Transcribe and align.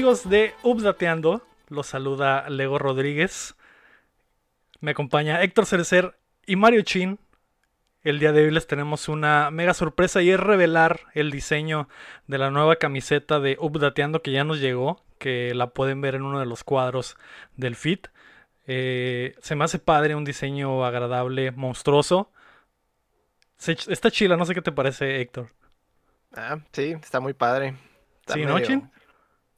amigos 0.00 0.30
de 0.30 0.54
Updateando? 0.62 1.42
Los 1.68 1.88
saluda 1.88 2.48
Lego 2.48 2.78
Rodríguez. 2.78 3.54
Me 4.80 4.92
acompaña 4.92 5.42
Héctor 5.42 5.66
Cerecer 5.66 6.18
y 6.46 6.56
Mario 6.56 6.80
Chin. 6.80 7.18
El 8.02 8.18
día 8.18 8.32
de 8.32 8.44
hoy 8.44 8.50
les 8.50 8.66
tenemos 8.66 9.10
una 9.10 9.50
mega 9.50 9.74
sorpresa 9.74 10.22
y 10.22 10.30
es 10.30 10.40
revelar 10.40 11.00
el 11.12 11.30
diseño 11.30 11.86
de 12.28 12.38
la 12.38 12.50
nueva 12.50 12.76
camiseta 12.76 13.40
de 13.40 13.58
Updateando 13.60 14.22
que 14.22 14.32
ya 14.32 14.42
nos 14.42 14.58
llegó, 14.58 15.04
que 15.18 15.52
la 15.54 15.66
pueden 15.68 16.00
ver 16.00 16.14
en 16.14 16.22
uno 16.22 16.40
de 16.40 16.46
los 16.46 16.64
cuadros 16.64 17.18
del 17.58 17.76
fit. 17.76 18.08
Eh, 18.66 19.34
se 19.42 19.54
me 19.54 19.64
hace 19.64 19.78
padre, 19.80 20.14
un 20.14 20.24
diseño 20.24 20.82
agradable, 20.82 21.50
monstruoso. 21.50 22.32
Se- 23.58 23.72
está 23.72 24.10
chila, 24.10 24.38
no 24.38 24.46
sé 24.46 24.54
qué 24.54 24.62
te 24.62 24.72
parece, 24.72 25.20
Héctor. 25.20 25.50
Ah, 26.32 26.56
sí, 26.72 26.92
está 26.92 27.20
muy 27.20 27.34
padre. 27.34 27.74
Está 28.20 28.32
Sí, 28.32 28.46
¿no, 28.46 28.58
Chin? 28.60 28.90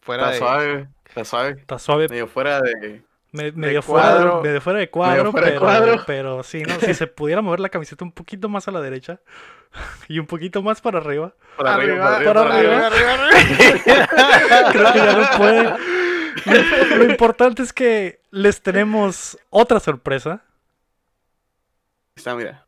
Fuera 0.02 0.24
Está 0.24 0.32
de... 0.32 0.38
suave, 0.38 0.88
está 1.06 1.24
suave. 1.24 1.50
Está 1.60 1.78
suave, 1.78 2.08
Medio 2.08 2.26
fuera 2.26 2.60
de. 2.60 3.02
Me- 3.30 3.50
medio, 3.52 3.80
fuera, 3.80 4.08
cuadro. 4.10 4.42
medio 4.42 4.60
fuera 4.60 4.78
de 4.80 4.90
cuadro, 4.90 5.30
fuera 5.32 5.46
de 5.46 5.52
pero, 5.52 5.60
cuadro. 5.64 6.02
pero 6.06 6.42
sí, 6.42 6.62
¿no? 6.64 6.78
Si 6.80 6.92
se 6.92 7.06
pudiera 7.08 7.40
mover 7.40 7.60
la 7.60 7.70
camiseta 7.70 8.04
un 8.04 8.12
poquito 8.12 8.50
más 8.50 8.68
a 8.68 8.72
la 8.72 8.82
derecha 8.82 9.20
y 10.08 10.18
un 10.18 10.26
poquito 10.26 10.62
más 10.62 10.82
para 10.82 10.98
arriba, 10.98 11.32
Por 11.56 11.66
arriba, 11.66 12.18
para 12.22 12.40
arriba. 12.42 12.86
arriba. 12.88 13.28
creo 14.72 14.92
que 14.92 14.98
ya 14.98 15.16
no 15.16 15.38
puede. 15.38 15.62
Lo, 16.44 16.96
lo 16.96 17.04
importante 17.04 17.62
es 17.62 17.72
que 17.72 18.20
les 18.30 18.60
tenemos 18.62 19.38
otra 19.50 19.80
sorpresa. 19.80 20.42
Está, 22.16 22.34
mira. 22.34 22.66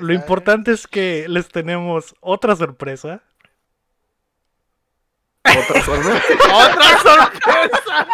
Lo 0.00 0.12
importante 0.12 0.70
es 0.72 0.86
que 0.86 1.26
les 1.28 1.48
tenemos 1.48 2.14
otra 2.20 2.54
sorpresa. 2.56 3.22
Otra 5.44 5.82
sorpresa. 5.82 6.22
¡Otra 6.52 6.98
sorpresa! 7.00 8.06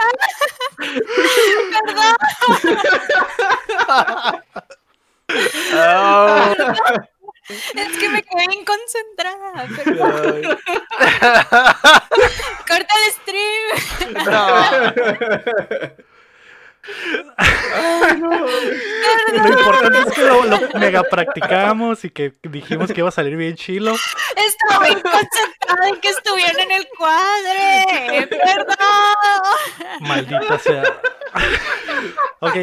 Oh, 5.75 6.55
Es 7.75 7.99
que 7.99 8.09
me 8.09 8.23
quedé 8.23 8.47
bien 8.49 8.65
concentrada. 8.65 9.67
Pero... 9.77 9.97
Corta 12.67 12.95
el 12.95 13.13
stream. 13.13 13.65
no. 14.25 14.41
Lo 19.33 19.49
importante 19.49 19.99
es 20.01 20.15
que 20.15 20.23
lo, 20.23 20.45
lo 20.45 20.59
mega 20.79 21.03
practicamos 21.03 22.05
y 22.05 22.11
que 22.11 22.33
dijimos 22.43 22.91
que 22.93 23.01
iba 23.01 23.09
a 23.09 23.13
salir 23.13 23.37
bien 23.37 23.55
chilo. 23.57 23.95
Estaba 24.37 24.85
bien 24.87 25.01
concentrada 25.01 25.89
en 25.89 26.01
que 26.01 26.09
estuvieran 26.09 26.59
en 26.61 26.71
el 26.73 26.89
cuadre. 26.97 28.27
Perdón. 28.29 28.77
Maldita 30.01 30.59
sea. 30.59 30.83
ok, 32.41 32.57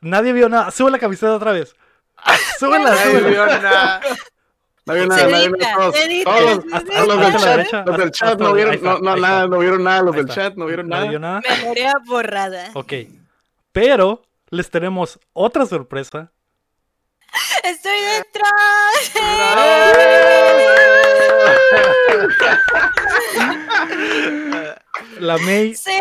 nadie 0.00 0.32
vio 0.32 0.48
nada. 0.48 0.70
Sube 0.70 0.90
la 0.90 0.98
camiseta 0.98 1.34
otra 1.34 1.52
vez. 1.52 1.74
Súbela, 2.58 2.90
Nadie 2.90 3.04
súbela. 3.20 3.28
vio 3.28 3.46
nada. 3.46 4.00
No 4.86 4.94
vio 4.94 5.06
nada, 5.06 5.28
nadie 5.28 5.48
vio 5.48 5.56
edita, 5.56 5.74
todos. 5.74 5.94
los- 5.94 6.04
edita. 6.04 6.76
hasta 6.76 7.04
los 7.04 7.98
del 7.98 8.10
chat, 8.10 8.38
los 8.38 8.38
del 8.38 8.38
no 8.48 8.52
vieron, 8.54 8.82
no, 8.82 8.98
no, 9.00 9.16
nada, 9.16 9.46
no 9.46 9.58
vieron 9.58 9.84
nada, 9.84 10.02
los 10.02 10.16
del 10.16 10.28
chat 10.28 10.54
no 10.54 10.64
vieron 10.66 10.88
Nadie 10.88 11.10
vio 11.10 11.18
nada. 11.18 11.40
nada. 11.46 11.56
Memoria 11.56 11.92
borrada. 12.06 12.70
Ok. 12.72 12.92
Pero 13.80 14.22
les 14.50 14.70
tenemos 14.70 15.20
otra 15.32 15.64
sorpresa. 15.64 16.32
Estoy 17.62 18.00
dentro. 18.00 18.42
La 25.20 25.38
May 25.38 25.76
Sí. 25.76 25.92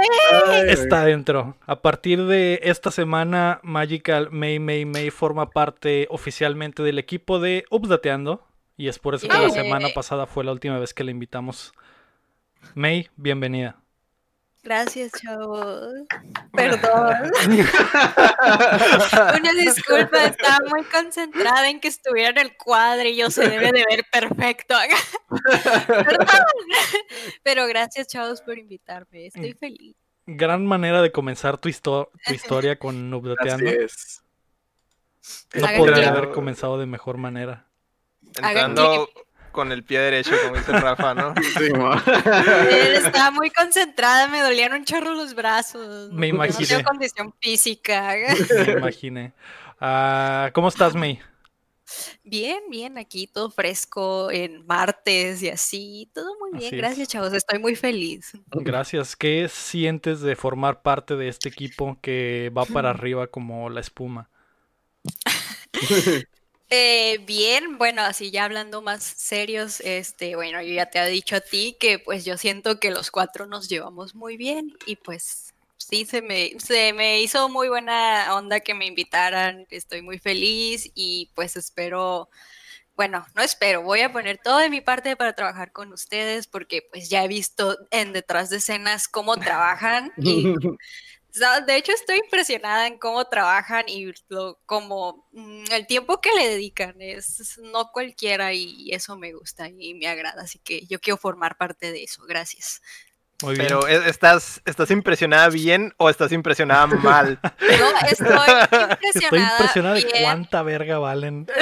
Está 0.69 1.05
dentro. 1.05 1.55
A 1.67 1.83
partir 1.83 2.25
de 2.25 2.61
esta 2.63 2.89
semana, 2.89 3.59
Magical 3.61 4.31
May 4.31 4.57
May 4.57 4.85
May 4.85 5.11
forma 5.11 5.51
parte 5.51 6.07
oficialmente 6.09 6.81
del 6.81 6.97
equipo 6.97 7.39
de 7.39 7.65
Updateando. 7.69 8.43
Y 8.75 8.87
es 8.87 8.97
por 8.97 9.13
eso 9.13 9.27
que 9.27 9.37
la 9.37 9.51
semana 9.51 9.89
pasada 9.93 10.25
fue 10.25 10.43
la 10.43 10.51
última 10.51 10.79
vez 10.79 10.95
que 10.95 11.03
la 11.03 11.11
invitamos. 11.11 11.73
May, 12.73 13.07
bienvenida. 13.17 13.77
Gracias, 14.67 15.13
chavos. 15.21 15.93
Perdón. 16.51 17.31
Una 19.39 19.53
disculpa, 19.57 20.25
estaba 20.25 20.57
muy 20.69 20.83
concentrada 20.83 21.69
en 21.69 21.79
que 21.79 21.87
estuviera 21.87 22.31
en 22.31 22.37
el 22.37 22.57
cuadro 22.57 23.07
y 23.07 23.15
yo 23.15 23.31
se 23.31 23.47
debe 23.47 23.71
de 23.71 23.85
ver 23.89 24.03
perfecto. 24.11 24.75
Perdón. 25.87 26.27
Pero 27.43 27.65
gracias, 27.67 28.07
chavos, 28.07 28.41
por 28.41 28.57
invitarme. 28.57 29.27
Estoy 29.27 29.53
feliz. 29.53 29.95
Gran 30.25 30.65
manera 30.65 31.01
de 31.01 31.13
comenzar 31.13 31.57
tu, 31.57 31.69
histo- 31.69 32.09
tu 32.25 32.33
historia 32.33 32.77
con 32.77 33.09
es. 33.65 34.21
No 35.53 35.67
podría 35.77 36.09
haber 36.09 36.31
comenzado 36.31 36.77
de 36.77 36.87
mejor 36.87 37.17
manera. 37.17 37.65
Entrando 38.35 39.09
con 39.57 39.71
el 39.71 39.83
pie 39.83 39.99
derecho, 39.99 40.35
como 40.43 40.55
dice 40.55 40.71
Rafa, 40.71 41.15
¿no? 41.15 41.33
Sí, 41.57 41.65
estaba 42.93 43.31
muy 43.31 43.49
concentrada, 43.49 44.27
me 44.27 44.39
dolían 44.41 44.71
un 44.73 44.85
chorro 44.85 45.15
los 45.15 45.33
brazos. 45.33 46.13
Me 46.13 46.27
No 46.27 46.35
imaginé. 46.35 46.67
tengo 46.67 46.83
condición 46.83 47.33
física. 47.41 48.13
Me 48.67 48.71
imaginé. 48.73 49.33
Ah, 49.81 50.51
¿Cómo 50.53 50.67
estás, 50.67 50.93
May? 50.93 51.19
Bien, 52.23 52.59
bien, 52.69 52.99
aquí 52.99 53.25
todo 53.25 53.49
fresco 53.49 54.29
en 54.29 54.63
martes 54.67 55.41
y 55.41 55.49
así. 55.49 56.11
Todo 56.13 56.35
muy 56.39 56.51
bien. 56.51 56.67
Así 56.67 56.75
es. 56.75 56.81
Gracias, 56.81 57.07
chavos. 57.07 57.33
Estoy 57.33 57.57
muy 57.57 57.75
feliz. 57.75 58.33
Gracias. 58.51 59.15
¿Qué 59.15 59.49
sientes 59.49 60.21
de 60.21 60.35
formar 60.35 60.83
parte 60.83 61.15
de 61.15 61.29
este 61.29 61.49
equipo 61.49 61.97
que 61.99 62.51
va 62.55 62.65
para 62.65 62.89
arriba 62.91 63.25
como 63.25 63.71
la 63.71 63.79
espuma? 63.79 64.29
Eh, 66.69 67.19
bien, 67.25 67.77
bueno, 67.77 68.01
así 68.01 68.29
ya 68.29 68.43
hablando 68.43 68.81
más 68.81 69.01
serios, 69.01 69.79
este, 69.79 70.35
bueno, 70.35 70.61
yo 70.61 70.73
ya 70.73 70.89
te 70.89 70.99
he 70.99 71.09
dicho 71.09 71.37
a 71.37 71.39
ti 71.39 71.77
que 71.79 71.97
pues 71.97 72.25
yo 72.25 72.37
siento 72.37 72.77
que 72.77 72.91
los 72.91 73.09
cuatro 73.09 73.45
nos 73.45 73.69
llevamos 73.69 74.15
muy 74.15 74.35
bien 74.35 74.73
y 74.85 74.97
pues 74.97 75.53
sí, 75.77 76.05
se 76.05 76.21
me, 76.21 76.51
se 76.59 76.91
me 76.91 77.21
hizo 77.21 77.47
muy 77.47 77.69
buena 77.69 78.35
onda 78.35 78.59
que 78.59 78.73
me 78.73 78.85
invitaran, 78.85 79.65
estoy 79.69 80.01
muy 80.01 80.19
feliz 80.19 80.91
y 80.93 81.31
pues 81.35 81.55
espero, 81.55 82.29
bueno, 82.97 83.25
no 83.33 83.43
espero, 83.43 83.83
voy 83.83 84.01
a 84.01 84.11
poner 84.11 84.37
todo 84.43 84.57
de 84.57 84.69
mi 84.69 84.81
parte 84.81 85.15
para 85.15 85.33
trabajar 85.33 85.71
con 85.71 85.93
ustedes 85.93 86.47
porque 86.47 86.81
pues 86.91 87.09
ya 87.09 87.23
he 87.23 87.29
visto 87.29 87.77
en 87.91 88.11
detrás 88.11 88.49
de 88.49 88.57
escenas 88.57 89.07
cómo 89.07 89.37
trabajan 89.37 90.11
y 90.17 90.53
De 91.65 91.75
hecho, 91.75 91.91
estoy 91.93 92.17
impresionada 92.17 92.87
en 92.87 92.97
cómo 92.97 93.25
trabajan 93.25 93.85
y 93.87 94.11
lo, 94.29 94.59
como 94.65 95.27
mm, 95.31 95.65
el 95.71 95.87
tiempo 95.87 96.21
que 96.21 96.31
le 96.33 96.47
dedican 96.49 97.01
es 97.01 97.57
no 97.59 97.91
cualquiera 97.91 98.53
y 98.53 98.91
eso 98.93 99.17
me 99.17 99.33
gusta 99.33 99.69
y 99.69 99.93
me 99.95 100.07
agrada. 100.07 100.41
Así 100.43 100.59
que 100.59 100.85
yo 100.87 100.99
quiero 100.99 101.17
formar 101.17 101.57
parte 101.57 101.91
de 101.91 102.03
eso. 102.03 102.23
Gracias. 102.27 102.81
Muy 103.43 103.53
bien. 103.55 103.67
Pero 103.67 103.87
¿e- 103.87 104.09
¿estás, 104.09 104.61
¿estás 104.65 104.89
impresionada 104.91 105.49
bien 105.49 105.93
o 105.97 106.09
estás 106.09 106.31
impresionada 106.31 106.87
mal? 106.87 107.39
No, 107.59 108.07
estoy 108.07 108.27
impresionada. 108.27 108.99
Estoy 109.01 109.39
impresionada 109.39 109.95
de 109.95 110.05
cuánta 110.23 110.63
verga 110.63 110.97
valen. 110.99 111.45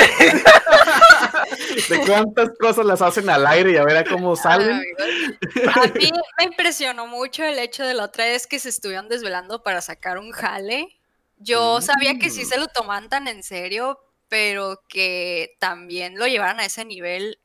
De 1.90 2.00
cuántas 2.06 2.50
cosas 2.60 2.86
las 2.86 3.02
hacen 3.02 3.30
al 3.30 3.46
aire 3.46 3.74
y 3.74 3.78
a 3.78 3.84
ver 3.84 3.98
a 3.98 4.04
cómo 4.04 4.36
salen. 4.36 4.82
Ay, 5.56 5.72
A 5.74 5.88
mí 5.94 6.12
me 6.38 6.44
impresionó 6.46 7.08
mucho 7.08 7.44
el 7.44 7.60
hecho 7.60 7.84
de 7.86 7.94
la 7.94 8.06
otra 8.06 8.26
vez 8.26 8.48
que 8.48 8.60
se 8.60 8.70
estuvieron 8.70 9.10
desvelando 9.10 9.62
para 9.62 9.82
sacar 9.82 10.18
un 10.18 10.32
jale. 10.32 10.98
Yo 11.38 11.82
sabía 11.82 12.18
que 12.18 12.30
sí 12.30 12.44
Mm. 12.44 12.48
se 12.48 12.58
lo 12.58 12.68
toman 12.68 13.10
tan 13.10 13.28
en 13.28 13.44
serio, 13.44 14.00
pero 14.30 14.82
que 14.88 15.56
también 15.60 16.18
lo 16.18 16.28
llevaran 16.28 16.60
a 16.60 16.66
ese 16.66 16.86
nivel, 16.86 17.40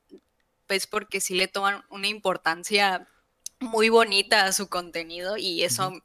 pues 0.67 0.87
porque 0.87 1.21
sí 1.21 1.35
le 1.35 1.49
toman 1.49 1.83
una 1.91 2.07
importancia 2.07 3.07
muy 3.61 3.89
bonita 3.89 4.47
a 4.47 4.53
su 4.53 4.69
contenido 4.69 5.37
y 5.37 5.63
eso, 5.63 6.03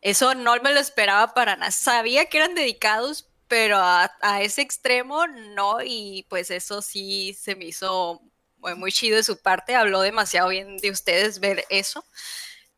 eso 0.00 0.34
no 0.34 0.56
me 0.62 0.72
lo 0.72 0.80
esperaba 0.80 1.34
para 1.34 1.56
nada. 1.56 1.70
Sabía 1.70 2.26
que 2.26 2.38
eran 2.38 2.54
dedicados, 2.54 3.28
pero 3.48 3.76
a, 3.78 4.10
a 4.22 4.42
ese 4.42 4.62
extremo 4.62 5.26
no, 5.26 5.78
y 5.84 6.26
pues 6.28 6.50
eso 6.50 6.82
sí 6.82 7.36
se 7.38 7.56
me 7.56 7.66
hizo 7.66 8.22
muy, 8.58 8.74
muy 8.74 8.92
chido 8.92 9.16
de 9.16 9.22
su 9.22 9.36
parte. 9.36 9.74
Habló 9.74 10.00
demasiado 10.00 10.48
bien 10.48 10.78
de 10.78 10.90
ustedes 10.90 11.40
ver 11.40 11.64
eso. 11.68 12.04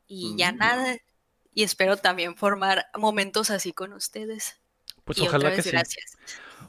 Y 0.09 0.37
ya 0.37 0.53
nada. 0.53 0.97
Y 1.53 1.63
espero 1.63 1.97
también 1.97 2.37
formar 2.37 2.87
momentos 2.95 3.51
así 3.51 3.73
con 3.73 3.93
ustedes. 3.93 4.57
Pues 5.05 5.19
y 5.19 5.23
otra 5.23 5.39
ojalá 5.39 5.51
que 5.51 5.71
vez 5.71 5.89
sí. 5.89 5.99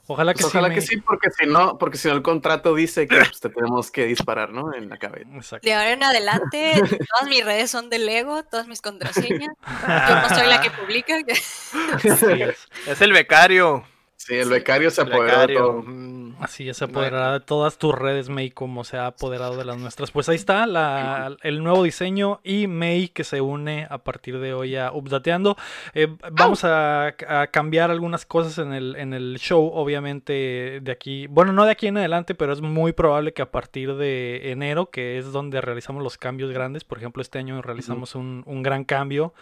Ojalá 0.07 0.33
que 0.33 0.39
Pues 0.41 0.51
sí. 0.51 0.57
ojalá 0.57 0.73
que 0.73 0.81
sí, 0.81 0.97
porque 0.97 1.29
si 1.31 1.45
no, 1.45 1.77
porque 1.77 1.97
si 1.97 2.07
no 2.07 2.13
el 2.13 2.21
contrato 2.21 2.73
dice 2.73 3.07
que 3.07 3.17
pues, 3.17 3.39
te 3.41 3.49
tenemos 3.49 3.91
que 3.91 4.05
disparar, 4.05 4.51
¿no? 4.51 4.73
En 4.73 4.87
la 4.87 4.97
cabeza. 4.97 5.29
Exacto. 5.35 5.67
De 5.67 5.73
ahora 5.73 5.91
en 5.91 6.03
adelante, 6.03 6.73
todas 7.11 7.29
mis 7.29 7.43
redes 7.43 7.69
son 7.69 7.89
de 7.89 7.99
Lego, 7.99 8.43
todas 8.43 8.67
mis 8.67 8.81
contraseñas. 8.81 9.53
Yo 9.87 10.15
no 10.15 10.29
soy 10.29 10.47
la 10.47 10.61
que 10.61 10.71
publica. 10.71 11.17
Es 12.87 13.01
el 13.01 13.11
becario. 13.11 13.83
Sí, 14.27 14.35
el 14.35 14.49
becario 14.49 14.91
se 14.91 15.01
apoderó 15.01 15.47
de 15.47 15.53
todo. 15.53 15.83
Mm. 15.83 16.17
Así 16.39 16.69
es, 16.69 16.77
se 16.77 16.83
apoderará 16.85 17.33
de 17.33 17.39
todas 17.39 17.77
tus 17.79 17.95
redes, 17.95 18.29
May, 18.29 18.51
como 18.51 18.83
se 18.83 18.97
ha 18.97 19.07
apoderado 19.07 19.55
de 19.57 19.65
las 19.65 19.77
nuestras. 19.77 20.11
Pues 20.11 20.29
ahí 20.29 20.35
está 20.35 20.67
la- 20.67 21.35
el 21.41 21.63
nuevo 21.63 21.81
diseño 21.81 22.39
y 22.43 22.67
May 22.67 23.07
que 23.07 23.23
se 23.23 23.41
une 23.41 23.87
a 23.89 23.97
partir 23.99 24.37
de 24.39 24.53
hoy 24.53 24.75
a 24.75 24.91
Updateando. 24.91 25.55
Eh, 25.95 26.07
vamos 26.31 26.63
a, 26.63 27.07
a 27.27 27.47
cambiar 27.47 27.89
algunas 27.89 28.25
cosas 28.27 28.57
en 28.59 28.73
el, 28.73 28.95
en 28.97 29.13
el 29.13 29.37
show, 29.39 29.71
obviamente 29.73 30.79
de 30.83 30.91
aquí, 30.91 31.25
bueno, 31.27 31.53
no 31.53 31.65
de 31.65 31.71
aquí 31.71 31.87
en 31.87 31.97
adelante, 31.97 32.35
pero 32.35 32.53
es 32.53 32.61
muy 32.61 32.91
probable 32.91 33.33
que 33.33 33.41
a 33.41 33.49
partir 33.49 33.95
de 33.95 34.51
enero, 34.51 34.91
que 34.91 35.17
es 35.17 35.31
donde 35.31 35.59
realizamos 35.61 36.03
los 36.03 36.17
cambios 36.17 36.51
grandes, 36.51 36.83
por 36.83 36.97
ejemplo, 36.99 37.21
este 37.21 37.39
año 37.39 37.61
realizamos 37.63 38.13
un, 38.13 38.43
un 38.45 38.61
gran 38.61 38.83
cambio 38.83 39.33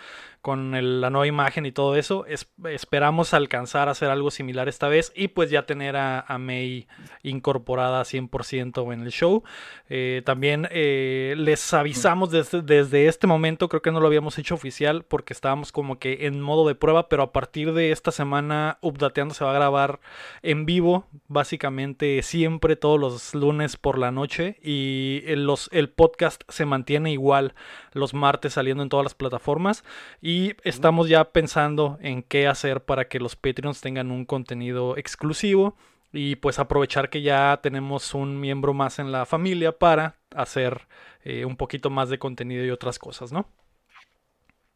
con 0.41 0.75
el- 0.75 1.01
la 1.01 1.09
nueva 1.09 1.25
imagen 1.27 1.65
y 1.65 1.71
todo 1.71 1.95
eso. 1.95 2.25
Es- 2.27 2.47
esperamos 2.69 3.33
alcanzar 3.33 3.87
a 3.87 3.91
hacer 3.91 4.09
algo 4.11 4.29
similar 4.31 4.69
esta 4.75 4.87
vez 4.89 5.11
y 5.15 5.29
pues 5.29 5.49
ya 5.49 5.65
tener 5.65 5.95
a, 5.95 6.25
May 6.37 6.87
incorporada 7.23 8.03
100% 8.03 8.93
en 8.93 9.01
el 9.01 9.11
show. 9.11 9.43
Eh, 9.89 10.21
también 10.25 10.67
eh, 10.69 11.33
les 11.37 11.73
avisamos 11.73 12.29
desde, 12.29 12.61
desde 12.61 13.07
este 13.07 13.25
momento, 13.25 13.69
creo 13.69 13.81
que 13.81 13.91
no 13.91 13.99
lo 13.99 14.07
habíamos 14.07 14.37
hecho 14.37 14.55
oficial 14.55 15.03
porque 15.03 15.33
estábamos 15.33 15.71
como 15.71 15.97
que 15.97 16.27
en 16.27 16.41
modo 16.41 16.67
de 16.67 16.75
prueba, 16.75 17.07
pero 17.07 17.23
a 17.23 17.31
partir 17.31 17.73
de 17.73 17.91
esta 17.91 18.11
semana 18.11 18.77
Updateando 18.81 19.33
se 19.33 19.45
va 19.45 19.51
a 19.51 19.55
grabar 19.55 19.99
en 20.41 20.65
vivo, 20.65 21.07
básicamente 21.27 22.21
siempre 22.21 22.75
todos 22.75 22.99
los 22.99 23.33
lunes 23.33 23.77
por 23.77 23.97
la 23.97 24.11
noche 24.11 24.57
y 24.61 25.23
el, 25.25 25.45
los, 25.45 25.69
el 25.71 25.89
podcast 25.89 26.43
se 26.49 26.65
mantiene 26.65 27.11
igual 27.11 27.55
los 27.95 28.13
martes 28.13 28.53
saliendo 28.53 28.83
en 28.83 28.89
todas 28.89 29.05
las 29.05 29.15
plataformas 29.15 29.83
y 30.21 30.53
estamos 30.63 31.07
ya 31.07 31.31
pensando 31.31 31.97
en 32.01 32.23
qué 32.23 32.45
hacer 32.47 32.81
para 32.81 33.07
que 33.07 33.19
los 33.19 33.35
Patreons 33.35 33.81
tengan 33.81 34.11
un 34.11 34.25
contenido 34.25 34.97
exclusivo 34.97 35.75
y 36.11 36.35
pues 36.35 36.59
aprovechar 36.59 37.09
que 37.09 37.21
ya 37.21 37.59
tenemos 37.63 38.13
un 38.13 38.39
miembro 38.39 38.73
más 38.73 38.99
en 38.99 39.11
la 39.11 39.25
familia 39.25 39.71
para 39.71 40.17
hacer 40.35 40.87
eh, 41.23 41.45
un 41.45 41.55
poquito 41.55 41.89
más 41.89 42.09
de 42.09 42.19
contenido 42.19 42.65
y 42.65 42.69
otras 42.69 42.99
cosas, 42.99 43.31
¿no? 43.31 43.49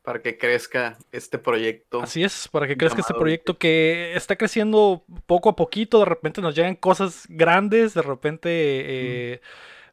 Para 0.02 0.22
que 0.22 0.38
crezca 0.38 0.98
este 1.12 1.38
proyecto. 1.38 2.02
Así 2.02 2.24
es, 2.24 2.48
para 2.48 2.68
que 2.68 2.78
crezca 2.78 3.02
este 3.02 3.14
proyecto 3.14 3.58
que 3.58 4.16
está 4.16 4.38
creciendo 4.38 5.04
poco 5.26 5.50
a 5.50 5.56
poquito, 5.58 6.00
de 6.00 6.06
repente 6.06 6.42
nos 6.42 6.56
llegan 6.56 6.76
cosas 6.76 7.26
grandes, 7.28 7.94
de 7.94 8.02
repente 8.02 8.50
eh, 8.50 9.42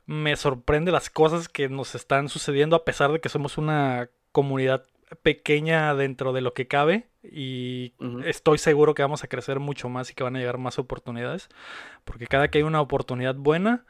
me 0.06 0.36
sorprende 0.36 0.92
las 0.92 1.10
cosas 1.10 1.48
que 1.48 1.68
nos 1.68 1.94
están 1.94 2.28
sucediendo 2.28 2.76
a 2.76 2.84
pesar 2.84 3.12
de 3.12 3.20
que 3.20 3.28
somos 3.28 3.58
una 3.58 4.08
comunidad 4.32 4.84
pequeña 5.22 5.94
dentro 5.94 6.32
de 6.32 6.40
lo 6.40 6.52
que 6.52 6.66
cabe 6.66 7.08
y 7.22 7.94
estoy 8.24 8.58
seguro 8.58 8.94
que 8.94 9.02
vamos 9.02 9.24
a 9.24 9.28
crecer 9.28 9.60
mucho 9.60 9.88
más 9.88 10.10
y 10.10 10.14
que 10.14 10.24
van 10.24 10.36
a 10.36 10.38
llegar 10.38 10.58
más 10.58 10.78
oportunidades, 10.78 11.48
porque 12.04 12.26
cada 12.26 12.48
que 12.48 12.58
hay 12.58 12.64
una 12.64 12.80
oportunidad 12.80 13.34
buena, 13.36 13.84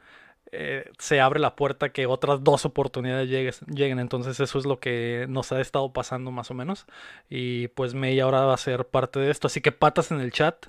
eh, 0.51 0.89
se 0.97 1.19
abre 1.19 1.39
la 1.39 1.55
puerta 1.55 1.89
que 1.89 2.05
otras 2.05 2.43
dos 2.43 2.65
oportunidades 2.65 3.29
llegues- 3.29 3.61
lleguen. 3.67 3.99
Entonces 3.99 4.39
eso 4.39 4.57
es 4.59 4.65
lo 4.65 4.79
que 4.79 5.25
nos 5.29 5.51
ha 5.51 5.59
estado 5.59 5.91
pasando 5.91 6.31
más 6.31 6.51
o 6.51 6.53
menos. 6.53 6.85
Y 7.29 7.67
pues 7.69 7.93
May 7.93 8.19
ahora 8.19 8.41
va 8.45 8.53
a 8.53 8.57
ser 8.57 8.85
parte 8.87 9.19
de 9.19 9.29
esto. 9.29 9.47
Así 9.47 9.61
que 9.61 9.71
patas 9.71 10.11
en 10.11 10.21
el 10.21 10.31
chat. 10.31 10.67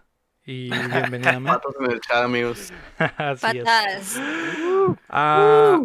Y 0.50 0.70
bienvenida, 0.70 1.38
May. 1.40 1.52
Patos 1.52 1.74
en 1.78 1.90
el 1.90 2.00
chat, 2.00 2.24
amigos. 2.24 2.72
Así 3.18 3.58
es. 3.58 3.64
Patas. 3.64 4.20
Ah, 5.10 5.82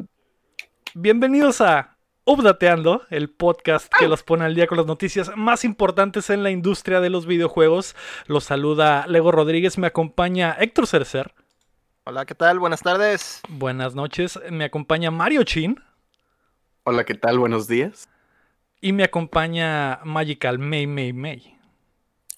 bienvenidos 0.93 1.59
a 1.59 1.97
Updateando, 2.23 3.01
el 3.09 3.29
podcast 3.29 3.91
que 3.99 4.07
los 4.07 4.23
pone 4.23 4.45
al 4.45 4.55
día 4.55 4.65
con 4.67 4.77
las 4.77 4.87
noticias 4.87 5.31
más 5.35 5.65
importantes 5.65 6.29
en 6.29 6.43
la 6.43 6.49
industria 6.49 7.01
de 7.01 7.09
los 7.09 7.25
videojuegos. 7.25 7.93
Los 8.27 8.45
saluda 8.45 9.05
Lego 9.07 9.33
Rodríguez, 9.33 9.77
me 9.77 9.87
acompaña 9.87 10.55
Héctor 10.57 10.87
Cercer. 10.87 11.33
Hola, 12.05 12.25
¿qué 12.25 12.33
tal? 12.33 12.59
Buenas 12.59 12.81
tardes. 12.81 13.41
Buenas 13.49 13.95
noches, 13.95 14.39
me 14.49 14.63
acompaña 14.63 15.11
Mario 15.11 15.43
Chin 15.43 15.77
Hola, 16.85 17.03
¿qué 17.03 17.15
tal? 17.15 17.37
Buenos 17.37 17.67
días. 17.67 18.07
y 18.79 18.93
me 18.93 19.03
acompaña 19.03 19.99
Magical 20.05 20.57
May 20.57 20.87
May 20.87 21.11
May. 21.11 21.59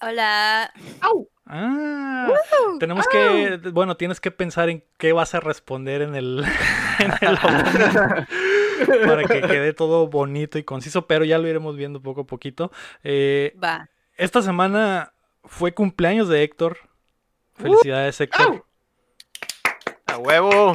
Hola. 0.00 0.72
Ah, 1.48 2.28
tenemos 2.80 3.06
que, 3.06 3.60
bueno, 3.72 3.96
tienes 3.96 4.20
que 4.20 4.32
pensar 4.32 4.68
en 4.68 4.82
qué 4.98 5.12
vas 5.12 5.34
a 5.34 5.40
responder 5.40 6.02
en 6.02 6.16
el, 6.16 6.44
en 6.98 7.12
el 7.20 7.34
opening 7.34 9.06
para 9.06 9.22
que 9.24 9.40
quede 9.42 9.72
todo 9.72 10.08
bonito 10.08 10.58
y 10.58 10.64
conciso, 10.64 11.06
pero 11.06 11.24
ya 11.24 11.38
lo 11.38 11.46
iremos 11.48 11.76
viendo 11.76 12.00
poco 12.02 12.22
a 12.22 12.26
poquito. 12.26 12.72
Eh, 13.04 13.54
Va. 13.62 13.88
esta 14.16 14.42
semana 14.42 15.12
fue 15.44 15.72
cumpleaños 15.72 16.28
de 16.28 16.42
Héctor. 16.42 16.78
Felicidades, 17.54 18.20
Héctor. 18.20 18.64
A 20.06 20.18
huevo. 20.18 20.74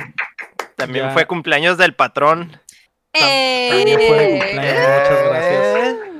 También 0.78 1.06
Ya. 1.08 1.12
fue 1.12 1.26
cumpleaños 1.28 1.78
del 1.78 1.94
patrón. 1.96 2.60
También 3.12 4.00
fue 4.08 4.36
Eh, 4.36 4.40
cumpleaños, 4.40 4.74
muchas 4.74 5.24
gracias. 5.26 6.11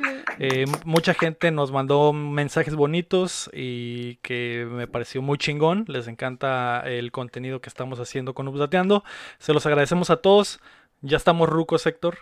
Eh, 0.44 0.66
mucha 0.86 1.14
gente 1.14 1.52
nos 1.52 1.72
mandó 1.72 2.14
mensajes 2.14 2.74
bonitos 2.74 3.48
y 3.54 4.16
que 4.24 4.66
me 4.68 4.88
pareció 4.88 5.22
muy 5.22 5.38
chingón. 5.38 5.86
Les 5.88 6.08
encanta 6.08 6.82
el 6.86 7.12
contenido 7.12 7.62
que 7.62 7.70
estamos 7.70 8.00
haciendo 8.00 8.34
con 8.34 8.48
Updateando. 8.48 9.04
Se 9.38 9.54
los 9.54 9.68
agradecemos 9.68 10.10
a 10.10 10.18
todos. 10.18 10.60
Ya 11.02 11.18
estamos 11.18 11.48
rucos, 11.48 11.86
Héctor. 11.86 12.18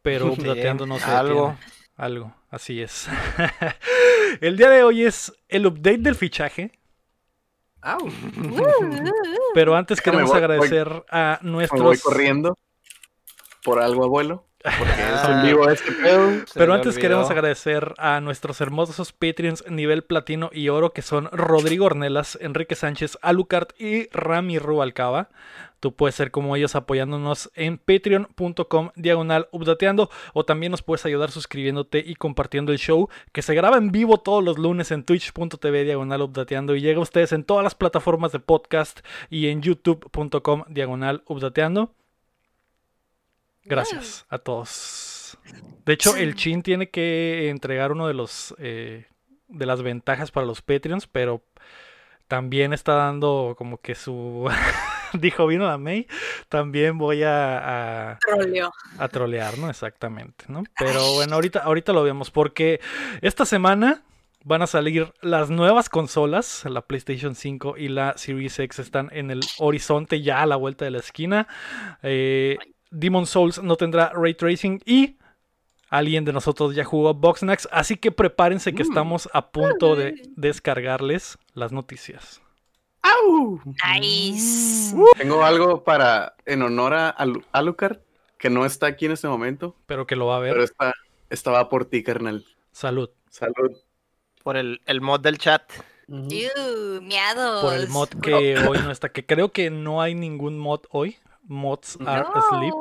Pero 0.00 0.26
Updateando 0.32 0.86
no 0.86 0.98
se 0.98 1.04
algo. 1.10 1.48
detiene. 1.50 1.72
Algo, 1.96 2.34
así 2.48 2.80
es. 2.80 3.08
el 4.40 4.56
día 4.56 4.70
de 4.70 4.82
hoy 4.84 5.02
es 5.04 5.30
el 5.48 5.66
update 5.66 5.98
del 5.98 6.14
fichaje. 6.14 6.78
Pero 9.52 9.76
antes 9.76 10.00
queremos 10.00 10.30
voy- 10.30 10.38
agradecer 10.38 11.04
a 11.10 11.40
Me 11.42 11.50
voy 11.50 11.56
nuestros... 11.68 12.02
corriendo. 12.02 12.56
Por 13.64 13.82
algo, 13.82 14.04
abuelo. 14.04 14.47
Porque 14.78 14.92
es 14.92 15.24
Ah. 15.24 15.40
en 15.40 15.46
vivo 15.46 15.68
este 15.70 15.92
pedo. 15.92 16.30
Pero 16.54 16.72
antes 16.74 16.88
olvidó. 16.88 17.00
queremos 17.00 17.30
agradecer 17.30 17.94
a 17.98 18.20
nuestros 18.20 18.60
hermosos 18.60 19.12
Patreons 19.12 19.64
nivel 19.68 20.02
platino 20.02 20.50
y 20.52 20.68
oro 20.68 20.92
que 20.92 21.02
son 21.02 21.28
Rodrigo 21.32 21.86
Ornelas, 21.86 22.38
Enrique 22.40 22.74
Sánchez, 22.74 23.18
Alucard 23.22 23.68
y 23.78 24.08
Rami 24.10 24.58
Rubalcaba. 24.58 25.28
Tú 25.80 25.94
puedes 25.94 26.16
ser 26.16 26.32
como 26.32 26.56
ellos 26.56 26.74
apoyándonos 26.74 27.52
en 27.54 27.78
patreon.com 27.78 28.90
diagonal 28.96 29.48
updateando 29.52 30.10
o 30.34 30.44
también 30.44 30.72
nos 30.72 30.82
puedes 30.82 31.06
ayudar 31.06 31.30
suscribiéndote 31.30 32.02
y 32.04 32.16
compartiendo 32.16 32.72
el 32.72 32.78
show 32.78 33.08
que 33.32 33.42
se 33.42 33.54
graba 33.54 33.76
en 33.76 33.92
vivo 33.92 34.18
todos 34.18 34.42
los 34.42 34.58
lunes 34.58 34.90
en 34.90 35.04
twitch.tv 35.04 35.84
diagonal 35.84 36.22
updateando 36.22 36.74
y 36.74 36.80
llega 36.80 36.98
a 36.98 37.02
ustedes 37.02 37.30
en 37.32 37.44
todas 37.44 37.62
las 37.62 37.76
plataformas 37.76 38.32
de 38.32 38.40
podcast 38.40 39.00
y 39.30 39.46
en 39.48 39.62
youtube.com 39.62 40.64
diagonal 40.68 41.22
updateando. 41.26 41.92
Gracias 43.68 44.26
a 44.28 44.38
todos. 44.38 45.38
De 45.84 45.92
hecho, 45.92 46.16
el 46.16 46.34
Chin 46.34 46.62
tiene 46.62 46.90
que 46.90 47.48
entregar 47.50 47.92
uno 47.92 48.06
de 48.06 48.14
los 48.14 48.54
eh, 48.58 49.06
de 49.48 49.66
las 49.66 49.82
ventajas 49.82 50.30
para 50.30 50.46
los 50.46 50.62
Patreons, 50.62 51.06
pero 51.06 51.42
también 52.28 52.72
está 52.72 52.94
dando 52.94 53.54
como 53.56 53.78
que 53.78 53.94
su 53.94 54.48
dijo 55.14 55.46
vino 55.46 55.66
a 55.68 55.78
May, 55.78 56.06
también 56.48 56.98
voy 56.98 57.22
a, 57.22 58.10
a, 58.12 58.18
a 58.98 59.08
trolear, 59.08 59.58
¿no? 59.58 59.70
Exactamente, 59.70 60.44
¿no? 60.48 60.62
Pero 60.78 61.14
bueno, 61.14 61.34
ahorita, 61.34 61.60
ahorita 61.60 61.92
lo 61.92 62.02
vemos, 62.02 62.30
porque 62.30 62.80
esta 63.22 63.46
semana 63.46 64.02
van 64.44 64.62
a 64.62 64.66
salir 64.66 65.12
las 65.20 65.50
nuevas 65.50 65.88
consolas, 65.88 66.64
la 66.66 66.82
PlayStation 66.82 67.34
5 67.34 67.76
y 67.76 67.88
la 67.88 68.16
Series 68.16 68.58
X 68.58 68.78
están 68.78 69.08
en 69.12 69.30
el 69.30 69.40
horizonte 69.58 70.22
ya 70.22 70.42
a 70.42 70.46
la 70.46 70.56
vuelta 70.56 70.84
de 70.84 70.90
la 70.90 70.98
esquina. 70.98 71.48
Eh, 72.02 72.56
Demon 72.90 73.26
Souls 73.26 73.62
no 73.62 73.76
tendrá 73.76 74.10
ray 74.14 74.34
tracing 74.34 74.80
y 74.84 75.16
alguien 75.90 76.24
de 76.24 76.32
nosotros 76.32 76.74
ya 76.74 76.84
jugó 76.84 77.14
Boxnax, 77.14 77.68
así 77.72 77.96
que 77.96 78.10
prepárense 78.12 78.74
que 78.74 78.82
Mm. 78.84 78.88
estamos 78.88 79.28
a 79.32 79.50
punto 79.50 79.96
de 79.96 80.22
descargarles 80.36 81.38
las 81.54 81.72
noticias. 81.72 82.40
¡Au! 83.02 83.60
Nice. 83.96 84.94
Tengo 85.16 85.44
algo 85.44 85.84
para 85.84 86.34
en 86.46 86.62
honor 86.62 86.94
a 86.94 87.16
Alu- 87.16 87.44
Alucard, 87.52 87.98
que 88.38 88.50
no 88.50 88.66
está 88.66 88.86
aquí 88.86 89.06
en 89.06 89.12
este 89.12 89.28
momento, 89.28 89.76
Pero 89.86 90.06
que 90.06 90.16
lo 90.16 90.26
va 90.26 90.36
a 90.36 90.40
ver. 90.40 90.52
pero 90.52 90.64
está, 90.64 90.94
estaba 91.30 91.68
por 91.68 91.84
ti, 91.86 92.02
carnal. 92.02 92.44
Salud. 92.72 93.10
Salud. 93.30 93.76
Por 94.42 94.56
el, 94.56 94.80
el 94.86 95.00
mod 95.00 95.20
del 95.20 95.38
chat. 95.38 95.62
Ew, 96.08 97.00
miados. 97.02 97.62
Por 97.62 97.74
el 97.74 97.88
mod 97.88 98.08
que 98.22 98.58
hoy 98.58 98.78
no 98.78 98.90
está, 98.90 99.10
que 99.10 99.24
creo 99.26 99.50
que 99.52 99.70
no 99.70 100.00
hay 100.02 100.14
ningún 100.14 100.58
mod 100.58 100.80
hoy. 100.90 101.16
Mods 101.48 101.98
are 102.06 102.22
No. 102.22 102.34
asleep. 102.34 102.74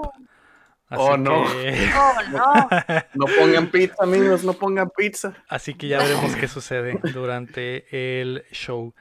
Así 0.89 1.01
Oh, 1.03 1.17
no. 1.17 1.43
que- 1.51 1.89
Oh, 1.97 2.13
no. 2.31 2.69
No 3.13 3.25
pongan 3.37 3.67
pizza, 3.71 3.95
amigos, 4.03 4.43
no 4.43 4.53
pongan 4.53 4.89
pizza. 4.95 5.33
Así 5.49 5.73
que 5.73 5.87
ya 5.89 5.97
veremos 5.97 6.35
qué 6.35 6.47
sucede 6.47 6.99
durante 7.13 8.21
el 8.21 8.45
show. 8.51 8.93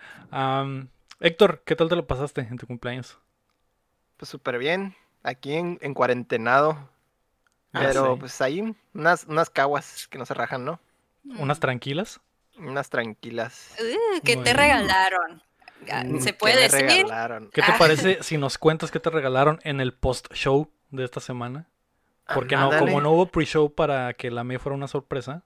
Héctor, 1.20 1.62
¿qué 1.64 1.76
tal 1.76 1.88
te 1.88 1.96
lo 1.96 2.06
pasaste 2.06 2.40
en 2.42 2.56
tu 2.58 2.66
cumpleaños? 2.66 3.18
Pues 4.16 4.28
súper 4.28 4.58
bien. 4.58 4.94
Aquí 5.22 5.54
en, 5.54 5.78
en 5.82 5.94
cuarentenado. 5.94 6.78
Ah, 7.72 7.80
Pero 7.86 8.14
sí. 8.14 8.20
pues 8.20 8.40
ahí 8.40 8.74
unas, 8.94 9.24
unas 9.24 9.50
caguas 9.50 10.06
que 10.08 10.18
no 10.18 10.24
se 10.26 10.34
rajan, 10.34 10.64
¿no? 10.64 10.80
¿Unas 11.38 11.60
tranquilas? 11.60 12.20
Unas 12.58 12.88
tranquilas. 12.88 13.74
Uh, 13.78 14.20
¿Qué 14.24 14.36
Muy 14.36 14.44
te 14.44 14.54
bien. 14.54 14.56
regalaron? 14.56 15.42
Ah, 15.90 16.02
Mm, 16.04 16.18
¿Se 16.20 16.32
¿qué 16.32 16.38
puede 16.38 16.54
me 16.56 16.60
decir? 16.62 16.80
regalaron? 16.86 17.50
¿Qué 17.52 17.62
te 17.62 17.72
Ah. 17.72 17.76
parece 17.78 18.22
si 18.22 18.38
nos 18.38 18.58
cuentas 18.58 18.90
qué 18.90 18.98
te 19.00 19.10
regalaron 19.10 19.60
en 19.62 19.80
el 19.80 19.92
post-show 19.94 20.70
de 20.90 21.04
esta 21.04 21.20
semana? 21.20 21.68
Porque 22.34 22.56
no, 22.56 22.70
como 22.76 23.00
no 23.00 23.12
hubo 23.12 23.26
pre-show 23.26 23.72
para 23.72 24.12
que 24.14 24.30
la 24.32 24.42
May 24.42 24.58
fuera 24.58 24.74
una 24.74 24.88
sorpresa. 24.88 25.44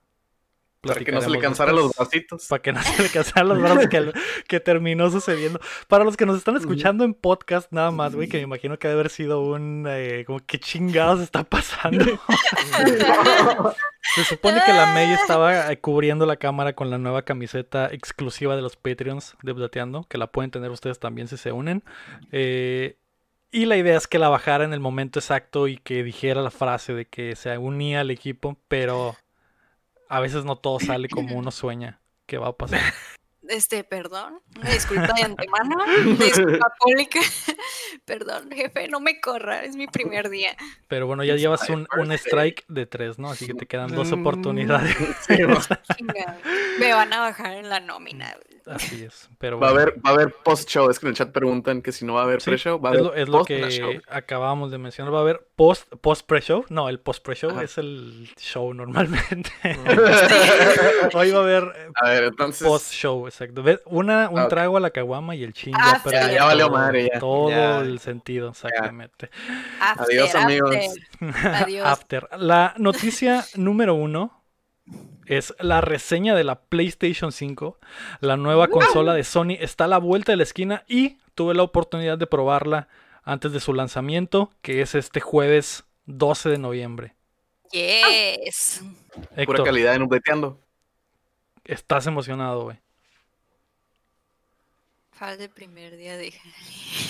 Para 0.81 0.99
que 0.99 1.11
no 1.11 1.21
se 1.21 1.29
le 1.29 1.39
cansaran 1.39 1.75
los 1.75 1.93
vasitos. 1.95 2.47
Para 2.47 2.61
que 2.61 2.73
no 2.73 2.81
se 2.81 3.03
le 3.03 3.09
cansaran 3.09 3.49
los 3.49 3.61
brazos 3.61 3.87
que, 3.87 4.11
que 4.47 4.59
terminó 4.59 5.11
sucediendo. 5.11 5.59
Para 5.87 6.03
los 6.03 6.17
que 6.17 6.25
nos 6.25 6.37
están 6.37 6.57
escuchando 6.57 7.03
en 7.03 7.13
podcast, 7.13 7.71
nada 7.71 7.91
más, 7.91 8.15
güey, 8.15 8.27
que 8.27 8.37
me 8.37 8.43
imagino 8.43 8.79
que 8.79 8.87
debe 8.87 9.01
haber 9.01 9.11
sido 9.11 9.41
un. 9.41 9.85
eh, 9.87 10.23
como, 10.25 10.39
¿qué 10.39 10.59
chingados 10.59 11.19
está 11.19 11.43
pasando? 11.43 12.05
Se 14.15 14.23
supone 14.23 14.61
que 14.65 14.73
la 14.73 14.87
May 14.87 15.13
estaba 15.13 15.71
eh, 15.71 15.79
cubriendo 15.79 16.25
la 16.25 16.37
cámara 16.37 16.73
con 16.73 16.89
la 16.89 16.97
nueva 16.97 17.21
camiseta 17.21 17.87
exclusiva 17.91 18.55
de 18.55 18.63
los 18.63 18.75
Patreons 18.75 19.35
de 19.43 19.51
Updateando, 19.51 20.05
que 20.09 20.17
la 20.17 20.27
pueden 20.27 20.49
tener 20.51 20.71
ustedes 20.71 20.99
también 20.99 21.27
si 21.27 21.37
se 21.37 21.51
unen. 21.51 21.83
Eh, 22.31 22.97
y 23.51 23.65
la 23.65 23.77
idea 23.77 23.97
es 23.97 24.07
que 24.07 24.17
la 24.17 24.29
bajara 24.29 24.63
en 24.63 24.73
el 24.73 24.79
momento 24.79 25.19
exacto 25.19 25.67
y 25.67 25.77
que 25.77 26.03
dijera 26.03 26.41
la 26.41 26.51
frase 26.51 26.93
de 26.93 27.05
que 27.05 27.35
se 27.35 27.57
unía 27.57 27.99
al 27.99 28.09
equipo, 28.09 28.57
pero 28.67 29.15
a 30.11 30.19
veces 30.19 30.43
no 30.45 30.57
todo 30.57 30.79
sale 30.79 31.07
como 31.09 31.35
uno 31.37 31.51
sueña 31.51 32.01
que 32.27 32.37
va 32.37 32.49
a 32.49 32.53
pasar. 32.57 32.79
Este, 33.49 33.83
perdón, 33.83 34.39
disculpa 34.71 35.13
de 35.13 35.23
antemano, 35.23 35.75
una 35.83 35.85
disculpa 36.25 36.71
pública. 36.79 37.19
Perdón, 38.05 38.49
jefe, 38.51 38.87
no 38.87 38.99
me 39.01 39.19
corra, 39.19 39.63
es 39.65 39.75
mi 39.75 39.87
primer 39.87 40.29
día. 40.29 40.55
Pero 40.87 41.07
bueno, 41.07 41.23
ya 41.23 41.35
llevas 41.35 41.67
un, 41.69 41.85
un 41.97 42.11
strike 42.13 42.63
de 42.69 42.85
tres, 42.85 43.17
¿no? 43.19 43.29
Así 43.31 43.47
que 43.47 43.55
te 43.55 43.65
quedan 43.65 43.93
dos 43.93 44.11
Mm. 44.11 44.21
oportunidades. 44.21 44.95
Me 46.79 46.93
van 46.93 47.11
a 47.11 47.19
bajar 47.19 47.53
en 47.53 47.67
la 47.67 47.79
nómina. 47.79 48.37
Así 48.75 49.03
es. 49.03 49.29
Pero 49.37 49.59
Va 49.59 49.69
a 49.69 49.71
bueno. 49.71 49.83
haber, 49.91 49.97
va 50.05 50.09
a 50.09 50.13
haber 50.13 50.33
post-show. 50.43 50.89
Es 50.89 50.99
que 50.99 51.05
en 51.05 51.09
el 51.11 51.15
chat 51.15 51.31
preguntan 51.31 51.81
que 51.81 51.91
si 51.91 52.05
no 52.05 52.13
va 52.15 52.21
a 52.21 52.23
haber 52.23 52.41
Sí, 52.41 52.49
pre-show, 52.51 52.79
va 52.79 52.89
a 52.89 52.93
es 52.93 52.99
haber 52.99 53.11
lo, 53.11 53.15
es 53.21 53.27
lo 53.29 53.37
post-show. 53.39 53.89
que 53.91 54.01
acabamos 54.09 54.71
de 54.71 54.77
mencionar. 54.77 55.13
Va 55.13 55.19
a 55.19 55.21
haber 55.21 55.45
post, 55.55 55.87
post 56.01 56.25
pre-show. 56.25 56.65
No, 56.69 56.89
el 56.89 56.99
post 56.99 57.23
pre-show 57.23 57.59
es 57.59 57.77
el 57.77 58.29
show 58.37 58.73
normalmente. 58.73 59.51
Hoy 61.13 61.31
va 61.31 61.39
a 61.39 61.43
haber 61.43 61.63
eh, 61.63 61.89
A 61.95 62.09
ver, 62.09 62.23
entonces. 62.25 62.67
post 62.67 62.91
show, 62.91 63.27
exacto. 63.27 63.63
Una, 63.85 64.29
un 64.29 64.39
Ah, 64.39 64.47
trago 64.47 64.77
a 64.77 64.79
la 64.79 64.89
caguama 64.91 65.35
y 65.35 65.43
el 65.43 65.53
chin 65.53 65.73
Ah, 65.77 65.97
ya 65.97 66.03
perdió 66.03 66.27
sí. 66.27 66.33
Ya 66.35 66.45
valió 66.45 66.65
todo, 66.67 66.77
madre, 66.77 67.09
ya. 67.13 67.19
todo 67.19 67.49
Ya. 67.49 67.79
el 67.79 67.99
sentido, 67.99 68.49
exactamente. 68.49 69.29
After, 69.79 70.05
Adiós, 70.07 70.35
amigos. 70.35 70.75
after. 70.75 71.55
Adiós. 71.63 71.85
After. 71.91 72.27
La 72.37 72.73
noticia 72.77 73.45
número 73.55 73.93
uno 73.95 74.40
es 75.25 75.53
la 75.59 75.81
reseña 75.81 76.35
de 76.35 76.43
la 76.43 76.61
PlayStation 76.61 77.31
5. 77.31 77.77
La 78.19 78.37
nueva 78.37 78.67
consola 78.67 79.13
de 79.13 79.23
Sony 79.23 79.55
está 79.59 79.85
a 79.85 79.87
la 79.87 79.97
vuelta 79.99 80.31
de 80.31 80.37
la 80.37 80.43
esquina 80.43 80.83
y 80.87 81.17
tuve 81.35 81.53
la 81.53 81.63
oportunidad 81.63 82.17
de 82.17 82.27
probarla 82.27 82.87
antes 83.23 83.51
de 83.53 83.59
su 83.59 83.73
lanzamiento, 83.73 84.51
que 84.61 84.81
es 84.81 84.95
este 84.95 85.19
jueves 85.21 85.85
12 86.05 86.49
de 86.49 86.57
noviembre. 86.57 87.15
Yes. 87.71 88.83
Pura 89.13 89.27
Héctor, 89.35 89.63
calidad 89.63 89.95
en 89.95 90.01
updateando. 90.03 90.59
estás 91.63 92.07
emocionado, 92.07 92.63
güey. 92.63 92.79
Falta 95.11 95.43
el 95.43 95.49
primer 95.49 95.95
día 95.97 96.17
de. 96.17 96.33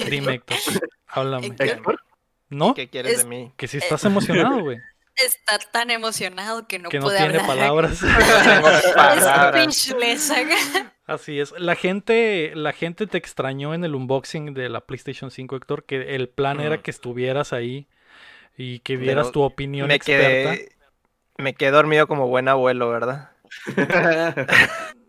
Dime, 0.10 0.34
Héctor. 0.36 0.58
Háblame. 1.08 1.48
Héctor, 1.58 2.00
¿No? 2.50 2.74
¿Qué 2.74 2.90
quieres 2.90 3.14
Es- 3.14 3.24
de 3.24 3.30
mí? 3.30 3.52
Que 3.56 3.68
si 3.68 3.78
estás 3.78 4.04
emocionado, 4.06 4.60
güey. 4.62 4.78
Está 5.16 5.60
tan 5.72 5.92
emocionado 5.92 6.68
que 6.68 6.80
no 6.80 6.90
que 6.90 7.00
no 7.00 7.06
puede 7.06 7.18
tiene 7.18 7.40
hablar. 7.40 7.48
palabras. 7.48 8.02
No. 9.22 9.52
Speechless. 9.52 10.32
Así 11.06 11.40
es. 11.40 11.54
La 11.58 11.76
gente, 11.76 12.54
la 12.56 12.72
gente 12.74 13.08
te 13.08 13.18
extrañó 13.18 13.74
en 13.74 13.84
el 13.84 13.96
unboxing 13.96 14.54
de 14.54 14.70
la 14.70 14.82
PlayStation 14.82 15.30
5, 15.32 15.56
Héctor, 15.58 15.84
que 15.86 16.16
el 16.16 16.30
plan 16.30 16.60
era 16.60 16.78
Mm. 16.78 16.82
que 16.82 16.92
estuvieras 16.92 17.52
ahí 17.54 17.88
y 18.58 18.80
que 18.80 18.98
dieras 18.98 19.26
Pero 19.28 19.32
tu 19.32 19.42
opinión 19.44 19.88
Me 19.90 19.96
experta. 19.96 20.56
quedé, 20.56 20.72
me 21.38 21.54
quedé 21.54 21.72
dormido 21.72 22.08
como 22.08 22.28
buen 22.28 22.48
abuelo, 22.48 22.90
¿verdad? 22.90 23.32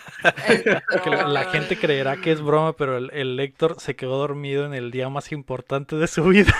Que 1.02 1.10
la, 1.10 1.26
la 1.28 1.44
gente 1.46 1.76
creerá 1.78 2.16
que 2.16 2.32
es 2.32 2.40
broma, 2.40 2.74
pero 2.74 2.96
el, 2.96 3.10
el 3.12 3.38
Héctor 3.40 3.76
se 3.78 3.96
quedó 3.96 4.18
dormido 4.18 4.64
en 4.66 4.74
el 4.74 4.90
día 4.90 5.08
más 5.08 5.32
importante 5.32 5.96
de 5.96 6.06
su 6.06 6.24
vida. 6.24 6.52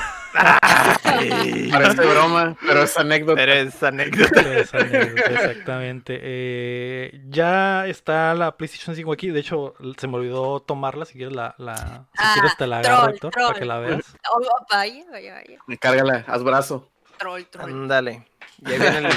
parece 1.71 2.05
broma, 2.07 2.57
pero 2.67 2.83
es 2.83 2.97
anécdota. 2.99 3.37
Pero 3.37 3.53
es 3.53 3.83
anécdota. 3.83 4.31
Pero 4.35 4.53
es 4.61 4.75
anécdota, 4.75 5.31
Exactamente. 5.31 6.19
Eh, 6.23 7.21
ya 7.29 7.87
está 7.87 8.35
la 8.35 8.57
PlayStation 8.57 8.97
5 8.97 9.13
aquí. 9.13 9.29
De 9.31 9.41
hecho, 9.41 9.75
se 9.99 10.09
me 10.09 10.17
olvidó 10.17 10.61
tomarla. 10.61 11.05
Si 11.05 11.15
quieres, 11.15 11.35
la, 11.35 11.55
la- 11.59 11.77
si 12.15 12.19
Ah, 12.19 12.31
quieres 12.35 12.57
te 12.57 12.67
la 12.67 12.79
agarro, 12.79 13.03
troll, 13.03 13.15
Héctor, 13.15 13.31
para 13.33 13.59
que 13.59 13.65
la 13.65 13.79
veas. 13.79 14.17
Oh, 14.33 14.41
vaya, 14.71 15.05
vaya, 15.11 15.35
vaya. 15.35 15.59
Cárgala, 15.81 16.25
haz 16.27 16.43
brazo. 16.43 16.89
Troll, 17.19 17.45
troll. 17.47 17.71
Ándale. 17.71 18.27
Ya 18.59 18.79
viene 18.79 18.99
el, 18.99 19.09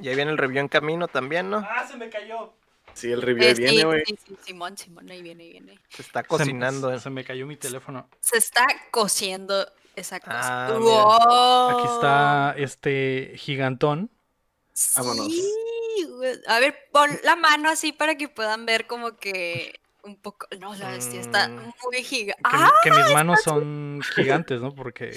ya 0.00 0.14
viene 0.14 0.30
el 0.30 0.38
review 0.38 0.60
en 0.60 0.68
camino 0.68 1.08
también, 1.08 1.50
¿no? 1.50 1.58
¡Ah, 1.58 1.84
se 1.86 1.96
me 1.96 2.08
cayó! 2.08 2.52
Sí, 2.98 3.12
el 3.12 3.22
review 3.22 3.44
Eh, 3.48 3.54
sí, 3.54 3.62
viene, 3.62 3.84
güey. 3.84 4.02
sí, 4.06 4.18
sí, 4.26 4.36
Simón, 4.44 4.76
Simón, 4.76 5.10
ahí 5.10 5.22
viene, 5.22 5.44
ahí 5.44 5.50
viene. 5.52 5.78
Se 5.88 6.02
está 6.02 6.22
Se- 6.22 6.26
cocinando. 6.28 6.98
Se, 6.98 7.10
me 7.10 7.24
cayó 7.24 7.46
mi 7.46 7.56
teléfono. 7.56 8.08
Se 8.20 8.38
está 8.38 8.66
cociendo 8.90 9.70
esa 9.94 10.18
cosa. 10.20 10.66
Ah. 10.66 10.78
Wow. 10.78 11.78
Aquí 11.78 11.94
está 11.94 12.54
este 12.56 13.32
gigantón. 13.36 14.10
Vámonos. 14.96 15.26
Sí, 15.32 16.04
güey. 16.08 16.38
A 16.46 16.58
ver, 16.60 16.76
pon 16.92 17.10
la 17.24 17.36
mano 17.36 17.68
así 17.70 17.92
para 17.92 18.16
que 18.16 18.28
puedan 18.28 18.66
ver 18.66 18.86
como 18.86 19.16
que 19.16 19.78
un 20.02 20.16
poco. 20.16 20.46
No, 20.60 20.74
la 20.76 20.90
bestia 20.90 21.20
está 21.20 21.48
Mm. 21.48 21.72
muy 21.84 22.02
gigante. 22.02 22.42
Que, 22.50 22.56
mi- 22.56 22.62
Ah, 22.64 22.72
que 22.82 22.90
mis 22.90 23.12
manos 23.12 23.42
son 23.42 24.00
gigantes, 24.14 24.60
¿no? 24.60 24.74
Porque 24.74 25.12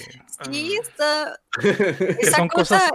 sí, 0.52 0.76
está. 0.82 1.40
que 1.60 1.70
Esa 2.20 2.38
son 2.38 2.48
cosa 2.48 2.80
cosas. 2.80 2.92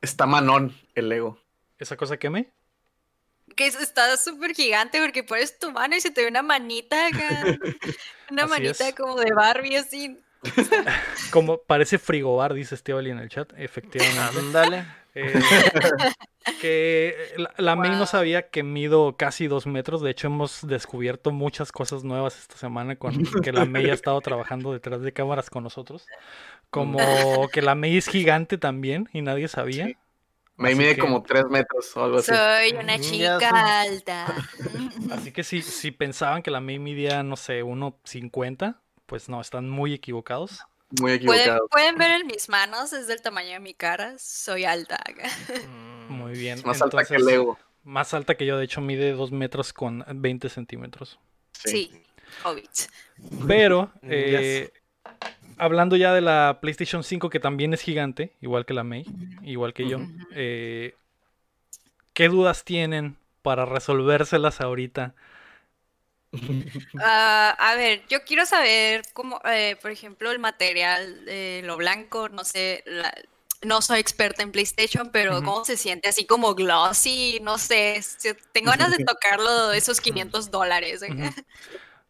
Está 0.00 0.26
manón 0.26 0.74
el 0.94 1.08
Lego. 1.08 1.38
¿Esa 1.78 1.96
cosa 1.96 2.16
queme? 2.16 2.50
Que 3.56 3.66
es- 3.66 3.74
está 3.80 4.16
súper 4.16 4.54
gigante 4.54 5.00
porque 5.00 5.24
pones 5.24 5.58
tu 5.58 5.72
mano 5.72 5.96
y 5.96 6.00
se 6.00 6.10
te 6.12 6.22
ve 6.22 6.28
una 6.28 6.42
manita 6.42 7.06
acá. 7.08 7.18
Una 8.30 8.42
Así 8.42 8.50
manita 8.50 8.88
es. 8.88 8.94
como 8.94 9.16
de 9.16 9.32
Barbie 9.32 9.76
así. 9.76 10.18
Como 11.32 11.58
parece 11.58 11.98
frigobar, 11.98 12.54
dice 12.54 12.74
Estevali 12.76 13.10
en 13.10 13.18
el 13.18 13.28
chat. 13.28 13.52
Efectivamente. 13.56 14.38
Ándale. 14.38 14.84
Eh, 15.18 15.32
que 16.60 17.16
la, 17.38 17.54
la 17.56 17.74
May 17.74 17.90
no 17.92 18.04
sabía 18.04 18.50
que 18.50 18.62
mido 18.62 19.16
casi 19.16 19.46
dos 19.46 19.66
metros. 19.66 20.02
De 20.02 20.10
hecho, 20.10 20.26
hemos 20.26 20.66
descubierto 20.66 21.30
muchas 21.32 21.72
cosas 21.72 22.04
nuevas 22.04 22.38
esta 22.38 22.56
semana 22.58 22.96
con 22.96 23.24
que 23.42 23.50
la 23.50 23.64
May 23.64 23.88
ha 23.88 23.94
estado 23.94 24.20
trabajando 24.20 24.74
detrás 24.74 25.00
de 25.00 25.12
cámaras 25.12 25.48
con 25.48 25.64
nosotros. 25.64 26.06
Como 26.70 27.48
que 27.50 27.62
la 27.62 27.74
May 27.74 27.96
es 27.96 28.08
gigante 28.08 28.58
también 28.58 29.08
y 29.14 29.22
nadie 29.22 29.48
sabía. 29.48 29.86
Sí. 29.86 29.96
Me 30.56 30.68
Así 30.70 30.78
mide 30.78 30.94
que- 30.94 31.00
como 31.02 31.22
tres 31.22 31.44
metros 31.50 31.94
o 31.96 32.04
algo 32.04 32.18
así. 32.18 32.32
Soy 32.32 32.72
una 32.80 32.98
chica 32.98 33.80
alta. 33.82 34.26
Así 35.12 35.30
que 35.32 35.44
si, 35.44 35.60
si 35.62 35.90
pensaban 35.90 36.42
que 36.42 36.50
la 36.50 36.60
May 36.60 36.78
midía, 36.78 37.22
no 37.22 37.36
sé, 37.36 37.62
1.50, 37.62 38.80
pues 39.06 39.28
no, 39.28 39.40
están 39.40 39.68
muy 39.68 39.92
equivocados. 39.92 40.60
Muy 41.00 41.18
Pueden, 41.18 41.40
equivocado. 41.40 41.68
pueden 41.68 41.96
ver 41.98 42.20
en 42.20 42.26
mis 42.26 42.48
manos, 42.48 42.92
es 42.92 43.06
del 43.06 43.20
tamaño 43.20 43.52
de 43.52 43.60
mi 43.60 43.74
cara. 43.74 44.14
Soy 44.18 44.64
alta. 44.64 44.98
Mm, 45.68 46.12
Muy 46.12 46.32
bien. 46.38 46.62
Más 46.64 46.80
alta 46.80 47.04
que 47.04 47.14
el 47.16 47.20
Entonces, 47.20 47.38
Lego. 47.38 47.58
Más 47.82 48.14
alta 48.14 48.34
que 48.36 48.46
yo, 48.46 48.56
de 48.56 48.64
hecho, 48.64 48.80
mide 48.80 49.12
2 49.12 49.32
metros 49.32 49.72
con 49.72 50.04
20 50.08 50.48
centímetros. 50.48 51.18
Sí, 51.52 51.90
Hobbit. 52.44 52.70
Pero, 53.46 53.92
Yes. 54.02 54.70
Hablando 55.58 55.96
ya 55.96 56.12
de 56.14 56.20
la 56.20 56.58
PlayStation 56.60 57.02
5, 57.04 57.30
que 57.30 57.40
también 57.40 57.72
es 57.74 57.80
gigante, 57.82 58.32
igual 58.40 58.66
que 58.66 58.74
la 58.74 58.84
May, 58.84 59.06
igual 59.42 59.72
que 59.74 59.88
yo, 59.88 59.98
eh, 60.34 60.94
¿qué 62.12 62.28
dudas 62.28 62.64
tienen 62.64 63.16
para 63.42 63.64
resolvérselas 63.64 64.60
ahorita? 64.60 65.14
Ah, 66.98 67.54
a 67.58 67.74
ver, 67.76 68.02
yo 68.08 68.22
quiero 68.24 68.46
saber 68.46 69.02
cómo, 69.12 69.40
eh, 69.44 69.76
por 69.82 69.90
ejemplo, 69.90 70.30
el 70.30 70.38
material, 70.38 71.24
eh, 71.28 71.60
lo 71.64 71.76
blanco, 71.76 72.28
no 72.30 72.42
sé, 72.44 72.82
la- 72.86 73.14
no 73.62 73.82
soy 73.82 74.00
experta 74.00 74.42
en 74.42 74.50
PlayStation, 74.52 75.10
pero 75.10 75.42
cómo 75.42 75.64
se 75.64 75.76
siente 75.76 76.08
así 76.08 76.24
como 76.26 76.54
glossy, 76.54 77.38
no 77.42 77.58
sé, 77.58 78.00
tengo 78.52 78.70
ganas 78.70 78.90
de 78.96 79.04
tocarlo, 79.04 79.72
esos 79.72 80.00
500 80.00 80.50
dólares. 80.50 81.02
¿eh? 81.02 81.08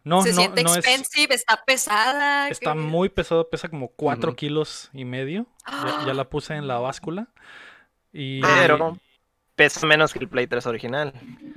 No, 0.06 0.22
se 0.22 0.30
no, 0.30 0.36
siente 0.36 0.62
no 0.62 0.70
es. 0.70 0.76
expensive, 0.76 1.34
está 1.34 1.64
pesada. 1.66 2.48
Está 2.48 2.75
que- 2.75 2.78
muy 2.78 3.08
pesado, 3.08 3.50
pesa 3.50 3.68
como 3.68 3.88
4 3.88 4.30
Ujú. 4.30 4.36
kilos 4.36 4.88
y 4.92 5.04
medio. 5.04 5.46
Ya, 5.68 6.06
ya 6.06 6.14
la 6.14 6.28
puse 6.30 6.54
en 6.54 6.68
la 6.68 6.78
báscula. 6.78 7.26
Y 8.12 8.40
Pero 8.40 8.98
pesa 9.56 9.84
menos 9.86 10.12
que 10.12 10.20
el 10.20 10.28
Play 10.28 10.46
3 10.46 10.64
original. 10.66 11.12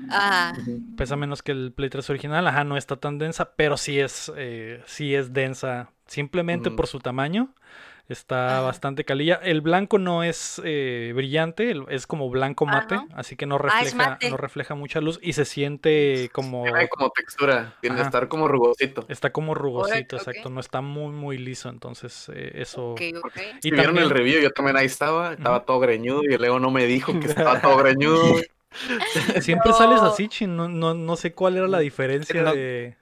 Ah, 0.10 0.54
pesa 0.98 1.16
menos 1.16 1.44
que 1.44 1.52
el 1.52 1.72
Play 1.74 1.90
3 1.92 2.10
original. 2.10 2.48
Ajá, 2.48 2.64
no 2.64 2.76
está 2.76 2.96
tan 2.96 3.20
densa, 3.20 3.54
pero 3.56 3.78
sí 3.78 4.00
es, 4.00 4.32
eh, 4.36 4.82
sí 4.88 5.14
es 5.14 5.32
densa. 5.32 5.92
Simplemente 6.08 6.72
por 6.72 6.88
su 6.88 7.00
tamaño. 7.00 7.54
Está 8.10 8.58
Ajá. 8.58 8.62
bastante 8.62 9.06
calilla. 9.06 9.36
El 9.36 9.62
blanco 9.62 10.00
no 10.00 10.24
es 10.24 10.60
eh, 10.66 11.12
brillante, 11.16 11.76
es 11.90 12.08
como 12.08 12.28
blanco 12.32 12.66
mate, 12.66 12.98
así 13.14 13.36
que 13.36 13.46
no 13.46 13.56
Ah, 13.56 13.60
refleja, 13.82 14.18
no 14.32 14.36
refleja 14.36 14.74
mucha 14.74 15.00
luz 15.00 15.20
y 15.22 15.34
se 15.34 15.46
siente 15.46 16.30
como 16.34 16.66
como 16.90 17.12
textura. 17.12 17.76
Tiene 17.82 17.98
que 17.98 18.02
estar 18.02 18.28
como 18.28 18.48
rugosito. 18.48 19.06
está 19.10 19.32
como 19.32 19.54
rugosito, 19.54 20.16
exacto, 20.18 20.50
no 20.50 20.60
está 20.60 20.82
muy 20.82 21.12
muy 21.14 21.38
liso, 21.38 21.70
entonces 21.70 22.32
eh, 22.34 22.52
eso 22.56 22.94
Ok, 22.94 23.02
ok. 23.24 23.38
y 23.38 23.62
Si 23.62 23.70
vieron 23.72 23.96
el 23.98 24.04
también- 24.06 24.10
review, 24.10 24.42
yo 24.42 24.50
también 24.52 24.76
ahí 24.78 24.88
estaba. 24.88 25.34
Estaba 25.34 25.64
todo 25.66 25.80
greñudo 25.80 26.22
y 26.28 26.34
el 26.34 26.42
Leo 26.42 26.60
no 26.60 26.72
me 26.72 26.86
dijo 26.88 27.18
que 27.20 27.28
estaba 27.28 27.62
todo 27.62 27.78
greñudo. 27.84 28.42
Siempre 29.42 29.70
No. 29.72 29.78
sales 29.78 30.02
así, 30.02 30.28
chin, 30.30 30.56
no, 30.56 30.68
no, 30.68 30.96
no 30.96 31.16
sé 31.16 31.34
cuál 31.34 31.58
era 31.58 31.68
la 31.68 31.80
diferencia 31.80 32.44
de... 32.54 32.98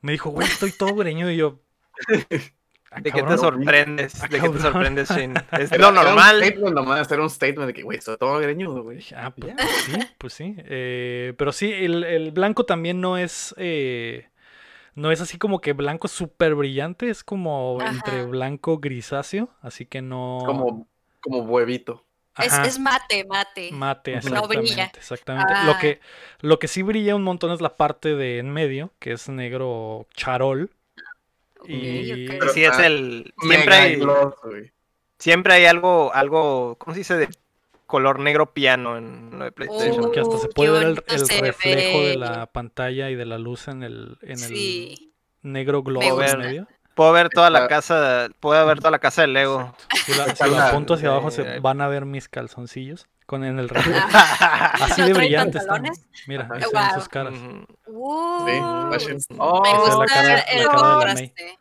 Me 0.00 0.12
dijo, 0.12 0.30
güey, 0.30 0.46
estoy 0.48 0.72
todo 0.72 0.94
greñudo 0.96 1.30
y 1.30 1.36
yo... 1.36 1.60
"Ah, 2.90 2.96
¿De 3.00 3.10
qué 3.10 3.18
te 3.18 3.20
cabrón". 3.20 3.38
sorprendes? 3.38 4.22
Ah, 4.22 4.28
¿De 4.28 4.40
qué 4.40 4.48
te 4.48 4.58
sorprendes, 4.60 5.10
Shin? 5.10 5.34
Es 5.52 5.72
Era- 5.72 5.90
lo 5.90 6.00
Era 6.00 6.00
un 6.00 6.06
normal. 6.16 6.36
statement 6.44 6.74
nomás, 6.74 7.10
era 7.12 7.22
un 7.22 7.30
statement 7.30 7.66
de 7.68 7.74
que, 7.74 7.82
güey, 7.82 7.98
estoy 7.98 8.16
todo 8.16 8.38
greñudo, 8.38 8.82
güey. 8.82 9.04
Ah, 9.14 9.30
pues, 9.36 9.54
sí, 9.84 9.92
pues 10.18 10.32
sí. 10.32 10.54
Eh, 10.58 11.34
pero 11.36 11.52
sí, 11.52 11.72
el, 11.72 12.04
el 12.04 12.30
blanco 12.32 12.64
también 12.64 13.00
no 13.00 13.16
es... 13.18 13.54
eh, 13.58 14.28
no 14.94 15.12
es 15.12 15.20
así 15.20 15.38
como 15.38 15.60
que 15.60 15.74
blanco 15.74 16.08
súper 16.08 16.54
brillante, 16.56 17.08
es 17.08 17.22
como 17.22 17.78
Ajá. 17.80 17.90
entre 17.90 18.24
blanco 18.24 18.78
grisáceo, 18.78 19.48
así 19.62 19.86
que 19.86 20.02
no... 20.02 20.42
Como, 20.44 20.88
como 21.20 21.40
huevito. 21.42 22.04
Es, 22.36 22.78
mate, 22.78 23.24
mate. 23.24 23.70
Mate, 23.72 24.12
No 24.12 24.18
exactamente, 24.18 24.58
brilla. 24.58 24.92
exactamente. 24.96 25.52
Lo 25.64 25.72
Ah. 25.72 25.78
que, 25.80 26.00
lo 26.40 26.58
que 26.60 26.68
sí 26.68 26.82
brilla 26.82 27.16
un 27.16 27.22
montón 27.24 27.50
es 27.52 27.60
la 27.60 27.74
parte 27.76 28.14
de 28.14 28.38
en 28.38 28.50
medio, 28.50 28.92
que 29.00 29.12
es 29.12 29.28
negro 29.28 30.06
charol. 30.14 30.70
Y- 31.66 32.28
ok. 32.36 32.44
Sí, 32.54 32.64
es 32.64 32.78
el. 32.78 33.32
Siempre 33.40 33.74
hay, 33.74 33.96
gloss, 33.96 34.34
güey. 34.44 34.72
siempre 35.18 35.54
hay 35.54 35.66
algo, 35.66 36.12
algo, 36.14 36.76
¿cómo 36.78 36.94
se 36.94 37.00
dice? 37.00 37.16
De 37.16 37.28
color 37.86 38.18
negro 38.20 38.52
piano 38.52 38.96
en 38.98 39.38
lo 39.38 39.44
de 39.44 39.52
PlayStation. 39.52 40.04
Oh, 40.04 40.10
que 40.12 40.20
hasta 40.20 40.38
se 40.38 40.48
puede 40.48 40.70
ver 40.72 40.82
el, 40.82 41.04
el 41.08 41.28
reflejo 41.40 42.02
de 42.02 42.16
la 42.16 42.46
pantalla 42.46 43.10
y 43.10 43.14
de 43.14 43.24
la 43.24 43.38
luz 43.38 43.68
en 43.68 43.82
el, 43.82 44.18
en 44.22 44.30
el 44.32 44.36
Sí. 44.38 45.12
negro 45.42 45.82
globo 45.82 46.00
Me 46.00 46.08
en 46.08 46.14
gusta. 46.14 46.36
medio. 46.36 46.68
Puedo 46.94 47.12
ver 47.12 47.28
toda 47.28 47.48
la 47.48 47.68
casa, 47.68 48.28
puedo 48.40 48.66
ver 48.66 48.78
toda 48.78 48.90
la 48.90 48.98
casa 48.98 49.22
de 49.22 49.28
Lego. 49.28 49.72
Si 50.04 50.12
la, 50.14 50.34
si 50.34 50.50
la 50.50 50.68
apunto 50.68 50.94
hacia 50.94 51.08
abajo 51.10 51.30
se 51.30 51.42
eh, 51.42 51.60
van 51.60 51.80
a 51.80 51.86
ver 51.88 52.04
mis 52.04 52.28
calzoncillos 52.28 53.06
con 53.28 53.44
en 53.44 53.58
el 53.58 53.68
reflejo. 53.68 54.06
Así 54.10 55.02
¿no 55.02 55.06
de 55.08 55.12
brillantes 55.12 55.60
están. 55.60 55.82
Mira, 56.26 56.44
Ajá. 56.44 56.54
ven 56.54 56.64
Wow. 56.72 56.94
sus 56.94 57.08
caras. 57.10 57.34
Uh, 57.86 58.46
Sí, 58.46 58.52
me 59.34 59.36
Oh, 59.38 59.62
la 59.62 59.94
gusta 59.96 60.06
cara- 60.14 60.28
la 60.28 60.38
el 60.40 60.46
cara 60.46 60.56
de 60.56 60.64
la 60.64 60.70
contraste. 60.72 61.58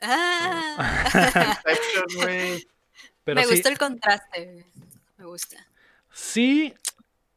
Ah. 0.00 1.02
Pero 3.24 3.34
me 3.36 3.44
sí, 3.44 3.50
gusta 3.50 3.68
el 3.68 3.78
contraste. 3.78 4.66
Me 5.18 5.24
gusta. 5.26 5.56
sí 6.10 6.74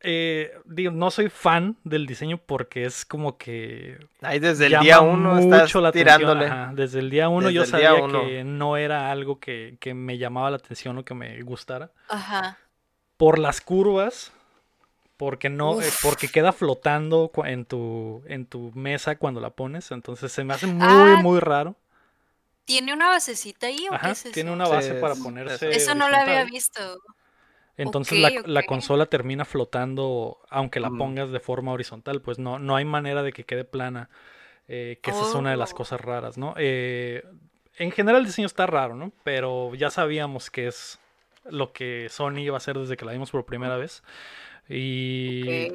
eh, 0.02 0.54
digo, 0.66 0.92
no 0.92 1.10
soy 1.12 1.30
fan 1.30 1.76
del 1.84 2.06
diseño 2.06 2.38
porque 2.38 2.86
es 2.86 3.04
como 3.04 3.38
que 3.38 3.98
Ahí 4.22 4.40
desde 4.40 4.68
el 4.68 4.80
día 4.80 5.02
uno 5.02 5.40
estás 5.40 5.64
mucho 5.64 5.82
la 5.82 5.90
atención, 5.90 6.18
tirándole. 6.20 6.46
ajá. 6.46 6.72
Desde 6.74 7.00
el 7.00 7.10
día 7.10 7.28
uno 7.30 7.48
Desde 7.48 7.54
yo 7.56 7.62
el 7.64 7.68
sabía 7.68 7.94
uno. 7.96 8.22
que 8.22 8.44
no 8.44 8.78
era 8.78 9.12
algo 9.12 9.40
que, 9.40 9.78
que 9.82 9.94
me 9.94 10.18
llamaba 10.18 10.52
la 10.52 10.58
atención 10.58 10.98
o 11.00 11.04
que 11.06 11.14
me 11.14 11.42
gustara. 11.42 11.92
Ajá. 12.10 12.58
Por 13.18 13.40
las 13.40 13.62
curvas, 13.62 14.32
porque 15.18 15.50
no, 15.50 15.74
eh, 15.82 15.88
Uf. 15.88 16.02
porque 16.04 16.28
queda 16.30 16.52
flotando 16.54 17.32
en 17.46 17.66
tu, 17.66 18.22
en 18.28 18.46
tu 18.46 18.72
mesa 18.76 19.16
cuando 19.18 19.42
la 19.42 19.50
pones. 19.50 19.92
Entonces 19.92 20.32
se 20.32 20.44
me 20.44 20.54
hace 20.54 20.68
muy, 20.68 20.88
Ah, 20.88 21.22
muy 21.22 21.40
raro. 21.40 21.76
¿Tiene 22.66 22.94
una 22.94 23.08
basecita 23.08 23.68
ahí 23.68 23.88
o 23.90 23.94
Ajá, 23.94 24.08
qué 24.08 24.12
es 24.12 24.26
eso? 24.26 24.34
tiene 24.34 24.52
una 24.52 24.68
base 24.68 24.94
Sí, 24.94 25.02
para 25.02 25.14
es- 25.14 25.20
ponerse. 25.20 25.70
Eso 25.76 25.96
no 25.96 26.10
lo 26.10 26.18
había 26.18 26.44
visto. 26.46 27.00
Entonces 27.78 28.20
la, 28.46 28.64
consola 28.66 29.06
termina 29.06 29.46
flotando, 29.46 30.40
aunque 30.50 30.80
la 30.80 30.90
Mm. 30.90 30.98
pongas 30.98 31.32
de 31.32 31.40
forma 31.40 31.72
horizontal, 31.72 32.22
pues 32.22 32.40
no, 32.40 32.58
no 32.60 32.76
hay 32.76 32.86
manera 32.86 33.24
de 33.24 33.32
que 33.34 33.44
quede 33.46 33.64
plana. 33.66 34.10
eh, 34.70 35.00
que 35.02 35.12
esa 35.12 35.22
es 35.22 35.34
una 35.34 35.52
de 35.52 35.56
las 35.56 35.72
Oh. 35.72 35.76
cosas 35.78 36.02
raras, 36.02 36.38
¿no? 36.38 36.54
Eh, 36.58 37.24
en 37.78 37.90
general 37.92 38.20
el 38.20 38.26
diseño 38.28 38.48
está 38.48 38.66
raro, 38.68 38.96
¿no? 38.96 39.14
Pero 39.24 39.74
ya 39.76 39.90
sabíamos 39.90 40.52
que 40.52 40.68
es 40.68 41.00
lo 41.50 41.72
que 41.74 42.08
Sony 42.10 42.40
iba 42.40 42.56
a 42.56 42.58
hacer 42.58 42.78
desde 42.78 42.98
que 42.98 43.06
la 43.06 43.12
vimos 43.14 43.32
por 43.32 43.46
primera 43.46 43.78
vez. 43.78 44.04
Y 44.70 45.72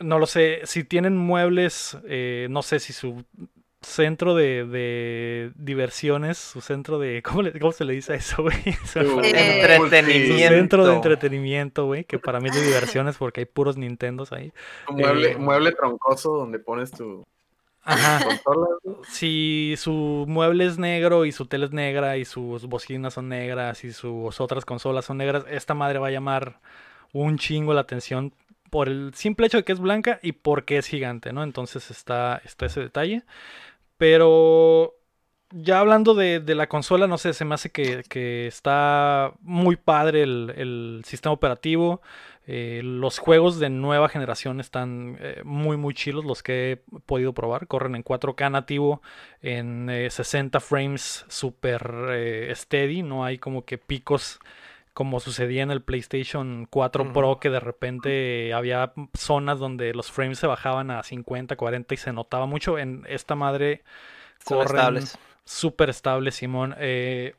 no 0.00 0.18
lo 0.18 0.26
sé, 0.26 0.60
si 0.64 0.84
tienen 0.84 1.16
muebles, 1.16 1.96
eh, 2.06 2.48
no 2.50 2.62
sé 2.62 2.80
si 2.80 2.92
su 2.92 3.24
centro 3.82 4.34
de, 4.34 4.64
de 4.66 5.52
diversiones, 5.54 6.38
su 6.38 6.60
centro 6.60 6.98
de... 6.98 7.22
¿Cómo, 7.24 7.42
le- 7.42 7.58
cómo 7.58 7.72
se 7.72 7.84
le 7.84 7.92
dice 7.92 8.14
a 8.14 8.16
eso, 8.16 8.42
güey? 8.42 8.56
Su- 8.84 9.00
fue. 9.00 9.30
Eh, 9.30 9.76
Su 9.76 9.84
Entretenimiento. 9.84 10.48
centro 10.48 10.86
de 10.86 10.94
entretenimiento, 10.94 11.86
güey, 11.86 12.04
que 12.04 12.18
para 12.18 12.40
mí 12.40 12.48
es 12.48 12.54
de 12.56 12.62
diversiones 12.66 13.16
porque 13.16 13.40
hay 13.42 13.46
puros 13.46 13.76
Nintendos 13.76 14.32
ahí. 14.32 14.52
Un 14.88 14.96
mueble, 14.96 15.32
Eh, 15.32 15.36
mueble 15.36 15.72
troncoso 15.72 16.36
donde 16.36 16.58
pones 16.58 16.90
tu 16.90 17.24
Ajá. 17.86 18.20
Si 19.08 19.74
su 19.78 20.24
mueble 20.28 20.66
es 20.66 20.78
negro 20.78 21.24
y 21.24 21.32
su 21.32 21.46
tele 21.46 21.66
es 21.66 21.72
negra 21.72 22.16
y 22.16 22.24
sus 22.24 22.66
bocinas 22.66 23.14
son 23.14 23.28
negras 23.28 23.84
y 23.84 23.92
sus 23.92 24.40
otras 24.40 24.64
consolas 24.64 25.04
son 25.04 25.18
negras, 25.18 25.44
esta 25.48 25.74
madre 25.74 25.98
va 26.00 26.08
a 26.08 26.10
llamar 26.10 26.60
un 27.12 27.38
chingo 27.38 27.74
la 27.74 27.82
atención 27.82 28.34
por 28.70 28.88
el 28.88 29.14
simple 29.14 29.46
hecho 29.46 29.58
de 29.58 29.64
que 29.64 29.72
es 29.72 29.80
blanca 29.80 30.18
y 30.22 30.32
porque 30.32 30.78
es 30.78 30.86
gigante, 30.88 31.32
¿no? 31.32 31.44
Entonces 31.44 31.90
está, 31.90 32.42
está 32.44 32.66
ese 32.66 32.80
detalle. 32.80 33.24
Pero 33.98 34.94
ya 35.50 35.80
hablando 35.80 36.14
de, 36.14 36.40
de 36.40 36.54
la 36.54 36.68
consola, 36.68 37.06
no 37.06 37.18
sé, 37.18 37.32
se 37.34 37.44
me 37.44 37.54
hace 37.54 37.70
que, 37.70 38.04
que 38.08 38.46
está 38.46 39.32
muy 39.40 39.76
padre 39.76 40.22
el, 40.22 40.52
el 40.56 41.02
sistema 41.06 41.32
operativo. 41.32 42.02
Eh, 42.46 42.80
los 42.84 43.18
juegos 43.18 43.58
de 43.58 43.70
nueva 43.70 44.08
generación 44.08 44.60
están 44.60 45.16
eh, 45.20 45.42
muy 45.44 45.76
muy 45.76 45.94
chilos 45.94 46.24
los 46.24 46.42
que 46.42 46.72
he 46.72 46.76
podido 47.00 47.32
probar. 47.34 47.66
Corren 47.66 47.96
en 47.96 48.02
4K 48.04 48.48
nativo, 48.48 49.02
en 49.42 49.90
eh, 49.90 50.10
60 50.10 50.60
frames 50.60 51.24
super 51.28 52.08
eh, 52.10 52.52
steady. 52.54 53.02
No 53.02 53.24
hay 53.24 53.38
como 53.38 53.64
que 53.64 53.78
picos 53.78 54.40
como 54.94 55.20
sucedía 55.20 55.62
en 55.62 55.70
el 55.70 55.82
PlayStation 55.82 56.66
4 56.70 57.04
Ujú. 57.04 57.12
Pro 57.12 57.38
que 57.40 57.50
de 57.50 57.60
repente 57.60 58.52
había 58.54 58.92
zonas 59.16 59.58
donde 59.58 59.92
los 59.94 60.10
frames 60.10 60.38
se 60.38 60.46
bajaban 60.46 60.90
a 60.90 61.02
50, 61.02 61.56
40 61.56 61.94
y 61.94 61.98
se 61.98 62.12
notaba 62.12 62.46
mucho. 62.46 62.78
En 62.78 63.04
esta 63.08 63.34
madre 63.34 63.82
Son 64.38 64.62
corren 64.62 64.62
estables. 64.62 65.18
súper 65.44 65.90
estable, 65.90 66.30
Simón. 66.32 66.74
Eh, 66.78 67.34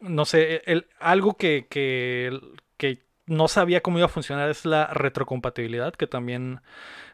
no 0.00 0.24
sé, 0.24 0.62
el, 0.66 0.86
algo 0.98 1.36
que, 1.36 1.66
que, 1.70 2.38
que 2.76 3.02
no 3.26 3.48
sabía 3.48 3.80
cómo 3.80 3.98
iba 3.98 4.06
a 4.06 4.10
funcionar 4.10 4.50
es 4.50 4.64
la 4.64 4.86
retrocompatibilidad, 4.88 5.94
que 5.94 6.06
también 6.06 6.60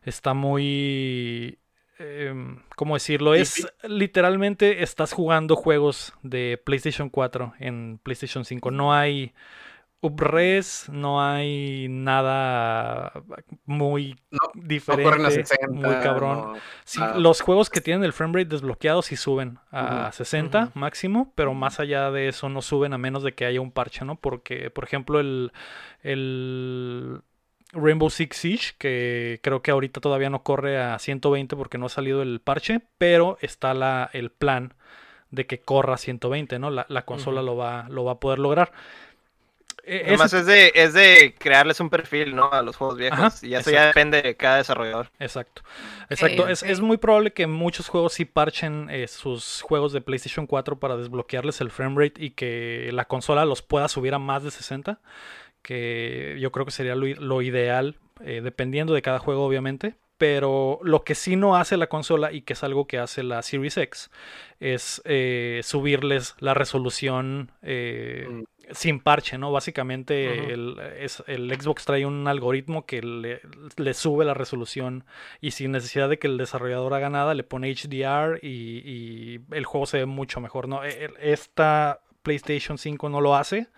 está 0.02 0.34
muy... 0.34 1.58
em, 1.98 2.62
¿Cómo 2.76 2.94
decirlo? 2.94 3.34
Es 3.34 3.66
literalmente 3.82 4.82
estás 4.82 5.12
jugando 5.12 5.56
juegos 5.56 6.14
de 6.22 6.60
PlayStation 6.64 7.10
4 7.10 7.54
en 7.58 7.98
PlayStation 8.02 8.44
5. 8.44 8.70
No 8.70 8.94
hay 8.94 9.32
upres, 10.00 10.88
no 10.90 11.20
hay 11.20 11.88
nada 11.88 13.12
muy 13.66 14.14
No- 14.30 14.38
diferente, 14.54 15.04
corren 15.10 15.26
a 15.26 15.30
60. 15.30 15.68
muy 15.72 15.94
cabrón. 16.02 16.38
no- 16.38 16.54
Sí, 16.84 17.00
Ah. 17.02 17.14
los 17.18 17.40
juegos 17.40 17.68
que 17.68 17.80
tienen 17.80 18.04
el 18.04 18.12
framerate 18.12 18.48
desbloqueado 18.50 19.02
sí 19.02 19.16
suben 19.16 19.58
a 19.72 20.04
Ujú, 20.04 20.12
60 20.16 20.64
ujú. 20.64 20.78
máximo, 20.78 21.32
pero 21.34 21.52
más 21.54 21.80
allá 21.80 22.10
de 22.10 22.28
eso 22.28 22.48
no 22.48 22.62
suben 22.62 22.92
a 22.92 22.98
menos 22.98 23.22
de 23.22 23.34
que 23.34 23.44
haya 23.44 23.60
un 23.60 23.72
parche, 23.72 24.04
¿no? 24.04 24.16
Porque, 24.16 24.70
por 24.70 24.84
ejemplo, 24.84 25.18
el, 25.20 25.52
el 26.02 27.20
Rainbow 27.72 28.08
Six 28.10 28.36
Siege, 28.36 28.72
que 28.78 29.40
creo 29.42 29.62
que 29.62 29.70
ahorita 29.70 30.00
todavía 30.00 30.30
no 30.30 30.42
corre 30.42 30.80
a 30.80 30.98
120 30.98 31.56
porque 31.56 31.76
no 31.78 31.86
ha 31.86 31.90
salido 31.90 32.22
el 32.22 32.40
parche, 32.40 32.80
pero 32.98 33.36
está 33.40 33.74
la, 33.74 34.08
el 34.12 34.30
plan 34.30 34.74
de 35.30 35.46
que 35.46 35.60
corra 35.60 35.94
a 35.94 35.98
120, 35.98 36.58
¿no? 36.58 36.70
La, 36.70 36.86
la 36.88 37.04
consola 37.04 37.42
lo, 37.42 37.56
va, 37.56 37.86
lo 37.90 38.04
va 38.04 38.12
a 38.12 38.20
poder 38.20 38.38
lograr. 38.38 38.72
E- 39.88 40.02
Además 40.06 40.32
ese- 40.32 40.38
es 40.40 40.46
de, 40.46 40.72
es 40.74 40.92
de 40.94 41.34
crearles 41.38 41.80
un 41.80 41.88
perfil, 41.90 42.36
¿no? 42.36 42.52
A 42.52 42.62
los 42.62 42.76
juegos 42.76 42.98
viejos. 42.98 43.18
Ajá, 43.18 43.34
y 43.46 43.54
eso 43.54 43.70
ya 43.70 43.86
depende 43.86 44.20
de 44.22 44.36
cada 44.36 44.58
desarrollador. 44.58 45.10
Exacto. 45.18 45.62
Exacto. 46.10 46.46
Es, 46.48 46.62
ok. 46.62 46.68
es 46.70 46.80
muy 46.80 46.96
probable 46.98 47.32
que 47.32 47.46
muchos 47.46 47.88
juegos 47.88 48.12
sí 48.12 48.24
parchen 48.24 48.88
eh, 48.90 49.08
sus 49.08 49.62
juegos 49.62 49.92
de 49.92 50.00
PlayStation 50.00 50.46
4 50.46 50.78
para 50.78 50.96
desbloquearles 50.96 51.60
el 51.60 51.70
framerate 51.70 52.22
y 52.22 52.30
que 52.30 52.90
la 52.92 53.06
consola 53.06 53.44
los 53.44 53.62
pueda 53.62 53.88
subir 53.88 54.14
a 54.14 54.18
más 54.18 54.42
de 54.44 54.50
60. 54.50 55.00
Que 55.62 56.36
yo 56.40 56.52
creo 56.52 56.64
que 56.64 56.70
sería 56.72 56.94
lo, 56.94 57.06
lo 57.06 57.42
ideal, 57.42 57.96
eh, 58.24 58.40
dependiendo 58.42 58.94
de 58.94 59.02
cada 59.02 59.18
juego, 59.18 59.44
obviamente. 59.44 59.94
Pero 60.16 60.80
lo 60.82 61.04
que 61.04 61.14
sí 61.14 61.36
no 61.36 61.54
hace 61.56 61.76
la 61.76 61.88
consola 61.88 62.32
y 62.32 62.42
que 62.42 62.54
es 62.54 62.64
algo 62.64 62.86
que 62.88 62.98
hace 62.98 63.22
la 63.22 63.40
Series 63.42 63.76
X 63.76 64.10
es 64.58 65.00
eh, 65.04 65.60
subirles 65.62 66.34
la 66.40 66.54
resolución 66.54 67.52
eh, 67.62 68.26
Mm. 68.28 68.42
Sin 68.72 69.00
parche, 69.00 69.38
¿no? 69.38 69.50
Básicamente 69.52 70.52
el, 70.52 70.78
es- 70.98 71.22
el 71.26 71.50
Xbox 71.60 71.84
trae 71.84 72.04
un 72.06 72.26
algoritmo 72.28 72.84
que 72.86 73.02
le, 73.02 73.40
le 73.76 73.94
sube 73.94 74.24
la 74.24 74.34
resolución 74.34 75.04
y 75.40 75.52
sin 75.52 75.72
necesidad 75.72 76.08
de 76.08 76.18
que 76.18 76.26
el 76.26 76.36
desarrollador 76.38 76.94
haga 76.94 77.10
nada, 77.10 77.34
le 77.34 77.44
pone 77.44 77.70
HDR 77.72 78.38
y, 78.42 78.48
y 78.84 79.40
el 79.52 79.64
juego 79.64 79.86
se 79.86 79.98
ve 79.98 80.06
mucho 80.06 80.40
mejor, 80.40 80.68
¿no? 80.68 80.84
E- 80.84 81.10
Esta 81.20 82.00
PlayStation 82.22 82.78
5 82.78 83.08
no 83.08 83.20
lo 83.20 83.36
hace. 83.36 83.68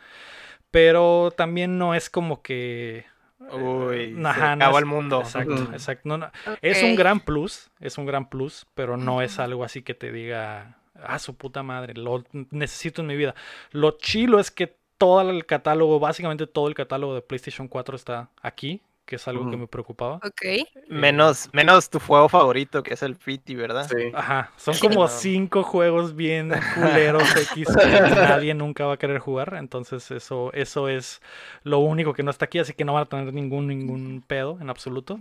Pero 0.70 1.33
también 1.37 1.79
no 1.79 1.94
es 1.94 2.11
como 2.11 2.42
que. 2.42 3.05
Uy, 3.53 4.07
se 4.07 4.11
no 4.12 4.29
acabó 4.29 4.76
es- 4.79 4.83
el 4.83 4.87
mundo. 4.87 5.20
Exacto, 5.20 5.55
exacto. 5.72 6.09
No, 6.09 6.18
no, 6.18 6.31
Es 6.62 6.83
un 6.83 6.94
gran 6.94 7.20
plus, 7.20 7.70
es 7.81 7.98
un 7.98 8.07
gran 8.07 8.29
plus, 8.29 8.66
pero 8.74 8.96
no 8.96 9.22
es 9.22 9.38
algo 9.38 9.64
así 9.64 9.83
que 9.83 9.94
te 9.94 10.12
diga, 10.12 10.79
ah, 11.03 11.18
su 11.18 11.37
puta 11.37 11.62
madre, 11.62 11.94
lo 11.94 12.22
necesito 12.50 13.00
en 13.00 13.09
mi 13.09 13.16
vida. 13.16 13.35
Lo 13.72 13.92
chilo 13.98 14.38
es 14.38 14.50
que 14.50 14.76
todo 15.00 15.22
el 15.30 15.46
catálogo, 15.46 15.98
básicamente 15.98 16.46
todo 16.46 16.68
el 16.68 16.74
catálogo 16.74 17.14
de 17.14 17.22
PlayStation 17.22 17.68
4 17.68 17.96
está 17.96 18.30
aquí, 18.42 18.82
que 19.06 19.16
es 19.16 19.26
algo 19.28 19.48
que 19.48 19.56
me 19.56 19.66
preocupaba. 19.66 20.22
Ok. 20.22 20.42
Eh, 20.44 20.66
Menos, 20.88 21.48
menos 21.54 21.88
tu 21.88 21.98
juego 22.00 22.28
favorito, 22.28 22.82
que 22.82 22.92
es 22.94 23.02
el 23.02 23.16
Fiti, 23.16 23.54
¿verdad? 23.54 23.88
Sí. 23.88 24.10
Ajá, 24.12 24.52
son 24.56 24.76
como 24.78 25.08
no. 25.08 25.08
cinco 25.08 25.62
juegos 25.62 26.14
bien 26.14 26.50
culeros 26.74 27.34
X 27.34 27.78
que 27.80 28.10
nadie 28.20 28.54
nunca 28.54 28.84
va 28.86 28.94
a 28.94 28.98
querer 28.98 29.18
jugar. 29.20 29.54
Entonces 29.58 30.10
eso, 30.10 30.52
eso 30.52 30.88
es 30.88 31.22
lo 31.62 31.78
único 31.78 32.12
que 32.12 32.22
no 32.22 32.30
está 32.30 32.44
aquí, 32.44 32.58
así 32.58 32.74
que 32.74 32.84
no 32.84 32.92
van 32.94 33.04
a 33.04 33.06
tener 33.06 33.32
ningún, 33.32 33.68
ningún 33.68 34.22
pedo 34.26 34.58
en 34.60 34.68
absoluto. 34.68 35.20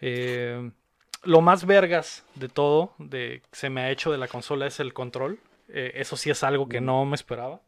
Eh, 0.00 0.70
lo 1.24 1.40
más 1.40 1.66
vergas 1.66 2.24
de 2.36 2.48
todo, 2.48 2.92
de 2.98 3.42
que 3.50 3.56
se 3.56 3.70
me 3.70 3.80
ha 3.82 3.90
hecho 3.90 4.12
de 4.12 4.18
la 4.18 4.28
consola 4.28 4.66
es 4.66 4.78
el 4.80 4.94
control. 4.94 5.40
Eh, 5.68 5.92
eso 5.96 6.16
sí 6.16 6.30
es 6.30 6.44
algo 6.44 6.68
que 6.68 6.80
no 6.80 7.04
me 7.04 7.16
esperaba. 7.16 7.60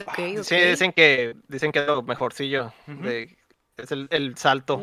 Ok. 0.00 0.42
Sí, 0.42 0.56
dicen 0.56 0.92
que, 0.92 1.36
dicen 1.48 1.72
que 1.72 1.80
es 1.80 1.86
lo 1.86 2.02
mejorcillo. 2.02 2.72
De- 2.86 3.36
es 3.76 3.90
el, 3.92 4.08
el 4.10 4.36
salto 4.36 4.78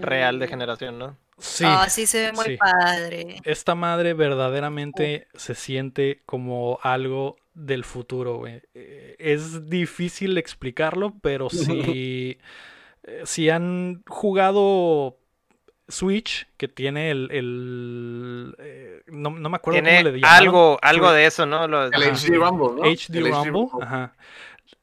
real 0.00 0.38
de 0.38 0.46
Uh. 0.46 0.48
generación, 0.48 0.98
¿no? 0.98 1.16
Sí. 1.38 1.64
Ah, 1.66 1.88
sí 1.88 2.06
se 2.06 2.26
ve 2.26 2.32
muy 2.32 2.44
sí. 2.44 2.56
padre. 2.56 3.36
Esta 3.44 3.74
madre 3.74 4.14
verdaderamente 4.14 5.26
se 5.34 5.54
siente 5.54 6.22
como 6.26 6.78
algo 6.82 7.36
del 7.54 7.84
futuro, 7.84 8.38
güey. 8.38 8.62
Eh, 8.74 9.16
Es 9.18 9.68
difícil 9.68 10.38
explicarlo, 10.38 11.14
pero 11.20 11.50
si, 11.50 12.38
eh, 13.04 13.22
si 13.24 13.50
han 13.50 14.02
jugado 14.08 15.18
Switch, 15.88 16.46
que 16.56 16.68
tiene 16.68 17.10
el... 17.10 17.28
el, 17.30 18.54
eh, 18.58 19.02
no, 19.08 19.30
no 19.30 19.48
me 19.48 19.56
acuerdo 19.56 19.80
Tiene 19.82 19.98
cómo 20.02 20.10
le 20.14 20.20
llamaron. 20.20 20.46
algo, 20.46 20.78
algo 20.82 21.12
de 21.12 21.26
eso, 21.26 21.46
¿no? 21.46 21.66
Lo- 21.68 21.86
El 21.86 21.94
Ajá. 22.02 22.12
HD 22.14 22.34
Rumble, 22.36 22.82
¿no? 22.82 22.82
HD 22.90 23.16
El 23.16 23.30
Rumble, 23.32 23.66
ajá. 23.82 24.14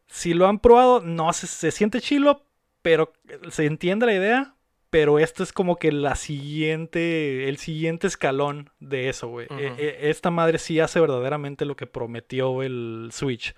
Si 0.08 0.34
lo 0.34 0.48
han 0.48 0.60
probado, 0.60 1.02
no 1.02 1.32
se, 1.34 1.48
se 1.48 1.72
siente 1.72 2.02
chilo, 2.02 2.44
pero 2.82 3.14
se 3.50 3.66
entiende 3.66 4.06
la 4.06 4.14
idea. 4.14 4.56
Pero 4.90 5.20
esto 5.20 5.42
es 5.42 5.54
como 5.54 5.78
que 5.78 5.90
la 5.94 6.16
siguiente, 6.16 7.48
el 7.48 7.56
siguiente 7.58 8.08
escalón 8.08 8.72
de 8.82 9.08
eso, 9.08 9.30
güey. 9.30 9.48
E- 9.58 9.74
e- 9.78 10.10
esta 10.10 10.32
madre 10.32 10.58
sí 10.60 10.82
hace 10.82 11.00
verdaderamente 11.00 11.64
lo 11.64 11.78
que 11.78 11.88
prometió 11.88 12.62
el 12.62 13.08
Switch. 13.14 13.56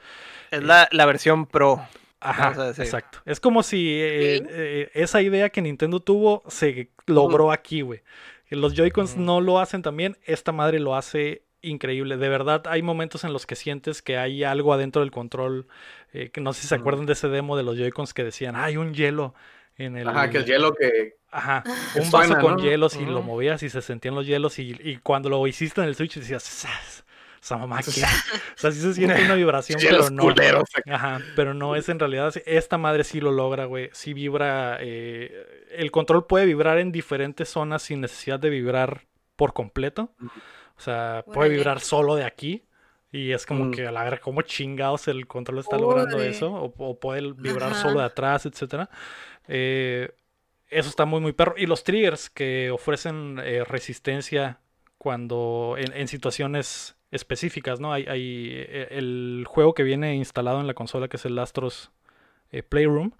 Es 0.52 0.62
la, 0.64 0.88
la 0.92 1.08
versión 1.08 1.48
pro. 1.48 1.82
Ajá, 2.24 2.70
exacto. 2.78 3.20
Es 3.26 3.40
como 3.40 3.64
si 3.64 4.00
eh, 4.02 4.44
eh, 4.50 4.92
esa 4.94 5.22
idea 5.22 5.50
que 5.50 5.62
Nintendo 5.62 6.00
tuvo 6.00 6.44
se 6.48 6.90
logró 7.06 7.52
aquí, 7.52 7.82
güey. 7.82 8.02
Los 8.50 8.76
Joy-Cons 8.76 9.18
no 9.18 9.42
lo 9.42 9.60
hacen 9.60 9.82
también, 9.82 10.18
esta 10.26 10.52
madre 10.52 10.80
lo 10.80 10.96
hace 10.96 11.44
increíble. 11.62 12.18
De 12.18 12.30
verdad, 12.30 12.64
hay 12.68 12.82
momentos 12.82 13.24
en 13.24 13.34
los 13.34 13.46
que 13.46 13.56
sientes 13.56 14.02
que 14.02 14.18
hay 14.18 14.44
algo 14.44 14.74
adentro 14.74 15.02
del 15.02 15.12
control. 15.12 15.68
eh, 16.14 16.30
que 16.30 16.42
no 16.42 16.54
sé 16.54 16.62
si 16.62 16.68
se 16.68 16.76
acuerdan 16.76 17.06
de 17.08 17.14
ese 17.14 17.28
demo 17.30 17.58
de 17.58 17.64
los 17.64 17.78
Joy-Cons 17.78 18.14
que 18.14 18.24
decían, 18.24 18.56
hay 18.56 18.78
un 18.78 18.94
hielo 18.94 19.34
en 19.78 19.98
el... 19.98 20.08
Ajá, 20.08 20.30
que 20.30 20.38
el 20.38 20.46
hielo 20.46 20.74
que. 20.76 21.16
Ajá, 21.32 21.64
que 21.94 22.00
un 22.02 22.12
vaso 22.12 22.38
con 22.40 22.58
¿no? 22.58 22.64
hielos 22.64 22.96
y 22.96 23.06
lo 23.06 23.24
movías 23.24 23.64
y 23.64 23.70
se 23.70 23.82
sentían 23.82 24.14
los 24.14 24.28
hielos 24.28 24.60
y, 24.60 24.78
y 24.84 24.98
cuando 24.98 25.30
lo 25.30 25.46
hiciste 25.48 25.82
en 25.82 25.88
el 25.88 25.96
Switch 25.96 26.16
decías, 26.16 26.44
"Sas, 26.44 27.04
esa 27.44 27.58
mamá 27.58 27.82
qué?". 27.84 28.02
O 28.56 28.58
sea, 28.58 28.72
sí 28.72 28.80
se 28.80 28.94
siente 28.94 29.22
una 29.24 29.36
vibración, 29.44 29.80
pero 29.82 30.10
no. 30.10 30.24
culeros. 30.24 30.70
Ajá, 30.90 31.20
pero 31.36 31.54
no 31.54 31.76
es 31.76 31.90
en 31.90 32.00
realidad. 32.00 32.34
Esta 32.46 32.78
madre 32.78 33.04
sí 33.04 33.20
lo 33.20 33.32
logra, 33.32 33.66
güey. 33.66 33.90
Sí 33.94 34.14
vibra. 34.14 34.78
eh, 34.80 35.66
el 35.72 35.92
control 35.92 36.26
puede 36.28 36.46
vibrar 36.46 36.78
en 36.78 36.92
diferentes 36.92 37.50
zonas 37.50 37.82
sin 37.84 38.02
necesidad 38.02 38.40
de 38.40 38.50
vibrar 38.50 39.06
por 39.36 39.54
completo. 39.54 40.14
O 40.78 40.82
sea, 40.82 41.24
puede 41.34 41.50
vibrar 41.50 41.80
solo 41.80 42.16
de 42.16 42.24
aquí. 42.26 42.64
Y 43.12 43.32
es 43.32 43.46
como 43.46 43.66
Mm. 43.66 43.72
que 43.72 43.86
a 43.88 43.92
la 43.92 44.04
ver 44.06 44.20
cómo 44.22 44.42
chingados 44.42 45.08
el 45.08 45.28
control 45.28 45.60
está 45.60 45.78
logrando 45.78 46.20
eso. 46.22 46.52
O, 46.52 46.74
o 46.78 47.00
puede 47.00 47.22
vibrar 47.34 47.74
Ajá. 47.74 47.82
solo 47.82 48.00
de 48.00 48.06
atrás, 48.06 48.46
etcétera. 48.48 48.90
Eh, 49.48 50.10
eso 50.70 50.90
está 50.90 51.06
muy, 51.06 51.20
muy 51.20 51.34
perro. 51.34 51.54
Y 51.58 51.66
los 51.68 51.84
triggers 51.84 52.30
que 52.32 52.72
ofrecen 52.72 53.40
eh, 53.44 53.64
resistencia 53.64 54.60
cuando 54.98 55.76
en, 55.78 55.94
en 55.94 56.08
situaciones 56.08 56.96
específicas, 57.14 57.80
¿no? 57.80 57.94
Hay, 57.94 58.06
hay 58.08 58.50
eh, 58.52 58.88
el 58.92 59.46
juego 59.48 59.74
que 59.74 59.84
viene 59.84 60.16
instalado 60.16 60.60
en 60.60 60.68
la 60.68 60.74
consola, 60.74 61.08
que 61.08 61.18
es 61.18 61.26
el 61.26 61.38
Astros 61.40 61.92
eh, 62.52 62.64
Playroom, 62.64 63.12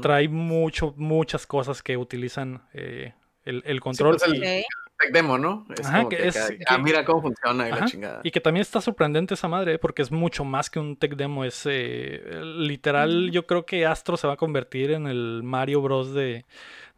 trae 0.00 0.28
mucho, 0.28 0.94
muchas 0.96 1.46
cosas 1.46 1.82
que 1.82 1.96
utilizan 1.98 2.62
eh, 2.72 3.12
el, 3.44 3.62
el 3.66 3.80
control. 3.80 4.16
pues, 4.16 4.30
el- 4.32 4.36
y- 4.42 4.60
Ok. 4.60 4.64
Tech 4.96 5.10
demo, 5.12 5.38
¿no? 5.38 5.66
Es 5.76 5.84
Ajá, 5.86 5.96
como 5.98 6.08
que 6.08 6.16
que, 6.18 6.28
es- 6.28 6.36
acá, 6.36 6.56
que- 6.56 6.64
ah, 6.68 6.78
mira 6.78 7.04
cómo 7.04 7.20
funciona 7.22 7.68
y 7.68 7.72
Ajá, 7.72 7.80
la 7.80 7.86
chingada. 7.86 8.20
Y 8.22 8.30
que 8.30 8.40
también 8.40 8.62
está 8.62 8.80
sorprendente 8.80 9.34
esa 9.34 9.48
madre, 9.48 9.76
porque 9.80 10.02
es 10.02 10.12
mucho 10.12 10.44
más 10.44 10.70
que 10.70 10.78
un 10.78 10.96
tech 10.96 11.16
demo. 11.16 11.44
Es 11.44 11.62
eh, 11.66 12.22
literal, 12.56 13.30
yo 13.32 13.44
creo 13.44 13.66
que 13.66 13.86
Astro 13.86 14.16
se 14.16 14.28
va 14.28 14.34
a 14.34 14.36
convertir 14.36 14.92
en 14.92 15.08
el 15.08 15.42
Mario 15.42 15.82
Bros. 15.82 16.14
de, 16.14 16.44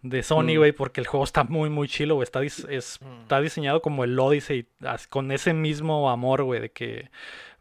de 0.02 0.22
Sony, 0.22 0.54
Mm. 0.54 0.58
güey, 0.58 0.72
porque 0.72 1.00
el 1.00 1.06
juego 1.06 1.24
está 1.24 1.44
muy, 1.44 1.68
muy 1.70 1.88
chilo, 1.88 2.14
güey. 2.14 2.24
Está, 2.24 2.40
dis- 2.42 2.68
es- 2.68 3.00
Mm. 3.02 3.22
está 3.22 3.40
diseñado 3.40 3.82
como 3.82 4.04
el 4.04 4.18
Odyssey, 4.18 4.66
con 5.10 5.32
ese 5.32 5.52
mismo 5.52 6.10
amor, 6.10 6.42
güey, 6.44 6.60
de 6.60 6.70
que, 6.70 7.10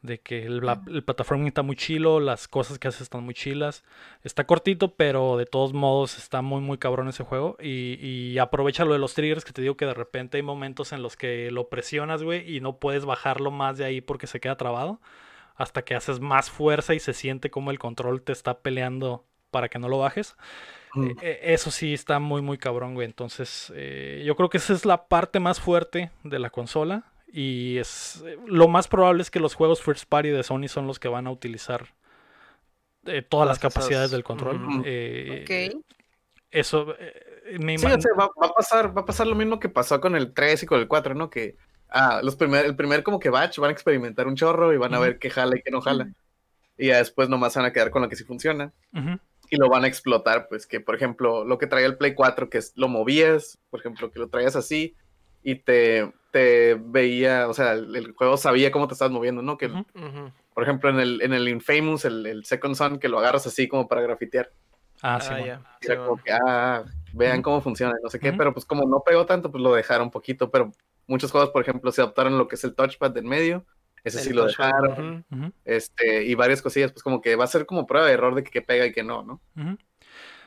de 0.04 0.20
que 0.20 0.46
el, 0.46 0.60
la- 0.60 0.84
el 0.88 1.04
platforming 1.04 1.48
está 1.48 1.64
muy 1.64 1.76
chilo, 1.76 2.20
las 2.20 2.48
cosas 2.48 2.78
que 2.78 2.88
hace 2.88 3.02
están 3.02 3.24
muy 3.24 3.34
chilas. 3.34 3.84
Está 4.24 4.46
cortito, 4.46 4.94
pero 4.94 5.36
de 5.38 5.48
todos 5.48 5.74
modos 5.74 6.20
está 6.20 6.44
muy, 6.44 6.62
muy 6.62 6.78
cabrón 6.78 7.08
ese 7.08 7.24
juego. 7.24 7.58
Y, 7.60 7.98
y 8.06 8.38
aprovecha 8.38 8.86
lo 8.86 8.94
de 8.94 9.00
los 9.00 9.16
triggers, 9.16 9.44
que 9.44 9.52
te 9.54 9.64
digo 9.64 9.76
que 9.78 9.88
de 9.88 9.96
repente 9.96 10.38
hay 10.38 10.44
momentos 10.44 10.92
en 10.94 11.02
los 11.02 11.16
que 11.18 11.50
lo 11.50 11.70
presionas, 11.70 12.22
güey, 12.22 12.56
y 12.56 12.62
no 12.62 12.78
puedes 12.78 13.06
bajarlo 13.06 13.50
más 13.50 13.80
de 13.80 13.86
ahí 13.86 14.02
porque 14.02 14.28
se 14.28 14.40
queda 14.40 14.56
trabado. 14.58 15.02
Hasta 15.56 15.84
que 15.84 15.96
haces 15.96 16.20
más 16.20 16.52
fuerza 16.52 16.94
y 16.94 17.00
se 17.00 17.14
siente 17.14 17.50
como 17.50 17.72
el 17.72 17.80
control 17.80 18.22
te 18.22 18.34
está 18.34 18.60
peleando 18.60 19.26
para 19.50 19.70
que 19.70 19.80
no 19.80 19.88
lo 19.90 19.98
bajes. 19.98 20.36
Mm. 20.96 21.08
Eh, 21.10 21.16
eh, 21.22 21.40
eso 21.54 21.72
sí 21.72 21.94
está 21.94 22.20
muy, 22.20 22.42
muy 22.42 22.58
cabrón, 22.58 22.94
güey. 22.94 23.06
Entonces, 23.06 23.72
eh, 23.76 24.24
yo 24.26 24.36
creo 24.36 24.50
que 24.50 24.58
esa 24.58 24.74
es 24.74 24.86
la 24.86 25.08
parte 25.08 25.40
más 25.40 25.60
fuerte 25.60 26.12
de 26.24 26.40
la 26.40 26.50
consola. 26.50 27.12
Y 27.32 27.78
es 27.78 28.24
eh, 28.26 28.38
lo 28.48 28.68
más 28.68 28.88
probable 28.88 29.22
es 29.22 29.30
que 29.30 29.40
los 29.42 29.56
juegos 29.56 29.82
first 29.82 30.06
party 30.08 30.30
de 30.30 30.44
Sony 30.44 30.68
son 30.70 30.88
los 30.88 31.00
que 31.00 31.10
van 31.10 31.28
a 31.28 31.32
utilizar 31.32 31.94
eh, 33.06 33.22
todas 33.22 33.48
las 33.48 33.60
capacidades 33.60 34.12
del 34.12 34.24
control. 34.24 34.84
Eh. 34.86 35.74
Eso 36.50 36.96
eh, 36.98 37.58
me 37.60 37.78
Sí, 37.78 37.86
ima- 37.86 37.98
o 37.98 38.02
sea, 38.02 38.12
va, 38.18 38.30
va 38.42 38.48
a 38.48 38.54
pasar, 38.54 38.98
va 38.98 39.02
a 39.02 39.06
pasar 39.06 39.28
lo 39.28 39.36
mismo 39.36 39.60
que 39.60 39.70
pasó 39.70 40.00
con 40.00 40.16
el 40.16 40.34
3 40.34 40.64
y 40.64 40.66
con 40.66 40.80
el 40.80 40.88
4, 40.88 41.14
¿no? 41.14 41.30
Que 41.30 41.58
ah, 41.90 42.22
los 42.24 42.36
primer, 42.36 42.66
el 42.66 42.76
primer 42.76 43.04
como 43.04 43.20
que 43.20 43.30
batch 43.30 43.60
van 43.60 43.70
a 43.70 43.74
experimentar 43.74 44.28
un 44.28 44.36
chorro 44.36 44.74
y 44.74 44.78
van 44.78 44.94
a 44.94 45.00
ver 45.00 45.20
qué 45.20 45.30
jala 45.30 45.58
y 45.58 45.62
qué 45.62 45.72
no 45.72 45.82
jala. 45.82 46.08
Y 46.78 46.88
ya 46.88 46.98
después 46.98 47.30
nomás 47.30 47.54
se 47.54 47.60
van 47.60 47.68
a 47.70 47.74
quedar 47.74 47.90
con 47.90 48.02
lo 48.02 48.10
que 48.10 48.16
sí 48.16 48.24
funciona. 48.24 48.72
Ujú, 48.94 49.20
Y 49.50 49.58
lo 49.58 49.70
van 49.70 49.84
a 49.84 49.88
explotar, 49.88 50.48
pues 50.48 50.66
que 50.68 50.80
por 50.80 50.96
ejemplo 50.96 51.46
lo 51.46 51.58
que 51.58 51.68
traía 51.68 51.88
el 51.88 51.98
Play 51.98 52.14
4, 52.16 52.50
que 52.50 52.58
es, 52.60 52.74
lo 52.76 52.88
movías, 52.88 53.58
por 53.70 53.80
ejemplo, 53.80 54.12
que 54.12 54.20
lo 54.20 54.30
traías 54.30 54.56
así 54.56 54.96
y 55.44 55.56
te, 55.56 56.12
te 56.32 56.74
veía, 56.76 57.48
o 57.48 57.54
sea, 57.54 57.74
el, 57.74 57.96
el 57.96 58.12
juego 58.14 58.38
sabía 58.38 58.72
cómo 58.72 58.88
te 58.88 58.94
estabas 58.94 59.12
moviendo, 59.12 59.42
¿no? 59.42 59.58
Que, 59.58 59.68
ujú. 59.68 59.86
Ujú. 59.94 60.32
por 60.54 60.64
ejemplo, 60.64 60.90
en 60.90 61.00
el, 61.00 61.22
en 61.22 61.34
el 61.34 61.48
Infamous, 61.48 62.06
el, 62.06 62.26
el 62.26 62.46
Second 62.46 62.76
Son, 62.76 63.00
que 63.00 63.10
lo 63.10 63.20
agarras 63.20 63.46
así 63.46 63.68
como 63.68 63.88
para 63.88 64.02
grafitear. 64.02 64.52
Ah, 65.02 65.18
Ah, 65.18 65.22
sí. 65.22 65.46
ya. 65.46 65.62
Era 65.82 65.96
Sí, 65.96 65.96
como 65.98 66.22
que, 66.24 66.32
ah, 66.32 66.84
vean 67.14 67.42
cómo 67.42 67.62
funciona, 67.62 67.94
no 68.02 68.10
sé 68.10 68.20
qué, 68.20 68.34
pero 68.34 68.54
pues 68.54 68.66
como 68.66 68.88
no 68.88 69.02
pegó 69.06 69.26
tanto, 69.26 69.52
pues 69.52 69.62
lo 69.64 69.74
dejaron 69.76 70.10
poquito, 70.10 70.50
pero 70.50 70.72
muchos 71.08 71.32
juegos, 71.32 71.52
por 71.52 71.62
ejemplo, 71.62 71.92
se 71.92 72.02
adoptaron 72.02 72.38
lo 72.38 72.48
que 72.48 72.56
es 72.56 72.64
el 72.64 72.74
touchpad 72.76 73.12
del 73.12 73.26
medio, 73.26 73.66
ese 74.06 74.20
sí 74.20 74.34
lo 74.34 74.46
dejaron, 74.46 75.26
este, 75.66 76.24
y 76.26 76.36
varias 76.36 76.62
cosillas, 76.62 76.92
pues 76.94 77.04
como 77.04 77.22
que 77.22 77.36
va 77.36 77.44
a 77.46 77.48
ser 77.48 77.66
como 77.66 77.86
prueba 77.88 78.08
de 78.08 78.14
error 78.14 78.36
de 78.36 78.44
que, 78.44 78.52
que 78.52 78.62
pega 78.62 78.86
y 78.86 78.94
que 78.94 79.04
no, 79.04 79.24
¿no? 79.24 79.42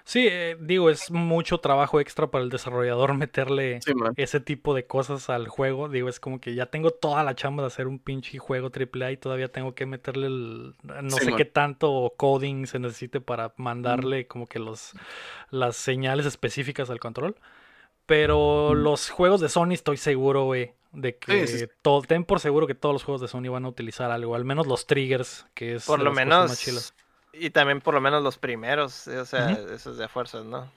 Sí, 0.04 0.26
eh, 0.30 0.56
digo, 0.60 0.88
es 0.90 1.10
mucho 1.10 1.58
trabajo 1.60 2.00
extra 2.00 2.30
para 2.30 2.42
el 2.44 2.50
desarrollador 2.50 3.14
meterle 3.18 3.80
Sí, 3.84 3.92
ese 4.16 4.40
tipo 4.40 4.74
de 4.74 4.86
cosas 4.86 5.28
al 5.30 5.48
juego. 5.48 5.88
Digo, 5.88 6.08
es 6.08 6.18
como 6.20 6.40
que 6.40 6.54
ya 6.54 6.66
tengo 6.66 6.90
toda 6.90 7.22
la 7.24 7.34
chamba 7.34 7.62
de 7.62 7.66
hacer 7.68 7.86
un 7.86 7.98
pinche 7.98 8.38
juego 8.38 8.70
AAA 8.70 9.12
y 9.12 9.16
todavía 9.18 9.48
tengo 9.52 9.74
que 9.74 9.86
meterle 9.86 10.26
el, 10.28 10.74
no 11.02 11.10
Sí, 11.10 11.24
sé 11.24 11.30
man. 11.30 11.36
qué 11.36 11.44
tanto 11.44 12.14
coding 12.16 12.66
se 12.66 12.78
necesite 12.78 13.20
para 13.20 13.52
mandarle 13.56 14.26
como 14.26 14.46
que 14.46 14.58
los 14.58 14.94
las 15.50 15.76
señales 15.76 16.26
específicas 16.26 16.90
al 16.90 17.00
control. 17.00 17.36
Pero 18.06 18.74
Mm. 18.74 18.82
los 18.82 19.10
juegos 19.10 19.40
de 19.40 19.48
Sony 19.48 19.72
estoy 19.74 19.96
seguro, 19.98 20.44
güey, 20.44 20.74
de 20.92 21.16
que 21.18 21.46
Sí, 21.46 21.52
sí, 21.58 21.58
sí. 21.60 21.66
todo, 21.82 22.02
ten 22.02 22.24
por 22.24 22.40
seguro 22.40 22.66
que 22.66 22.74
todos 22.74 22.92
los 22.94 23.04
juegos 23.04 23.20
de 23.20 23.28
Sony 23.28 23.48
van 23.50 23.64
a 23.64 23.68
utilizar 23.68 24.10
algo, 24.10 24.34
al 24.34 24.44
menos 24.44 24.66
los 24.66 24.86
triggers, 24.86 25.46
que 25.54 25.74
es 25.76 25.86
Por 25.86 25.98
de 25.98 26.04
lo 26.04 26.10
más 26.10 26.16
menos. 26.16 26.58
chilas. 26.58 26.94
Y 27.32 27.50
también 27.50 27.80
por 27.80 27.94
lo 27.94 28.00
menos 28.00 28.22
los 28.22 28.38
primeros. 28.38 29.06
O 29.08 29.24
sea, 29.24 29.50
esos 29.52 29.98
de 29.98 30.04
a 30.04 30.08
fuerzas, 30.08 30.44
¿no? 30.44 30.70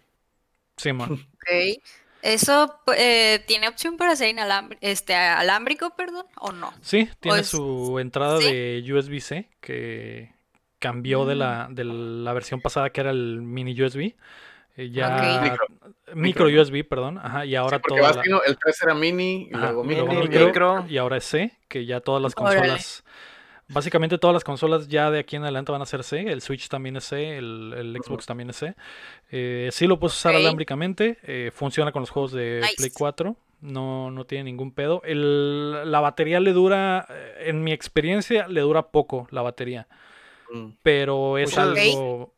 Sí, 0.78 0.94
man. 0.94 1.10
Ok. 1.36 1.82
¿Eso 2.24 2.80
eh, 2.96 3.44
tiene 3.48 3.68
opción 3.68 3.98
para 3.98 4.16
ser 4.16 4.36
inalam- 4.36 4.78
este, 4.82 5.16
alámbrico, 5.16 5.96
perdón, 5.96 6.26
o 6.38 6.52
no? 6.52 6.72
Sí, 6.82 7.10
tiene 7.20 7.40
es- 7.40 7.48
su 7.48 7.98
entrada 8.00 8.38
¿sí? 8.38 8.44
de 8.44 8.84
USB-C 8.94 9.50
que, 9.60 10.32
cambió 10.78 11.26
de, 11.26 11.34
Mm. 11.36 11.38
la, 11.40 11.68
de 11.72 11.84
la 11.84 12.34
versión 12.34 12.62
pasada 12.62 12.92
que 12.92 13.02
era 13.02 13.10
el 13.10 13.42
mini 13.42 13.74
USB. 13.82 14.16
eh, 14.78 14.90
ya. 14.92 15.58
Micro. 16.16 16.46
USB, 16.48 16.84
perdón, 16.88 17.18
ajá, 17.18 17.46
y 17.46 17.56
ahora 17.56 17.78
Sí, 17.78 17.94
la- 18.02 18.22
viendo, 18.22 18.44
el 18.44 18.58
3 18.58 18.82
era 18.82 18.94
mini, 18.94 19.48
y 19.52 19.54
Ajá, 19.56 19.68
luego 19.68 19.84
y 19.84 19.88
micro, 19.88 20.06
luego 20.06 20.22
micro, 20.22 20.46
micro. 20.48 20.86
y 20.90 20.98
ahora 20.98 21.18
es 21.18 21.24
C, 21.26 21.52
que 21.68 21.86
ya 21.86 22.00
todas 22.02 22.22
las 22.22 22.34
Órale. 22.36 22.58
consolas, 22.58 23.04
básicamente 23.68 24.18
todas 24.18 24.34
las 24.34 24.44
consolas 24.44 24.88
ya 24.88 25.10
de 25.12 25.20
aquí 25.20 25.36
en 25.38 25.44
adelante 25.44 25.72
van 25.72 25.82
a 25.82 25.86
ser 25.86 26.04
C, 26.04 26.20
el 26.32 26.42
Switch 26.42 26.68
también 26.68 26.98
es 26.98 27.06
C, 27.06 27.38
el, 27.38 27.74
el 27.78 27.98
Xbox 28.04 28.26
también 28.26 28.50
es 28.50 28.58
C. 28.58 28.76
Eh, 29.32 29.70
sí 29.72 29.88
lo 29.88 30.00
puedes 30.00 30.16
usar 30.18 30.34
Ok. 30.36 30.42
alámbricamente, 30.42 31.18
eh, 31.24 31.52
funciona 31.54 31.92
con 31.92 32.02
los 32.02 32.10
juegos 32.10 32.32
de 32.34 32.60
Nice. 32.62 32.76
Play 32.78 32.92
4, 32.94 33.38
no, 33.62 34.12
no 34.12 34.26
tiene 34.26 34.46
ningún 34.46 34.74
pedo. 34.74 35.02
El- 35.06 35.90
la 35.92 36.00
batería 36.02 36.40
le 36.40 36.52
dura, 36.52 37.06
eh, 37.10 37.44
en 37.46 37.64
mi 37.64 37.72
experiencia, 37.72 38.48
le 38.48 38.62
dura 38.62 38.88
poco 38.90 39.28
la 39.32 39.42
batería, 39.42 39.88
Mm. 40.52 40.72
pero 40.84 41.38
es 41.38 41.58
algo... 41.58 42.34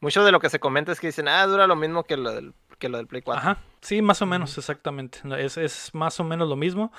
Mucho 0.00 0.22
de 0.24 0.30
lo 0.30 0.38
que 0.38 0.48
se 0.48 0.60
comenta 0.60 0.92
es 0.92 1.00
que 1.00 1.08
dicen, 1.08 1.26
ah, 1.26 1.44
dura 1.46 1.66
lo 1.66 1.74
mismo 1.74 2.04
que 2.04 2.16
lo 2.16 2.30
del, 2.32 2.52
que 2.78 2.88
lo 2.88 2.96
del 2.98 3.06
Play 3.06 3.22
4. 3.22 3.40
Ajá, 3.40 3.58
sí, 3.80 4.00
más 4.02 4.22
o 4.22 4.26
menos, 4.26 4.56
exactamente. 4.56 5.18
Es, 5.38 5.56
es 5.56 5.90
más 5.94 6.18
o 6.20 6.24
menos 6.24 6.48
lo 6.48 6.56
mismo. 6.56 6.92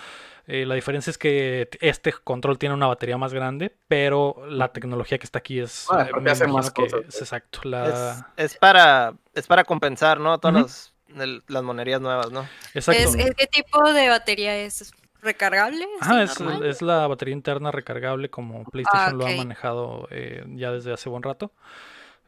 Eh, 0.47 0.65
la 0.65 0.75
diferencia 0.75 1.11
es 1.11 1.17
que 1.17 1.69
este 1.79 2.11
control 2.11 2.57
tiene 2.57 2.75
una 2.75 2.87
batería 2.87 3.17
más 3.17 3.33
grande, 3.33 3.75
pero 3.87 4.43
la 4.47 4.71
tecnología 4.73 5.17
que 5.17 5.25
está 5.25 5.39
aquí 5.39 5.59
es. 5.59 5.87
Ah, 5.91 6.07
eh, 6.09 6.29
hace 6.29 6.47
más 6.47 6.71
que 6.71 6.83
cosas, 6.83 7.01
es 7.07 7.21
exacto. 7.21 7.59
Es, 7.59 7.65
La, 7.65 8.33
es 8.37 8.57
para, 8.57 9.13
es 9.33 9.47
para 9.47 9.63
compensar, 9.63 10.19
¿no? 10.19 10.37
Todas 10.39 10.55
las- 10.55 10.93
el- 11.23 11.43
las 11.47 11.63
monerías 11.63 12.01
nuevas, 12.01 12.31
¿no? 12.31 12.47
exacto. 12.73 13.01
¿Es, 13.17 13.35
¿Qué 13.35 13.47
tipo 13.47 13.91
de 13.91 14.09
batería 14.09 14.55
es? 14.57 14.91
¿Recargable? 15.21 15.85
Ajá, 15.99 16.21
¿Así 16.21 16.45
es, 16.63 16.81
la 16.81 17.05
batería 17.05 17.33
interna 17.33 17.71
recargable 17.71 18.29
como 18.29 18.63
PlayStation 18.63 19.17
lo 19.17 19.25
ha 19.27 19.31
manejado 19.35 20.07
eh, 20.11 20.45
ya 20.55 20.71
desde 20.71 20.93
hace 20.93 21.09
buen 21.09 21.23
rato. 21.23 21.51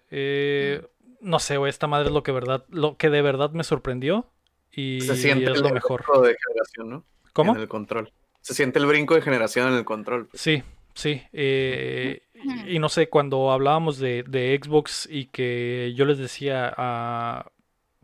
Eh, 0.10 0.86
No 1.22 1.40
sé, 1.40 1.58
güey, 1.58 1.70
esta 1.70 1.88
madre 1.88 2.08
es 2.08 2.14
lo 2.14 2.24
que 2.24 2.32
verdad, 2.32 2.66
lo 2.70 2.98
que 2.98 3.10
de 3.10 3.22
verdad 3.22 3.52
me 3.52 3.64
sorprendió 3.64 4.28
y 4.72 5.02
Se 5.02 5.16
siente 5.16 5.52
es 5.52 5.58
el 5.58 5.64
lo 5.64 5.70
mejor. 5.70 6.04
brinco 6.04 6.22
de 6.22 6.36
generación, 6.48 6.90
¿no? 6.90 7.06
¿Cómo? 7.34 7.56
En 7.56 7.62
el 7.62 7.68
control. 7.68 8.12
Se 8.42 8.54
siente 8.54 8.80
el 8.80 8.86
brinco 8.88 9.14
de 9.16 9.22
generación 9.22 9.68
en 9.70 9.76
el 9.76 9.86
control. 9.86 10.30
Sí, 10.34 10.64
sí. 10.96 11.22
eh, 11.32 12.24
y, 12.34 12.76
y 12.76 12.80
no 12.80 12.90
sé, 12.90 13.08
cuando 13.10 13.52
hablábamos 13.52 14.00
de, 14.00 14.24
de 14.28 14.60
Xbox 14.62 15.08
y 15.10 15.26
que 15.28 15.94
yo 15.96 16.06
les 16.06 16.18
decía, 16.18 16.74
ah, 16.76 17.52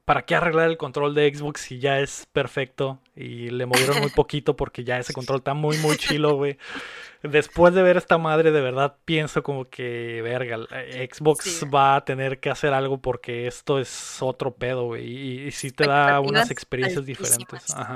¿para 0.05 0.25
qué 0.25 0.35
arreglar 0.35 0.69
el 0.69 0.77
control 0.77 1.15
de 1.15 1.33
Xbox 1.33 1.61
si 1.61 1.79
ya 1.79 1.99
es 1.99 2.27
perfecto? 2.31 2.99
Y 3.17 3.49
le 3.49 3.65
movieron 3.65 3.99
muy 3.99 4.11
poquito 4.11 4.55
porque 4.55 4.83
ya 4.83 4.99
ese 4.99 5.11
control 5.13 5.39
está 5.39 5.53
muy, 5.55 5.77
muy 5.79 5.97
chilo, 5.97 6.35
güey. 6.35 6.57
Después 7.23 7.73
de 7.73 7.81
ver 7.81 7.97
esta 7.97 8.19
madre, 8.19 8.51
de 8.51 8.61
verdad 8.61 8.95
pienso 9.03 9.41
como 9.41 9.67
que, 9.69 10.21
verga, 10.21 10.57
la- 10.57 10.67
Xbox 11.11 11.45
Sí. 11.45 11.65
va 11.65 11.95
a 11.95 12.05
tener 12.05 12.39
que 12.39 12.51
hacer 12.51 12.73
algo 12.75 13.01
porque 13.01 13.47
esto 13.47 13.79
es 13.79 14.21
otro 14.21 14.53
pedo, 14.53 14.85
güey. 14.85 15.05
Y, 15.07 15.47
y 15.47 15.51
sí 15.51 15.71
te 15.71 15.87
da 15.87 16.19
unas 16.19 16.51
experiencias 16.51 16.99
altísimas. 16.99 17.37
diferentes. 17.39 17.75
Ajá, 17.75 17.95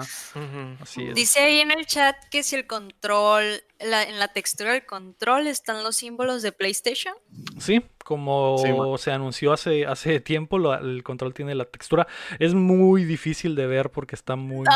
así 0.81 1.03
es. 1.03 1.13
Dice 1.13 1.39
ahí 1.39 1.59
en 1.59 1.69
el 1.69 1.85
chat 1.85 2.15
que 2.31 2.41
si 2.41 2.55
el 2.55 2.65
control, 2.65 3.61
la- 3.79 4.03
en 4.03 4.17
la 4.17 4.29
textura 4.29 4.73
del 4.73 4.85
control 4.87 5.45
están 5.45 5.83
los 5.83 5.95
símbolos 5.97 6.41
de 6.41 6.51
PlayStation. 6.51 7.13
Sí, 7.59 7.83
como 8.03 8.57
Sí, 8.57 9.03
se 9.03 9.11
anunció 9.11 9.53
hace, 9.53 9.85
hace 9.85 10.19
tiempo, 10.19 10.57
lo- 10.57 10.73
el 10.73 11.03
control 11.03 11.35
tiene 11.35 11.53
la 11.53 11.65
textura. 11.65 12.07
Es 12.39 12.55
muy 12.55 13.05
difícil 13.05 13.53
de 13.55 13.67
ver 13.67 13.91
porque 13.91 14.15
está 14.15 14.35
muy, 14.35 14.65
muy 14.65 14.67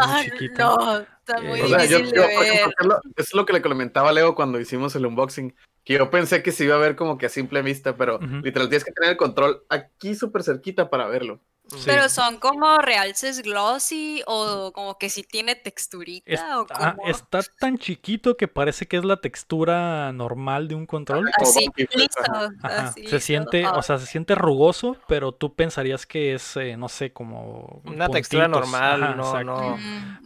No, 0.58 0.98
está 1.00 1.42
muy 1.42 1.60
Eh, 1.60 1.64
O 1.64 1.68
sea, 1.68 1.86
yo, 1.86 1.98
difícil 2.00 2.16
yo, 2.16 2.22
de 2.28 2.34
por 2.36 2.44
ejemplo, 2.44 3.02
ver. 3.04 3.14
es 3.18 3.34
lo- 3.34 3.46
que 3.46 3.54
le 3.54 3.62
comentaba 3.62 4.10
a 4.10 4.14
Leo 4.14 4.36
cuando 4.36 4.60
hicimos 4.60 4.96
el 4.96 5.06
unboxing, 5.06 5.56
que 5.84 5.94
yo 5.94 6.10
pensé 6.10 6.42
que 6.44 6.52
se 6.52 6.66
iba 6.66 6.76
a 6.76 6.80
ver 6.80 6.96
como 6.96 7.18
que 7.18 7.26
a 7.28 7.30
simple 7.30 7.62
vista, 7.62 7.96
pero 7.96 8.18
Ujú. 8.18 8.38
literal 8.44 8.70
tienes 8.70 8.84
que 8.86 8.92
tener 8.92 9.12
el 9.12 9.18
control 9.18 9.64
aquí 9.70 10.16
súper 10.16 10.44
cerquita 10.44 10.90
para 10.90 11.08
verlo. 11.08 11.40
Sí. 11.68 11.84
Pero 11.86 12.10
son 12.10 12.38
como 12.38 12.78
realces 12.78 13.42
glossy 13.42 14.22
o 14.28 14.72
como 14.74 14.98
que 15.00 15.10
si 15.10 15.24
tiene 15.24 15.56
texturita 15.56 16.32
Es- 16.32 16.40
o 16.42 16.68
ah, 16.70 16.94
como 16.96 17.08
está 17.10 17.42
tan 17.60 17.78
chiquito 17.78 18.38
que 18.38 18.48
parece 18.48 18.88
que 18.88 18.98
es 18.98 19.04
la 19.04 19.18
textura 19.18 20.12
normal 20.14 20.68
de 20.68 20.76
un 20.76 20.86
control. 20.86 21.30
como 21.38 21.50
así 21.50 21.68
listo. 21.96 22.22
Así 22.62 23.08
se 23.08 23.20
siente, 23.20 23.66
Ah, 23.66 23.78
o 23.78 23.82
sea, 23.82 23.98
se 23.98 24.06
siente 24.06 24.36
rugoso, 24.36 24.96
pero 25.08 25.32
tú 25.32 25.54
pensarías 25.56 26.06
que 26.06 26.36
es, 26.36 26.56
eh, 26.58 26.78
no 26.78 26.88
sé, 26.88 27.12
como 27.12 27.82
Una 27.84 28.10
textura 28.10 28.48
normal, 28.48 29.04
Ajá, 29.04 29.16
no, 29.16 29.44
no. 29.44 29.78
mm. 29.78 30.18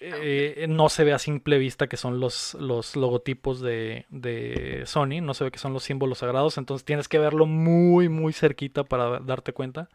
Eh, 0.00 0.66
no 0.68 0.88
se 0.88 1.04
ve 1.04 1.12
a 1.12 1.18
simple 1.18 1.58
vista 1.58 1.86
que 1.86 1.96
son 1.96 2.20
los, 2.20 2.54
los 2.54 2.96
logotipos 2.96 3.60
de, 3.60 4.06
de 4.10 4.82
Sony, 4.86 5.20
no 5.22 5.34
se 5.34 5.44
ve 5.44 5.50
que 5.50 5.58
son 5.58 5.72
los 5.72 5.84
símbolos 5.84 6.18
sagrados, 6.18 6.58
entonces 6.58 6.84
tienes 6.84 7.08
que 7.08 7.18
verlo 7.18 7.46
muy, 7.46 8.08
muy 8.08 8.32
cerquita 8.32 8.84
para 8.84 9.20
darte 9.20 9.52
cuenta. 9.52 9.88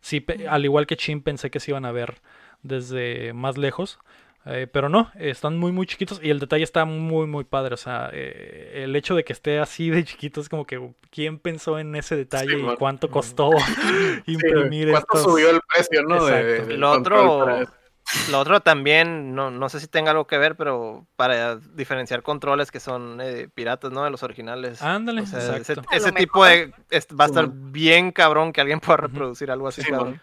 Sí, 0.00 0.20
pe- 0.20 0.48
al 0.48 0.64
igual 0.64 0.86
que 0.86 0.96
Chin 0.96 1.22
pensé 1.22 1.50
que 1.50 1.60
se 1.60 1.70
iban 1.72 1.84
a 1.84 1.92
ver 1.92 2.20
desde 2.62 3.32
más 3.32 3.58
lejos, 3.58 3.98
eh, 4.46 4.66
pero 4.72 4.88
no, 4.88 5.10
están 5.16 5.58
muy, 5.58 5.72
muy 5.72 5.86
chiquitos 5.86 6.20
y 6.22 6.30
el 6.30 6.38
detalle 6.38 6.64
está 6.64 6.84
muy, 6.84 7.26
muy 7.26 7.44
padre. 7.44 7.74
O 7.74 7.76
sea, 7.76 8.10
eh, 8.12 8.82
el 8.84 8.96
hecho 8.96 9.14
de 9.14 9.24
que 9.24 9.32
esté 9.32 9.58
así 9.58 9.90
de 9.90 10.04
chiquito 10.04 10.40
es 10.40 10.48
como 10.48 10.66
que, 10.66 10.92
¿quién 11.10 11.38
pensó 11.38 11.78
en 11.78 11.94
ese 11.96 12.16
detalle 12.16 12.52
Sí, 12.52 12.56
y 12.60 12.76
cuánto 12.78 13.10
costó 13.10 13.52
Sí, 14.26 14.32
imprimir 14.32 14.88
¿Cuánto 14.90 15.16
estos? 15.16 15.32
subió 15.32 15.50
el 15.50 15.60
precio, 15.72 16.02
no? 16.04 16.24
De- 16.26 16.76
Lo 16.76 16.92
otro? 16.92 17.66
Lo 18.30 18.40
otro 18.40 18.60
también, 18.60 19.34
no, 19.34 19.50
no 19.50 19.68
sé 19.68 19.80
si 19.80 19.86
tenga 19.88 20.10
algo 20.10 20.26
que 20.26 20.38
ver, 20.38 20.56
pero 20.56 21.06
para 21.16 21.56
diferenciar 21.56 22.22
controles 22.22 22.70
que 22.70 22.80
son 22.80 23.20
eh, 23.20 23.48
piratas, 23.54 23.90
¿no? 23.92 24.04
De 24.04 24.10
los 24.10 24.22
originales. 24.22 24.82
Ándale, 24.82 25.22
O 25.22 25.26
sea, 25.26 25.56
ese, 25.56 26.12
tipo 26.12 26.44
de... 26.44 26.72
es- 26.90 27.08
va 27.08 27.24
a 27.24 27.26
estar 27.28 27.48
bien 27.48 28.12
cabrón 28.12 28.52
que 28.52 28.60
alguien 28.60 28.80
pueda 28.80 28.98
reproducir 28.98 29.50
algo 29.50 29.68
así, 29.68 29.82
Sí, 29.82 29.90
cabrón. 29.90 30.20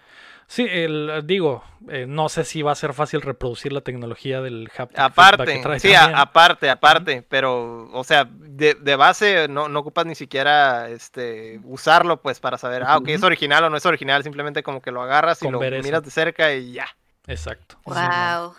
Sí, 0.47 0.67
el, 0.69 1.23
digo, 1.25 1.63
eh, 1.89 2.05
no 2.07 2.29
sé 2.29 2.43
si 2.43 2.61
va 2.61 2.71
a 2.71 2.75
ser 2.75 2.93
fácil 2.93 3.21
reproducir 3.21 3.73
la 3.73 3.81
tecnología 3.81 4.41
del 4.41 4.69
haptic 4.77 4.95
que 4.95 5.01
Aparte, 5.01 5.59
trae 5.59 5.79
sí, 5.79 5.93
a- 5.93 6.21
aparte, 6.21 6.69
aparte, 6.69 7.23
pero, 7.27 7.89
o 7.91 8.03
sea, 8.03 8.25
de, 8.25 8.75
de 8.75 8.95
base 8.95 9.47
no, 9.47 9.69
no 9.69 9.79
ocupas 9.79 10.05
ni 10.05 10.13
siquiera 10.13 10.87
este, 10.89 11.59
usarlo, 11.63 12.21
pues, 12.21 12.39
para 12.39 12.59
saber, 12.59 12.83
ah, 12.85 12.97
ok, 12.97 13.07
es 13.09 13.23
original 13.23 13.63
o 13.63 13.69
no 13.71 13.77
es 13.77 13.85
original, 13.87 14.21
simplemente 14.23 14.61
como 14.61 14.81
que 14.81 14.91
lo 14.91 15.01
agarras 15.01 15.41
y 15.41 15.45
Con 15.45 15.53
lo 15.53 15.59
miras 15.59 16.03
de 16.03 16.11
cerca 16.11 16.53
y 16.53 16.73
ya. 16.73 16.85
Exacto. 17.27 17.77
Wow. 17.85 18.55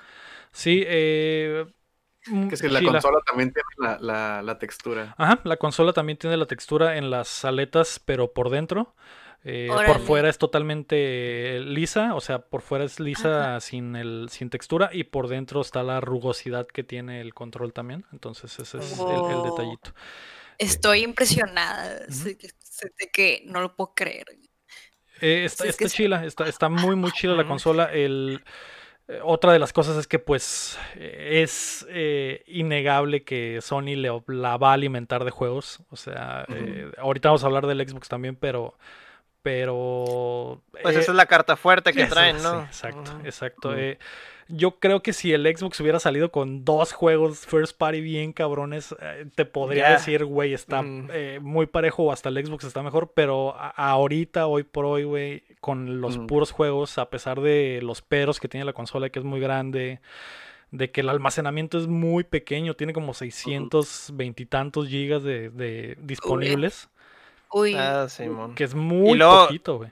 Sí, 0.52 0.82
eh, 0.86 1.66
mm, 2.26 2.48
Que 2.48 2.56
si 2.56 2.68
la 2.68 2.80
sí, 2.80 2.86
consola 2.86 3.18
también 3.26 3.52
tiene 3.52 3.68
la, 3.78 3.98
la, 4.00 4.42
la 4.42 4.58
textura. 4.58 5.14
Ajá, 5.18 5.40
la 5.44 5.56
consola 5.56 5.92
también 5.92 6.18
tiene 6.18 6.36
la 6.36 6.46
textura 6.46 6.96
en 6.96 7.10
las 7.10 7.44
aletas, 7.44 8.00
pero 8.04 8.32
por 8.32 8.50
dentro. 8.50 8.94
Eh, 9.48 9.68
por 9.68 10.00
fuera 10.00 10.28
es 10.28 10.38
totalmente 10.38 11.60
lisa, 11.60 12.16
o 12.16 12.20
sea, 12.20 12.40
por 12.40 12.62
fuera 12.62 12.84
es 12.84 12.98
lisa 12.98 13.60
sin 13.60 13.94
el 13.94 14.26
sin 14.28 14.50
textura 14.50 14.90
y 14.92 15.04
por 15.04 15.28
dentro 15.28 15.60
está 15.60 15.84
la 15.84 16.00
rugosidad 16.00 16.66
que 16.66 16.82
tiene 16.82 17.20
el 17.20 17.32
control 17.32 17.72
también. 17.72 18.04
Entonces 18.12 18.58
ese 18.58 18.78
es 18.78 18.98
el- 18.98 19.06
el, 19.06 19.42
detallito. 19.44 19.92
Estoy 20.58 21.04
impresionada. 21.04 22.06
Que- 22.08 22.50
de 22.98 23.10
que 23.12 23.42
no 23.46 23.60
lo 23.60 23.76
puedo 23.76 23.94
creer. 23.94 24.26
Eh, 25.20 25.44
está, 25.44 25.64
Sí, 25.64 25.70
es 25.70 25.76
que 25.76 25.84
está 25.84 25.96
chila, 25.96 26.24
está, 26.24 26.48
está 26.48 26.68
muy, 26.68 26.96
muy 26.96 27.12
chila 27.12 27.34
la 27.34 27.46
consola. 27.46 27.86
El, 27.92 28.42
eh, 29.08 29.20
otra 29.22 29.52
de 29.52 29.58
las 29.58 29.72
cosas 29.72 29.96
es 29.96 30.06
que, 30.06 30.18
pues, 30.18 30.78
eh, 30.96 31.42
es 31.42 31.86
eh, 31.90 32.42
innegable 32.46 33.22
que 33.24 33.60
Sony 33.62 33.94
le, 33.96 34.10
la 34.26 34.56
va 34.56 34.70
a 34.70 34.74
alimentar 34.74 35.24
de 35.24 35.30
juegos. 35.30 35.80
O 35.90 35.96
sea, 35.96 36.46
ahorita 36.98 37.28
vamos 37.28 37.44
a 37.44 37.46
hablar 37.46 37.66
del 37.66 37.86
Xbox 37.88 38.08
también, 38.08 38.36
pero. 38.36 38.76
Pero. 39.46 40.60
Pues 40.82 40.96
eh, 40.96 41.00
esa 41.00 41.12
es 41.12 41.16
la 41.16 41.26
carta 41.26 41.54
fuerte 41.56 41.92
que 41.92 42.06
traen, 42.06 42.38
sí, 42.38 42.42
¿no? 42.42 42.62
exacto, 42.64 43.12
exacto. 43.24 43.76
Eh, 43.76 43.96
yo 44.48 44.80
creo 44.80 45.02
que 45.02 45.12
si 45.12 45.32
el 45.32 45.44
Xbox 45.46 45.78
hubiera 45.80 46.00
salido 46.00 46.32
con 46.32 46.64
dos 46.64 46.92
juegos 46.92 47.46
first 47.46 47.76
party 47.78 48.00
bien 48.00 48.32
cabrones, 48.32 48.94
eh, 49.00 49.26
te 49.36 49.44
podría 49.44 49.90
decir, 49.90 50.24
güey, 50.24 50.52
está 50.52 50.82
Mm. 50.82 51.08
eh, 51.12 51.38
muy 51.40 51.66
parejo 51.66 52.02
o 52.04 52.12
hasta 52.12 52.28
el 52.28 52.44
Xbox 52.44 52.64
está 52.64 52.82
mejor, 52.82 53.12
pero 53.14 53.54
ahorita, 53.56 54.48
hoy 54.48 54.64
por 54.64 54.84
hoy, 54.84 55.04
güey, 55.04 55.44
con 55.60 56.00
los 56.00 56.18
Mm. 56.18 56.26
puros 56.26 56.50
juegos, 56.50 56.98
a 56.98 57.08
pesar 57.08 57.40
de 57.40 57.78
los 57.82 58.02
peros 58.02 58.40
que 58.40 58.48
tiene 58.48 58.64
la 58.64 58.72
consola, 58.72 59.10
que 59.10 59.20
es 59.20 59.24
muy 59.24 59.38
grande, 59.38 60.00
de 60.72 60.90
que 60.90 61.02
el 61.02 61.08
almacenamiento 61.08 61.78
es 61.78 61.86
muy 61.86 62.24
pequeño, 62.24 62.74
tiene 62.74 62.92
como 62.92 63.14
620 63.14 64.42
y 64.42 64.46
tantos 64.46 64.88
gigas 64.88 65.22
de, 65.22 65.50
de 65.50 65.96
disponibles, 66.00 66.88
Uy. 67.56 67.74
Ah, 67.74 68.06
Simón. 68.08 68.54
que 68.54 68.64
es 68.64 68.74
muy 68.74 69.16
luego- 69.18 69.46
poquito, 69.46 69.78
güey. 69.78 69.90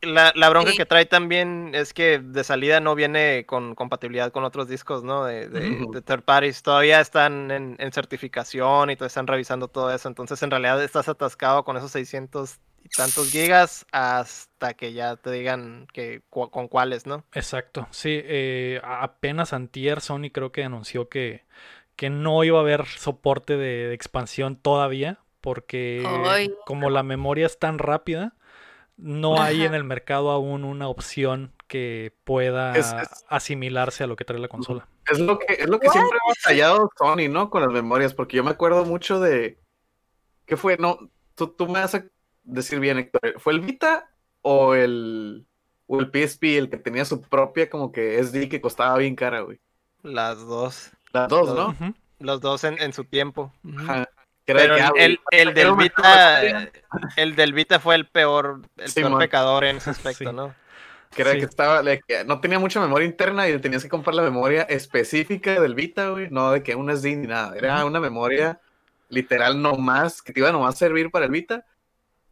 La, 0.00 0.32
la 0.34 0.48
bronca 0.48 0.72
Sí. 0.72 0.76
que 0.76 0.84
trae 0.84 1.06
también 1.06 1.70
es 1.74 1.94
que 1.94 2.18
de 2.18 2.42
salida 2.42 2.80
no 2.80 2.96
viene 2.96 3.46
con 3.46 3.76
compatibilidad 3.76 4.32
con 4.32 4.42
otros 4.42 4.66
discos, 4.66 5.04
¿no? 5.04 5.24
De, 5.24 5.48
de, 5.48 5.70
Ujú. 5.82 5.92
de 5.92 6.02
third 6.02 6.22
parties. 6.24 6.62
Todavía 6.64 7.00
están 7.00 7.52
en, 7.52 7.76
en 7.78 7.92
certificación 7.92 8.90
y 8.90 8.96
todavía 8.96 9.06
están 9.08 9.28
revisando 9.28 9.68
todo 9.68 9.94
eso. 9.94 10.08
Entonces, 10.08 10.42
en 10.42 10.50
realidad, 10.50 10.82
estás 10.82 11.08
atascado 11.08 11.62
con 11.64 11.76
esos 11.76 11.92
600 11.92 12.58
y 12.84 12.88
tantos 12.88 13.30
gigas 13.30 13.86
hasta 13.92 14.74
que 14.74 14.92
ya 14.92 15.14
te 15.14 15.30
digan 15.30 15.86
que 15.92 16.22
cu- 16.30 16.50
con 16.50 16.66
cuáles, 16.66 17.06
¿no? 17.06 17.24
Exacto, 17.32 17.86
sí, 17.92 18.20
eh, 18.24 18.80
apenas 18.82 19.52
antier 19.52 20.00
Sony 20.00 20.30
creo 20.32 20.50
que 20.50 20.64
anunció 20.64 21.08
que, 21.08 21.44
que 21.94 22.10
no 22.10 22.42
iba 22.42 22.58
a 22.58 22.62
haber 22.62 22.86
soporte 22.86 23.56
de, 23.56 23.86
de 23.86 23.94
expansión 23.94 24.56
todavía, 24.56 25.20
porque 25.42 26.02
Ay. 26.06 26.54
como 26.64 26.88
la 26.88 27.02
memoria 27.02 27.44
es 27.44 27.58
tan 27.58 27.78
rápida, 27.78 28.34
no 28.96 29.42
hay 29.42 29.64
en 29.64 29.74
el 29.74 29.84
mercado 29.84 30.30
aún 30.30 30.64
una 30.64 30.88
opción 30.88 31.52
que 31.66 32.12
pueda 32.24 32.74
Es- 32.76 32.92
es- 32.92 33.24
asimilarse 33.28 34.04
a 34.04 34.06
lo 34.06 34.16
que 34.16 34.24
trae 34.24 34.38
la 34.38 34.48
consola. 34.48 34.86
Es 35.10 35.18
lo 35.18 35.38
que, 35.38 35.54
es 35.54 35.68
lo 35.68 35.80
que 35.80 35.88
siempre 35.90 36.16
ha 36.18 36.28
batallado 36.28 36.90
Sony, 36.96 37.28
¿no? 37.30 37.50
Con 37.50 37.62
las 37.62 37.72
memorias, 37.72 38.14
porque 38.14 38.36
yo 38.36 38.44
me 38.44 38.50
acuerdo 38.50 38.84
mucho 38.84 39.18
de. 39.20 39.58
¿Qué 40.46 40.56
fue? 40.56 40.76
No, 40.78 40.98
tú, 41.34 41.48
tú 41.48 41.66
me 41.66 41.80
vas 41.80 41.94
a 41.94 42.04
decir 42.44 42.78
bien, 42.78 42.98
Héctor. 42.98 43.40
¿Fue 43.40 43.52
el 43.54 43.60
Vita 43.60 44.10
o 44.42 44.74
el, 44.74 45.46
o 45.86 46.00
el 46.00 46.10
PSP 46.10 46.58
el 46.58 46.68
que 46.70 46.76
tenía 46.76 47.04
su 47.04 47.20
propia 47.22 47.68
como 47.70 47.90
que 47.90 48.18
SD 48.22 48.48
que 48.48 48.60
costaba 48.60 48.96
bien 48.98 49.16
cara, 49.16 49.40
güey? 49.40 49.58
Las 50.02 50.38
dos. 50.46 50.90
Las 51.12 51.28
dos, 51.28 51.48
Las 51.48 51.80
¿no? 51.80 51.94
Los 52.18 52.40
dos 52.40 52.62
en, 52.64 52.80
en 52.80 52.92
su 52.92 53.04
tiempo. 53.04 53.52
Ajá. 53.78 54.08
Pero 54.44 54.74
que, 54.74 55.04
el, 55.04 55.20
el 55.30 55.54
del 55.54 55.70
una 55.70 55.82
Vita, 55.82 56.68
el 57.16 57.36
del 57.36 57.52
Vita 57.52 57.78
fue 57.78 57.94
el 57.94 58.06
peor, 58.06 58.62
el 58.76 58.88
Sí, 58.88 59.00
peor 59.00 59.18
pecador 59.18 59.64
en 59.64 59.76
ese 59.76 59.90
aspecto, 59.90 60.30
Sí. 60.30 60.36
¿no? 60.36 60.54
Sí. 61.14 61.22
que 61.22 61.38
estaba, 61.44 61.82
no 62.26 62.40
tenía 62.40 62.58
mucha 62.58 62.80
memoria 62.80 63.06
interna 63.06 63.48
y 63.48 63.58
tenías 63.58 63.82
que 63.82 63.88
comprar 63.88 64.14
la 64.14 64.22
memoria 64.22 64.62
específica 64.62 65.60
del 65.60 65.74
Vita, 65.74 66.08
güey. 66.08 66.28
No 66.30 66.52
de 66.52 66.62
que 66.62 66.74
un 66.74 66.90
SD 66.90 67.16
ni 67.16 67.26
nada. 67.26 67.54
Era 67.56 67.84
una 67.84 68.00
memoria 68.00 68.60
literal 69.10 69.60
nomás, 69.60 70.22
que 70.22 70.32
te 70.32 70.40
iba 70.40 70.48
a 70.48 70.52
nomás 70.52 70.78
servir 70.78 71.10
para 71.10 71.26
el 71.26 71.30
Vita. 71.30 71.66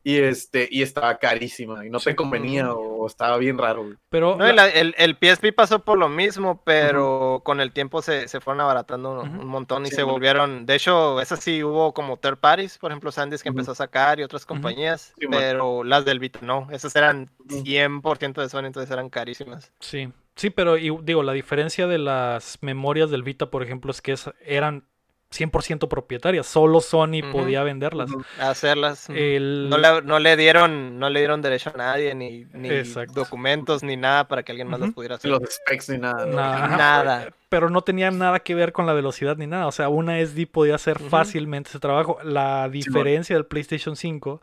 Y 0.03 0.17
este, 0.19 0.67
y 0.71 0.81
estaba 0.83 1.19
carísima. 1.19 1.85
Y 1.85 1.91
no 1.91 1.99
Sí. 1.99 2.07
te 2.11 2.17
convenía 2.17 2.73
o 2.73 3.07
estaba 3.07 3.37
bien 3.37 3.59
raro, 3.59 3.83
güey. 3.85 3.97
Pero 4.09 4.37
No, 4.37 4.51
la- 4.51 4.69
el, 4.69 4.95
el 4.97 5.17
PSP 5.21 5.53
pasó 5.53 5.85
por 5.85 5.99
lo 5.99 6.09
mismo, 6.09 6.63
pero 6.65 7.43
con 7.45 7.61
el 7.61 7.73
tiempo 7.73 8.01
se, 8.01 8.27
se 8.29 8.41
fueron 8.41 8.63
abaratando 8.63 9.21
un, 9.23 9.47
montón 9.47 9.85
y 9.85 9.91
Sí, 9.91 9.97
se 9.97 10.03
volvieron. 10.03 10.65
De 10.65 10.77
hecho, 10.77 11.21
esas 11.21 11.41
sí 11.41 11.63
hubo 11.63 11.93
como 11.93 12.17
third 12.17 12.39
parties, 12.39 12.79
por 12.79 12.91
ejemplo, 12.93 13.13
Sandisk 13.13 13.43
que 13.43 13.51
empezó 13.51 13.73
a 13.73 13.75
sacar 13.75 14.19
y 14.21 14.23
otras 14.23 14.47
compañías, 14.47 15.13
Sí, 15.19 15.27
man. 15.27 15.39
pero 15.39 15.85
las 15.85 16.05
del 16.07 16.19
Vita 16.19 16.39
no. 16.43 16.67
Esas 16.71 16.97
eran 16.97 17.31
Ujú. 17.51 17.63
100% 17.63 18.41
de 18.41 18.49
Sony, 18.49 18.65
entonces 18.67 18.91
eran 18.91 19.11
carísimas. 19.11 19.71
Sí, 19.81 20.11
sí, 20.35 20.49
pero 20.51 20.79
y- 20.79 20.97
digo, 21.03 21.23
la 21.23 21.33
diferencia 21.33 21.87
de 21.87 21.99
las 21.99 22.57
memorias 22.63 23.11
del 23.11 23.23
Vita, 23.23 23.51
por 23.51 23.63
ejemplo, 23.63 23.91
es 23.91 24.01
que 24.01 24.13
es- 24.13 24.31
eran 24.47 24.85
100% 25.33 25.87
propietarias, 25.89 26.47
solo 26.47 26.81
Sony 26.81 27.23
podía 27.31 27.63
venderlas. 27.63 28.11
Hacerlas. 28.41 29.09
El- 29.11 29.69
No 29.71 29.79
le, 29.79 30.03
no 30.03 30.19
le 30.19 30.37
dieron, 30.37 30.99
no 30.99 31.09
le 31.09 31.21
dieron 31.21 31.41
derecho 31.41 31.71
a 31.73 31.77
nadie, 31.79 32.15
ni, 32.17 32.47
ni 32.53 32.69
documentos, 33.15 33.83
ni 33.85 33.97
nada 33.97 34.27
para 34.27 34.43
que 34.43 34.51
alguien 34.53 34.67
más 34.69 34.81
las 34.81 34.93
pudiera 34.93 35.15
Ni 35.15 35.19
hacer. 35.19 35.31
los 35.31 35.43
specs 35.55 35.89
ni 35.91 35.99
nada. 35.99 36.27
¿no? 36.27 36.33
Nada. 36.37 37.29
Pero 37.49 37.71
no 37.71 37.83
tenía 37.83 38.11
nada 38.11 38.41
que 38.41 38.55
ver 38.57 38.73
con 38.73 38.87
la 38.87 38.93
velocidad 38.93 39.37
ni 39.37 39.47
nada. 39.47 39.67
O 39.69 39.73
sea, 39.73 39.89
una 39.89 40.19
SD 40.21 40.47
podía 40.49 40.75
hacer 40.75 40.99
fácilmente 40.99 41.71
ese 41.71 41.79
trabajo. 41.79 42.19
La 42.25 42.69
diferencia 42.69 43.37
del 43.37 43.47
PlayStation 43.47 43.95
5 43.97 44.43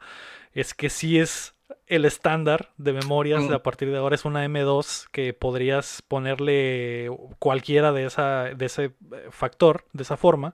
es 0.53 0.73
que 0.73 0.89
sí 0.89 1.19
es 1.19 1.53
el 1.87 2.05
estándar 2.05 2.69
de 2.77 2.93
memorias 2.93 3.43
Mm. 3.43 3.47
de 3.49 3.55
a 3.55 3.63
partir 3.63 3.89
de 3.91 3.97
ahora 3.97 4.15
es 4.15 4.25
una 4.25 4.45
M2 4.45 5.07
que 5.11 5.33
podrías 5.33 6.01
ponerle 6.07 7.09
cualquiera 7.39 7.91
de 7.91 8.05
esa 8.05 8.43
de 8.55 8.65
ese 8.65 8.83
eh, 8.85 8.91
factor 9.31 9.85
de 9.93 10.03
esa 10.03 10.15
forma 10.17 10.53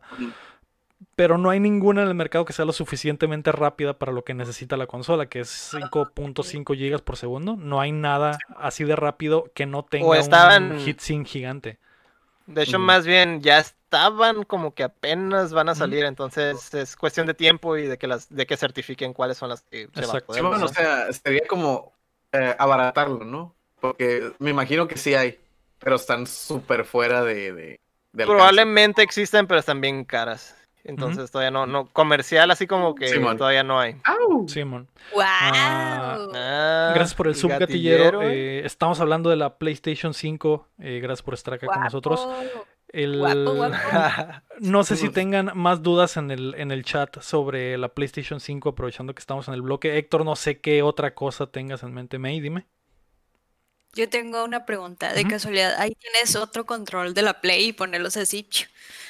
pero 1.15 1.38
no 1.38 1.49
hay 1.49 1.60
ninguna 1.60 2.02
en 2.02 2.08
el 2.08 2.15
mercado 2.15 2.45
que 2.45 2.54
sea 2.54 2.65
lo 2.65 2.73
suficientemente 2.73 3.52
rápida 3.52 3.93
para 3.99 4.12
lo 4.12 4.23
que 4.23 4.34
necesita 4.34 4.78
la 4.78 4.88
consola, 4.88 5.28
que 5.28 5.41
es 5.41 5.49
5.5 5.73 6.76
gigas 6.76 7.02
por 7.02 7.17
segundo. 7.17 7.56
No 7.56 7.82
hay 7.82 7.91
nada 7.91 8.39
así 8.58 8.84
de 8.84 8.95
rápido 8.95 9.52
que 9.54 9.65
no 9.67 9.84
tenga 9.84 10.17
estaban- 10.17 10.71
un 10.71 10.80
heatsink 10.80 11.28
gigante. 11.28 11.78
De 12.47 12.63
hecho, 12.63 12.80
más 12.80 13.06
bien 13.06 13.41
ya 13.41 13.63
estaban 13.93 14.43
como 14.43 14.73
que 14.73 14.84
apenas 14.84 15.53
van 15.53 15.69
a 15.69 15.75
salir, 15.75 16.03
entonces 16.03 16.73
es 16.73 16.95
cuestión 16.95 17.27
de 17.27 17.36
tiempo 17.36 17.77
y 17.77 17.86
de 17.86 17.97
que 17.99 18.08
las 18.08 18.27
de 18.27 18.47
que 18.47 18.58
certifiquen 18.58 19.13
cuáles 19.13 19.38
son 19.38 19.49
las 19.49 19.62
que 19.62 19.82
se 19.82 19.86
va 19.86 19.91
a 19.95 19.99
Exacto. 20.06 20.25
poder 20.27 20.41
Sí, 20.41 20.47
bueno, 20.47 20.65
o 20.65 20.67
sea, 20.67 21.13
sería 21.13 21.47
como 21.47 21.93
eh, 22.32 22.56
abaratarlo, 22.58 23.23
¿no? 23.23 23.53
Porque 23.79 24.32
me 24.39 24.49
imagino 24.49 24.88
que 24.88 24.97
sí 24.97 25.13
hay, 25.13 25.39
pero 25.77 25.97
están 25.97 26.25
súper 26.25 26.86
fuera 26.86 27.23
de, 27.23 27.53
de. 27.53 27.79
Probablemente 28.13 29.03
existen, 29.03 29.45
pero 29.45 29.60
están 29.60 29.79
bien 29.79 30.06
caras. 30.06 30.56
Entonces 30.86 31.32
todavía 31.32 31.51
no, 31.51 31.65
no, 31.65 31.86
comercial 31.93 32.51
así 32.51 32.67
como 32.67 32.93
que 32.93 33.08
todavía 33.38 33.63
no 33.63 33.79
hay. 33.79 33.95
¡Au! 34.03 34.49
Simón. 34.49 34.89
¡Wow! 35.13 35.23
Ah, 35.23 36.91
Gracias 36.93 37.13
por 37.15 37.27
el 37.27 37.36
subgatillero. 37.36 38.19
gatillero, 38.19 38.21
¿eh? 38.23 38.60
Eh, 38.60 38.65
estamos 38.65 38.99
hablando 38.99 39.29
de 39.29 39.38
la 39.38 39.58
PlayStation 39.58 40.13
5. 40.13 40.67
eh, 40.79 40.99
gracias 41.01 41.21
por 41.21 41.36
estar 41.36 41.53
acá 41.53 41.67
con 41.67 41.79
nosotros. 41.82 42.27
El- 42.93 43.17
Guapo, 43.19 43.56
guapo. 43.56 43.75
No 44.60 44.84
sé 44.84 44.95
si 44.95 45.10
tengan 45.10 45.51
más 45.56 45.82
dudas 45.82 46.15
en 46.15 46.29
el, 46.29 46.53
en 46.56 46.71
el 46.71 46.86
chat 46.86 47.19
sobre 47.21 47.75
la 47.77 47.89
PlayStation 47.89 48.39
5, 48.39 48.69
aprovechando 48.69 49.13
que 49.15 49.19
estamos 49.19 49.47
en 49.47 49.56
el 49.56 49.63
bloque. 49.63 49.97
Héctor, 49.97 50.23
no 50.23 50.36
sé 50.36 50.62
qué 50.62 50.84
otra 50.84 51.15
cosa 51.15 51.47
tengas 51.47 51.82
en 51.84 51.93
mente. 51.93 52.19
May, 52.19 52.39
dime. 52.39 52.67
Yo 53.93 54.10
tengo 54.10 54.43
una 54.43 54.65
pregunta 54.65 55.12
de 55.13 55.27
casualidad. 55.27 55.75
Ahí 55.79 55.95
tienes 55.95 56.36
otro 56.36 56.65
control 56.65 57.13
de 57.13 57.23
la 57.23 57.41
Play 57.41 57.65
y 57.69 57.73
ponerlos 57.73 58.15
así. 58.17 58.47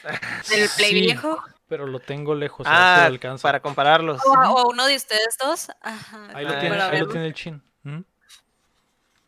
Del 0.50 0.70
Play 0.78 0.90
Sí, 0.92 1.02
viejo. 1.02 1.42
Pero 1.68 1.88
lo 1.88 2.00
tengo 2.00 2.36
lejos, 2.36 2.68
a 2.68 2.72
ver 3.02 3.12
si 3.20 3.28
lo 3.28 3.32
ah, 3.34 3.38
para 3.42 3.62
compararlos. 3.62 4.22
O, 4.26 4.32
o 4.32 4.70
uno 4.70 4.86
de 4.86 4.96
ustedes 4.96 5.38
dos. 5.42 5.70
Ajá. 5.82 6.30
Ahí 6.34 6.46
lo 6.46 6.52
Ah, 6.54 6.60
tiene, 6.60 6.82
ahí 6.82 7.00
lo 7.00 7.08
tiene 7.08 7.28
el 7.28 7.34
chin. 7.34 7.64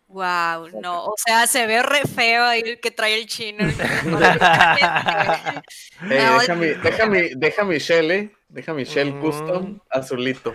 Wow, 0.07 0.69
no, 0.81 1.05
o 1.05 1.15
sea, 1.17 1.47
se 1.47 1.65
ve 1.65 1.81
re 1.81 2.01
feo 2.03 2.43
ahí 2.45 2.61
el 2.63 2.79
que 2.79 2.91
trae 2.91 3.19
el 3.19 3.25
chino. 3.27 3.65
No, 6.01 6.39
deja, 6.39 6.55
mi, 6.55 6.67
deja, 6.67 7.05
mi, 7.07 7.21
deja 7.35 7.63
mi 7.63 7.77
shell, 7.79 8.11
¿eh? 8.11 8.31
Deja 8.49 8.73
mi 8.73 8.83
shell 8.83 9.13
Mm. 9.15 9.21
custom 9.21 9.79
azulito. 9.89 10.53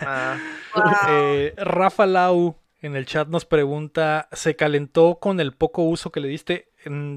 Ah, 0.00 0.36
Wow. 0.74 0.84
Eh, 1.08 1.54
Rafa 1.56 2.06
Lau 2.06 2.56
en 2.82 2.96
el 2.96 3.06
chat 3.06 3.28
nos 3.28 3.44
pregunta, 3.44 4.28
¿se 4.32 4.56
calentó 4.56 5.18
con 5.20 5.40
el 5.40 5.54
poco 5.54 5.82
uso 5.82 6.10
que 6.12 6.20
le 6.20 6.28
diste? 6.28 6.68
Mm, 6.86 7.16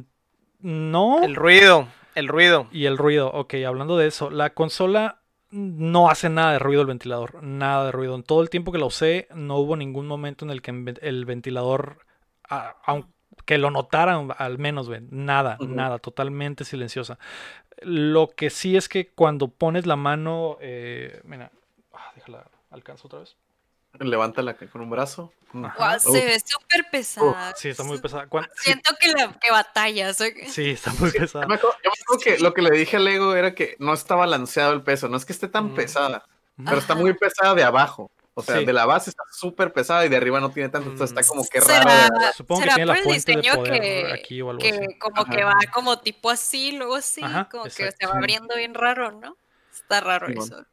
No. 0.61 1.23
el 1.23 1.35
ruido, 1.35 1.87
el 2.15 2.27
ruido. 2.27 2.67
Y 2.71 2.85
el 2.85 2.97
ruido, 2.97 3.31
ok, 3.31 3.55
hablando 3.65 3.97
de 3.97 4.07
eso, 4.07 4.29
la 4.31 4.51
consola 4.53 5.21
no 5.51 6.09
hace 6.09 6.29
nada 6.29 6.53
de 6.53 6.59
ruido 6.59 6.81
el 6.81 6.87
ventilador, 6.87 7.41
nada 7.43 7.85
de 7.85 7.91
ruido. 7.91 8.15
En 8.15 8.23
todo 8.23 8.41
el 8.41 8.49
tiempo 8.49 8.71
que 8.71 8.79
la 8.79 8.85
usé, 8.85 9.27
no 9.33 9.57
hubo 9.57 9.75
ningún 9.75 10.07
momento 10.07 10.45
en 10.45 10.51
el 10.51 10.61
que 10.61 10.71
el 11.01 11.25
ventilador, 11.25 12.05
aunque 12.83 13.57
lo 13.57 13.71
notaran 13.71 14.29
al 14.37 14.57
menos, 14.57 14.89
ven, 14.89 15.07
nada, 15.11 15.57
nada, 15.59 15.99
totalmente 15.99 16.65
silenciosa. 16.65 17.17
Lo 17.81 18.29
que 18.29 18.49
sí 18.49 18.75
es 18.75 18.89
que 18.89 19.09
cuando 19.09 19.47
pones 19.49 19.85
la 19.85 19.95
mano, 19.95 20.57
eh, 20.59 21.21
mira, 21.23 21.51
ah, 21.93 22.11
déjala, 22.15 22.49
alcanzo 22.71 23.07
otra 23.07 23.19
vez. 23.19 23.37
Levántala 23.99 24.55
con 24.55 24.81
un 24.81 24.89
brazo. 24.89 25.31
Mm. 25.53 25.65
Se 25.99 26.25
ve 26.25 26.39
súper 26.45 26.85
pesada. 26.91 27.53
Sí, 27.55 27.69
está 27.69 27.83
muy 27.83 27.99
pesada. 27.99 28.27
Siento 28.61 28.93
que, 28.99 29.11
la, 29.13 29.31
que 29.39 29.51
batalla. 29.51 30.13
soy- 30.13 30.33
sí, 30.49 30.71
está 30.71 30.91
muy 30.93 31.11
pesada. 31.11 31.45
Yo 31.45 31.49
me 31.49 31.55
acuerdo, 31.55 31.77
yo 31.83 31.89
me 31.89 32.01
acuerdo 32.03 32.23
que 32.23 32.39
lo 32.39 32.53
que 32.53 32.61
le 32.61 32.71
dije 32.71 32.97
a 32.97 32.99
Lego 32.99 33.35
era 33.35 33.55
que 33.55 33.75
no 33.79 33.93
está 33.93 34.15
balanceado 34.15 34.73
el 34.73 34.81
peso. 34.83 35.07
No 35.07 35.17
es 35.17 35.25
que 35.25 35.33
esté 35.33 35.47
tan 35.47 35.71
Mm. 35.71 35.75
pesada, 35.75 36.25
pero 36.65 36.77
está 36.77 36.95
muy 36.95 37.13
pesada 37.13 37.55
de 37.55 37.63
abajo. 37.63 38.11
O 38.39 38.43
sea, 38.43 38.59
Sí. 38.59 38.65
de 38.65 38.73
la 38.73 38.85
base 38.85 39.09
está 39.09 39.23
súper 39.31 39.73
pesada 39.73 40.05
y 40.05 40.09
de 40.09 40.15
arriba 40.15 40.39
no 40.39 40.51
tiene 40.51 40.69
tanto. 40.69 40.91
Entonces 40.91 41.17
está 41.17 41.27
como 41.27 41.43
que 41.47 41.59
¿Será, 41.59 41.83
raro. 41.83 42.15
Supongo 42.35 42.61
que 42.61 42.65
será 42.65 42.75
tiene 42.75 42.85
la 42.85 42.93
fuente 43.01 43.31
de 43.31 43.37
diseño 43.41 43.55
poder 43.55 43.81
que, 43.81 44.11
aquí 44.13 44.41
o 44.43 44.49
algo 44.51 44.61
que 44.61 44.69
así. 44.69 44.99
como 44.99 45.21
Ajá. 45.23 45.31
que 45.35 45.43
va 45.43 45.55
como 45.73 45.99
tipo 45.99 46.29
así, 46.29 46.73
luego 46.73 46.95
así, 46.97 47.23
Ajá, 47.23 47.49
como 47.49 47.63
que 47.63 47.71
se 47.71 48.05
va 48.05 48.13
abriendo 48.13 48.55
bien 48.55 48.75
raro, 48.75 49.11
¿no? 49.11 49.35
Está 49.73 50.01
raro 50.01 50.27
eso. 50.27 50.63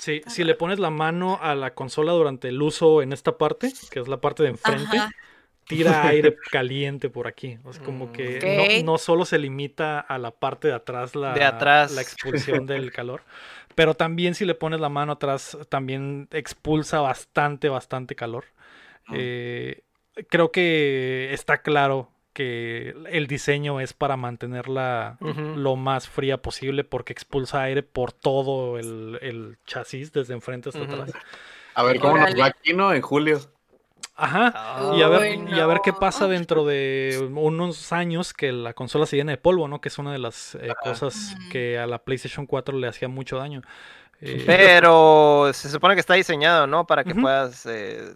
Sí, 0.00 0.22
si 0.26 0.44
le 0.44 0.54
pones 0.54 0.78
la 0.78 0.90
mano 0.90 1.38
a 1.42 1.54
la 1.54 1.74
consola 1.74 2.12
durante 2.12 2.48
el 2.48 2.60
uso 2.62 3.02
en 3.02 3.12
esta 3.12 3.36
parte, 3.36 3.70
que 3.90 4.00
es 4.00 4.08
la 4.08 4.20
parte 4.20 4.42
de 4.42 4.48
enfrente, 4.48 4.96
Ajá. 4.96 5.12
tira 5.66 6.02
aire 6.08 6.38
caliente 6.50 7.10
por 7.10 7.26
aquí. 7.26 7.58
O 7.64 7.72
sea, 7.72 7.82
como 7.84 8.10
que 8.12 8.38
Ok. 8.38 8.44
no, 8.46 8.64
no 8.92 8.98
solo 8.98 9.24
se 9.26 9.38
limita 9.38 10.00
a 10.00 10.18
la 10.18 10.30
parte 10.30 10.68
de 10.68 10.74
atrás 10.74 11.14
la, 11.14 11.34
De 11.34 11.44
atrás. 11.44 11.92
la 11.92 12.00
expulsión 12.00 12.66
del 12.66 12.90
calor, 12.92 13.22
pero 13.74 13.94
también 13.94 14.34
si 14.34 14.44
le 14.46 14.54
pones 14.54 14.80
la 14.80 14.88
mano 14.88 15.12
atrás, 15.12 15.58
también 15.68 16.28
expulsa 16.32 17.00
bastante, 17.00 17.68
bastante 17.68 18.14
calor. 18.16 18.44
Mm. 19.08 19.14
Eh, 19.16 19.82
creo 20.28 20.50
que 20.52 21.32
está 21.32 21.62
claro 21.62 22.10
que 22.32 22.94
el 23.08 23.26
diseño 23.26 23.80
es 23.80 23.92
para 23.92 24.16
mantenerla 24.16 25.18
lo 25.20 25.76
más 25.76 26.08
fría 26.08 26.40
posible 26.40 26.84
porque 26.84 27.12
expulsa 27.12 27.62
aire 27.62 27.82
por 27.82 28.12
todo 28.12 28.78
el, 28.78 29.18
el 29.22 29.58
chasis, 29.66 30.12
desde 30.12 30.34
enfrente 30.34 30.68
hasta 30.68 30.84
atrás. 30.84 31.12
A 31.74 31.82
ver 31.82 31.98
cómo 32.00 32.18
nos 32.18 32.38
va 32.38 32.46
aquí, 32.46 32.72
¿no? 32.72 32.92
En 32.92 33.02
julio. 33.02 33.40
Ajá. 34.14 34.52
Ah, 34.54 34.92
Y 34.96 35.02
a, 35.02 35.08
ver, 35.08 35.38
y 35.48 35.58
a 35.60 35.66
ver 35.66 35.80
qué 35.82 35.92
pasa 35.94 36.28
dentro 36.28 36.66
de 36.66 37.30
unos 37.34 37.92
años 37.92 38.34
que 38.34 38.52
la 38.52 38.74
consola 38.74 39.06
se 39.06 39.16
llene 39.16 39.32
de 39.32 39.38
polvo, 39.38 39.66
¿no? 39.66 39.80
Que 39.80 39.88
es 39.88 39.98
una 39.98 40.12
de 40.12 40.18
las 40.18 40.56
eh, 40.56 40.72
cosas 40.82 41.34
que 41.50 41.78
a 41.78 41.86
la 41.86 41.98
PlayStation 42.02 42.46
4 42.46 42.76
le 42.78 42.86
hacía 42.88 43.08
mucho 43.08 43.38
daño. 43.38 43.62
Eh, 44.20 44.42
Pero 44.44 45.50
se 45.54 45.70
supone 45.70 45.94
que 45.94 46.00
está 46.00 46.14
diseñado, 46.14 46.66
¿no? 46.66 46.86
Para 46.86 47.04
que 47.04 47.14
puedas 47.14 47.64
eh, 47.64 48.14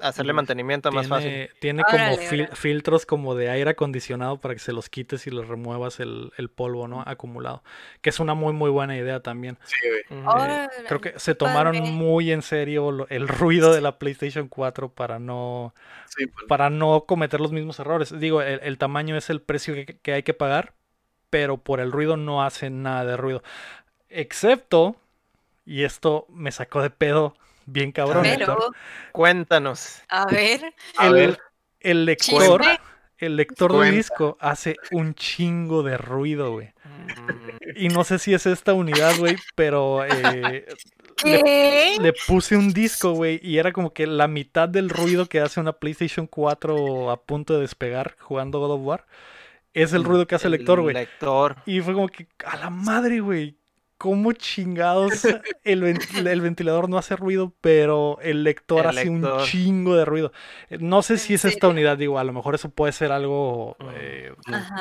hacerle 0.00 0.32
mantenimiento 0.32 0.90
más 0.92 1.08
fácil. 1.08 1.50
Tiene, 1.60 1.82
como 1.84 1.96
Órale, 1.96 2.16
fil- 2.28 2.40
órale. 2.42 2.56
filtros 2.56 3.06
como 3.06 3.34
de 3.34 3.50
aire 3.50 3.70
acondicionado 3.70 4.38
para 4.40 4.54
que 4.54 4.60
se 4.60 4.72
los 4.72 4.88
quites 4.88 5.26
y 5.26 5.30
les 5.30 5.46
remuevas 5.48 6.00
el, 6.00 6.32
el 6.36 6.48
polvo, 6.50 6.88
¿no? 6.88 7.02
Acumulado. 7.06 7.62
Que 8.00 8.10
es 8.10 8.20
una 8.20 8.34
muy, 8.34 8.52
muy 8.52 8.70
buena 8.70 8.96
idea 8.96 9.20
también. 9.20 9.58
Sí, 9.64 9.76
güey. 10.08 10.20
Ujú. 10.22 10.38
Eh, 10.44 10.68
creo 10.88 11.00
que 11.00 11.18
se 11.18 11.34
tomaron 11.34 11.76
padre. 11.78 11.90
muy 11.90 12.32
en 12.32 12.42
serio 12.42 12.90
lo- 12.90 13.08
el 13.08 13.28
ruido 13.28 13.72
de 13.72 13.80
la 13.80 13.98
PlayStation 13.98 14.48
4 14.48 14.88
para 14.92 15.18
no, 15.18 15.74
Sí, 16.06 16.26
pues, 16.26 16.46
para 16.48 16.70
no 16.70 17.04
cometer 17.06 17.40
los 17.40 17.52
mismos 17.52 17.78
errores. 17.80 18.18
Digo, 18.18 18.42
el, 18.42 18.60
el 18.62 18.78
tamaño 18.78 19.16
es 19.16 19.30
el 19.30 19.40
precio 19.40 19.74
que, 19.74 19.86
que 19.86 20.12
hay 20.12 20.22
que 20.22 20.34
pagar, 20.34 20.74
pero 21.30 21.58
por 21.58 21.80
el 21.80 21.92
ruido 21.92 22.16
no 22.16 22.42
hace 22.42 22.70
nada 22.70 23.04
de 23.04 23.16
ruido. 23.16 23.42
Excepto, 24.08 24.96
y 25.64 25.84
esto 25.84 26.26
me 26.30 26.50
sacó 26.50 26.82
de 26.82 26.90
pedo 26.90 27.34
bien 27.72 27.92
cabrón. 27.92 28.22
Pero, 28.22 28.58
Cuéntanos. 29.12 30.02
a 30.08 30.26
ver, 30.26 30.74
A 30.96 31.08
el, 31.08 31.12
ver. 31.12 31.38
el 31.80 32.04
lector, 32.04 32.60
chisme. 32.62 32.78
el 33.18 33.36
lector 33.36 33.72
de 33.78 33.90
disco 33.90 34.36
hace 34.40 34.80
un 34.92 35.14
chingo 35.14 35.82
de 35.82 35.96
ruido, 35.98 36.52
güey. 36.52 36.72
Mm, 36.84 37.50
Y 37.76 37.88
no 37.88 38.04
sé 38.04 38.18
si 38.18 38.34
es 38.34 38.46
esta 38.46 38.74
unidad, 38.74 39.16
güey, 39.16 39.36
pero 39.54 40.04
eh, 40.04 40.66
le, 41.24 41.42
¿Qué? 41.42 41.96
le 41.98 42.12
puse 42.12 42.56
un 42.56 42.72
disco, 42.72 43.12
güey, 43.12 43.40
y 43.42 43.58
era 43.58 43.72
como 43.72 43.92
que 43.92 44.06
la 44.06 44.28
mitad 44.28 44.68
del 44.68 44.90
ruido 44.90 45.26
que 45.26 45.40
hace 45.40 45.60
una 45.60 45.74
PlayStation 45.74 46.26
4 46.26 47.10
a 47.10 47.22
punto 47.24 47.54
de 47.54 47.60
despegar 47.62 48.16
jugando 48.20 48.58
God 48.60 48.72
of 48.72 48.80
War 48.84 49.06
es 49.74 49.92
el 49.92 50.04
ruido 50.04 50.26
que 50.26 50.34
hace 50.36 50.48
el 50.48 50.52
lector, 50.52 50.80
güey. 50.82 50.94
lector. 50.94 51.58
Y 51.66 51.80
fue 51.82 51.94
como 51.94 52.08
que, 52.08 52.28
a 52.46 52.56
la 52.56 52.70
madre, 52.70 53.20
güey. 53.20 53.59
¿Cómo 54.00 54.32
chingados 54.32 55.26
el, 55.62 55.82
ven- 55.82 55.98
el 56.26 56.40
ventilador 56.40 56.88
no 56.88 56.96
hace 56.96 57.16
ruido, 57.16 57.52
pero 57.60 58.18
el 58.22 58.44
lector 58.44 58.80
El 58.86 58.86
hace 58.86 59.10
un 59.10 59.22
chingo 59.44 59.94
de 59.94 60.06
ruido? 60.06 60.32
Eh, 60.70 60.78
No 60.80 61.02
sé 61.02 61.18
si 61.18 61.34
¿En 61.34 61.36
es 61.36 61.44
esta 61.44 61.68
unidad, 61.68 61.98
digo, 61.98 62.18
a 62.18 62.24
lo 62.24 62.32
mejor 62.32 62.54
eso 62.54 62.70
puede 62.70 62.92
ser 62.92 63.12
algo 63.12 63.76
Mm. 63.78 63.88
eh, 63.96 64.32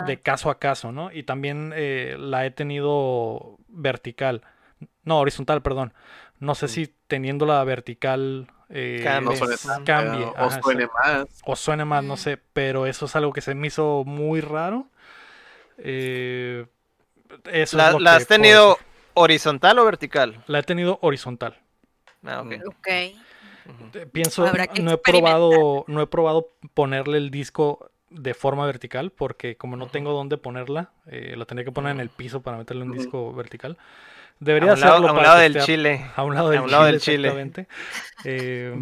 de 0.05 0.21
caso 0.21 0.49
a 0.49 0.57
caso, 0.57 0.93
¿no? 0.93 1.11
Y 1.11 1.23
también 1.23 1.73
eh, 1.75 2.15
la 2.17 2.45
he 2.45 2.51
tenido 2.51 3.57
vertical, 3.67 4.41
no, 5.03 5.19
horizontal, 5.19 5.61
perdón. 5.61 5.93
No 6.39 6.55
sé 6.55 6.67
Mm. 6.67 6.69
si 6.69 6.95
teniéndola 7.07 7.61
vertical 7.65 8.47
eh, 8.69 9.19
no 9.21 9.31
es- 9.31 9.67
cambie, 9.83 10.21
feo, 10.21 10.35
ajá, 10.37 10.59
o 10.59 10.63
suene 10.63 10.87
más. 10.87 11.27
o 11.45 11.55
suene 11.57 11.83
más, 11.85 12.03
no 12.05 12.13
Mm. 12.13 12.17
sé, 12.17 12.37
pero 12.53 12.85
eso 12.85 13.05
es 13.05 13.15
algo 13.17 13.33
que 13.33 13.41
se 13.41 13.53
me 13.53 13.67
hizo 13.67 14.03
muy 14.05 14.39
raro. 14.41 14.87
Eh, 15.77 16.65
eso 17.51 17.77
¿La, 17.77 17.87
es 17.87 17.93
lo 17.93 17.99
la 17.99 18.11
que 18.11 18.15
has 18.17 18.27
tenido 18.27 18.69
decir. 18.69 18.88
Horizontal 19.13 19.79
o 19.79 19.85
vertical? 19.85 20.43
La 20.47 20.59
he 20.59 20.63
tenido 20.63 20.99
horizontal. 21.01 21.57
Ah, 22.25 22.41
ok. 22.41 22.51
Mm. 22.51 22.67
Ok. 22.67 22.87
Ujú. 23.69 23.97
Eh, 23.99 24.05
Pienso, 24.11 24.45
no 24.81 24.91
he 24.91 24.97
probado, 24.97 25.85
no 25.87 26.01
he 26.01 26.07
probado 26.07 26.47
ponerle 26.73 27.17
el 27.17 27.29
disco 27.29 27.91
de 28.09 28.33
forma 28.33 28.65
vertical 28.65 29.11
porque 29.11 29.55
como 29.55 29.75
no 29.75 29.87
tengo 29.87 30.13
dónde 30.13 30.37
ponerla, 30.37 30.91
eh, 31.07 31.35
la 31.37 31.45
tenía 31.45 31.63
que 31.63 31.71
poner 31.71 31.91
en 31.91 31.99
el 31.99 32.09
piso 32.09 32.41
para 32.41 32.57
meterle 32.57 32.83
un 32.83 32.91
disco 32.91 33.33
vertical. 33.33 33.77
A 33.79 34.39
Debería 34.39 34.73
un 34.73 34.79
lado, 34.79 34.93
hacerlo 34.93 35.07
a 35.09 35.11
un 35.11 35.17
para 35.17 35.27
lado 35.29 35.39
del 35.41 35.59
chile. 35.59 36.05
A 36.15 36.23
un 36.23 36.33
lado 36.33 36.49
del 36.49 36.59
a 36.59 36.61
un 36.63 36.71
lado 36.71 36.83
chile, 36.85 36.91
del 36.91 37.01
chile. 37.01 37.27
exactamente. 37.27 37.67
Eh, 38.23 38.73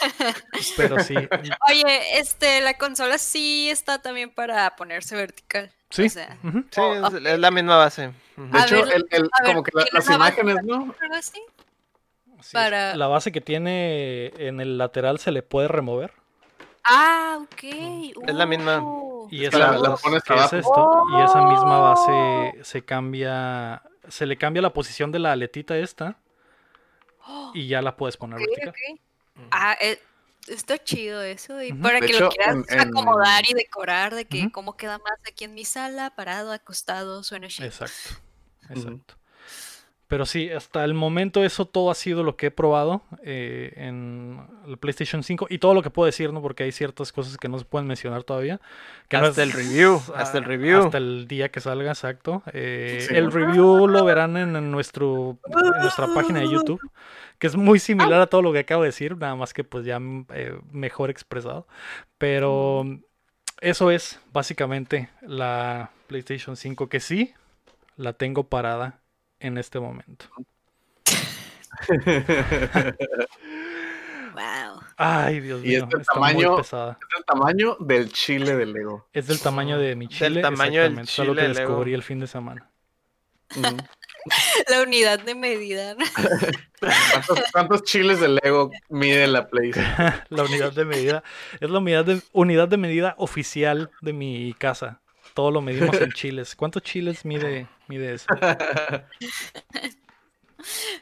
pero 0.76 0.98
sí, 1.00 1.28
Oye, 1.68 2.18
este, 2.20 2.60
la 2.60 2.74
consola 2.74 3.18
sí 3.18 3.70
está 3.70 4.00
también 4.02 4.30
para 4.30 4.76
ponerse 4.76 5.16
vertical. 5.16 5.72
Sí. 5.90 6.06
O 6.06 6.10
sea, 6.10 6.36
ujú. 6.42 6.64
Sí, 6.70 6.80
Oh, 6.80 6.94
es, 7.08 7.14
es 7.14 7.38
la 7.38 7.50
misma 7.50 7.76
base. 7.76 8.12
De 8.36 8.58
A 8.58 8.64
hecho, 8.64 8.76
ver, 8.84 8.94
el, 8.94 9.06
el- 9.10 9.30
a 9.32 9.42
ver, 9.42 9.50
como 9.52 9.62
que 9.62 9.70
la- 9.74 9.84
¿tiene 9.84 9.98
las 9.98 10.10
imágenes, 10.10 10.56
¿no? 10.64 10.94
algo 11.00 11.14
así. 11.14 11.42
Sí, 12.42 12.52
para- 12.52 12.94
La 12.96 13.06
base 13.06 13.32
que 13.32 13.40
tiene 13.40 14.26
en 14.36 14.60
el 14.60 14.76
lateral 14.78 15.18
se 15.18 15.32
le 15.32 15.42
puede 15.42 15.68
remover. 15.68 16.12
Ah, 16.84 17.38
ok. 17.42 17.62
Es 18.26 18.34
la 18.34 18.46
misma. 18.46 18.80
Uh. 18.82 19.28
Y 19.30 19.44
Es 19.44 19.48
esa, 19.54 19.72
la- 19.72 19.78
la 19.78 19.96
pones 19.96 20.22
que 20.22 20.34
es 20.34 20.52
esto, 20.52 21.02
y 21.18 21.22
esa 21.22 21.42
misma 21.42 21.78
Oh. 21.80 21.82
base 21.82 22.58
se 22.62 22.84
cambia, 22.84 23.82
se 24.08 24.26
le 24.26 24.36
cambia 24.36 24.62
la 24.62 24.72
posición 24.72 25.10
de 25.10 25.18
la 25.18 25.32
aletita 25.32 25.76
esta 25.78 26.18
Oh, 27.26 27.50
y 27.54 27.66
ya 27.66 27.82
la 27.82 27.96
puedes 27.96 28.16
poner 28.16 28.38
ok, 28.38 28.46
vertical. 28.46 28.68
ok. 28.68 29.48
Ah, 29.50 29.76
eh, 29.80 30.00
está 30.48 30.82
chido 30.82 31.22
eso. 31.22 31.62
Y 31.62 31.72
para 31.72 32.00
De 32.00 32.06
que 32.06 32.12
hecho, 32.12 32.24
lo 32.24 32.30
quieras 32.30 32.56
en- 32.68 32.80
en- 32.80 32.88
acomodar 32.88 33.44
y 33.48 33.54
decorar, 33.54 34.14
de 34.14 34.24
que 34.26 34.50
cómo 34.50 34.76
queda 34.76 34.98
más 34.98 35.18
aquí 35.30 35.44
en 35.44 35.54
mi 35.54 35.64
sala, 35.64 36.14
parado, 36.14 36.52
acostado, 36.52 37.22
suena 37.22 37.48
chido. 37.48 37.66
Exacto, 37.68 38.20
exacto. 38.70 39.14
Pero 40.08 40.24
sí, 40.24 40.48
hasta 40.50 40.84
el 40.84 40.94
momento 40.94 41.42
eso 41.42 41.64
todo 41.64 41.90
ha 41.90 41.94
sido 41.96 42.22
lo 42.22 42.36
que 42.36 42.46
he 42.46 42.50
probado 42.52 43.02
eh, 43.24 43.72
en 43.76 44.40
el 44.68 44.78
PlayStation 44.78 45.24
5 45.24 45.48
y 45.50 45.58
todo 45.58 45.74
lo 45.74 45.82
que 45.82 45.90
puedo 45.90 46.06
decir, 46.06 46.32
¿no? 46.32 46.40
Porque 46.40 46.62
hay 46.62 46.70
ciertas 46.70 47.10
cosas 47.12 47.36
que 47.38 47.48
no 47.48 47.58
se 47.58 47.64
pueden 47.64 47.88
mencionar 47.88 48.22
todavía. 48.22 48.60
Que 49.08 49.16
no 49.18 49.24
Hasta 49.26 49.42
es- 49.42 49.48
el 49.48 49.52
review, 49.52 50.00
hasta 50.14 50.38
el 50.38 50.44
review. 50.44 50.84
Hasta 50.84 50.98
el 50.98 51.26
día 51.26 51.48
que 51.50 51.60
salga, 51.60 51.90
exacto. 51.90 52.44
Eh, 52.52 53.04
Sí. 53.08 53.14
El 53.16 53.32
review 53.32 53.88
lo 53.88 54.04
verán 54.04 54.36
en, 54.36 54.54
en 54.54 54.70
nuestro, 54.70 55.38
en 55.48 55.80
nuestra 55.82 56.06
página 56.14 56.38
de 56.38 56.50
YouTube, 56.50 56.80
que 57.40 57.48
es 57.48 57.56
muy 57.56 57.80
similar 57.80 58.20
a 58.20 58.26
todo 58.28 58.42
lo 58.42 58.52
que 58.52 58.60
acabo 58.60 58.82
de 58.82 58.88
decir, 58.90 59.16
nada 59.16 59.34
más 59.34 59.52
que 59.52 59.64
pues 59.64 59.84
ya 59.84 59.98
eh, 60.34 60.56
mejor 60.70 61.10
expresado. 61.10 61.66
Pero 62.18 62.84
eso 63.60 63.90
es 63.90 64.20
básicamente 64.32 65.08
la 65.22 65.90
PlayStation 66.06 66.56
5, 66.56 66.88
que 66.88 67.00
sí, 67.00 67.34
la 67.96 68.12
tengo 68.12 68.44
parada 68.44 69.00
en 69.40 69.58
este 69.58 69.78
momento. 69.80 70.26
Wow. 74.34 74.80
Ay, 74.98 75.40
Dios 75.40 75.64
Y 75.64 75.68
mío, 75.68 75.84
este 75.84 76.02
está 76.02 76.12
tamaño- 76.12 76.48
muy 76.50 76.56
pesada. 76.58 76.98
Es 77.00 77.18
el 77.18 77.24
tamaño 77.24 77.76
del 77.80 78.12
chile 78.12 78.54
de 78.54 78.66
Lego. 78.66 79.08
Es 79.14 79.26
del 79.28 79.40
tamaño 79.40 79.78
de 79.78 79.96
mi 79.96 80.08
Del 80.08 80.14
chile. 80.14 80.42
tamaño 80.42 80.82
del 80.82 80.98
exactamente, 80.98 81.10
es 81.10 81.18
algo 81.20 81.34
que 81.34 81.40
chile 81.40 81.54
Lego. 81.54 81.68
descubrí 81.70 81.94
el 81.94 82.02
fin 82.02 82.20
de 82.20 82.26
semana. 82.26 82.70
La 84.68 84.82
unidad 84.82 85.20
de 85.20 85.34
medida. 85.36 85.94
¿no? 85.94 86.04
¿Cuántos, 86.80 87.42
cuántos 87.52 87.82
chiles 87.84 88.20
de 88.20 88.28
Lego 88.28 88.70
mide 88.90 89.26
la 89.26 89.46
Play? 89.48 89.70
La 90.28 90.42
unidad 90.42 90.72
de 90.72 90.84
medida 90.84 91.22
es 91.60 91.70
la 91.70 91.78
unidad 91.78 92.04
de, 92.04 92.20
unidad 92.32 92.68
de 92.68 92.76
medida 92.76 93.14
oficial 93.18 93.90
de 94.02 94.12
mi 94.12 94.52
casa. 94.58 95.00
Todo 95.32 95.50
lo 95.50 95.62
medimos 95.62 95.98
en 96.00 96.10
chiles. 96.12 96.54
¿Cuántos 96.56 96.82
chiles 96.82 97.24
mide, 97.24 97.68
mide 97.88 98.14
eso? 98.14 98.26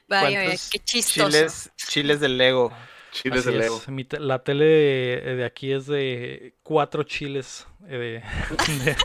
Vaya, 0.09 0.39
vaya, 0.39 0.41
¿Cuántos 0.45 0.71
qué 0.71 0.79
chistoso. 0.81 1.31
Chiles, 1.31 1.71
chiles 1.77 2.21
de 2.21 2.29
Lego. 2.29 2.73
Chiles 3.13 3.41
Así 3.47 3.53
de 3.53 3.59
Lego. 3.61 3.77
es, 3.79 3.89
mi 3.89 4.05
te- 4.05 4.19
la 4.21 4.43
tele 4.43 4.65
de, 4.65 5.37
de 5.37 5.45
aquí 5.45 5.73
es 5.73 5.87
de 5.87 6.55
cuatro 6.63 7.05
chiles. 7.05 7.67
eh, 7.89 7.97
de- 7.97 8.85
de- 8.85 8.97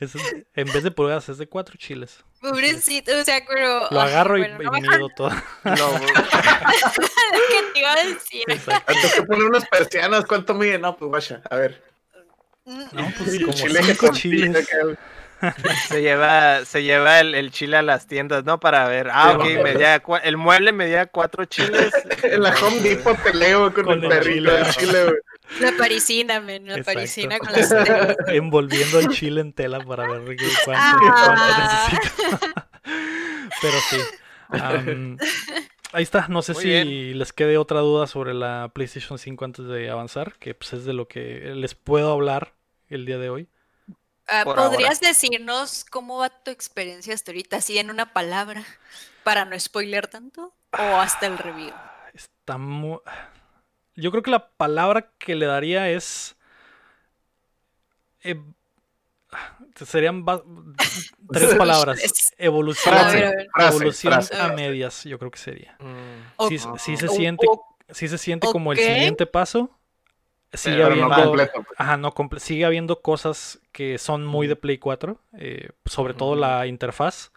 es- 0.00 0.14
en 0.54 0.72
vez 0.72 0.82
de 0.82 0.90
pulgadas 0.90 1.28
es 1.28 1.38
de 1.38 1.46
cuatro 1.46 1.76
chiles. 1.76 2.24
Pobrecito, 2.40 3.16
o 3.16 3.22
sea, 3.24 3.40
pero. 3.46 3.86
Lo 3.90 4.00
agarro 4.00 4.38
y, 4.38 4.40
bueno, 4.40 4.62
y 4.62 4.64
no 4.64 4.72
mejor 4.72 4.96
mido 4.96 5.08
todo. 5.16 5.30
No, 5.30 6.00
que 6.00 7.62
te 7.74 7.78
iba 7.78 7.92
a 7.92 8.04
decir. 8.04 8.42
Exacto. 8.48 8.92
Tengo 8.92 9.14
que 9.14 9.22
poner 9.24 9.44
unas 9.44 9.68
persianas. 9.68 10.24
¿Cuánto 10.24 10.54
mide? 10.54 10.78
No, 10.78 10.96
pues 10.96 11.08
guacha. 11.10 11.42
A 11.50 11.56
ver. 11.56 11.84
Mm, 12.64 12.82
No, 12.92 13.12
pues 13.18 13.34
Y 13.34 13.40
como 13.42 13.52
chile 13.52 13.96
con 13.96 14.12
chiles. 14.14 14.66
se 15.88 16.02
lleva, 16.02 16.64
se 16.64 16.82
lleva 16.82 17.20
el, 17.20 17.34
el 17.34 17.50
chile 17.50 17.76
a 17.76 17.82
las 17.82 18.06
tiendas, 18.06 18.44
¿no? 18.44 18.60
Para 18.60 18.86
ver. 18.88 19.08
Ah, 19.12 19.32
ok, 19.36 19.44
el 20.22 20.36
mueble 20.36 20.72
medía 20.72 21.06
cuatro 21.06 21.44
chiles. 21.44 21.92
En 22.22 22.42
la 22.42 22.50
Home 22.54 22.80
Depot 22.80 23.20
te 23.22 23.34
leo 23.34 23.74
con, 23.74 23.84
Con 23.84 23.98
el 23.98 24.04
el 24.04 24.08
perrito 24.10 24.52
del 24.52 24.66
chile, 24.70 25.04
güey. 25.04 25.16
La 25.60 25.72
parisina, 25.76 26.40
men, 26.40 26.66
la 26.66 26.76
Exacto. 26.76 26.94
parisina 26.98 27.38
con 27.38 27.52
las 27.52 27.68
telas. 27.68 28.16
Envolviendo 28.28 29.00
el 29.00 29.08
chile 29.08 29.40
en 29.40 29.52
tela 29.52 29.80
para 29.80 30.06
ver 30.08 30.36
qué- 30.36 30.46
cuánto, 30.64 30.82
Ah. 30.82 31.88
cuánto 31.90 32.34
necesito. 32.38 32.62
Pero 33.60 33.78
sí. 33.90 33.96
ahí 35.92 36.02
está. 36.02 36.26
No 36.28 36.42
sé 36.42 36.52
Muy 36.54 36.62
si 36.62 36.68
bien. 36.68 37.18
les 37.18 37.32
quede 37.32 37.58
otra 37.58 37.80
duda 37.80 38.06
sobre 38.06 38.34
la 38.34 38.70
PlayStation 38.74 39.18
5 39.18 39.44
antes 39.44 39.66
de 39.66 39.90
avanzar, 39.90 40.34
que 40.38 40.54
pues 40.54 40.72
es 40.74 40.84
de 40.84 40.92
lo 40.92 41.08
que 41.08 41.52
les 41.54 41.74
puedo 41.74 42.12
hablar 42.12 42.54
el 42.88 43.04
día 43.06 43.18
de 43.18 43.30
hoy. 43.30 43.48
Ah, 44.28 44.44
¿Podrías 44.44 45.00
decirnos 45.00 45.84
cómo 45.84 46.18
va 46.18 46.30
tu 46.30 46.50
experiencia 46.50 47.12
hasta 47.14 47.30
ahorita, 47.32 47.56
así 47.56 47.78
en 47.78 47.90
una 47.90 48.12
palabra, 48.12 48.64
para 49.24 49.44
no 49.44 49.58
spoiler 49.58 50.06
tanto? 50.06 50.54
¿O 50.72 50.82
hasta 51.00 51.26
el 51.26 51.38
review? 51.38 51.72
Está 52.14 52.58
muy... 52.58 52.98
Yo 53.94 54.10
creo 54.10 54.22
que 54.22 54.30
la 54.30 54.48
palabra 54.50 55.10
que 55.18 55.34
le 55.34 55.46
daría 55.46 55.90
es... 55.90 56.36
eh, 58.22 58.40
serían 59.84 60.24
ba- 60.24 60.42
tres 61.30 61.54
palabras. 61.56 62.00
Evolución, 62.38 62.94
A 62.94 63.06
ver, 63.12 63.24
a 63.24 63.30
ver. 63.30 63.48
Frase, 63.52 63.76
evolución 63.76 64.12
frase. 64.12 64.36
a 64.36 64.48
medias, 64.48 65.04
yo 65.04 65.18
creo 65.18 65.30
que 65.30 65.38
sería. 65.38 65.76
Mm. 65.78 66.48
Sí, 66.78 66.96
se 66.96 67.08
siente, 67.08 67.46
sí 67.90 68.08
se 68.08 68.18
siente 68.18 68.48
como 68.50 68.72
el 68.72 68.78
siguiente 68.78 69.26
paso. 69.26 69.70
Sigue 70.52 70.76
Pero 70.84 70.96
no 70.96 71.04
habiendo, 71.06 71.24
completo. 71.28 71.62
pues. 71.66 71.80
ajá, 71.80 71.96
no 71.96 72.12
comple- 72.14 72.38
sigue 72.38 72.64
habiendo 72.64 73.00
cosas 73.00 73.60
que 73.72 73.96
son 73.98 74.26
muy 74.26 74.46
de 74.46 74.56
Play 74.56 74.78
4, 74.78 75.18
eh, 75.38 75.70
sobre 75.86 76.14
todo 76.14 76.36
la 76.36 76.66
interfaz, 76.66 77.30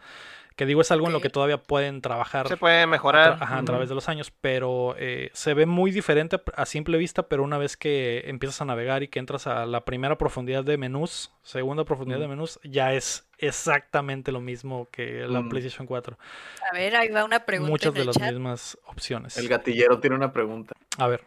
Que 0.57 0.65
digo, 0.65 0.79
es 0.79 0.89
algo 0.89 1.07
en 1.07 1.11
lo 1.11 1.19
que 1.19 1.29
todavía 1.29 1.57
pueden 1.57 1.99
trabajar 2.01 2.47
Se 2.47 2.55
puede 2.55 2.83
a, 2.83 2.87
mejorar. 2.87 3.33
tra- 3.37 3.41
ajá, 3.43 3.57
a 3.57 3.65
través 3.65 3.89
de 3.89 3.95
los 3.95 4.07
años, 4.07 4.31
pero 4.39 4.95
eh, 4.97 5.29
se 5.33 5.53
ve 5.53 5.65
muy 5.65 5.91
diferente 5.91 6.37
a- 6.37 6.61
a 6.61 6.65
simple 6.65 6.97
vista, 6.97 7.23
pero 7.23 7.43
una 7.43 7.57
vez 7.57 7.75
que 7.75 8.23
empiezas 8.27 8.61
a 8.61 8.65
navegar 8.65 9.03
y 9.03 9.09
que 9.09 9.19
entras 9.19 9.47
a 9.47 9.65
la 9.65 9.83
primera 9.83 10.17
profundidad 10.17 10.63
de 10.63 10.77
menús, 10.77 11.33
segunda 11.43 11.83
profundidad 11.83 12.19
de 12.21 12.29
menús, 12.29 12.57
ya 12.63 12.93
es 12.93 13.27
exactamente 13.37 14.31
lo 14.31 14.39
mismo 14.39 14.87
que 14.91 15.25
la 15.27 15.41
Mm. 15.41 15.49
PlayStation 15.49 15.87
4. 15.87 16.17
A 16.71 16.73
ver, 16.73 16.95
ahí 16.95 17.09
va 17.09 17.25
una 17.25 17.41
pregunta 17.45 17.69
Muchas 17.71 17.87
en 17.89 17.93
de 17.95 17.99
el 18.01 18.05
las 18.07 18.15
chat. 18.17 18.29
mismas 18.31 18.77
opciones. 18.85 19.37
El 19.37 19.49
gatillero 19.49 19.99
tiene 19.99 20.15
una 20.15 20.31
pregunta. 20.31 20.73
A 20.97 21.07
ver, 21.07 21.21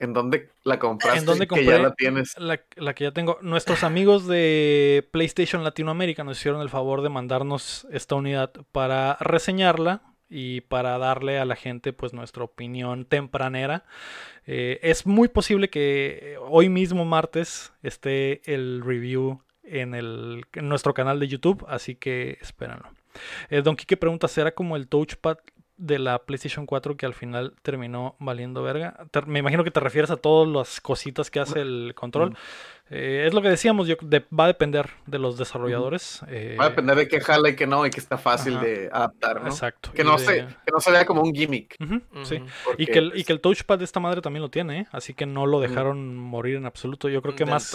¿En 0.00 0.12
dónde 0.12 0.50
la 0.62 0.78
compraste? 0.78 1.18
¿En 1.18 1.24
dónde 1.24 1.46
Que 1.46 1.48
compré? 1.48 1.66
ya 1.66 1.78
la 1.78 1.94
tienes. 1.94 2.38
la, 2.38 2.60
la 2.76 2.94
que 2.94 3.04
ya 3.04 3.10
tengo. 3.12 3.38
Nuestros 3.42 3.82
amigos 3.82 4.26
de 4.28 5.06
PlayStation 5.10 5.64
Latinoamérica 5.64 6.22
nos 6.24 6.38
hicieron 6.38 6.60
el 6.60 6.68
favor 6.70 7.02
de 7.02 7.08
mandarnos 7.08 7.86
esta 7.90 8.14
unidad 8.14 8.52
para 8.72 9.16
reseñarla 9.20 10.02
y 10.30 10.60
para 10.62 10.98
darle 10.98 11.38
a 11.38 11.44
la 11.44 11.56
gente 11.56 11.92
pues 11.92 12.12
nuestra 12.12 12.44
opinión 12.44 13.06
tempranera. 13.06 13.84
Eh, 14.46 14.78
es 14.82 15.06
muy 15.06 15.28
posible 15.28 15.68
que 15.70 16.36
hoy 16.48 16.68
mismo 16.68 17.04
martes 17.04 17.72
esté 17.82 18.40
el 18.52 18.82
review 18.84 19.42
en, 19.64 19.94
el, 19.94 20.44
en 20.52 20.68
nuestro 20.68 20.94
canal 20.94 21.18
de 21.18 21.28
YouTube, 21.28 21.64
así 21.68 21.94
que 21.96 22.38
espérenlo. 22.40 22.88
Eh, 23.50 23.62
Don 23.62 23.74
Quique 23.74 23.96
pregunta, 23.96 24.28
¿será 24.28 24.52
como 24.52 24.76
el 24.76 24.86
touchpad 24.86 25.38
de 25.78 25.98
la 25.98 26.18
PlayStation 26.18 26.66
4 26.66 26.96
que 26.96 27.06
al 27.06 27.14
final 27.14 27.54
terminó 27.62 28.16
valiendo 28.18 28.62
verga? 28.62 29.06
Te- 29.10 29.22
me 29.22 29.38
imagino 29.38 29.64
que 29.64 29.70
te 29.70 29.80
refieres 29.80 30.10
a 30.10 30.16
todas 30.16 30.48
las 30.48 30.80
cositas 30.80 31.30
que 31.30 31.40
hace 31.40 31.60
el 31.60 31.92
control. 31.94 32.30
Mm. 32.30 32.34
Eh, 32.90 33.24
es 33.26 33.34
lo 33.34 33.42
que 33.42 33.50
decíamos, 33.50 33.86
yo, 33.86 33.96
de- 34.00 34.24
va 34.36 34.44
a 34.44 34.46
depender 34.46 34.88
de 35.06 35.18
los 35.18 35.36
desarrolladores. 35.36 36.22
eh, 36.28 36.56
Va 36.58 36.64
a 36.64 36.68
depender 36.70 36.96
de 36.96 37.06
qué 37.06 37.20
jala 37.20 37.50
y 37.50 37.54
qué 37.54 37.66
no, 37.66 37.84
y 37.84 37.90
que 37.90 38.00
está 38.00 38.16
fácil 38.16 38.56
Ajá. 38.56 38.64
de 38.64 38.88
adaptar, 38.90 39.42
¿no? 39.42 39.48
Exacto. 39.48 39.90
Que 39.92 40.02
no, 40.04 40.12
de- 40.16 40.24
se, 40.24 40.34
que 40.46 40.72
no 40.72 40.80
se 40.80 40.90
vea 40.90 41.04
como 41.04 41.20
un 41.22 41.34
gimmick. 41.34 41.76
Sí. 42.22 42.42
Y 42.78 42.86
que, 42.86 42.98
el, 42.98 43.12
y 43.14 43.24
que 43.24 43.32
el 43.34 43.40
touchpad 43.42 43.78
de 43.78 43.84
esta 43.84 44.00
madre 44.00 44.22
también 44.22 44.42
lo 44.42 44.48
tiene, 44.50 44.80
¿eh? 44.80 44.86
así 44.90 45.12
que 45.12 45.26
no 45.26 45.44
lo 45.46 45.60
dejaron 45.60 46.16
morir 46.16 46.56
en 46.56 46.64
absoluto. 46.64 47.10
Yo 47.10 47.20
creo 47.20 47.36
que 47.36 47.44
más, 47.44 47.74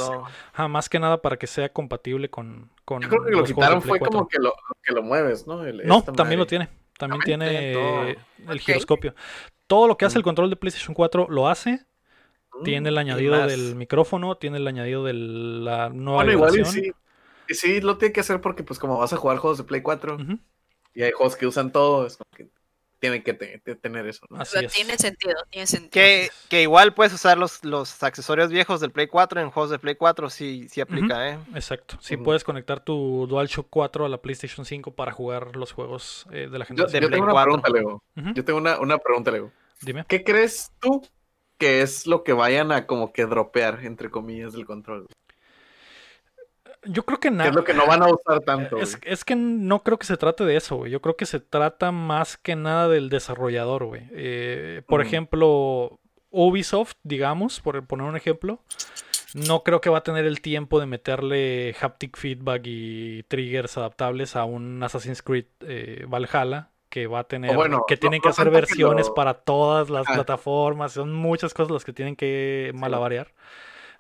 ajá, 0.51 0.68
más 0.68 0.89
que 0.89 0.97
nada 0.99 1.22
para 1.22 1.38
que 1.38 1.45
sea 1.45 1.70
compatible 1.70 2.30
con, 2.32 2.70
con 2.84 3.01
Yo 3.04 3.10
creo 3.10 3.24
que 3.24 3.32
lo 3.32 3.43
quitaron 3.43 3.82
fue 3.84 3.99
4. 3.99 4.12
como 4.12 4.28
que 4.28 4.39
lo, 4.39 4.54
que 4.82 4.93
lo 4.93 5.04
mueves, 5.04 5.45
¿no? 5.45 5.64
El- 5.64 5.86
No, 5.86 6.01
también 6.04 6.39
lo 6.39 6.47
tiene. 6.47 6.70
También 6.98 7.24
tiene 7.24 7.74
todo. 7.74 8.16
el 8.52 8.60
giroscopio. 8.60 9.16
Todo 9.68 9.88
lo 9.88 9.98
que 9.98 10.06
hace 10.06 10.18
el 10.18 10.24
Mm. 10.24 10.26
control 10.26 10.50
de 10.50 10.56
PlayStation 10.56 10.94
4 10.94 11.28
lo 11.30 11.48
hace. 11.48 11.86
Mm, 12.54 12.64
Tiene 12.64 12.89
el 12.89 12.98
y 12.98 13.00
añadido 13.00 13.46
del 13.46 13.76
micrófono, 13.76 14.36
tiene 14.38 14.58
el 14.58 14.68
añadido 14.68 15.04
de 15.04 15.14
la 15.14 15.89
nueva 15.89 16.24
Bueno, 16.24 16.32
igual 16.32 16.60
y 16.60 16.66
sí. 16.66 16.91
Y 17.48 17.54
sí, 17.56 17.82
lo 17.82 17.98
tiene 17.98 18.14
que 18.14 18.22
hacer 18.22 18.39
porque, 18.39 18.64
pues, 18.64 18.80
como 18.80 18.98
vas 18.98 19.12
a 19.12 19.18
jugar 19.18 19.38
juegos 19.38 19.58
de 19.58 19.66
Play 19.66 19.82
4 19.82 20.16
Ujú, 20.16 20.39
y 20.94 21.04
hay 21.04 21.12
juegos 21.12 21.36
que 21.36 21.48
usan 21.48 21.72
todo, 21.72 22.06
es 22.06 22.18
como 22.18 22.30
que 22.36 22.50
tienen 23.04 23.22
que 23.22 23.34
te- 23.34 23.60
te- 23.60 23.76
tener 23.76 24.08
eso, 24.08 24.26
¿no? 24.30 24.38
Así 24.39 24.51
Pero 24.56 24.68
es. 24.68 24.74
tiene 24.74 24.97
sentido, 24.97 25.34
tiene 25.49 25.68
sentido. 25.68 25.89
Que, 25.91 26.30
que 26.47 26.62
igual 26.62 26.93
puedes 26.93 27.12
usar 27.12 27.38
los, 27.38 27.62
los 27.66 28.01
accesorios 28.01 28.49
viejos 28.49 28.80
del 28.80 28.91
Play 28.91 29.08
4 29.08 29.41
en 29.41 29.51
juegos 29.51 29.72
de 29.72 29.78
Play 29.78 29.95
4, 29.95 30.30
sí, 30.30 30.70
sí 30.70 30.80
aplica, 30.80 31.28
¿eh? 31.30 31.38
Exacto. 31.54 31.97
Sí, 31.99 32.16
Ujú. 32.16 32.24
puedes 32.24 32.45
conectar 32.45 32.80
tu 32.82 33.28
DualShock 33.28 33.68
4 33.70 34.06
a 34.06 34.10
la 34.10 34.22
PlayStation 34.22 34.66
5 34.66 34.91
para 34.95 35.12
jugar 35.12 35.58
los 35.58 35.74
juegos 35.74 36.26
eh, 36.32 36.47
de 36.49 36.58
la 36.58 36.64
Yo, 36.64 36.68
generación. 36.68 37.01
yo 37.01 37.08
Play 37.10 37.20
tengo 37.20 37.24
una 37.26 37.34
4. 37.34 37.43
pregunta, 37.62 37.70
Lego. 37.70 38.04
Ujú, 38.16 38.34
Yo 38.36 38.45
tengo 38.45 38.60
una, 38.60 38.80
una 38.80 38.97
pregunta, 38.99 39.32
Lego. 39.32 39.51
Dime. 39.82 40.06
¿Qué 40.08 40.24
crees 40.24 40.72
tú 40.80 41.06
que 41.58 41.82
es 41.82 42.08
lo 42.08 42.24
que 42.24 42.32
vayan 42.32 42.72
a 42.72 42.88
como 42.88 43.12
que 43.12 43.26
dropear, 43.26 43.82
entre 43.84 44.10
comillas, 44.10 44.54
del 44.54 44.66
control? 44.66 45.08
Yo 46.86 47.04
creo 47.06 47.20
que 47.20 47.30
¿Qué 47.30 47.36
nada. 47.36 47.50
es 47.50 47.56
lo 47.56 47.64
que 47.64 47.74
no 47.74 47.86
van 47.88 48.04
a 48.04 48.08
usar 48.08 48.42
tanto? 48.42 48.78
Es, 48.78 49.24
que 49.26 49.36
no 49.36 49.84
creo 49.84 49.98
que 49.98 50.06
se 50.06 50.18
trate 50.18 50.44
de 50.46 50.56
eso, 50.58 50.76
güey. 50.78 50.92
Yo 50.92 51.02
creo 51.02 51.16
que 51.16 51.26
se 51.26 51.40
trata 51.40 51.92
más 51.92 52.38
que 52.38 52.56
nada 52.56 52.88
del 52.90 53.10
desarrollador, 53.10 53.86
güey. 53.86 54.04
Eh, 54.12 54.82
por 54.88 55.00
Mm. 55.02 55.08
ejemplo, 55.08 56.00
Ubisoft, 56.30 56.94
digamos, 57.04 57.60
por 57.62 57.86
poner 57.86 58.08
un 58.08 58.18
ejemplo, 58.18 58.60
no 59.34 59.64
creo 59.64 59.82
que 59.82 59.90
va 59.90 60.00
a 60.00 60.04
tener 60.04 60.26
el 60.26 60.42
tiempo 60.42 60.80
de 60.80 60.86
meterle 60.86 61.76
haptic 61.80 62.18
feedback 62.18 62.62
y 62.66 63.24
triggers 63.24 63.78
adaptables 63.78 64.36
a 64.36 64.44
un 64.44 64.82
Assassin's 64.84 65.22
Creed 65.22 65.46
eh, 65.62 66.06
Valhalla 66.08 66.70
que 66.90 67.08
va 67.08 67.20
a 67.20 67.24
tener, 67.24 67.56
bueno, 67.56 67.86
que 67.88 67.96
no- 67.96 68.00
tienen 68.00 68.22
que 68.22 68.30
hacer 68.30 68.46
que 68.46 68.52
versiones 68.52 69.08
lo- 69.08 69.14
para 69.16 69.34
todas 69.34 69.90
las 69.90 70.06
Ah. 70.08 70.14
plataformas, 70.14 70.92
son 70.92 71.12
muchas 71.14 71.52
cosas 71.54 71.72
las 71.72 71.84
que 71.86 71.94
tienen 71.94 72.16
que 72.16 72.72
malabarear. 72.76 73.32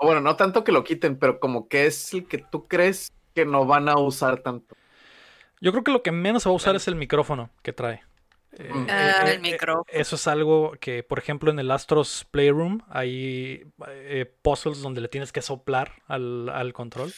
Bueno, 0.03 0.21
no 0.21 0.35
tanto 0.35 0.63
que 0.63 0.71
lo 0.71 0.83
quiten, 0.83 1.17
pero 1.17 1.39
como 1.39 1.67
que 1.67 1.85
es 1.85 2.13
el 2.13 2.27
que 2.27 2.37
tú 2.37 2.67
crees 2.67 3.11
que 3.33 3.45
no 3.45 3.65
van 3.65 3.89
a 3.89 3.97
usar 3.97 4.39
tanto. 4.39 4.75
Yo 5.61 5.71
creo 5.71 5.83
que 5.83 5.91
lo 5.91 6.03
que 6.03 6.11
menos 6.11 6.43
se 6.43 6.49
va 6.49 6.53
a 6.53 6.57
usar 6.57 6.75
es 6.75 6.87
el 6.87 6.95
micrófono 6.95 7.49
que 7.61 7.73
trae. 7.73 8.01
Eh, 8.57 8.69
Mm. 8.73 8.87
Ah, 8.89 9.23
eh, 9.25 9.31
el 9.31 9.35
eh, 9.37 9.39
micrófono. 9.39 9.85
Eso 9.87 10.15
es 10.15 10.27
algo 10.27 10.73
que, 10.79 11.03
por 11.03 11.19
ejemplo, 11.19 11.51
en 11.51 11.59
el 11.59 11.71
Astros 11.71 12.25
Playroom 12.29 12.81
hay 12.89 13.65
eh, 13.87 14.31
puzzles 14.41 14.81
donde 14.81 15.01
le 15.01 15.07
tienes 15.07 15.31
que 15.31 15.41
soplar 15.41 15.93
al, 16.07 16.49
al 16.49 16.73
control 16.73 17.11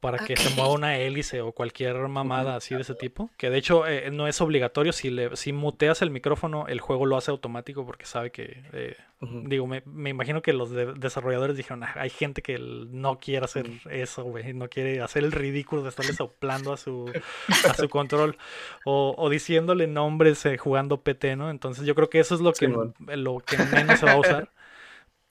para 0.00 0.18
que 0.18 0.36
se 0.36 0.50
mueva 0.54 0.72
una 0.72 0.96
hélice 0.98 1.40
o 1.40 1.52
cualquier 1.52 1.96
mamada 2.08 2.56
así 2.56 2.74
de 2.74 2.82
ese 2.82 2.94
tipo. 2.94 3.30
Que 3.36 3.50
de 3.50 3.58
hecho 3.58 3.86
eh, 3.86 4.10
no 4.10 4.28
es 4.28 4.40
obligatorio. 4.40 4.92
Si, 4.92 5.10
le, 5.10 5.34
si 5.36 5.52
muteas 5.52 6.02
el 6.02 6.10
micrófono, 6.10 6.66
el 6.68 6.80
juego 6.80 7.06
lo 7.06 7.16
hace 7.16 7.30
automático 7.30 7.84
porque 7.86 8.06
sabe 8.06 8.30
que... 8.30 8.62
eh. 8.72 8.96
Digo, 9.18 9.66
me, 9.66 9.82
me 9.86 10.10
imagino 10.10 10.42
que 10.42 10.52
los 10.52 10.70
de- 10.70 10.92
desarrolladores 10.92 11.56
dijeron, 11.56 11.82
"Ah, 11.84 11.94
hay 11.96 12.10
gente 12.10 12.42
que 12.42 12.58
no 12.58 13.18
quiere 13.18 13.46
hacer 13.46 13.66
eso, 13.90 14.24
güey, 14.24 14.52
no 14.52 14.68
quiere 14.68 15.00
hacer 15.00 15.24
el 15.24 15.32
ridículo 15.32 15.82
de 15.82 15.88
estarle 15.88 16.12
soplando 16.12 16.70
a 16.74 16.76
su, 16.76 17.10
a 17.66 17.72
su 17.72 17.88
control 17.88 18.36
o, 18.84 19.14
o 19.16 19.30
diciéndole 19.30 19.86
nombres 19.86 20.44
eh, 20.44 20.58
jugando 20.58 21.00
PT, 21.00 21.34
¿no? 21.36 21.48
Entonces 21.48 21.86
yo 21.86 21.94
creo 21.94 22.10
que 22.10 22.20
eso 22.20 22.34
es 22.34 22.42
lo 22.42 22.52
que, 22.52 22.68
lo 23.16 23.38
que 23.38 23.56
menos 23.74 23.98
se 24.00 24.04
va 24.04 24.12
a 24.12 24.20
usar. 24.20 24.50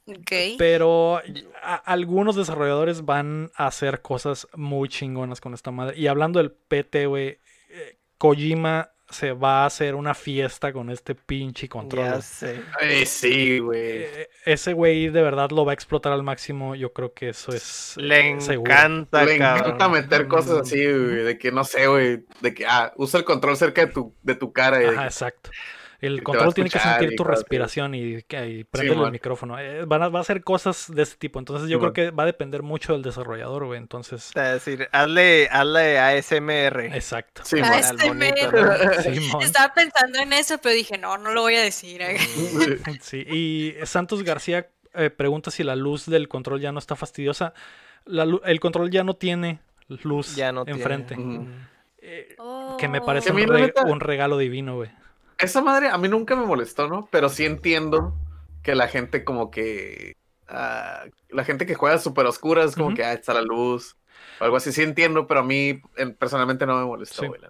Ok. 0.08 0.32
Pero 0.58 1.22
a- 1.64 1.76
algunos 1.86 2.36
desarrolladores 2.36 3.06
van 3.06 3.52
a 3.56 3.68
hacer 3.68 4.02
cosas 4.02 4.48
muy 4.56 4.88
chingonas 4.90 5.42
con 5.42 5.54
esta 5.54 5.72
madre. 5.72 5.98
Y 5.98 6.08
hablando 6.08 6.40
del 6.40 6.52
PT, 6.52 7.08
güey, 7.08 7.40
eh, 7.70 7.98
Kojima 8.18 8.92
se 9.10 9.34
va 9.34 9.64
a 9.64 9.66
hacer 9.68 9.94
una 9.94 10.16
fiesta 10.16 10.74
con 10.74 10.90
este 10.90 11.14
pinche 11.14 11.70
control. 11.70 12.06
Ya 12.06 12.22
sé. 12.22 12.62
Ay, 12.82 13.06
sí, 13.06 13.60
güey. 13.60 13.80
Eh, 14.04 14.30
ese 14.46 14.74
güey 14.74 15.10
de 15.10 15.22
verdad 15.22 15.52
lo 15.52 15.64
va 15.64 15.72
a 15.72 15.76
explotar 15.76 16.12
al 16.12 16.24
máximo. 16.24 16.74
Yo 16.76 16.92
creo 16.92 17.14
que 17.14 17.30
eso 17.30 17.52
es 17.52 17.94
Le 17.98 18.32
eh, 18.32 18.42
seguro. 18.42 18.72
encanta, 18.72 19.24
Le 19.24 19.36
encanta 19.36 19.90
meter 19.90 20.28
cosas 20.28 20.58
Mm. 20.58 20.62
así, 20.62 20.86
güey, 20.86 21.24
de 21.24 21.38
que 21.38 21.52
no 21.52 21.64
sé, 21.64 21.86
güey, 21.88 22.26
de 22.42 22.54
que 22.56 22.66
ah, 22.66 22.94
usa 22.98 23.20
el 23.20 23.26
control 23.26 23.56
cerca 23.58 23.86
de 23.86 23.92
tu, 23.94 24.16
de 24.24 24.36
tu 24.36 24.52
cara 24.52 24.80
de 24.80 24.90
que- 24.90 25.04
exacto. 25.04 25.52
El 26.02 26.24
control 26.24 26.54
tiene 26.54 26.70
que 26.70 26.80
sentir 26.80 27.16
tu 27.16 27.24
respiración 27.24 27.96
y, 27.96 28.18
y 28.18 28.64
prendele 28.66 29.04
el 29.06 29.12
micrófono. 29.12 29.58
Eh, 29.60 29.86
van 29.86 30.04
a, 30.04 30.10
va 30.10 30.20
a 30.20 30.22
hacer 30.22 30.44
cosas 30.44 30.92
de 30.94 31.04
ese 31.04 31.16
tipo. 31.18 31.40
Entonces 31.40 31.70
yo 31.70 31.78
Sí, 31.78 31.80
creo 31.80 31.88
man. 31.88 31.94
que 31.94 32.12
va 32.12 32.24
a 32.24 32.26
depender 32.28 32.64
mucho 32.64 32.94
del 32.94 33.02
desarrollador, 33.02 33.66
güey. 33.66 33.78
Entonces, 33.80 34.32
Es 34.36 34.66
decir, 34.66 34.88
hazle, 34.92 35.48
hazle 35.52 36.00
ASMR. 36.00 36.96
exacto. 36.96 37.42
Simón. 37.46 39.42
Estaba 39.42 39.74
pensando 39.74 40.20
en 40.20 40.34
eso, 40.34 40.58
pero 40.62 40.76
dije, 40.76 40.98
no, 40.98 41.18
no 41.18 41.32
lo 41.34 41.42
voy 41.42 41.56
a 41.56 41.62
decir. 41.62 42.02
Sí, 43.02 43.26
y 43.28 43.74
Santos 43.86 44.24
García 44.24 44.70
eh, 44.94 45.10
pregunta 45.10 45.52
si 45.52 45.64
la 45.64 45.76
luz 45.76 46.06
del 46.06 46.28
control 46.28 46.62
ya 46.62 46.72
no 46.72 46.80
está 46.80 46.96
fastidiosa. 46.96 47.54
La 48.06 48.26
lu- 48.26 48.42
el 48.46 48.60
control 48.60 48.90
ya 48.92 49.04
no 49.04 49.16
tiene 49.16 49.60
luz 49.88 50.36
Ya 50.36 50.52
no 50.52 50.66
tiene. 50.66 50.80
enfrente. 50.80 51.16
Eh, 52.00 52.36
Oh. 52.38 52.78
que 52.80 52.88
me 52.88 53.02
parece 53.02 53.32
Que 53.34 53.42
a 53.42 53.46
un, 53.46 53.48
re- 53.48 53.74
un 53.88 54.00
regalo 54.00 54.38
divino, 54.38 54.76
güey. 54.76 54.90
Esa 55.38 55.62
madre 55.62 55.90
a 55.90 55.98
mí 55.98 56.08
nunca 56.08 56.36
me 56.36 56.46
molestó, 56.46 56.88
¿no? 56.88 57.08
Pero 57.12 57.30
sí 57.30 57.46
entiendo 57.46 58.14
que 58.64 58.76
la 58.76 58.88
gente 58.88 59.24
como 59.24 59.52
que... 59.52 60.16
ah, 60.48 61.06
la 61.30 61.44
gente 61.44 61.66
que 61.66 61.76
juega 61.76 61.98
súper 61.98 62.26
oscuras, 62.26 62.76
como 62.76 62.94
que 62.94 63.04
ah, 63.04 63.14
está 63.14 63.34
la 63.34 63.42
luz. 63.42 63.98
O 64.40 64.44
algo 64.46 64.58
así, 64.58 64.72
sí 64.72 64.82
entiendo, 64.82 65.28
pero 65.28 65.42
a 65.42 65.44
mí 65.44 65.82
en- 65.98 66.16
personalmente 66.16 66.66
no 66.66 66.78
me 66.80 66.86
molestó, 66.86 67.22
Sí. 67.24 67.28
güey. 67.28 67.42
la 67.42 67.50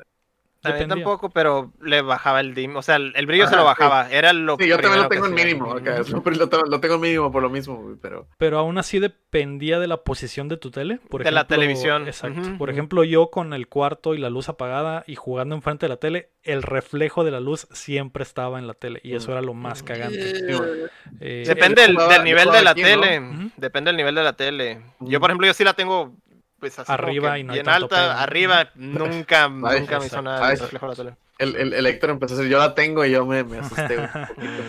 mí 0.69 0.73
Dependía. 0.73 1.03
tampoco, 1.03 1.29
pero 1.29 1.71
le 1.81 2.01
bajaba 2.01 2.39
el 2.39 2.53
dim. 2.55 2.75
O 2.75 2.81
sea, 2.81 2.95
el, 2.97 3.13
el 3.15 3.25
brillo 3.25 3.47
se 3.47 3.55
lo 3.55 3.61
sí. 3.61 3.65
bajaba. 3.65 4.09
Era 4.09 4.33
lo 4.33 4.57
Sí, 4.59 4.67
yo 4.67 4.79
también 4.79 5.03
lo 5.03 5.09
tengo 5.09 5.25
en 5.27 5.33
mínimo. 5.33 5.75
lo, 5.75 6.79
tengo 6.79 6.95
en 6.95 7.01
mínimo 7.01 7.31
por 7.31 7.41
lo 7.43 7.49
mismo, 7.49 7.75
güey, 7.77 7.95
pero... 8.01 8.27
Pero 8.37 8.59
aún 8.59 8.77
así 8.77 8.99
dependía 8.99 9.79
de 9.79 9.87
la 9.87 9.97
posición 10.03 10.47
de 10.47 10.57
tu 10.57 10.71
tele. 10.71 10.99
Por 11.09 11.23
De 11.23 11.31
la 11.31 11.47
televisión. 11.47 12.07
Exacto. 12.07 12.57
Por 12.57 12.69
ejemplo, 12.69 13.03
yo 13.03 13.29
con 13.31 13.53
el 13.53 13.67
cuarto 13.67 14.13
y 14.13 14.17
la 14.17 14.29
luz 14.29 14.49
apagada 14.49 15.03
y 15.07 15.15
jugando 15.15 15.55
enfrente 15.55 15.85
de 15.85 15.89
la 15.89 15.97
tele, 15.97 16.29
el 16.43 16.61
reflejo 16.63 17.23
de 17.23 17.31
la 17.31 17.39
luz 17.39 17.67
siempre 17.71 18.23
estaba 18.23 18.59
en 18.59 18.67
la 18.67 18.73
tele. 18.73 18.99
Y 19.03 19.15
eso 19.15 19.29
Mm. 19.29 19.31
era 19.31 19.41
lo 19.41 19.53
más 19.53 19.83
cagante. 19.83 20.31
Eh, 20.31 20.87
Eh, 21.21 21.43
Depende 21.45 21.81
del, 21.83 21.95
nivel 22.23 22.49
de 22.51 22.61
la 22.61 22.71
aquí, 22.71 22.81
¿no? 22.81 22.87
tele. 22.87 23.21
Depende 23.57 23.89
del 23.89 23.97
nivel 23.97 24.15
de 24.15 24.23
la 24.23 24.33
tele. 24.33 24.81
Yo, 24.99 25.19
por 25.19 25.29
ejemplo, 25.29 25.47
yo 25.47 25.53
sí 25.53 25.63
la 25.63 25.73
tengo 25.73 26.13
pues 26.59 26.79
así 26.79 26.93
Arriba 26.93 27.37
y 27.39 27.43
no 27.43 27.53
bien 27.53 27.67
alta, 27.69 27.87
pedo. 27.97 28.23
arriba, 28.23 28.71
nunca, 28.75 29.49
nunca 29.49 29.99
me 29.99 30.05
hizo 30.07 30.21
nada 30.21 30.45
Ay. 30.47 30.57
reflejo 30.57 30.87
la 30.87 30.95
tele. 30.95 31.15
El, 31.37 31.55
el, 31.57 31.73
el 31.73 31.85
Héctor 31.85 32.11
empezó 32.11 32.35
a 32.35 32.37
decir, 32.37 32.51
yo 32.51 32.59
la 32.59 32.75
tengo 32.75 33.03
y 33.05 33.11
yo 33.11 33.25
me, 33.25 33.43
me 33.43 33.57
asusté, 33.59 33.97
un 33.97 34.07
poquito. 34.25 34.63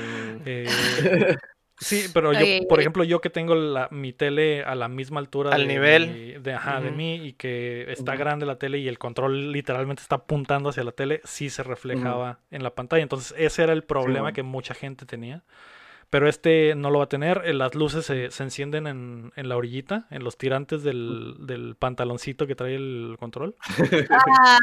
eh, 0.44 1.36
Sí, 1.78 2.08
pero 2.12 2.32
yo, 2.32 2.38
Ay, 2.38 2.66
por 2.66 2.80
ejemplo, 2.80 3.04
yo 3.04 3.20
que 3.20 3.28
tengo 3.28 3.54
la- 3.54 3.88
mi 3.90 4.12
tele 4.14 4.64
a 4.64 4.74
la 4.74 4.88
misma 4.88 5.20
altura 5.20 5.50
Al 5.50 5.62
de, 5.62 5.68
nivel. 5.68 6.40
de, 6.42 6.52
ajá, 6.54 6.80
de 6.80 6.90
mí 6.90 7.16
y 7.16 7.34
que 7.34 7.90
está 7.92 8.16
grande 8.16 8.46
la 8.46 8.58
tele 8.58 8.78
y 8.78 8.88
el 8.88 8.98
control 8.98 9.52
literalmente 9.52 10.00
está 10.02 10.16
apuntando 10.16 10.70
hacia 10.70 10.84
la 10.84 10.92
tele, 10.92 11.20
sí 11.24 11.50
se 11.50 11.62
reflejaba 11.62 12.40
en 12.50 12.62
la 12.62 12.74
pantalla. 12.74 13.02
Entonces, 13.02 13.34
ese 13.38 13.62
era 13.62 13.74
el 13.74 13.84
problema 13.84 14.32
bueno. 14.32 14.32
que 14.32 14.42
mucha 14.42 14.72
gente 14.74 15.04
tenía. 15.04 15.44
Pero 16.08 16.28
este 16.28 16.74
no 16.76 16.90
lo 16.90 16.98
va 16.98 17.04
a 17.04 17.08
tener. 17.08 17.42
eh, 17.44 17.52
Las 17.52 17.74
luces 17.74 18.06
se, 18.06 18.30
se 18.30 18.42
encienden 18.44 18.86
en, 18.86 19.32
en 19.34 19.48
la 19.48 19.56
orillita, 19.56 20.06
en 20.10 20.22
los 20.22 20.38
tirantes 20.38 20.82
del, 20.84 21.34
del 21.40 21.74
pantaloncito 21.76 22.46
que 22.46 22.54
trae 22.54 22.76
el 22.76 23.16
control. 23.18 23.56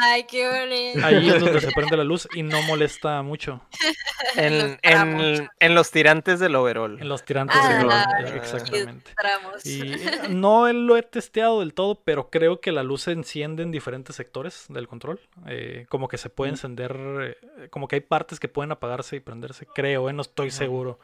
Ay, 0.02 0.26
qué 0.30 0.48
bonito. 0.48 1.06
Ahí 1.06 1.30
es 1.30 1.39
donde 1.39 1.60
se 1.60 1.72
prende 1.72 1.98
la 1.98 2.04
luz 2.04 2.28
y 2.34 2.44
no 2.44 2.62
molesta 2.64 3.22
mucho. 3.22 3.62
En, 4.36 4.80
en, 4.84 5.50
en 5.60 5.76
los 5.76 5.91
tirantes 5.91 6.39
del 6.39 6.56
overall. 6.56 6.98
En 7.00 7.10
los 7.10 7.24
tirantes 7.26 7.58
Ah, 7.62 7.78
del- 7.78 7.91
Ay, 8.32 8.38
Exactamente. 8.38 9.12
Tramos. 9.18 9.66
Y 9.66 9.82
eh, 9.91 10.12
no 10.30 10.72
lo 10.72 10.96
he 10.98 11.04
testeado 11.04 11.60
del 11.60 11.74
todo, 11.74 12.02
pero 12.04 12.30
creo 12.30 12.62
que 12.62 12.72
la 12.72 12.84
luz 12.84 13.02
se 13.04 13.12
enciende 13.12 13.64
en 13.64 13.72
diferentes 13.72 14.16
sectores 14.16 14.66
del 14.70 14.88
control. 14.88 15.20
eh, 15.48 15.86
como 15.89 16.08
que 16.08 16.18
se 16.18 16.30
puede 16.30 16.52
encender, 16.52 16.96
eh, 17.41 17.68
como 17.70 17.88
que 17.89 17.98
hay 17.98 18.02
partes 18.02 18.39
que 18.39 18.48
pueden 18.48 18.72
apagarse 18.72 19.18
y 19.18 19.20
prenderse. 19.20 19.66
Creo, 19.76 20.10
eh, 20.10 20.14
no 20.14 20.22
estoy 20.22 20.50
seguro, 20.52 21.00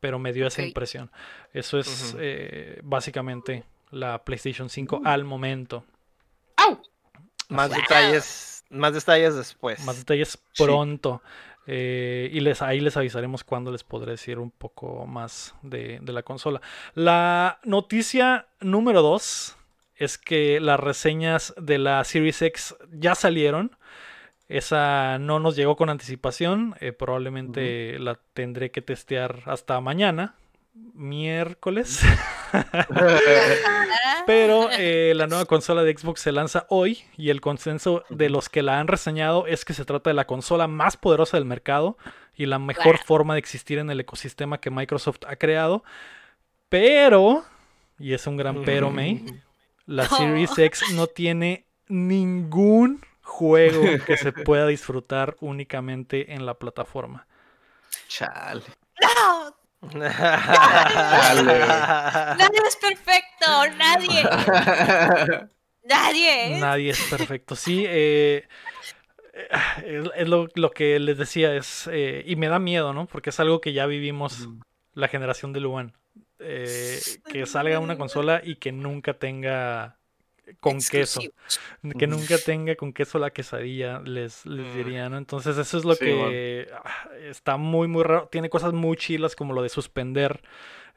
pero 0.00 0.18
me 0.18 0.32
dio 0.32 0.46
esa 0.46 0.62
impresión. 0.62 1.10
Eso 1.52 1.78
es 1.78 2.14
eh, 2.18 2.80
básicamente 2.82 3.64
la 3.90 4.22
PlayStation 4.24 4.68
5 4.68 5.02
al 5.04 5.24
momento. 5.24 5.84
Más 7.48 7.70
Así 7.70 7.80
es. 7.80 7.88
detalles, 7.88 8.64
más 8.70 8.92
detalles 8.94 9.36
después. 9.36 9.84
Más 9.84 9.98
detalles 9.98 10.30
Sí. 10.52 10.64
pronto. 10.64 11.22
eh, 11.68 12.28
y 12.32 12.40
les, 12.40 12.62
ahí 12.62 12.78
les 12.80 12.96
avisaremos 12.96 13.42
cuando 13.44 13.72
les 13.72 13.82
podré 13.84 14.12
decir 14.12 14.38
un 14.38 14.50
poco 14.52 15.04
más 15.06 15.54
de, 15.62 15.98
de 16.00 16.12
la 16.12 16.22
consola. 16.22 16.60
La 16.94 17.58
noticia 17.64 18.46
número 18.60 19.02
2 19.02 19.56
es 19.96 20.16
que 20.18 20.60
las 20.60 20.78
reseñas 20.78 21.54
de 21.56 21.78
la 21.78 22.02
Series 22.04 22.40
X 22.42 22.76
ya 22.92 23.14
salieron. 23.14 23.76
Esa 24.48 25.18
no 25.18 25.40
nos 25.40 25.56
llegó 25.56 25.76
con 25.76 25.90
anticipación. 25.90 26.76
eh, 26.80 26.92
probablemente 26.92 27.98
la 27.98 28.18
tendré 28.32 28.70
que 28.70 28.82
testear 28.82 29.42
hasta 29.46 29.80
mañana, 29.80 30.34
miércoles. 30.94 32.02
Pero 34.26 34.68
eh, 34.72 35.12
la 35.14 35.26
nueva 35.26 35.44
consola 35.46 35.82
de 35.82 35.96
Xbox 35.96 36.20
se 36.20 36.32
lanza 36.32 36.66
hoy 36.68 37.04
y 37.16 37.30
el 37.30 37.40
consenso 37.40 38.04
de 38.08 38.28
los 38.28 38.48
que 38.48 38.62
la 38.62 38.78
han 38.80 38.88
reseñado 38.88 39.46
es 39.46 39.64
que 39.64 39.74
se 39.74 39.84
trata 39.84 40.10
de 40.10 40.14
la 40.14 40.26
consola 40.26 40.66
más 40.66 40.96
poderosa 40.96 41.36
del 41.36 41.46
mercado 41.46 41.96
y 42.36 42.46
la 42.46 42.58
mejor 42.58 42.98
forma 42.98 43.34
de 43.34 43.40
existir 43.40 43.78
en 43.78 43.90
el 43.90 44.00
ecosistema 44.00 44.58
que 44.58 44.70
Microsoft 44.70 45.20
ha 45.26 45.36
creado. 45.36 45.84
Pero, 46.68 47.44
y 47.98 48.12
es 48.12 48.26
un 48.26 48.36
gran 48.36 48.62
pero, 48.62 48.90
May, 48.90 49.24
la. 49.86 50.06
Series 50.08 50.58
X 50.58 50.92
no 50.94 51.06
tiene 51.06 51.66
ningún 51.88 53.00
juego 53.26 53.82
que 54.06 54.16
se 54.16 54.32
pueda 54.32 54.66
disfrutar 54.66 55.36
únicamente 55.40 56.32
en 56.32 56.46
la 56.46 56.54
plataforma. 56.54 57.26
Chale. 58.08 58.62
¡No! 59.02 59.56
Nadie 59.92 60.22
es 62.66 62.76
perfecto. 62.76 63.46
Nadie. 63.76 64.22
Nadie. 65.84 66.58
Nadie 66.58 66.90
es 66.90 67.00
perfecto. 67.10 67.54
Sí, 67.54 67.84
eh, 67.86 68.48
es, 69.84 70.08
es 70.16 70.28
lo, 70.28 70.48
lo 70.54 70.70
que 70.70 70.98
les 70.98 71.18
decía, 71.18 71.54
es, 71.54 71.88
eh, 71.92 72.24
y 72.26 72.36
me 72.36 72.48
da 72.48 72.58
miedo, 72.58 72.92
¿no? 72.92 73.06
Porque 73.06 73.30
es 73.30 73.38
algo 73.38 73.60
que 73.60 73.72
ya 73.72 73.86
vivimos 73.86 74.48
la 74.94 75.08
generación 75.08 75.52
de 75.52 75.60
Luan. 75.60 75.92
Eh, 76.38 76.98
que 77.30 77.46
salga 77.46 77.78
una 77.78 77.96
consola 77.96 78.40
y 78.42 78.56
que 78.56 78.72
nunca 78.72 79.14
tenga 79.14 79.98
con 80.60 80.78
queso. 80.80 81.20
Que 81.98 82.06
nunca 82.06 82.36
tenga 82.38 82.74
con 82.76 82.92
queso 82.92 83.18
la 83.18 83.30
quesadilla, 83.30 84.00
les, 84.00 84.46
les 84.46 84.66
Mm. 84.66 84.76
diría, 84.76 85.08
¿no? 85.08 85.18
Entonces 85.18 85.58
eso 85.58 85.78
es 85.78 85.84
lo 85.84 85.94
Sí, 85.94 86.04
que 86.04 86.68
ah, 86.72 87.08
está 87.22 87.56
muy, 87.56 87.88
muy 87.88 88.02
raro. 88.04 88.28
Tiene 88.30 88.48
cosas 88.50 88.72
muy 88.72 88.96
chilas 88.96 89.36
como 89.36 89.52
lo 89.52 89.62
de 89.62 89.68
suspender 89.68 90.42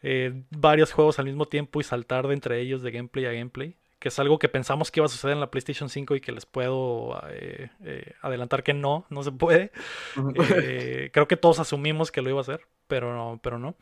eh, 0.01 0.43
varios 0.51 0.93
juegos 0.93 1.19
al 1.19 1.25
mismo 1.25 1.45
tiempo 1.45 1.81
y 1.81 1.83
saltar 1.83 2.27
de 2.27 2.33
entre 2.33 2.59
ellos 2.61 2.81
de 2.81 2.91
gameplay 2.91 3.25
a 3.25 3.31
gameplay. 3.33 3.75
Que 3.99 4.07
es 4.07 4.17
algo 4.17 4.39
que 4.39 4.47
pensamos 4.47 4.91
que 4.91 5.01
iba 5.01 5.07
a 5.07 5.09
suceder 5.09 5.33
en 5.33 5.41
la 5.41 5.51
PlayStation 5.51 5.89
5 5.89 6.15
y 6.15 6.21
que 6.21 6.31
les 6.31 6.45
puedo 6.45 7.21
eh, 7.31 7.69
eh, 7.83 8.13
adelantar 8.21 8.63
que 8.63 8.73
no, 8.73 9.05
no 9.09 9.23
se 9.23 9.31
puede. 9.33 9.71
Creo 11.11 11.27
que 11.27 11.35
todos 11.37 11.59
asumimos 11.59 12.11
que 12.11 12.21
lo 12.21 12.29
iba 12.29 12.39
a 12.39 12.41
hacer, 12.41 12.61
pero 12.87 13.13
no, 13.13 13.39
pero 13.43 13.59
no. 13.59 13.75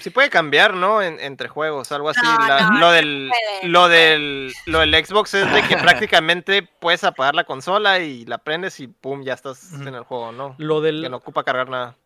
Sí 0.00 0.10
puede 0.10 0.30
cambiar, 0.30 0.74
¿no? 0.74 1.02
En- 1.02 1.18
entre 1.20 1.48
juegos, 1.48 1.90
algo 1.92 2.08
así. 2.10 2.20
No, 2.22 2.46
La- 2.48 2.70
no, 2.70 2.78
lo 2.80 2.90
del, 2.92 3.30
lo 3.64 3.88
del, 3.88 4.52
lo 4.66 4.78
del 4.80 5.04
Xbox 5.04 5.34
es 5.34 5.52
de 5.52 5.62
que 5.62 5.76
prácticamente 6.10 6.62
puedes 6.62 7.04
apagar 7.04 7.34
la 7.34 7.44
consola 7.44 7.98
y 8.00 8.24
la 8.26 8.38
prendes 8.38 8.80
y 8.80 8.86
pum, 8.88 9.22
ya 9.22 9.34
estás 9.34 9.72
en 9.74 9.94
el 9.94 10.02
juego, 10.04 10.32
¿no? 10.32 10.54
Lo 10.58 10.80
del, 10.80 11.02
Que 11.02 11.08
no 11.08 11.16
ocupa 11.18 11.44
cargar 11.44 11.68
nada. 11.68 11.96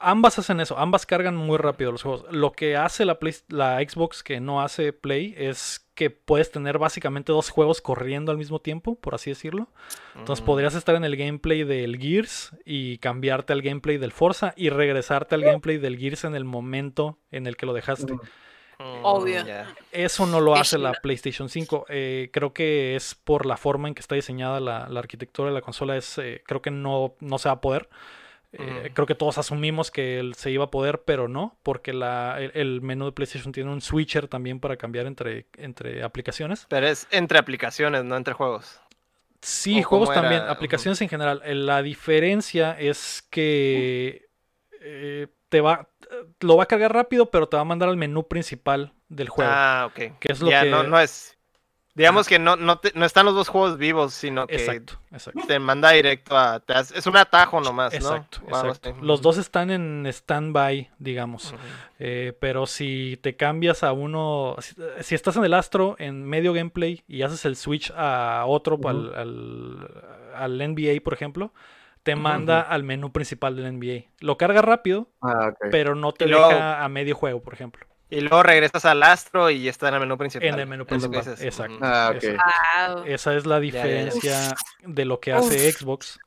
ambas 0.00 0.38
hacen 0.38 0.60
eso, 0.60 0.78
ambas 0.78 1.06
cargan 1.06 1.36
muy 1.36 1.56
rápido 1.58 1.92
los 1.92 2.02
juegos. 2.02 2.24
Lo 2.30 2.52
que 2.52 2.76
hace 2.76 3.04
la, 3.04 3.18
Play- 3.18 3.36
la 3.48 3.78
Xbox 3.80 4.22
que 4.22 4.40
no 4.40 4.60
hace 4.62 4.92
Play 4.92 5.34
es 5.36 5.86
que 5.98 6.10
puedes 6.10 6.52
tener 6.52 6.78
básicamente 6.78 7.32
dos 7.32 7.50
juegos 7.50 7.82
corriendo 7.82 8.30
al 8.30 8.38
mismo 8.38 8.60
tiempo, 8.60 8.94
por 8.94 9.16
así 9.16 9.30
decirlo. 9.30 9.66
Entonces 10.14 10.42
Mm. 10.44 10.46
podrías 10.46 10.74
estar 10.76 10.94
en 10.94 11.04
el 11.04 11.16
gameplay 11.16 11.64
del 11.64 11.98
Gears 11.98 12.52
y 12.64 12.98
cambiarte 12.98 13.52
al 13.52 13.62
gameplay 13.62 13.98
del 13.98 14.12
Forza 14.12 14.54
y 14.56 14.70
regresarte 14.70 15.34
al 15.34 15.42
gameplay 15.42 15.78
del 15.78 15.98
Gears 15.98 16.22
en 16.22 16.36
el 16.36 16.44
momento 16.44 17.18
en 17.32 17.48
el 17.48 17.56
que 17.56 17.66
lo 17.66 17.72
dejaste. 17.72 18.12
Mm, 18.14 19.00
Obvio. 19.02 19.42
Eso 19.90 20.24
no 20.26 20.40
lo 20.40 20.54
hace 20.54 20.78
la. 20.78 20.92
PlayStation 20.92 21.48
5. 21.48 21.86
Eh, 21.88 22.30
creo 22.32 22.52
que 22.52 22.94
es 22.94 23.16
por 23.16 23.44
la 23.44 23.56
forma 23.56 23.88
en 23.88 23.94
que 23.94 24.00
está 24.00 24.14
diseñada 24.14 24.60
la, 24.60 24.88
la 24.88 25.00
arquitectura 25.00 25.48
de 25.48 25.54
la 25.56 25.62
consola. 25.62 25.96
Es, 25.96 26.16
eh, 26.18 26.42
creo 26.46 26.62
que 26.62 26.70
no, 26.70 27.16
no 27.18 27.38
se 27.38 27.48
va 27.48 27.54
a 27.56 27.60
poder. 27.60 27.88
Eh. 28.58 28.90
Creo 28.92 29.06
que 29.06 29.14
todos 29.14 29.38
asumimos 29.38 29.90
que 29.90 30.30
se 30.36 30.50
iba 30.50 30.64
a 30.64 30.70
poder, 30.70 31.02
pero 31.02 31.28
no, 31.28 31.56
porque 31.62 31.92
la, 31.92 32.36
el, 32.40 32.50
el 32.54 32.80
menú 32.82 33.04
de 33.06 33.12
PlayStation 33.12 33.52
tiene 33.52 33.70
un 33.70 33.80
switcher 33.80 34.26
también 34.28 34.58
para 34.60 34.76
cambiar 34.76 35.06
entre, 35.06 35.46
entre 35.56 36.02
aplicaciones. 36.02 36.66
Pero 36.68 36.86
es 36.88 37.06
entre 37.10 37.38
aplicaciones, 37.38 38.04
no 38.04 38.16
entre 38.16 38.34
juegos. 38.34 38.80
Sí, 39.40 39.78
¿O 39.80 39.82
juegos 39.84 40.12
también, 40.12 40.42
era? 40.42 40.50
aplicaciones 40.50 41.00
en 41.00 41.08
general. 41.08 41.40
Eh, 41.44 41.54
La 41.54 41.80
diferencia 41.82 42.72
es 42.78 43.24
que 43.30 44.28
eh, 44.80 45.28
te 45.48 45.60
va, 45.60 45.88
lo 46.40 46.56
va 46.56 46.64
a 46.64 46.66
cargar 46.66 46.92
rápido, 46.92 47.30
pero 47.30 47.48
te 47.48 47.56
va 47.56 47.62
a 47.62 47.64
mandar 47.64 47.88
al 47.88 47.96
menú 47.96 48.26
principal 48.26 48.92
del 49.08 49.28
juego. 49.28 49.50
Ah, 49.54 49.86
ok. 49.88 50.18
¿Qué 50.18 50.32
es 50.32 50.40
lo 50.40 50.50
ya, 50.50 50.64
que- 50.64 50.70
no, 50.70 50.82
no 50.82 50.98
es. 50.98 51.37
Digamos 51.98 52.26
que 52.28 52.38
no, 52.38 52.56
no, 52.56 52.78
te- 52.78 52.92
no 52.94 53.04
están 53.04 53.26
los 53.26 53.34
dos 53.34 53.48
juegos 53.48 53.76
vivos, 53.76 54.14
sino 54.14 54.46
que 54.46 54.54
Exacto, 54.54 54.94
exacto. 55.12 55.40
te 55.46 55.58
manda 55.58 55.90
directo 55.90 56.34
a. 56.38 56.62
hace- 56.68 56.96
es 56.98 57.06
un 57.06 57.16
atajo 57.18 57.60
nomás, 57.60 57.92
¿no? 58.00 58.16
Exacto. 58.16 58.40
Los 59.02 59.20
dos 59.20 59.36
están 59.36 59.70
en 59.70 60.06
stand-by, 60.06 60.90
digamos. 60.98 61.54
Eh, 61.98 62.32
pero 62.40 62.66
si 62.66 63.18
te 63.20 63.36
cambias 63.36 63.82
a 63.82 63.92
uno, 63.92 64.54
si, 64.60 64.74
si 65.00 65.14
estás 65.14 65.36
en 65.36 65.44
el 65.44 65.52
Astro 65.54 65.96
en 65.98 66.24
medio 66.24 66.52
gameplay 66.52 67.02
y 67.08 67.22
haces 67.22 67.44
el 67.44 67.56
switch 67.56 67.92
a 67.96 68.44
otro, 68.46 68.78
al, 68.88 69.14
al, 69.14 70.04
al 70.34 70.58
NBA, 70.58 71.00
por 71.02 71.12
ejemplo, 71.14 71.52
te 72.04 72.14
manda 72.16 72.60
al 72.60 72.84
menú 72.84 73.12
principal 73.12 73.56
del 73.56 73.76
NBA. 73.78 74.04
Lo 74.20 74.38
carga 74.38 74.62
rápido, 74.62 75.08
Ah, 75.20 75.52
pero 75.70 75.94
no 75.94 76.12
te 76.12 76.26
luego- 76.28 76.48
deja 76.48 76.82
a 76.84 76.88
medio 76.88 77.14
juego, 77.16 77.42
por 77.42 77.52
ejemplo. 77.54 77.84
Y 78.10 78.20
luego 78.20 78.42
regresas 78.42 78.84
al 78.86 79.02
astro 79.02 79.50
y 79.50 79.68
está 79.68 79.88
en 79.88 79.94
el 79.94 80.00
menú 80.00 80.16
principal. 80.16 80.48
En 80.48 80.58
el 80.58 80.66
menú 80.66 80.86
principal. 80.86 81.22
Exacto. 81.40 81.78
Ah, 81.82 82.12
ok. 82.16 82.24
Exacto. 82.24 82.94
Wow. 82.94 83.04
Esa 83.06 83.34
es 83.36 83.46
la 83.46 83.56
ya, 83.56 83.60
ya. 83.60 83.60
diferencia 83.60 84.56
de 84.84 85.04
lo 85.04 85.20
que 85.20 85.32
hace 85.32 85.70
Xbox. 85.72 86.18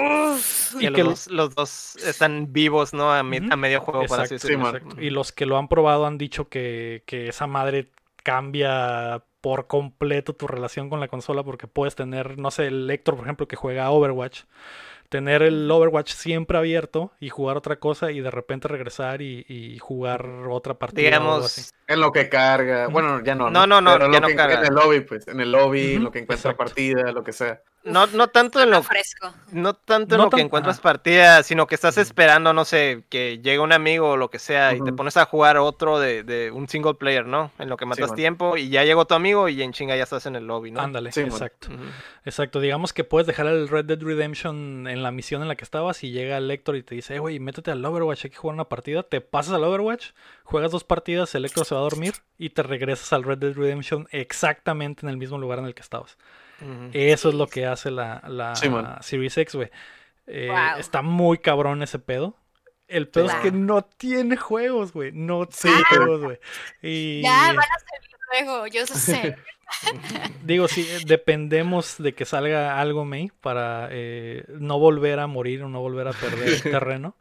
Uf. 0.00 0.74
Y 0.80 0.92
que 0.92 1.02
los, 1.02 1.26
dos, 1.26 1.26
los 1.28 1.54
dos 1.54 1.96
están 1.96 2.52
vivos, 2.52 2.92
¿no? 2.92 3.12
A, 3.12 3.22
mi- 3.22 3.38
Ujú. 3.38 3.48
a 3.52 3.56
medio 3.56 3.80
juego, 3.80 4.04
para 4.06 4.26
Sí, 4.26 4.34
exacto. 4.34 5.00
Y 5.00 5.10
los 5.10 5.32
que 5.32 5.46
lo 5.46 5.58
han 5.58 5.68
probado 5.68 6.06
han 6.06 6.18
dicho 6.18 6.48
que, 6.48 7.02
que 7.06 7.28
esa 7.28 7.46
madre 7.46 7.88
cambia 8.22 9.22
por 9.40 9.66
completo 9.66 10.34
tu 10.34 10.46
relación 10.46 10.90
con 10.90 11.00
la 11.00 11.08
consola 11.08 11.42
porque 11.42 11.66
puedes 11.68 11.94
tener, 11.94 12.38
no 12.38 12.50
sé, 12.50 12.66
el 12.66 12.90
Héctor, 12.90 13.16
por 13.16 13.24
ejemplo, 13.24 13.48
que 13.48 13.56
juega 13.56 13.84
a 13.86 13.90
Overwatch, 13.90 14.42
tener 15.08 15.42
el 15.42 15.70
Overwatch 15.70 16.12
siempre 16.12 16.58
abierto 16.58 17.12
y 17.20 17.30
jugar 17.30 17.56
otra 17.56 17.76
cosa 17.76 18.10
y 18.10 18.20
de 18.20 18.30
repente 18.30 18.68
regresar 18.68 19.22
y, 19.22 19.44
y 19.48 19.78
jugar 19.78 20.26
otra 20.48 20.74
partida. 20.74 21.18
o 21.18 21.32
algo 21.32 21.44
así. 21.46 21.62
Digamos, 21.62 21.74
En 21.86 22.00
lo 22.00 22.12
que 22.12 22.28
carga. 22.28 22.88
Bueno, 22.88 23.22
ya 23.22 23.34
no. 23.34 23.50
No, 23.50 23.66
no, 23.66 23.80
no, 23.80 23.98
ya 23.98 24.04
en 24.04 24.12
lo 24.12 24.20
no 24.20 24.26
que 24.28 24.36
carga. 24.36 24.60
En 24.60 24.66
el 24.66 24.74
lobby, 24.74 25.00
pues. 25.00 25.26
En 25.28 25.40
el 25.40 25.50
lobby, 25.52 25.98
lo 25.98 26.10
que 26.10 26.20
encuentra 26.20 26.50
exacto. 26.52 26.58
partida, 26.58 27.12
lo 27.12 27.24
que 27.24 27.32
sea. 27.32 27.62
No, 27.84 28.06
no 28.08 28.28
tanto 28.28 28.60
en 28.60 28.70
lo 28.70 28.82
fresco. 28.82 29.32
No 29.52 29.72
tanto 29.72 30.14
en 30.14 30.18
No 30.18 30.24
lo 30.24 30.30
que 30.30 30.40
encuentras 30.42 30.76
ajá. 30.76 30.82
partida, 30.82 31.42
sino 31.42 31.66
que 31.66 31.74
estás 31.74 31.96
esperando, 31.96 32.52
no 32.52 32.64
sé, 32.64 33.04
que 33.08 33.38
llegue 33.38 33.60
un 33.60 33.72
amigo 33.72 34.10
o 34.10 34.16
lo 34.16 34.30
que 34.30 34.38
sea 34.38 34.74
y 34.74 34.80
te 34.82 34.92
pones 34.92 35.16
a 35.16 35.24
jugar 35.24 35.56
otro 35.56 35.98
de, 35.98 36.22
de 36.22 36.50
un 36.50 36.68
single 36.68 36.94
player, 36.94 37.24
¿no? 37.24 37.50
En 37.58 37.68
lo 37.68 37.76
que 37.76 37.86
matas 37.86 38.14
tiempo 38.14 38.56
y 38.56 38.68
ya 38.68 38.84
llegó 38.84 39.06
tu 39.06 39.14
amigo 39.14 39.48
y 39.48 39.62
en 39.62 39.72
chinga 39.72 39.96
ya 39.96 40.02
estás 40.02 40.26
en 40.26 40.36
el 40.36 40.46
lobby, 40.46 40.70
¿no? 40.70 40.80
Ándale, 40.80 41.12
Sí, 41.12 41.20
exacto. 41.20 41.68
Exacto, 42.24 42.60
digamos 42.60 42.92
que 42.92 43.04
puedes 43.04 43.26
dejar 43.26 43.46
el 43.46 43.68
Red 43.68 43.86
Dead 43.86 44.00
Redemption 44.02 44.86
en 44.86 45.02
la 45.02 45.10
misión 45.10 45.40
en 45.42 45.48
la 45.48 45.54
que 45.56 45.64
estabas 45.64 46.02
y 46.04 46.10
llega 46.10 46.36
el 46.36 46.50
Héctor 46.50 46.76
y 46.76 46.82
te 46.82 46.94
dice, 46.94 47.14
"Eh, 47.14 47.18
güey, 47.20 47.38
métete 47.40 47.70
al 47.70 47.82
Overwatch, 47.84 48.24
hay 48.24 48.30
que 48.30 48.36
jugar 48.36 48.54
una 48.54 48.68
partida. 48.68 49.02
Te 49.02 49.20
pasas 49.20 49.54
al 49.54 49.64
Overwatch, 49.64 50.10
juegas 50.44 50.72
dos 50.72 50.84
partidas, 50.84 51.34
el 51.34 51.44
Héctor 51.46 51.64
se 51.64 51.74
va 51.74 51.80
a 51.80 51.84
dormir 51.84 52.14
y 52.36 52.50
te 52.50 52.62
regresas 52.62 53.12
al 53.14 53.22
Red 53.24 53.38
Dead 53.38 53.54
Redemption 53.54 54.08
exactamente 54.10 55.06
en 55.06 55.10
el 55.10 55.16
mismo 55.16 55.38
lugar 55.38 55.58
en 55.60 55.64
el 55.64 55.74
que 55.74 55.82
estabas. 55.82 56.18
Eso 56.92 57.28
es 57.28 57.34
lo 57.34 57.46
que 57.46 57.66
hace 57.66 57.90
la, 57.90 58.22
la 58.26 58.56
Sí. 58.56 58.68
Series 59.00 59.36
X, 59.38 59.54
güey. 59.54 59.70
Eh, 60.26 60.48
Wow. 60.48 60.78
Está 60.78 61.02
muy 61.02 61.38
cabrón 61.38 61.82
ese 61.82 61.98
pedo. 61.98 62.36
El 62.86 63.08
pedo 63.08 63.26
es 63.26 63.34
que 63.36 63.52
no 63.52 63.82
tiene 63.82 64.36
juegos, 64.36 64.92
güey. 64.92 65.12
No 65.12 65.46
tiene 65.46 65.82
juegos, 65.90 66.22
güey. 66.22 66.38
Y 66.82 67.22
Ya 67.22 67.48
van 67.48 67.58
a 67.58 67.78
salir 67.78 68.10
luego, 68.32 68.66
yo 68.66 68.86
sé. 68.86 69.36
digo, 70.42 70.68
sí, 70.68 70.88
dependemos 71.06 71.96
de 71.98 72.14
que 72.14 72.24
salga 72.24 72.80
algo, 72.80 73.04
May, 73.04 73.30
para 73.42 73.88
eh, 73.90 74.44
no 74.48 74.78
volver 74.78 75.18
a 75.18 75.26
morir 75.26 75.62
o 75.62 75.68
no 75.68 75.80
volver 75.80 76.08
a 76.08 76.12
perder 76.12 76.60
terreno. 76.62 77.14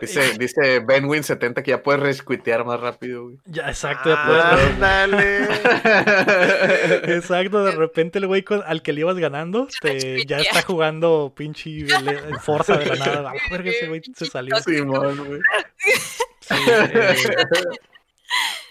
Dice, 0.00 0.20
dice 0.38 0.80
Benwin 0.80 1.22
70 1.24 1.62
que 1.62 1.70
ya 1.72 1.82
puedes 1.82 2.00
resquitear 2.02 2.64
más 2.64 2.80
rápido, 2.80 3.24
güey. 3.24 3.36
Ya, 3.46 3.68
exacto, 3.68 4.08
ya 4.10 4.24
puedes- 4.26 4.44
Ah, 4.44 4.66
Ándale. 4.68 5.44
Exacto, 7.16 7.64
de 7.64 7.72
repente 7.72 8.18
el 8.18 8.26
güey 8.26 8.42
con- 8.42 8.62
al 8.66 8.82
que 8.82 8.92
le 8.92 9.00
ibas 9.00 9.16
ganando 9.16 9.68
te, 9.80 10.24
ya 10.26 10.38
está 10.38 10.62
jugando 10.62 11.32
pinche 11.36 11.70
le- 11.70 12.38
Forza 12.40 12.76
de 12.76 12.86
la 12.86 12.94
nada. 13.06 13.30
A 13.30 13.50
verga, 13.50 13.70
ese 13.70 13.88
güey 13.88 14.02
se 14.14 14.26
salió. 14.26 14.56
Simón, 14.60 15.24
güey. 15.26 15.40
Sí, 16.40 16.54
eh, 16.68 17.24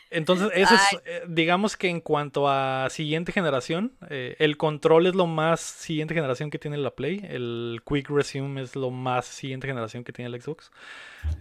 Entonces, 0.10 0.50
eso 0.54 0.74
es, 0.74 0.82
Ay. 0.92 1.00
eh, 1.06 1.24
digamos 1.28 1.76
que 1.76 1.90
en 1.90 2.00
cuanto 2.02 2.48
a 2.50 2.88
siguiente 2.90 3.32
generación, 3.32 3.94
eh, 4.10 4.36
el 4.40 4.56
control 4.58 5.08
es 5.08 5.16
lo 5.16 5.28
más 5.28 5.60
siguiente 5.60 6.14
generación 6.14 6.50
que 6.50 6.60
tiene 6.60 6.78
la 6.78 6.92
Play, 6.92 7.26
el 7.30 7.82
Quick 7.86 8.10
Resume 8.10 8.62
es 8.62 8.76
lo 8.76 8.90
más 8.90 9.26
siguiente 9.26 9.68
generación 9.68 10.04
que 10.04 10.14
tiene 10.14 10.34
el 10.34 10.42
Xbox. 10.42 10.72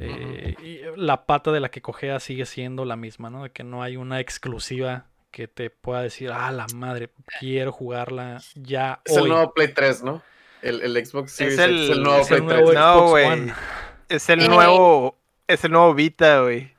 Eh, 0.00 0.54
y 0.62 0.80
la 1.00 1.26
pata 1.26 1.52
de 1.52 1.60
la 1.60 1.70
que 1.70 1.80
cojea 1.82 2.18
sigue 2.20 2.46
siendo 2.46 2.84
la 2.84 2.96
misma, 2.96 3.30
¿no? 3.30 3.44
De 3.44 3.50
que 3.50 3.62
no 3.64 3.82
hay 3.82 3.96
una 3.96 4.20
exclusiva 4.20 5.06
que 5.30 5.48
te 5.48 5.70
pueda 5.70 6.02
decir, 6.02 6.30
ah, 6.32 6.50
la 6.50 6.66
madre, 6.74 7.10
quiero 7.40 7.70
jugarla 7.70 8.40
ya 8.54 9.00
Es 9.04 9.16
el 9.16 9.28
nuevo 9.28 9.52
Play 9.52 9.68
3, 9.68 10.02
¿no? 10.02 10.22
El, 10.62 10.80
el 10.80 11.06
Xbox 11.06 11.32
Series 11.32 11.58
el- 11.58 11.70
X 11.76 11.84
es 11.84 11.90
el 11.90 12.02
nuevo 12.02 12.20
Es 12.22 12.30
el 12.30 12.36
Play 12.44 12.46
nuevo 12.48 12.70
3. 12.70 12.80
No, 12.80 12.94
Xbox 12.94 13.10
güey. 13.10 13.26
One. 13.26 13.54
Es 14.08 14.28
el 14.30 14.48
nuevo. 14.48 15.18
Es 15.46 15.64
el 15.64 15.70
nuevo 15.72 15.94
Vita, 15.94 16.40
güey. 16.40 16.74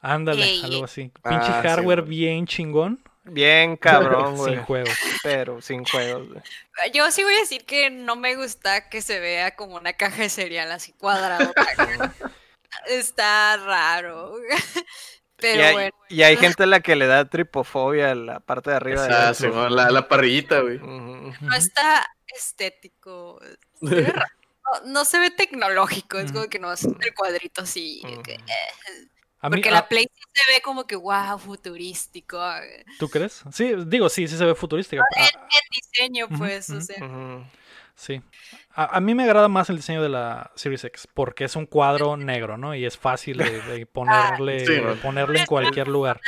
Ándale, 0.00 0.44
Ey. 0.44 0.62
algo 0.64 0.84
así. 0.84 1.12
Ah, 1.22 1.30
Pinche 1.30 1.52
hardware 1.68 2.02
bien 2.02 2.46
chingón, 2.46 3.02
Bien 3.24 3.76
cabrón, 3.76 4.36
güey. 4.36 4.54
sin 4.54 4.64
juegos. 4.64 4.98
Pero 5.22 5.60
sin 5.60 5.84
juegos, 5.84 6.28
güey. 6.28 6.42
Yo 6.92 7.10
sí 7.10 7.22
voy 7.22 7.34
a 7.34 7.40
decir 7.40 7.64
que 7.66 7.90
no 7.90 8.16
me 8.16 8.34
gusta 8.36 8.88
que 8.88 9.02
se 9.02 9.20
vea 9.20 9.54
como 9.56 9.76
una 9.76 9.92
caja 9.92 10.22
de 10.22 10.28
cereal 10.30 10.72
así 10.72 10.92
cuadrada. 10.94 11.52
Está 12.88 13.56
raro. 13.58 14.34
Pero 15.36 15.58
y, 15.58 15.64
hay, 15.64 15.72
bueno, 15.72 15.96
y 16.10 16.22
hay 16.22 16.36
gente 16.36 16.64
a 16.64 16.66
la 16.66 16.80
que 16.80 16.96
le 16.96 17.06
da 17.06 17.24
tripofobia 17.24 18.10
a 18.10 18.14
la 18.14 18.40
parte 18.40 18.70
de 18.70 18.76
arriba 18.76 19.06
de 19.06 19.14
Ah, 19.14 19.68
la, 19.70 19.90
la 19.90 20.06
parrillita, 20.06 20.60
güey. 20.60 20.78
No 20.78 21.54
está 21.56 22.06
estético. 22.26 23.40
No, 23.80 23.90
no 24.84 25.04
se 25.06 25.18
ve 25.18 25.30
tecnológico, 25.30 26.18
es 26.18 26.30
como 26.32 26.46
que 26.48 26.58
no 26.58 26.70
es 26.72 26.84
el 26.84 27.14
cuadrito 27.14 27.62
así. 27.62 28.02
A 29.40 29.48
mí- 29.48 29.56
Porque 29.56 29.68
a- 29.70 29.72
la 29.72 29.88
Play 29.88 30.04
sí 30.14 30.22
se 30.34 30.52
ve 30.52 30.60
como 30.60 30.86
que 30.86 30.96
wow, 30.96 31.38
futurístico. 31.38 32.38
¿Tú 32.98 33.08
crees? 33.08 33.42
Sí, 33.52 33.72
digo, 33.86 34.08
sí, 34.08 34.28
sí 34.28 34.36
se 34.36 34.44
ve 34.44 34.54
futurística. 34.54 35.02
En, 35.16 35.22
Ah, 35.24 35.28
en 35.42 35.70
diseño, 35.70 36.28
pues, 36.38 36.68
o 36.70 36.80
sea. 36.80 36.96
Sí. 37.94 38.22
A, 38.74 38.96
a 38.96 39.00
mí 39.00 39.14
me 39.14 39.24
agrada 39.24 39.48
más 39.48 39.68
el 39.68 39.76
diseño 39.76 40.02
de 40.02 40.08
la 40.08 40.50
Series 40.54 40.84
X 40.84 41.06
porque 41.12 41.44
es 41.44 41.54
un 41.56 41.66
cuadro 41.66 42.16
negro, 42.16 42.56
¿no? 42.56 42.74
Y 42.74 42.84
es 42.86 42.96
fácil 42.96 43.36
de, 43.38 43.60
de 43.62 43.86
ponerle, 43.86 44.64
Sí, 44.66 44.80
ponerle 45.02 45.40
en 45.40 45.46
cualquier 45.46 45.88
lugar. 45.88 46.20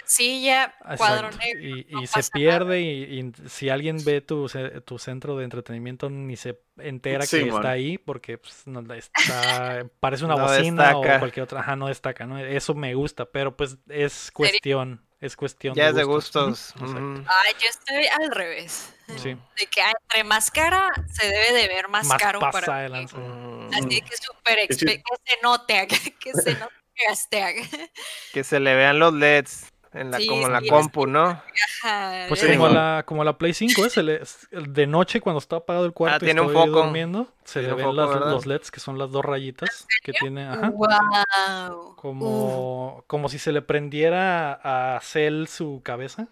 Sencilla, 0.00 0.74
cuadro 0.96 1.28
Exacto. 1.28 1.44
negro. 1.46 1.60
Y, 1.78 1.86
no 1.90 2.02
y 2.02 2.06
se 2.06 2.22
pierde 2.32 2.80
y, 2.80 3.20
y 3.20 3.32
si 3.48 3.68
alguien 3.68 3.98
ve 4.04 4.20
tu, 4.20 4.48
tu 4.84 4.98
centro 4.98 5.36
de 5.36 5.44
entretenimiento 5.44 6.08
ni 6.10 6.36
se 6.36 6.60
entera 6.78 7.24
Sí, 7.26 7.38
que 7.38 7.44
man. 7.46 7.56
está 7.56 7.70
ahí 7.70 7.98
porque 7.98 8.38
pues, 8.38 8.66
no 8.66 8.80
está, 8.94 9.86
parece 10.00 10.24
una 10.24 10.34
No 10.36 10.42
bocina 10.44 10.96
o 10.96 11.00
destaca. 11.00 11.18
cualquier 11.18 11.44
otra. 11.44 11.60
Ajá, 11.60 11.76
no 11.76 11.88
destaca, 11.88 12.26
¿no? 12.26 12.38
Eso 12.38 12.74
me 12.74 12.94
gusta, 12.94 13.24
pero 13.26 13.56
pues 13.56 13.76
es 13.88 14.30
cuestión, 14.30 15.04
es 15.20 15.36
cuestión 15.36 15.74
Ya 15.74 15.88
es 15.88 15.94
de 15.94 16.04
gustos. 16.04 16.48
gustos. 16.74 16.82
Exacto. 16.82 17.00
Ujú. 17.00 17.24
Ay, 17.28 17.52
yo 17.60 17.68
estoy 17.68 18.06
al 18.06 18.30
revés. 18.30 18.94
Sí. 19.16 19.30
De 19.30 19.66
que 19.70 19.80
entre 19.80 20.22
más 20.24 20.50
cara 20.50 20.88
se 21.10 21.26
debe 21.26 21.52
de 21.62 21.68
ver 21.68 21.88
más, 21.88 22.06
Más 22.06 22.18
caro 22.20 22.40
pasa 22.40 22.60
para 22.66 22.82
de 22.82 22.88
mí. 22.90 23.04
Ujú. 23.04 23.68
Así 23.72 24.00
que 24.02 24.16
súper 24.16 24.58
que 24.68 24.74
se 24.74 25.02
note, 25.42 25.86
que, 26.20 26.32
se 26.34 26.52
note. 26.54 26.72
Que 28.32 28.42
se 28.42 28.58
le 28.58 28.74
vean 28.74 28.98
los 28.98 29.14
LEDs 29.14 29.72
en 29.94 30.10
la, 30.10 30.18
Sí, 30.18 30.26
como 30.26 30.46
en 30.46 30.52
la 30.52 30.60
sí, 30.60 30.68
compu, 30.68 31.06
¿no? 31.06 31.40
Ajá, 31.82 32.24
Pues 32.28 32.40
Sí, 32.40 32.46
como, 32.48 32.68
la, 32.68 33.02
como 33.06 33.24
la 33.24 33.38
Play 33.38 33.54
5 33.54 33.86
es, 33.86 33.96
el- 33.96 34.10
es 34.10 34.48
el 34.50 34.72
de 34.72 34.86
noche 34.86 35.20
cuando 35.20 35.38
está 35.38 35.56
apagado 35.56 35.86
el 35.86 35.92
cuarto 35.92 36.24
y 36.24 36.28
tiene 36.28 36.40
un 36.42 36.48
estoy 36.48 36.66
foco. 36.66 36.82
durmiendo, 36.82 37.26
se 37.44 37.60
Tiene 37.60 37.68
le 37.68 37.72
un 37.72 37.76
ven 37.78 37.86
foco, 37.86 37.96
las- 37.96 38.08
¿verdad? 38.10 38.30
los 38.30 38.46
LEDs 38.46 38.70
que 38.70 38.80
son 38.80 38.98
las 38.98 39.10
dos 39.10 39.24
rayitas 39.24 39.86
que 40.02 40.12
tiene, 40.12 40.46
ajá, 40.46 40.70
Wow. 40.70 41.96
como, 41.96 43.04
como 43.06 43.28
si 43.28 43.38
se 43.38 43.52
le 43.52 43.62
prendiera 43.62 44.60
a 44.62 45.00
Cell 45.00 45.46
su 45.46 45.80
cabeza. 45.82 46.28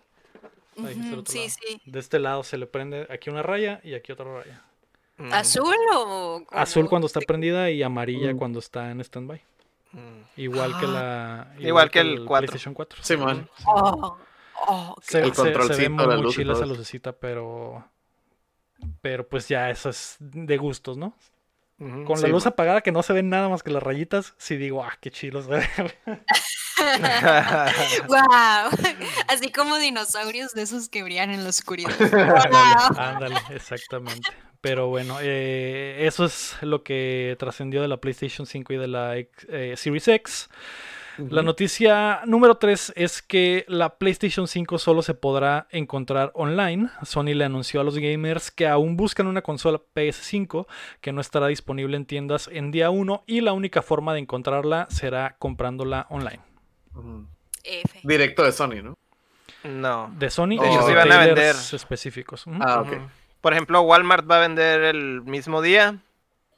Ahí, 0.84 0.94
sí, 0.94 1.10
lado. 1.10 1.24
sí. 1.26 1.80
De 1.86 1.98
este 1.98 2.18
lado 2.18 2.42
se 2.42 2.58
le 2.58 2.66
prende 2.66 3.06
aquí 3.10 3.30
una 3.30 3.42
raya 3.42 3.80
y 3.82 3.94
aquí 3.94 4.12
otra 4.12 4.26
raya. 4.26 4.62
Ujú. 5.18 5.32
¿Azul 5.32 5.74
o 5.94 6.42
como- 6.44 6.60
Azul 6.60 6.88
cuando 6.90 7.06
está 7.06 7.20
prendida 7.20 7.70
y 7.70 7.82
amarilla 7.82 8.34
Mm. 8.34 8.36
cuando 8.36 8.58
está 8.58 8.90
en 8.90 9.02
standby. 9.02 9.40
Ujú. 9.92 10.02
Igual 10.36 10.78
que 10.78 10.86
Ah. 10.86 11.46
la 11.58 11.60
Igual 11.66 11.90
que 11.90 12.00
el 12.00 12.24
4. 12.24 12.46
PlayStation 12.46 12.74
4. 12.74 12.98
Sí, 13.02 13.16
man. 13.16 13.48
Oh, 13.66 14.18
oh, 14.66 14.96
Se, 15.02 15.20
El 15.20 15.30
se- 15.30 15.34
se 15.34 15.42
ve 15.42 15.52
controlcito, 15.52 15.90
muy, 15.90 16.22
luz 16.22 16.34
chila 16.34 16.52
esa 16.54 16.66
lucecita, 16.66 17.12
pero 17.12 17.84
pero 19.00 19.26
pues 19.26 19.48
ya 19.48 19.70
eso 19.70 19.88
es 19.88 20.16
de 20.20 20.56
gustos, 20.58 20.96
¿no? 20.98 21.14
Con 21.78 22.16
Sí, 22.16 22.22
la 22.22 22.28
luz 22.28 22.44
man. 22.44 22.52
apagada 22.52 22.80
que 22.80 22.90
no 22.92 23.02
se 23.02 23.12
ven 23.12 23.28
nada 23.28 23.48
más 23.50 23.62
que 23.62 23.70
las 23.70 23.82
rayitas, 23.82 24.34
sí 24.38 24.56
digo, 24.56 24.82
ah, 24.82 24.96
qué 25.00 25.10
ve. 25.46 25.66
wow. 28.08 28.70
Así 29.28 29.50
como 29.52 29.76
dinosaurios 29.78 30.52
de 30.52 30.62
esos 30.62 30.88
que 30.88 31.02
brillan 31.02 31.30
en 31.30 31.42
la 31.44 31.50
oscuridad. 31.50 31.90
Ándale, 32.00 32.48
Wow. 32.50 32.98
ándale, 32.98 33.36
exactamente. 33.50 34.28
Pero 34.60 34.88
bueno, 34.88 35.18
eh, 35.20 35.98
eso 36.06 36.24
es 36.24 36.56
lo 36.62 36.82
que 36.82 37.36
trascendió 37.38 37.82
de 37.82 37.88
la 37.88 37.98
PlayStation 37.98 38.46
5 38.46 38.72
y 38.72 38.76
de 38.76 38.88
la 38.88 39.16
X- 39.16 39.46
eh, 39.50 39.74
Series 39.76 40.08
X. 40.08 40.48
La 41.30 41.40
noticia 41.42 42.20
número 42.26 42.58
3 42.58 42.92
es 42.94 43.22
que 43.22 43.64
la 43.68 43.96
PlayStation 43.96 44.46
5 44.46 44.76
solo 44.78 45.00
se 45.00 45.14
podrá 45.14 45.66
encontrar 45.70 46.30
online. 46.34 46.90
Sony 47.04 47.32
le 47.34 47.46
anunció 47.46 47.80
a 47.80 47.84
los 47.84 47.96
gamers 47.98 48.50
que 48.50 48.68
aún 48.68 48.98
buscan 48.98 49.26
una 49.26 49.40
consola 49.40 49.80
PS5 49.94 50.66
que 51.00 51.12
no 51.12 51.22
estará 51.22 51.46
disponible 51.46 51.96
en 51.96 52.04
tiendas 52.04 52.50
en 52.52 52.70
día 52.70 52.90
1 52.90 53.24
y 53.26 53.40
la 53.40 53.54
única 53.54 53.80
forma 53.80 54.12
de 54.12 54.20
encontrarla 54.20 54.88
será 54.90 55.36
comprándola 55.38 56.06
online. 56.10 56.40
F. 57.64 58.00
Directo 58.04 58.42
de 58.42 58.52
Sony, 58.52 58.82
¿no? 58.82 58.98
No. 59.64 60.12
De 60.18 60.28
Sony 60.28 60.58
a 60.60 60.86
retailers 60.86 61.26
vender. 61.34 61.56
específicos. 61.72 62.44
Ah, 62.60 62.82
ok. 62.82 62.92
Por 63.40 63.52
ejemplo, 63.52 63.80
Walmart 63.82 64.28
va 64.30 64.38
a 64.38 64.40
vender 64.40 64.82
el 64.82 65.22
mismo 65.22 65.62
día. 65.62 65.98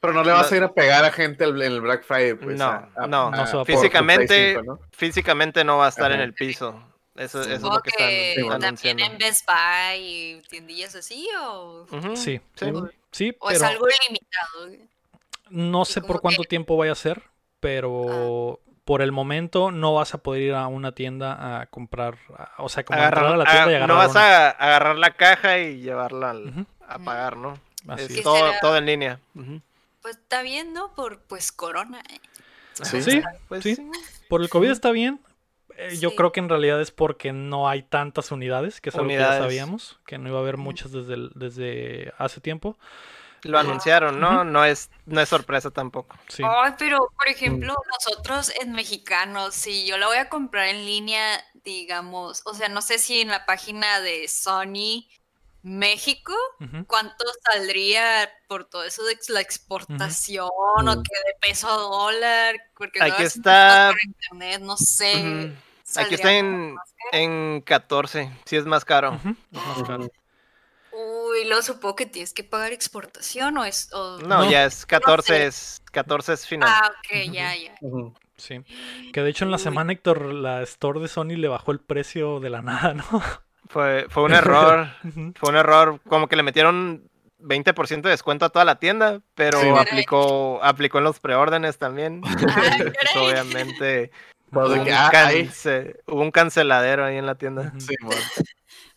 Pero 0.01 0.13
no 0.13 0.23
le 0.23 0.31
vas 0.31 0.49
No. 0.49 0.55
a 0.55 0.57
ir 0.57 0.63
a 0.63 0.71
pegar 0.73 1.03
a 1.03 1.11
gente 1.11 1.43
en 1.43 1.61
el 1.61 1.81
Black 1.81 2.03
Friday, 2.03 2.33
pues. 2.33 2.57
No, 2.57 2.65
a- 2.65 2.89
a- 2.95 3.07
no. 3.07 3.31
A 3.33 3.65
Físicamente, 3.65 4.53
5, 4.55 4.63
¿no? 4.63 4.79
físicamente 4.93 5.63
no 5.65 5.77
va 5.77 5.87
a 5.87 5.89
estar 5.89 6.11
en 6.13 6.21
el 6.21 6.33
piso. 6.33 6.81
Eso, 7.15 7.41
eso 7.41 7.51
es 7.51 7.61
lo 7.61 7.81
que 7.81 7.89
están 7.89 8.07
que 8.07 8.35
bueno. 8.43 8.59
también 8.59 8.65
anunciando. 9.01 9.03
en 9.03 9.17
Best 9.17 9.45
Buy 9.45 9.97
y 9.99 10.41
tiendillas 10.47 10.95
así 10.95 11.27
o, 11.37 11.85
Sí. 12.15 12.39
sí. 12.55 12.71
Sí, 13.11 13.35
o 13.39 13.49
es 13.51 13.57
pero 13.59 13.69
algo 13.71 13.85
limitado. 14.07 14.85
no 15.49 15.83
sé 15.83 15.99
por 16.01 16.21
cuánto 16.21 16.43
que- 16.43 16.47
tiempo 16.47 16.77
vaya 16.77 16.93
a 16.93 16.95
ser, 16.95 17.21
pero 17.59 18.61
por 18.89 19.03
el 19.03 19.11
momento 19.11 19.69
no 19.69 19.93
vas 19.93 20.15
a 20.15 20.17
poder 20.17 20.41
ir 20.41 20.53
a 20.55 20.65
una 20.65 20.93
tienda 20.93 21.61
a 21.61 21.67
comprar, 21.67 22.17
a- 22.35 22.53
o 22.57 22.69
sea, 22.69 22.83
como 22.83 22.99
entrar 22.99 23.23
a 23.23 23.37
la 23.37 23.45
tienda 23.45 23.71
y 23.71 23.75
agarrar 23.75 23.87
no 23.87 23.95
vas 23.95 24.09
una. 24.11 24.47
a 24.47 24.49
agarrar 24.49 24.95
la 24.97 25.11
caja 25.11 25.59
y 25.59 25.79
llevarla 25.79 26.31
al- 26.31 26.65
a 26.87 26.97
pagar, 26.97 27.37
¿no? 27.37 27.53
Así 27.87 28.15
es 28.17 28.23
todo, 28.23 28.35
será- 28.37 28.59
todo 28.61 28.77
en 28.77 28.87
línea. 28.87 29.19
Pues 30.01 30.15
está 30.17 30.41
bien, 30.41 30.73
¿no? 30.73 30.91
Por 30.95 31.19
pues 31.21 31.51
corona. 31.51 31.99
¿eh? 32.09 32.19
Sí. 32.81 33.03
Sí, 33.03 33.21
Pues 33.47 33.61
sí. 33.61 33.75
sí. 33.75 33.91
Por 34.27 34.41
el 34.41 34.49
COVID 34.49 34.71
está 34.71 34.89
bien. 34.89 35.19
eh, 35.77 35.95
yo 35.99 36.09
Sí. 36.09 36.15
creo 36.17 36.31
que 36.31 36.39
en 36.39 36.49
realidad 36.49 36.81
es 36.81 36.89
porque 36.89 37.31
no 37.31 37.69
hay 37.69 37.83
tantas 37.83 38.31
unidades, 38.31 38.81
que 38.81 38.89
es 38.89 38.95
algo 38.95 39.07
que 39.07 39.17
ya 39.17 39.37
sabíamos, 39.37 39.99
que 40.07 40.17
no 40.17 40.27
iba 40.29 40.39
a 40.39 40.41
haber 40.41 40.57
muchas 40.57 40.91
desde, 40.91 41.13
el- 41.13 41.31
desde 41.35 42.11
hace 42.17 42.41
tiempo. 42.41 42.75
Lo 43.43 43.59
anunciaron, 43.59 44.19
¿no? 44.19 44.43
No 44.43 44.65
es, 44.65 44.89
no 45.05 45.21
es 45.21 45.29
sorpresa 45.29 45.71
tampoco. 45.71 46.17
Sí. 46.27 46.43
Ay, 46.45 46.73
pero 46.77 46.97
por 47.17 47.27
ejemplo, 47.27 47.73
nosotros 47.93 48.51
en 48.61 48.71
mexicanos, 48.73 49.53
si 49.55 49.85
yo 49.85 49.97
la 49.97 50.07
voy 50.07 50.17
a 50.17 50.29
comprar 50.29 50.67
en 50.67 50.85
línea, 50.85 51.43
digamos, 51.63 52.41
o 52.45 52.53
sea, 52.53 52.69
no 52.69 52.81
sé 52.81 52.99
si 52.99 53.21
en 53.21 53.29
la 53.29 53.45
página 53.45 53.99
de 54.01 54.27
Sony 54.27 55.07
México. 55.61 56.33
¿cuánto 56.87 57.25
saldría 57.51 58.29
por 58.47 58.65
todo 58.65 58.83
eso 58.83 59.03
de 59.03 59.17
la 59.29 59.41
exportación 59.41 60.47
o 60.49 61.03
que 61.03 61.15
de 61.27 61.33
peso 61.41 61.69
a 61.69 61.75
dólar? 61.77 62.55
Porque 62.77 63.01
Aquí 63.01 63.23
está- 63.23 63.91
por 63.91 64.03
internet, 64.05 64.61
no 64.61 64.77
sé. 64.77 65.53
Aquí 65.95 66.15
está 66.15 66.31
en, 66.33 66.75
en 67.11 67.61
14, 67.61 68.31
si 68.45 68.55
es 68.55 68.65
más 68.65 68.85
caro. 68.85 69.19
Es 69.51 69.65
más 69.65 69.83
caro. 69.87 70.09
Uy, 70.99 71.45
lo 71.47 71.61
supongo 71.61 71.95
que 71.95 72.05
tienes 72.05 72.33
que 72.33 72.43
pagar 72.43 72.71
exportación 72.73 73.57
o 73.57 73.65
es. 73.65 73.89
o- 73.93 74.17
No, 74.19 74.43
No. 74.43 74.49
ya 74.51 74.65
es 74.65 74.85
14, 74.85 75.27
sé. 75.33 75.45
es 75.47 75.81
14 75.91 76.33
es 76.33 76.47
final. 76.47 76.69
Ah, 76.71 76.89
ok, 76.91 77.31
ya, 77.31 77.55
ya. 77.55 77.75
Sí. 78.37 78.61
Que 79.13 79.21
de 79.21 79.29
hecho 79.29 79.45
en 79.45 79.51
la 79.51 79.57
Uy. 79.57 79.63
semana, 79.63 79.93
Héctor, 79.93 80.33
la 80.33 80.61
store 80.63 80.99
de 80.99 81.07
Sony 81.07 81.35
le 81.37 81.47
bajó 81.47 81.71
el 81.71 81.79
precio 81.79 82.39
de 82.39 82.49
la 82.49 82.61
nada, 82.61 82.93
¿no? 82.93 83.03
Fue, 83.69 84.07
fue 84.09 84.23
un 84.23 84.33
error, 84.33 84.89
fue 85.35 85.49
un 85.49 85.55
error, 85.57 85.99
como 86.07 86.27
que 86.27 86.35
le 86.35 86.43
metieron 86.43 87.09
20% 87.39 88.01
de 88.01 88.09
descuento 88.09 88.43
a 88.45 88.49
toda 88.49 88.65
la 88.65 88.79
tienda, 88.79 89.21
pero 89.35 89.61
Sí. 89.61 89.67
aplicó, 89.69 90.59
aplicó 90.63 90.97
en 90.97 91.03
los 91.05 91.19
preórdenes 91.19 91.77
también. 91.77 92.21
Ah, 92.49 92.77
Pues, 92.79 93.15
obviamente 93.15 94.11
Pues 94.51 94.67
hubo 94.67 94.81
un, 94.81 94.91
ah, 94.91 95.11
ahí. 95.13 95.49
hubo 96.07 96.21
un 96.21 96.31
canceladero 96.31 97.05
ahí 97.05 97.17
en 97.17 97.25
la 97.27 97.35
tienda. 97.35 97.71
Sí, 97.77 97.93
mon. 98.01 98.13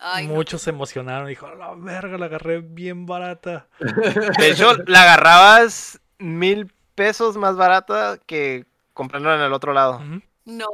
Ay, 0.05 0.27
no. 0.27 0.35
Muchos 0.35 0.63
se 0.63 0.71
emocionaron. 0.71 1.29
Dijo, 1.29 1.49
la 1.55 1.75
verga, 1.75 2.19
la 2.19 2.27
agarré 2.27 2.61
bien 2.61 3.07
barata. 3.07 3.69
De 4.39 4.51
hecho, 4.51 4.73
la 4.87 5.03
agarrabas 5.03 6.01
mil 6.19 6.73
pesos 6.95 7.37
más 7.37 7.57
barata 7.57 8.19
que 8.27 8.67
comprarla 8.95 9.37
en 9.37 9.43
el 9.43 9.53
otro 9.53 9.73
lado. 9.73 10.01
No. 10.45 10.69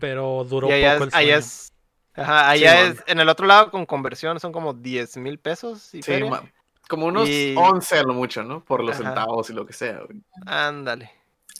Pero 0.00 0.44
duró 0.44 0.68
Y 0.68 0.72
allá 0.72 0.94
poco 0.94 1.04
es, 1.08 1.14
el 1.14 1.18
allá 1.18 1.36
es- 1.38 1.72
ajá, 2.14 2.50
allá 2.50 2.72
Sí, 2.72 2.92
es, 2.92 3.04
en 3.06 3.20
el 3.20 3.28
otro 3.28 3.46
lado 3.46 3.70
con 3.70 3.84
conversión 3.86 4.38
son 4.40 4.52
como 4.52 4.72
10 4.72 5.16
mil 5.16 5.38
pesos 5.38 5.94
y 5.94 6.02
Sí, 6.02 6.20
como 6.88 7.06
unos 7.06 7.28
Y- 7.28 7.54
11 7.56 7.98
a 7.98 8.02
lo 8.02 8.14
mucho, 8.14 8.42
¿no? 8.44 8.64
Por 8.64 8.82
los 8.82 8.94
Ajá. 8.96 9.04
centavos 9.04 9.50
y 9.50 9.52
lo 9.52 9.66
que 9.66 9.72
sea. 9.74 10.00
Ándale. 10.46 11.10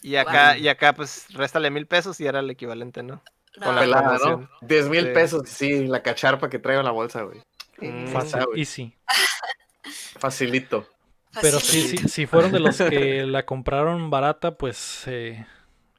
Y 0.01 0.15
acá, 0.15 0.53
Wow. 0.53 0.61
y 0.63 0.67
acá 0.69 0.93
pues 0.93 1.25
réstale 1.33 1.69
mil 1.69 1.85
pesos 1.85 2.19
y 2.19 2.25
era 2.25 2.39
el 2.39 2.49
equivalente, 2.49 3.03
¿no? 3.03 3.21
Con 3.65 3.75
la 3.75 3.81
Pelada, 3.81 4.03
promoción. 4.17 4.49
¿no? 4.61 4.67
10 4.67 4.89
mil 4.89 5.05
Sí. 5.07 5.11
pesos, 5.13 5.41
sí, 5.49 5.87
la 5.87 6.01
cacharpa 6.03 6.49
que 6.49 6.59
traigo 6.59 6.79
en 6.81 6.85
la 6.85 6.91
bolsa, 6.91 7.21
güey. 7.23 7.41
Mm, 7.79 8.07
Fácil, 8.07 8.45
güey. 8.45 8.59
easy. 8.59 8.93
Facilito. 10.19 10.87
Pero 11.41 11.59
sí, 11.59 11.81
sí, 11.97 11.97
si 12.09 12.25
fueron 12.25 12.51
de 12.51 12.59
los 12.59 12.77
que 12.77 13.25
la 13.27 13.45
compraron 13.45 14.09
barata, 14.09 14.57
pues 14.57 15.03
eh, 15.07 15.45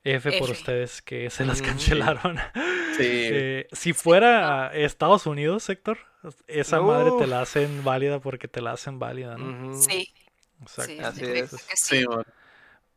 F 0.05 0.33
por 0.39 0.51
ustedes 0.51 1.03
que 1.03 1.31
se 1.31 1.45
las 1.45 1.61
Mm. 1.63 1.65
cancelaron. 1.65 2.37
Sí. 2.37 2.43
Eh, 3.03 3.67
si 3.73 3.95
fuera 3.95 4.67
a 4.69 4.75
Estados 4.75 5.25
Unidos, 5.27 5.67
Héctor, 5.71 5.99
esa 6.49 6.83
madre 6.83 7.13
te 7.19 7.27
la 7.27 7.41
hacen 7.41 7.83
válida 7.83 8.19
porque 8.19 8.47
te 8.47 8.61
la 8.61 8.73
hacen 8.73 8.99
válida, 8.99 9.39
¿no? 9.39 9.73
Sí, 9.81 10.13
Exacto. 10.61 10.93
sí, 10.93 10.99
Así 10.99 11.21
sí, 11.25 11.33
es. 11.33 11.51
sí. 11.77 12.05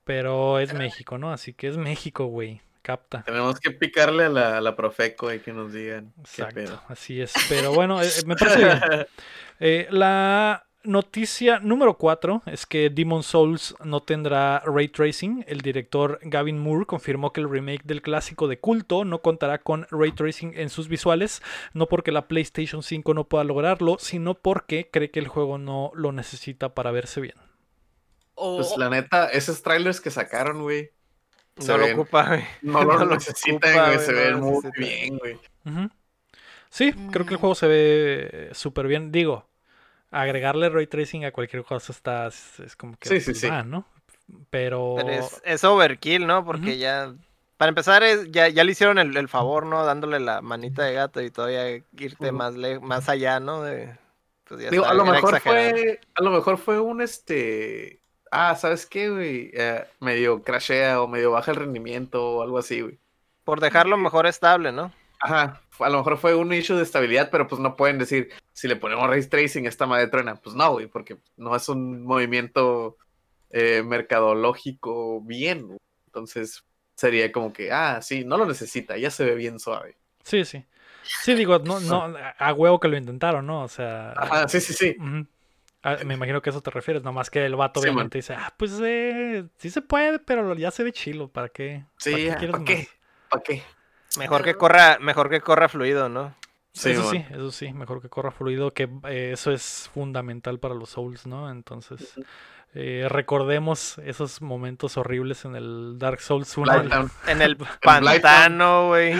Pero 0.04 0.60
es 0.60 0.74
México, 0.74 1.18
¿no? 1.18 1.32
Así 1.32 1.54
que 1.54 1.68
es 1.70 1.78
México, 1.78 2.26
güey. 2.26 2.62
Capta. 2.84 3.24
Tenemos 3.24 3.60
que 3.60 3.72
picarle 3.72 4.26
a 4.26 4.30
la, 4.30 4.58
a 4.58 4.62
la 4.62 4.76
Profeco 4.76 5.34
y 5.34 5.40
que 5.40 5.54
nos 5.54 5.74
digan 5.74 6.14
qué 6.16 6.22
Exacto, 6.22 6.56
pedo. 6.56 6.82
así 6.90 7.20
es. 7.22 7.34
Pero 7.50 7.74
bueno, 7.74 8.00
eh, 8.02 8.10
me 8.28 8.36
parece 8.36 8.60
bien. 8.60 8.80
Eh, 9.60 9.88
la 9.92 10.66
noticia 10.84 11.60
número 11.60 11.98
4 11.98 12.42
es 12.48 12.66
que 12.66 12.90
Demon 12.90 13.24
Souls 13.24 13.74
no 13.86 14.02
tendrá 14.02 14.62
ray 14.66 14.90
tracing. 14.90 15.46
El 15.48 15.62
director 15.62 16.20
Gavin 16.24 16.60
Moore 16.60 16.86
confirmó 16.86 17.32
que 17.32 17.40
el 17.40 17.50
remake 17.50 17.84
del 17.86 18.02
clásico 18.02 18.50
de 18.50 18.60
culto 18.60 19.06
no 19.06 19.22
contará 19.22 19.60
con 19.60 19.88
ray 19.90 20.12
tracing 20.12 20.54
en 20.58 20.70
sus 20.70 20.90
visuales, 20.90 21.42
no 21.74 21.86
porque 21.86 22.12
la 22.12 22.28
PlayStation 22.28 22.84
5 22.84 23.14
no 23.14 23.24
pueda 23.30 23.46
lograrlo, 23.46 23.96
sino 24.00 24.34
porque 24.34 24.90
cree 24.92 25.10
que 25.12 25.20
el 25.20 25.30
juego 25.30 25.58
no 25.58 25.92
lo 25.96 26.12
necesita 26.12 26.74
para 26.74 26.92
verse 26.92 27.22
bien. 27.22 27.36
O- 28.36 28.58
Pues 28.58 28.76
la 28.78 28.90
neta, 28.90 29.30
esos 29.30 29.64
trailers 29.64 30.02
que 30.02 30.12
sacaron, 30.12 30.62
güey, 30.64 30.90
Se 31.58 31.72
No 31.72 31.78
lo 31.78 31.86
ocupa, 31.88 32.28
güey. 32.28 32.44
no 32.62 32.84
lo 32.84 32.98
No 32.98 33.06
lo 33.06 33.16
necesitan, 33.16 33.56
ocupa, 33.56 33.86
güey, 33.88 34.00
se 34.00 34.12
no 34.12 34.18
ven 34.20 34.32
lo 34.32 34.40
muy 34.40 34.64
necesita. 34.64 34.80
bien, 34.80 35.18
güey. 35.18 35.40
Sí, 36.70 36.92
creo 37.12 37.26
que 37.26 37.34
el 37.34 37.38
Mm. 37.38 37.42
juego 37.42 37.56
se 37.56 37.68
ve 37.68 38.50
súper 38.54 38.88
bien. 38.88 39.12
Digo, 39.12 39.48
agregarle 40.12 40.70
ray 40.70 40.88
tracing 40.88 41.26
a 41.26 41.32
cualquier 41.34 41.64
cosa 41.66 41.92
está 41.94 42.28
es, 42.28 42.60
es 42.62 42.76
como 42.78 42.98
que 42.98 43.10
Sí, 43.10 43.22
sí, 43.22 43.36
sí. 43.36 43.48
va, 43.50 43.64
¿no? 43.64 43.88
Pero, 44.52 44.96
Pero 44.98 45.10
es, 45.10 45.42
es 45.46 45.64
overkill, 45.64 46.28
¿no? 46.28 46.46
Porque 46.46 46.78
ya. 46.78 47.14
Para 47.58 47.70
empezar, 47.70 48.04
es- 48.04 48.32
ya, 48.32 48.50
ya 48.50 48.64
le 48.64 48.72
hicieron 48.74 48.98
el, 49.00 49.16
el 49.18 49.30
favor, 49.30 49.66
¿no? 49.66 49.86
Dándole 49.86 50.20
la 50.20 50.42
manita 50.42 50.84
de 50.84 50.94
gato 50.94 51.22
y 51.22 51.32
todavía 51.32 51.70
irte 51.98 52.32
más, 52.32 52.56
le- 52.56 52.80
más 52.80 53.10
allá, 53.10 53.40
¿no? 53.40 53.64
De, 53.64 53.98
pues 54.46 54.62
ya 54.62 54.72
Digo, 54.72 54.84
está, 54.84 54.92
a 54.94 54.96
lo 54.96 55.06
mejor 55.06 55.36
exagerado. 55.36 55.72
fue, 55.72 56.02
a 56.16 56.24
lo 56.24 56.32
mejor 56.32 56.58
fue 56.58 56.80
un 56.82 57.02
este, 57.02 58.02
ah, 58.34 58.56
¿sabes 58.56 58.86
qué, 58.86 59.10
güey? 59.10 59.52
Eh, 59.54 59.86
medio 60.00 60.42
crashea 60.44 61.02
o 61.02 61.08
medio 61.08 61.32
baja 61.32 61.52
el 61.52 61.58
rendimiento 61.58 62.26
o 62.26 62.42
algo 62.42 62.58
así, 62.58 62.82
güey. 62.82 63.00
Por 63.44 63.60
dejarlo 63.60 63.98
mejor 63.98 64.26
estable, 64.26 64.72
¿no? 64.72 64.92
Ajá, 65.20 65.62
a 65.80 65.90
lo 65.90 66.00
mejor 66.00 66.18
fue 66.18 66.36
un 66.36 66.52
issue 66.52 66.76
de 66.76 66.84
estabilidad, 66.84 67.30
pero 67.32 67.48
pues 67.48 67.62
no 67.62 67.76
pueden 67.76 67.98
decir, 67.98 68.30
si 68.52 68.68
le 68.68 68.76
ponemos 68.76 69.08
ray 69.08 69.26
tracing 69.26 69.66
esta 69.66 69.86
madre 69.86 70.08
truena. 70.08 70.36
Pues 70.36 70.56
no, 70.56 70.72
güey, 70.72 70.88
porque 70.88 71.18
no 71.38 71.56
es 71.56 71.70
un 71.70 72.04
movimiento 72.04 72.98
eh, 73.50 73.84
mercadológico 73.84 75.22
bien, 75.22 75.68
güey. 75.68 75.80
Entonces 76.08 76.64
sería 76.96 77.32
como 77.32 77.54
que, 77.54 77.72
ah, 77.72 78.02
sí, 78.02 78.26
no 78.26 78.38
lo 78.38 78.46
necesita, 78.46 78.98
ya 78.98 79.10
se 79.10 79.26
ve 79.26 79.36
bien 79.36 79.60
suave. 79.60 79.96
sí, 80.24 80.44
sí. 80.44 80.66
Sí, 81.04 81.36
digo, 81.36 81.60
no, 81.60 81.82
no, 81.82 82.16
a 82.38 82.54
huevo 82.54 82.80
que 82.80 82.88
lo 82.88 82.96
intentaron, 82.96 83.46
¿no? 83.46 83.64
O 83.64 83.68
sea, 83.68 84.14
Ajá, 84.14 84.48
sí, 84.48 84.62
sí, 84.62 84.74
sí. 84.74 84.96
Ah, 85.84 85.98
me 86.06 86.14
imagino 86.14 86.42
que 86.42 86.50
a 86.50 86.52
eso 86.52 86.62
te 86.62 86.72
refieres, 86.72 87.04
nomás 87.04 87.30
que 87.30 87.46
el 87.46 87.56
vato 87.58 87.82
Sí, 87.82 87.88
obviamente 87.88 88.18
dice, 88.20 88.34
ah, 88.34 88.54
pues 88.58 88.80
eh, 88.84 89.46
sí 89.58 89.70
se 89.70 89.82
puede, 89.82 90.20
pero 90.20 90.56
ya 90.56 90.72
se 90.72 90.84
ve 90.84 90.94
chilo, 90.94 91.28
¿para 91.28 91.50
qué? 91.50 91.84
Sí, 91.98 92.12
¿Para 92.12 92.24
ya, 92.24 92.36
quieres 92.38 92.52
¿para 92.54 92.64
qué? 92.66 92.78
más? 92.78 92.88
¿Para 93.30 93.44
qué? 93.44 93.64
Mejor 94.18 94.44
que 94.44 94.56
corra, 94.56 94.98
mejor 95.02 95.30
que 95.30 95.42
corra 95.42 95.68
fluido, 95.68 96.08
¿no? 96.08 96.34
Sí, 96.72 96.92
eso 96.92 97.04
man. 97.04 97.12
sí, 97.12 97.26
eso 97.32 97.52
sí, 97.52 97.74
mejor 97.74 98.02
que 98.02 98.10
corra 98.10 98.32
fluido, 98.32 98.74
que 98.74 98.90
eh, 99.10 99.32
eso 99.34 99.52
es 99.52 99.90
fundamental 99.94 100.60
para 100.60 100.74
los 100.74 100.90
Souls, 100.92 101.28
¿no? 101.28 101.52
Entonces, 101.52 102.16
eh, 102.74 103.06
recordemos 103.10 103.98
esos 104.00 104.42
momentos 104.42 104.98
horribles 104.98 105.46
en 105.46 105.56
el 105.56 106.00
Dark 106.00 106.22
Souls 106.22 106.58
1. 106.58 106.72
Blighttown. 106.72 107.12
En 107.28 107.42
el 107.42 107.58
pantano, 107.82 108.88
güey. 108.88 109.12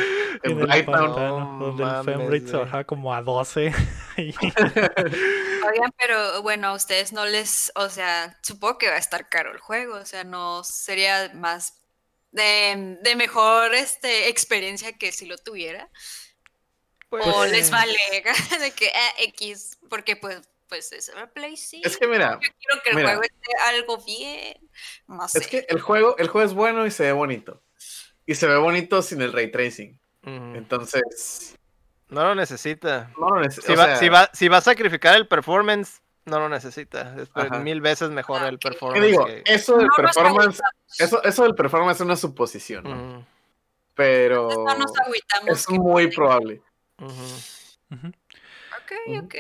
En 0.44 0.60
en 0.60 0.72
el 0.72 0.86
pantano, 0.86 1.58
No 1.60 1.66
donde 1.66 1.84
el 1.84 1.90
mames, 1.90 2.50
se 2.50 2.58
bajaba 2.58 2.84
como 2.86 3.14
a 3.14 3.22
12. 3.22 3.72
y- 4.18 4.34
Oigan, 5.68 5.94
pero 5.98 6.42
bueno, 6.42 6.68
a 6.70 6.74
ustedes 6.74 7.14
no 7.14 7.26
les, 7.26 7.72
o 7.76 7.90
sea, 7.90 8.38
supongo 8.42 8.78
que 8.78 8.90
va 8.90 8.96
a 8.96 9.00
estar 9.00 9.30
caro 9.30 9.52
el 9.52 9.60
juego, 9.60 9.96
o 9.96 10.06
sea, 10.06 10.24
no 10.24 10.64
sería 10.64 11.32
más 11.34 11.76
de, 12.32 12.98
de 13.02 13.16
mejor 13.16 13.74
este 13.76 14.30
experiencia 14.30 14.98
que 14.98 15.12
si 15.12 15.26
lo 15.26 15.38
tuviera. 15.38 15.90
o 17.10 17.18
Pues, 17.20 17.52
les 17.52 17.70
vale 17.70 17.96
de 18.60 18.72
que 18.72 18.90
ah, 18.94 19.14
X, 19.20 19.78
porque 19.90 20.16
pues, 20.16 20.42
pues 20.68 20.92
es 20.92 21.10
una 21.10 21.32
Play 21.32 21.56
sí. 21.58 21.82
Es 21.86 21.98
que 21.98 22.08
mira, 22.08 22.40
Yo 22.42 22.50
quiero 22.60 22.84
que 22.84 22.90
el 22.90 22.96
mira. 22.96 23.08
juego 23.10 23.22
esté 23.24 23.52
algo 23.68 23.98
bien. 24.04 24.70
No 25.08 25.28
sé. 25.28 25.40
es 25.40 25.48
que 25.48 25.66
el 25.70 25.80
juego, 25.80 26.18
el 26.18 26.28
juego 26.28 26.48
es 26.48 26.54
bueno 26.54 26.86
y 26.86 26.92
se 26.92 27.04
ve 27.04 27.12
bonito. 27.12 27.62
Y 28.26 28.36
se 28.36 28.48
ve 28.48 28.56
bonito 28.58 29.02
sin 29.02 29.22
el 29.22 29.34
ray 29.34 29.52
tracing. 29.52 30.00
Entonces, 30.26 31.56
No 32.14 32.24
lo 32.24 32.36
necesita. 32.36 33.10
no 33.20 33.30
lo 33.30 33.42
necesito. 33.42 33.68
Si 33.68 33.76
va, 33.78 33.96
si, 33.98 34.10
va, 34.10 34.30
si 34.34 34.48
va 34.48 34.58
a 34.58 34.62
sacrificar 34.62 35.16
el 35.16 35.28
performance, 35.28 36.02
no 36.26 36.40
lo 36.40 36.48
necesita. 36.50 37.16
Es 37.20 37.30
Ajá. 37.34 37.60
mil 37.60 37.82
veces 37.82 38.10
mejor 38.10 38.44
el 38.44 38.56
ok. 38.56 38.60
¿Qué 38.62 38.70
performance. 38.70 39.06
digo? 39.08 39.26
que- 39.26 39.44
Eso 39.46 39.78
del 39.78 39.88
No 39.88 39.94
performance, 39.96 40.62
eso, 41.00 41.22
eso 41.24 41.44
del 41.44 41.56
performance 41.56 41.98
es 41.98 42.06
una 42.06 42.16
suposición, 42.16 42.84
¿no? 42.86 43.26
Pero 43.96 44.48
No 44.50 44.76
nos 44.78 44.92
agüitamos. 44.98 45.50
es 45.60 45.70
muy 45.70 46.08
probable. 46.08 46.62
Ok, 47.00 48.92
ok. 49.24 49.36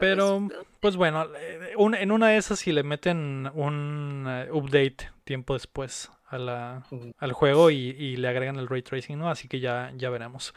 Pero, 0.00 0.48
pues 0.80 0.94
bueno, 0.96 1.26
eh, 1.36 1.72
un- 1.76 1.94
en 1.96 2.12
una 2.12 2.28
de 2.28 2.36
esas 2.36 2.60
si 2.60 2.70
le 2.72 2.84
meten 2.84 3.50
un 3.52 4.26
eh, 4.28 4.48
update 4.52 5.10
tiempo 5.24 5.54
después 5.54 6.08
a 6.28 6.38
la, 6.38 6.84
al 7.18 7.32
juego 7.32 7.70
y, 7.70 7.76
y 7.76 8.16
le 8.16 8.28
agregan 8.28 8.56
el 8.56 8.68
ray 8.68 8.82
tracing, 8.82 9.18
¿no? 9.18 9.28
Así 9.28 9.48
que 9.48 9.58
ya, 9.60 9.90
ya 9.96 10.08
veremos. 10.10 10.54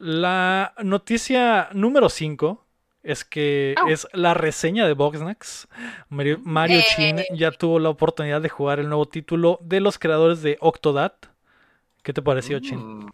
La 0.00 0.72
noticia 0.82 1.68
número 1.74 2.08
5 2.08 2.66
es 3.02 3.22
que 3.22 3.74
Au. 3.76 3.88
es 3.88 4.08
la 4.14 4.32
reseña 4.32 4.86
de 4.86 4.94
Boxnax. 4.94 5.68
Mario, 6.08 6.38
Mario 6.42 6.78
Eh. 6.78 6.84
Chin 6.96 7.20
ya 7.34 7.50
tuvo 7.50 7.78
la 7.78 7.90
oportunidad 7.90 8.40
de 8.40 8.48
jugar 8.48 8.80
el 8.80 8.88
nuevo 8.88 9.06
título 9.06 9.58
de 9.60 9.80
los 9.80 9.98
creadores 9.98 10.40
de 10.40 10.56
Octodad. 10.60 11.12
¿Qué 12.02 12.14
te 12.14 12.22
pareció, 12.22 12.60
Chin? 12.60 12.78
Mm. 12.78 13.10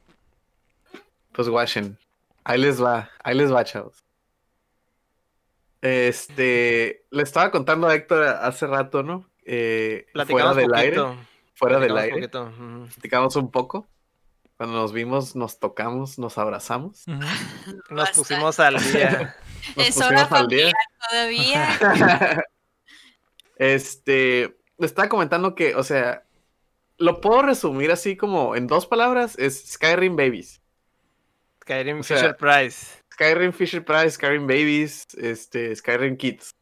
pues 1.32 1.48
guachen. 1.48 1.98
Ahí 2.44 2.60
les 2.60 2.80
va, 2.80 3.10
ahí 3.24 3.34
les 3.36 3.52
va, 3.52 3.64
chavos. 3.64 4.04
Este, 5.82 7.04
le 7.10 7.22
estaba 7.24 7.50
contando 7.50 7.88
a 7.88 7.94
Héctor 7.96 8.22
hace 8.22 8.66
rato, 8.68 9.02
¿no? 9.02 9.28
Eh, 9.44 10.06
fuera 10.28 10.54
del 10.54 10.72
aire, 10.72 11.02
fuera 11.54 11.80
del 11.80 11.96
aire, 11.96 12.28
poquito, 12.28 12.52
platicamos 12.94 13.34
un 13.34 13.50
poco. 13.50 13.88
Cuando 14.56 14.76
nos 14.76 14.92
vimos, 14.92 15.36
nos 15.36 15.58
tocamos, 15.58 16.18
nos 16.18 16.38
abrazamos. 16.38 17.04
Nos 17.90 18.10
pusimos 18.12 18.58
al 18.58 18.78
día. 18.78 19.36
Nos 19.76 19.88
Es 19.88 19.96
hora 19.98 20.26
pusimos 20.26 20.32
al 20.32 20.48
día. 20.48 20.72
familiar 21.10 21.78
todavía. 21.78 22.44
este, 23.56 24.56
le 24.78 24.86
estaba 24.86 25.08
comentando 25.08 25.54
que, 25.54 25.74
o 25.74 25.82
sea, 25.82 26.24
lo 26.96 27.20
puedo 27.20 27.42
resumir 27.42 27.90
así 27.90 28.16
como 28.16 28.56
en 28.56 28.66
dos 28.66 28.86
palabras, 28.86 29.36
es 29.38 29.72
Skyrim 29.72 30.16
Babies. 30.16 30.62
Skyrim 31.62 32.00
O 32.00 32.02
sea, 32.02 32.16
Fisher 32.16 32.36
Price. 32.36 33.02
Skyrim 33.12 33.52
Fisher 33.52 33.84
Price, 33.84 34.10
Skyrim 34.12 34.46
Babies, 34.46 35.06
este, 35.18 35.74
Skyrim 35.74 36.16
Kids. 36.16 36.54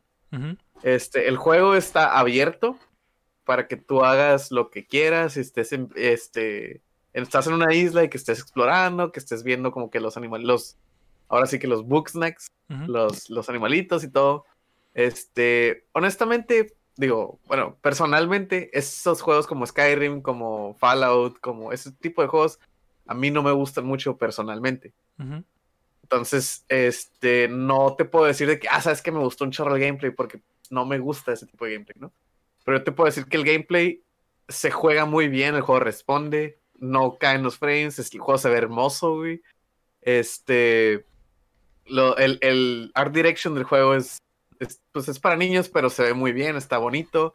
Este, 0.82 1.28
el 1.28 1.36
juego 1.36 1.76
está 1.76 2.18
abierto 2.18 2.76
para 3.44 3.68
que 3.68 3.76
tú 3.76 4.04
hagas 4.04 4.50
lo 4.50 4.70
que 4.70 4.84
quieras, 4.86 5.36
estés 5.36 5.72
en, 5.72 5.90
este, 5.94 6.82
estás 7.14 7.46
en 7.46 7.54
una 7.54 7.72
isla 7.72 8.04
y 8.04 8.08
que 8.08 8.16
estés 8.16 8.40
explorando, 8.40 9.12
que 9.12 9.20
estés 9.20 9.42
viendo 9.42 9.72
como 9.72 9.90
que 9.90 10.00
los 10.00 10.16
animales, 10.16 10.46
los, 10.46 10.76
ahora 11.28 11.46
sí 11.46 11.58
que 11.58 11.68
los 11.68 11.86
booksnacks, 11.86 12.48
Ujú. 12.68 12.92
los, 12.92 13.30
los 13.30 13.48
animalitos 13.48 14.04
y 14.04 14.10
todo. 14.10 14.44
Este, 14.94 15.86
honestamente, 15.92 16.76
digo, 16.96 17.38
bueno, 17.46 17.76
personalmente, 17.80 18.70
esos 18.76 19.22
juegos 19.22 19.46
como 19.46 19.66
Skyrim, 19.66 20.22
como 20.22 20.74
Fallout, 20.74 21.38
como 21.40 21.72
ese 21.72 21.92
tipo 21.92 22.22
de 22.22 22.28
juegos, 22.28 22.58
a 23.06 23.14
mí 23.14 23.30
no 23.30 23.42
me 23.42 23.52
gustan 23.52 23.86
mucho 23.86 24.16
personalmente. 24.16 24.92
Entonces, 26.02 26.64
este, 26.68 27.48
no 27.48 27.94
te 27.96 28.04
puedo 28.04 28.26
decir 28.26 28.46
de 28.46 28.58
que, 28.58 28.68
ah, 28.68 28.80
sabes 28.80 29.02
que 29.02 29.12
me 29.12 29.18
gustó 29.20 29.44
un 29.44 29.50
chorro 29.50 29.74
el 29.74 29.82
gameplay 29.82 30.10
porque 30.10 30.40
no 30.70 30.84
me 30.84 30.98
gusta 30.98 31.32
ese 31.32 31.46
tipo 31.46 31.64
de 31.64 31.72
gameplay, 31.74 31.96
¿no? 31.98 32.12
Pero 32.64 32.78
yo 32.78 32.84
te 32.84 32.92
puedo 32.92 33.06
decir 33.06 33.26
que 33.26 33.36
el 33.36 33.44
gameplay 33.44 34.02
se 34.48 34.70
juega 34.70 35.06
muy 35.06 35.28
bien, 35.28 35.54
el 35.54 35.62
juego 35.62 35.80
responde, 35.80 36.58
no 36.84 37.16
caen 37.18 37.42
los 37.42 37.58
frames, 37.58 37.98
el 37.98 38.20
juego 38.20 38.38
se 38.38 38.48
ve 38.50 38.58
hermoso, 38.58 39.16
güey. 39.16 39.42
Este, 40.02 41.04
lo- 41.86 42.16
el, 42.18 42.38
el 42.42 42.90
art 42.94 43.12
direction 43.14 43.54
del 43.54 43.64
juego 43.64 43.94
es, 43.94 44.18
es, 44.60 44.80
pues 44.92 45.08
es 45.08 45.18
para 45.18 45.36
niños, 45.36 45.68
pero 45.68 45.90
se 45.90 46.02
ve 46.02 46.14
muy 46.14 46.32
bien, 46.32 46.56
está 46.56 46.78
bonito. 46.78 47.34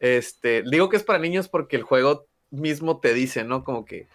Este, 0.00 0.62
digo 0.70 0.88
que 0.88 0.96
es 0.96 1.02
para 1.04 1.18
niños 1.18 1.48
porque 1.48 1.76
el 1.76 1.82
juego 1.82 2.26
mismo 2.50 3.00
te 3.00 3.14
dice, 3.14 3.42
¿no? 3.44 3.64
Como 3.64 3.84
que 3.84 4.06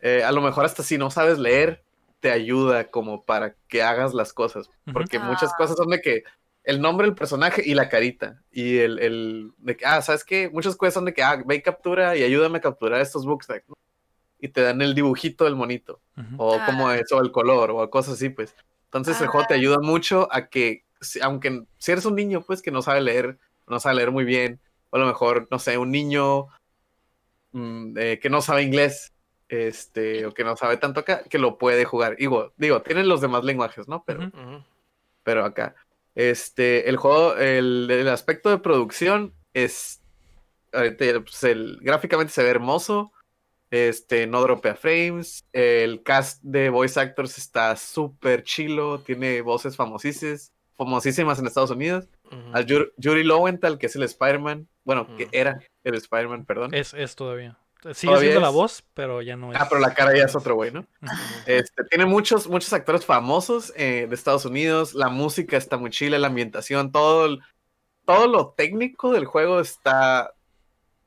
eh, 0.00 0.22
a 0.24 0.32
lo 0.32 0.40
mejor 0.40 0.64
hasta 0.64 0.82
si 0.82 0.96
no 0.96 1.10
sabes 1.10 1.38
leer, 1.38 1.82
te 2.20 2.30
ayuda 2.30 2.90
como 2.90 3.24
para 3.24 3.54
que 3.68 3.82
hagas 3.82 4.14
las 4.14 4.32
cosas. 4.32 4.70
Porque 4.92 5.18
Ah. 5.18 5.24
muchas 5.24 5.52
cosas 5.54 5.76
son 5.76 5.88
de 5.90 6.00
que 6.00 6.22
el 6.64 6.80
nombre 6.80 7.06
del 7.06 7.14
personaje 7.14 7.62
y 7.64 7.74
la 7.74 7.88
carita. 7.88 8.42
Y 8.50 8.78
el, 8.78 8.98
el 8.98 9.52
de 9.58 9.76
que, 9.76 9.86
ah, 9.86 10.02
¿sabes 10.02 10.24
qué? 10.24 10.48
Muchas 10.50 10.76
cosas 10.76 10.94
son 10.94 11.04
de 11.04 11.14
que, 11.14 11.22
ah, 11.22 11.42
ve 11.44 11.56
y 11.56 11.62
captura 11.62 12.16
y 12.16 12.22
ayúdame 12.22 12.58
a 12.58 12.62
capturar 12.62 13.00
estos 13.00 13.24
booksnacks, 13.26 13.68
¿no? 13.68 13.74
Y 14.40 14.48
te 14.48 14.62
dan 14.62 14.80
el 14.82 14.94
dibujito 14.94 15.44
del 15.44 15.56
monito 15.56 16.00
o 16.36 16.54
Ah. 16.54 16.66
como 16.66 16.90
es, 16.92 17.10
o 17.12 17.20
el 17.20 17.30
color, 17.32 17.70
o 17.72 17.90
cosas 17.90 18.14
así, 18.14 18.28
pues. 18.28 18.54
Entonces 18.84 19.20
el 19.20 19.26
juego 19.28 19.46
te 19.48 19.54
ayuda 19.54 19.78
mucho 19.80 20.28
a 20.32 20.48
que, 20.48 20.84
si- 21.00 21.20
aunque 21.20 21.64
si 21.78 21.92
eres 21.92 22.04
un 22.04 22.14
niño, 22.14 22.42
pues, 22.46 22.62
que 22.62 22.70
no 22.70 22.80
sabe 22.82 23.00
leer, 23.00 23.38
no 23.66 23.78
sabe 23.80 23.96
leer 23.96 24.10
muy 24.10 24.24
bien, 24.24 24.60
o 24.90 24.96
a 24.96 25.00
lo 25.00 25.06
mejor, 25.06 25.46
no 25.50 25.58
sé, 25.58 25.76
un 25.78 25.90
niño 25.90 26.46
mm, 27.52 27.96
eh, 27.98 28.18
que 28.20 28.30
no 28.30 28.40
sabe 28.40 28.62
inglés, 28.62 29.12
este, 29.48 30.26
o 30.26 30.32
que 30.34 30.44
no 30.44 30.56
sabe 30.56 30.76
tanto 30.76 31.00
acá, 31.00 31.22
que 31.24 31.38
lo 31.38 31.58
puede 31.58 31.84
jugar. 31.84 32.16
Digo, 32.16 32.52
digo, 32.56 32.82
tienen 32.82 33.08
los 33.08 33.20
demás 33.20 33.44
lenguajes, 33.44 33.88
¿no? 33.88 34.04
Pero, 34.06 34.30
pero 35.22 35.44
acá. 35.44 35.74
Este, 36.14 36.88
el 36.88 36.96
juego, 36.96 37.36
el, 37.36 37.88
el 37.90 38.08
aspecto 38.08 38.50
de 38.50 38.58
producción 38.58 39.32
es, 39.54 40.00
pues, 40.70 41.44
el, 41.44 41.78
gráficamente 41.80 42.32
se 42.32 42.42
ve 42.42 42.50
hermoso, 42.50 43.12
este, 43.70 44.26
no 44.26 44.40
dropea 44.40 44.74
frames, 44.74 45.44
el 45.52 46.02
cast 46.02 46.42
de 46.42 46.70
voice 46.70 46.98
actors 46.98 47.36
está 47.38 47.76
súper 47.76 48.42
chilo, 48.42 49.00
tiene 49.00 49.40
voces 49.42 49.76
famosísimas, 49.76 50.52
famosísimas 50.76 51.38
en 51.38 51.46
Estados 51.46 51.70
Unidos. 51.70 52.08
Al 52.52 52.66
Yuri, 52.66 52.90
Yuri 52.98 53.24
Lowenthal, 53.24 53.78
que 53.78 53.86
es 53.86 53.96
el 53.96 54.02
Spider-Man, 54.02 54.68
bueno, 54.84 55.16
que 55.16 55.28
era 55.32 55.58
el 55.84 55.94
Spider-Man, 55.94 56.44
perdón. 56.44 56.74
Es, 56.74 56.92
es 56.94 57.14
todavía. 57.16 57.58
Sigue 57.92 58.10
Todavía 58.10 58.30
siendo 58.32 58.40
la 58.40 58.48
voz, 58.50 58.84
pero 58.92 59.22
ya 59.22 59.36
no 59.36 59.52
es. 59.52 59.58
Ah, 59.60 59.66
pero 59.68 59.80
la 59.80 59.94
cara 59.94 60.16
ya 60.16 60.24
es 60.24 60.34
otro 60.34 60.56
güey, 60.56 60.72
¿no? 60.72 60.84
Este, 61.46 61.84
tiene 61.84 62.06
muchos, 62.06 62.48
muchos 62.48 62.72
actores 62.72 63.04
famosos 63.06 63.72
eh, 63.76 64.06
de 64.08 64.14
Estados 64.14 64.44
Unidos. 64.44 64.94
La 64.94 65.08
música 65.08 65.56
está 65.56 65.76
muy 65.76 65.90
chila, 65.90 66.18
la 66.18 66.26
ambientación, 66.26 66.90
todo, 66.90 67.26
el- 67.26 67.40
todo 68.04 68.26
lo 68.26 68.48
técnico 68.56 69.12
del 69.12 69.26
juego 69.26 69.60
está 69.60 70.34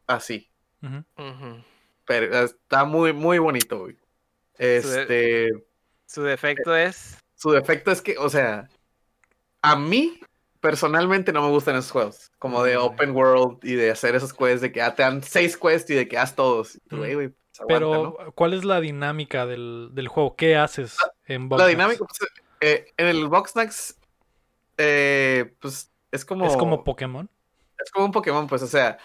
así. 0.08 0.50
Ujú. 0.82 1.04
Pero 2.06 2.44
está 2.44 2.84
muy, 2.86 3.14
muy 3.14 3.40
bonito, 3.40 3.80
güey. 3.80 3.98
Este, 4.58 5.50
Su 6.06 6.24
defecto 6.24 6.76
es. 6.76 7.18
su 7.36 7.52
defecto 7.52 7.92
es 7.92 8.02
que, 8.02 8.18
o 8.18 8.30
sea, 8.30 8.70
a 9.62 9.76
mí 9.76 10.20
personalmente 10.60 11.34
no 11.34 11.42
me 11.42 11.50
gustan 11.50 11.76
esos 11.76 11.92
juegos, 11.92 12.32
como 12.38 12.64
de 12.64 12.78
Mm. 12.78 12.82
open 12.82 13.12
world 13.16 13.58
y 13.64 13.74
de 13.74 13.90
hacer 13.92 14.16
esos 14.16 14.34
quests 14.34 14.62
de 14.62 14.72
que 14.72 14.82
ah, 14.82 14.94
te 14.94 15.02
dan 15.04 15.24
seis 15.24 15.58
quests 15.58 15.90
y 15.90 15.96
de 15.96 16.08
que 16.08 16.18
haz 16.18 16.36
todos. 16.36 16.80
Mm. 16.92 16.98
"Güey, 16.98 17.14
güey, 17.16 17.28
pues, 17.30 17.60
aguanta, 17.62 17.74
Pero, 17.74 18.04
¿no?". 18.26 18.32
¿cuál 18.34 18.54
es 18.54 18.64
la 18.64 18.80
dinámica 18.82 19.46
del, 19.48 19.90
del 19.94 20.08
juego? 20.08 20.36
¿Qué 20.36 20.56
haces 20.56 20.98
en 21.26 21.44
La 21.44 21.48
Box 21.58 21.68
dinámica, 21.68 22.06
pues, 22.06 22.20
eh, 22.62 22.86
en 22.98 23.08
el 23.08 23.28
Boxnax, 23.28 23.98
eh, 24.78 25.56
pues 25.60 25.90
es 26.12 26.26
como, 26.26 26.46
Es 26.46 26.56
como 26.58 26.84
Pokémon. 26.84 27.28
es 27.84 27.90
como 27.92 28.06
un 28.06 28.12
Pokémon, 28.12 28.46
pues, 28.48 28.62
o 28.62 28.68
sea, 28.68 29.00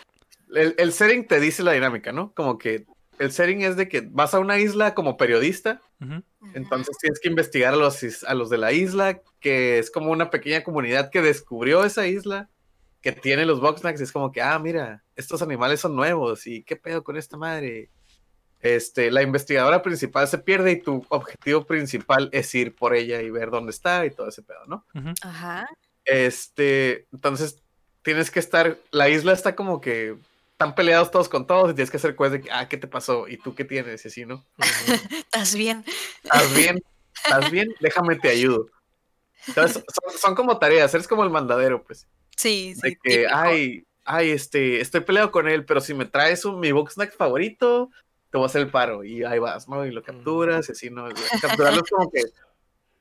el, 0.55 0.75
el 0.79 0.93
setting 0.93 1.27
te 1.27 1.41
dice 1.41 1.63
la 1.63 1.73
dinámica, 1.73 2.13
¿no? 2.13 2.33
Como 2.35 2.59
que 2.59 2.87
el 3.19 3.33
setting 3.33 3.63
es 3.63 3.77
de 3.77 3.89
que 3.89 4.03
vas 4.03 4.35
a 4.35 4.39
una 4.39 4.59
isla 4.59 4.95
como 4.95 5.17
periodista, 5.17 5.81
entonces 6.55 6.97
tienes 6.99 7.19
que 7.21 7.29
investigar 7.29 7.73
a 7.73 7.77
los, 7.77 8.25
a 8.25 8.35
los 8.35 8.51
de 8.51 8.59
la 8.59 8.73
isla, 8.73 9.23
que 9.41 9.79
es 9.79 9.91
como 9.91 10.11
una 10.11 10.31
pequeña 10.31 10.63
comunidad 10.63 11.11
que 11.11 11.23
descubrió 11.23 11.85
esa 11.85 12.07
isla, 12.07 12.51
que 13.01 13.13
tiene 13.13 13.47
los 13.47 13.61
Boxnax, 13.61 14.01
y 14.01 14.05
es 14.05 14.13
como 14.13 14.33
que, 14.33 14.43
ah, 14.43 14.59
mira, 14.59 15.03
estos 15.15 15.41
animales 15.43 15.81
son 15.81 15.97
nuevos, 15.97 16.47
y 16.47 16.63
qué 16.65 16.77
pedo 16.77 17.03
con 17.03 17.17
esta 17.17 17.37
madre. 17.37 17.91
Este, 18.61 19.11
la 19.11 19.23
investigadora 19.23 19.83
principal 19.83 20.27
se 20.27 20.39
pierde 20.39 20.73
y 20.73 20.81
tu 20.81 21.05
objetivo 21.11 21.67
principal 21.67 22.29
es 22.33 22.55
ir 22.55 22.75
por 22.75 22.95
ella 22.95 23.23
y 23.23 23.31
ver 23.31 23.51
dónde 23.51 23.71
está 23.71 24.05
y 24.07 24.11
todo 24.11 24.29
ese 24.29 24.43
pedo, 24.43 24.65
¿no? 24.67 24.85
Ajá. 25.23 25.69
Este, 26.05 27.07
entonces 27.13 27.63
tienes 28.03 28.31
que 28.31 28.41
estar, 28.41 28.79
la 28.91 29.09
isla 29.09 29.33
está 29.33 29.55
como 29.55 29.81
que 29.81 30.17
están 30.57 30.75
peleados 30.75 31.11
todos 31.11 31.29
con 31.29 31.47
todos 31.47 31.71
y 31.71 31.75
tienes 31.75 31.91
que 31.91 31.99
hacer 31.99 32.17
cosas 32.17 32.33
de 32.33 32.41
que, 32.41 32.51
ah, 32.51 32.67
¿qué 32.67 32.79
te 32.79 32.89
pasó? 32.89 33.29
¿Y 33.29 33.37
tú 33.37 33.55
qué 33.55 33.67
tienes? 33.67 34.03
Y 34.03 34.09
así, 34.09 34.25
¿no? 34.25 34.43
¿Estás 35.13 35.55
bien? 35.55 35.85
¿Estás 36.25 36.57
bien? 36.57 36.83
¿Estás 37.15 37.51
bien? 37.51 37.75
Déjame 37.79 38.17
te 38.17 38.31
ayudo. 38.31 38.67
Entonces, 39.47 39.85
son, 39.93 40.19
son 40.19 40.35
como 40.35 40.59
tareas, 40.59 40.95
eres 40.95 41.07
como 41.07 41.25
el 41.25 41.31
mandadero, 41.31 41.85
pues. 41.85 42.09
Sí, 42.35 42.75
sí. 42.75 42.81
De 42.83 42.97
que, 42.97 43.11
típico. 43.11 43.31
ay, 43.35 43.85
ay, 44.07 44.31
este, 44.31 44.81
estoy 44.81 45.03
peleado 45.03 45.31
con 45.31 45.47
él, 45.47 45.67
pero 45.67 45.83
si 45.83 45.93
me 45.93 46.07
traes 46.07 46.47
un, 46.47 46.59
mi 46.59 46.73
box 46.73 46.95
snack 46.95 47.15
favorito, 47.15 47.91
te 48.31 48.39
voy 48.39 48.45
a 48.45 48.47
hacer 48.47 48.63
el 48.63 48.71
paro. 48.71 49.05
Y 49.05 49.25
ahí 49.25 49.39
vas, 49.39 49.69
¿no? 49.69 49.85
Y 49.85 49.91
lo 49.91 50.03
capturas, 50.03 50.71
y 50.71 50.73
así, 50.73 50.89
¿no? 50.89 51.07
Capturarlo 51.43 51.83
es 51.85 51.91
como 51.91 52.11
que 52.11 52.23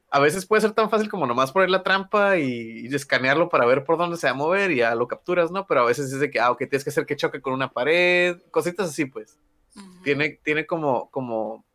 a 0.09 0.19
veces 0.19 0.45
puede 0.45 0.61
ser 0.61 0.71
tan 0.71 0.89
fácil 0.89 1.09
como 1.09 1.25
nomás 1.25 1.51
poner 1.51 1.69
la 1.69 1.83
trampa 1.83 2.37
y, 2.37 2.87
y 2.87 2.95
escanearlo 2.95 3.49
para 3.49 3.65
ver 3.65 3.83
por 3.83 3.97
dónde 3.97 4.17
se 4.17 4.27
va 4.27 4.31
a 4.31 4.35
mover 4.35 4.71
y 4.71 4.77
ya 4.77 4.95
lo 4.95 5.07
capturas, 5.07 5.51
¿no? 5.51 5.65
Pero 5.65 5.81
a 5.81 5.85
veces 5.85 6.11
es 6.11 6.19
de 6.19 6.29
que, 6.29 6.39
ah, 6.39 6.51
ok, 6.51 6.59
tienes 6.59 6.83
que 6.83 6.89
hacer 6.89 7.05
que 7.05 7.15
choque 7.15 7.41
con 7.41 7.53
una 7.53 7.71
pared, 7.71 8.37
cositas 8.51 8.89
así, 8.89 9.05
pues. 9.05 9.37
Tiene, 10.03 10.39
tiene 10.41 10.65
como, 10.65 11.09
como, 11.09 11.65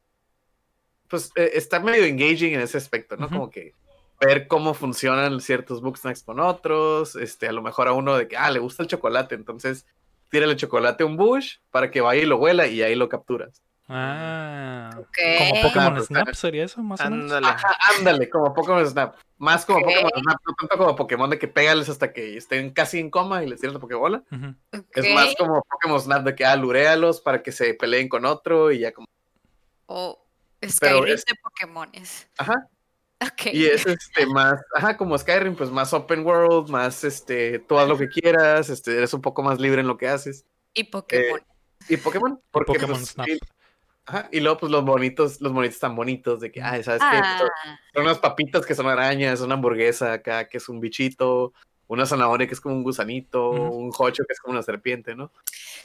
pues 1.09 1.33
eh, 1.35 1.51
está 1.55 1.81
medio 1.81 2.05
engaging 2.05 2.55
en 2.55 2.61
ese 2.61 2.79
aspecto, 2.79 3.17
¿no? 3.17 3.29
Como 3.29 3.51
que 3.51 3.75
ver 4.21 4.47
cómo 4.47 4.73
funcionan 4.73 5.41
ciertos 5.41 5.83
booksnacks 5.83 6.23
con 6.23 6.41
otros, 6.41 7.17
este, 7.17 7.49
a 7.49 7.53
lo 7.53 7.63
mejor 7.63 7.89
a 7.89 7.93
uno 7.93 8.17
de 8.17 8.29
que, 8.29 8.37
ah, 8.37 8.51
le 8.51 8.59
gusta 8.59 8.83
el 8.83 8.89
chocolate, 8.89 9.35
entonces 9.35 9.87
tírale 10.31 10.57
chocolate 10.57 11.03
a 11.03 11.07
un 11.07 11.17
bush 11.17 11.57
para 11.71 11.91
que 11.91 12.01
vaya 12.01 12.23
y 12.23 12.27
lo 12.27 12.39
huela 12.39 12.67
y 12.69 12.83
ahí 12.83 12.95
lo 12.95 13.09
capturas. 13.09 13.63
Ah. 13.93 14.91
Como 15.39 15.63
Pokémon 15.63 15.97
Ah, 15.99 16.03
Snap 16.03 16.35
sería 16.35 16.65
eso, 16.65 16.83
más 16.83 17.01
o 17.01 17.05
menos. 17.11 17.25
Ándale. 17.25 17.47
Ajá, 17.49 17.77
ándale, 17.99 18.31
como 18.31 18.55
Pokémon 18.55 18.87
Snap. 18.87 19.17
Más 19.39 19.65
como 19.67 19.79
Ok. 19.79 19.85
Pokémon 19.87 20.11
Snap, 20.23 20.37
no 20.47 20.55
tanto 20.59 20.79
como 20.79 20.97
Pokémon 20.97 21.31
de 21.31 21.39
que 21.39 21.49
pégales 21.49 21.89
hasta 21.89 22.13
que 22.13 22.37
estén 22.37 22.71
casi 22.71 22.99
en 23.01 23.11
coma 23.11 23.43
y 23.43 23.49
les 23.49 23.61
tiras 23.61 23.75
la 23.75 23.81
Pokébola. 23.81 24.23
Ujú. 24.31 24.55
Es 24.95 25.15
más 25.15 25.35
como 25.37 25.63
Pokémon 25.63 26.01
Snap 26.01 26.25
de 26.25 26.35
que, 26.35 26.45
ah, 26.45 26.57
luréalos 26.57 27.21
para 27.21 27.43
que 27.43 27.53
se 27.53 27.75
peleen 27.75 28.09
con 28.09 28.25
otro 28.25 28.71
y 28.71 28.81
ya 28.81 28.93
como... 28.93 29.07
O 29.87 30.25
Skyrim 30.65 31.15
es- 31.15 31.25
de 31.25 31.35
Pokémones. 31.43 32.29
Ajá, 32.39 32.69
Ok. 33.23 33.53
Y 33.53 33.67
es 33.67 33.85
este 33.85 34.25
más, 34.25 34.59
ajá, 34.75 34.97
como 34.97 35.19
Skyrim, 35.19 35.55
pues 35.55 35.71
más 35.71 35.93
open 35.93 36.25
world, 36.25 36.71
más 36.71 37.05
este, 37.05 37.59
tú 37.59 37.79
haz 37.79 37.87
lo 37.87 37.99
que 37.99 38.09
quieras, 38.09 38.71
este, 38.71 38.97
eres 38.97 39.13
un 39.13 39.21
poco 39.21 39.43
más 39.43 39.61
libre 39.61 39.83
en 39.83 39.89
lo 39.89 39.99
que 39.99 40.09
haces. 40.09 40.47
Y 40.73 40.85
Pokémon. 40.85 41.39
¿Y 41.87 41.99
Pokémon? 41.99 42.41
Porque 42.51 42.73
Pokémon 42.73 42.97
pues, 42.97 43.09
Snap. 43.11 43.27
Sí, 44.11 44.17
Ajá, 44.17 44.29
y 44.33 44.41
luego, 44.41 44.59
pues 44.59 44.73
los 44.73 44.85
bonitos, 44.85 45.41
los 45.41 45.53
bonitos 45.53 45.79
tan 45.79 45.95
bonitos, 45.95 46.41
de 46.41 46.51
que, 46.51 46.63
ay, 46.63 46.83
¿sabes 46.83 47.03
qué? 47.11 47.19
Ah, 47.19 47.79
Son 47.95 48.03
unas 48.05 48.19
papitas 48.19 48.67
que 48.67 48.75
son 48.75 48.87
arañas, 48.87 49.41
una 49.41 49.55
hamburguesa 49.55 50.13
acá 50.13 50.49
que 50.49 50.59
es 50.59 50.69
un 50.69 50.81
bichito, 50.81 51.53
una 51.87 52.07
zanahoria 52.07 52.47
que 52.47 52.55
es 52.55 52.61
como 52.61 52.75
un 52.77 52.83
gusanito, 52.83 53.51
un 53.51 53.91
jocho 53.91 54.25
que 54.27 54.33
es 54.33 54.41
como 54.41 54.53
una 54.53 54.63
serpiente, 54.63 55.15
¿no? 55.15 55.33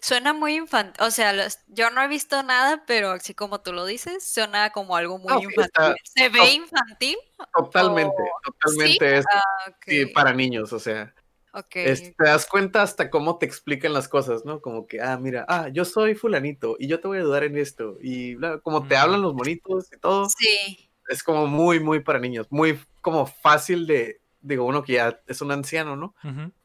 suena 0.01 0.33
muy 0.33 0.55
infantil. 0.55 1.03
O 1.03 1.09
sea, 1.09 1.33
los- 1.33 1.59
yo 1.67 1.89
no 1.89 2.01
he 2.01 2.07
visto 2.07 2.43
nada, 2.43 2.83
pero 2.85 3.11
así 3.11 3.33
como 3.33 3.61
tú 3.61 3.73
lo 3.73 3.85
dices, 3.85 4.23
suena 4.31 4.69
como 4.71 4.95
algo 4.95 5.17
muy 5.17 5.33
Ah, 5.33 5.39
infantil. 5.41 5.95
¿Se 6.03 6.29
ve 6.29 6.53
infantil? 6.53 7.17
Totalmente, 7.53 8.23
totalmente 8.43 9.17
es 9.17 9.25
Ah, 9.33 9.41
ok. 9.69 9.83
sí, 9.87 10.05
para 10.07 10.33
niños, 10.33 10.73
o 10.73 10.79
sea, 10.79 11.13
ok. 11.55 11.75
es- 11.75 12.15
te 12.15 12.23
das 12.25 12.45
cuenta 12.45 12.81
hasta 12.81 13.09
cómo 13.09 13.37
te 13.37 13.45
explican 13.45 13.93
las 13.93 14.07
cosas, 14.07 14.45
¿no? 14.45 14.59
Como 14.61 14.87
que, 14.87 15.01
ah, 15.01 15.17
mira, 15.17 15.45
ah, 15.47 15.69
yo 15.69 15.85
soy 15.85 16.15
fulanito 16.15 16.75
y 16.79 16.87
yo 16.87 16.99
te 16.99 17.07
voy 17.07 17.17
a 17.17 17.21
ayudar 17.21 17.43
en 17.43 17.57
esto, 17.57 17.97
y 18.01 18.35
bla, 18.35 18.59
como 18.59 18.87
te 18.87 18.95
hablan 18.97 19.21
los 19.21 19.33
bonitos 19.33 19.91
y 19.91 19.97
todo, 19.99 20.27
Sí. 20.29 20.89
es 21.07 21.23
como 21.23 21.47
muy, 21.47 21.79
muy 21.79 21.99
para 22.01 22.19
niños, 22.19 22.47
muy 22.49 22.79
como 23.01 23.25
fácil 23.25 23.87
de, 23.87 24.19
digo, 24.41 24.65
uno 24.65 24.83
que 24.83 24.93
ya 24.93 25.19
es 25.27 25.41
un 25.41 25.51
anciano, 25.51 25.95
¿no? 25.95 26.13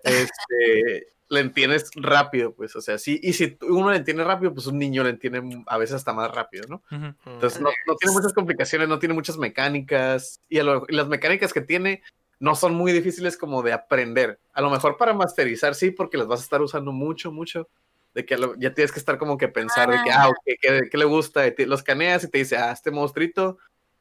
Este, 0.05 1.07
le 1.28 1.41
entiendes 1.41 1.91
rápido, 1.95 2.53
pues, 2.55 2.74
o 2.74 2.80
sea, 2.80 2.99
sí, 2.99 3.20
y 3.22 3.32
si 3.34 3.57
uno 3.62 3.91
le 3.93 3.99
entiende 3.99 4.24
rápido, 4.24 4.53
pues 4.53 4.66
un 4.66 4.78
niño 4.78 5.05
le 5.05 5.11
entiende 5.11 5.62
a 5.66 5.78
veces 5.78 5.95
hasta 5.97 6.12
más 6.12 6.28
rápido, 6.34 6.64
¿no? 6.68 6.82
Entonces 7.24 7.61
no, 7.61 7.70
no 7.86 7.95
tiene 7.97 8.12
muchas 8.14 8.32
complicaciones, 8.32 8.88
no 8.88 8.99
tiene 8.99 9.14
muchas 9.14 9.36
mecánicas, 9.38 10.41
y, 10.49 10.59
a 10.59 10.64
lo- 10.64 10.86
y 10.88 10.95
las 10.97 11.07
mecánicas 11.07 11.53
que 11.53 11.61
tiene 11.61 12.03
no 12.41 12.55
son 12.57 12.74
muy 12.74 12.91
difíciles 12.93 13.36
como 13.36 13.62
de 13.62 13.72
aprender. 13.72 14.41
A 14.55 14.61
lo 14.62 14.70
mejor 14.70 14.97
para 14.97 15.12
masterizar, 15.12 15.74
sí, 15.74 15.91
porque 15.93 16.16
las 16.18 16.26
vas 16.26 16.41
a 16.41 16.43
estar 16.43 16.61
usando 16.62 16.91
mucho, 16.91 17.30
mucho, 17.30 17.68
de 18.14 18.24
que 18.24 18.36
lo- 18.36 18.57
ya 18.57 18.74
tienes 18.74 18.91
que 18.91 18.99
estar 18.99 19.18
como 19.18 19.36
que 19.38 19.47
pensar 19.47 19.88
de 19.91 20.03
que, 20.03 20.11
ah, 20.11 20.28
ok, 20.28 20.38
¿qué, 20.61 20.80
qué 20.91 20.99
le 20.99 21.05
gusta? 21.05 21.47
Y 21.47 21.55
te- 21.55 21.66
los 21.66 21.82
caneas 21.82 22.24
y 22.24 22.28
te 22.28 22.38
dice, 22.38 22.57
ah, 22.57 22.72
este 22.72 22.91
monstruito 22.91 23.59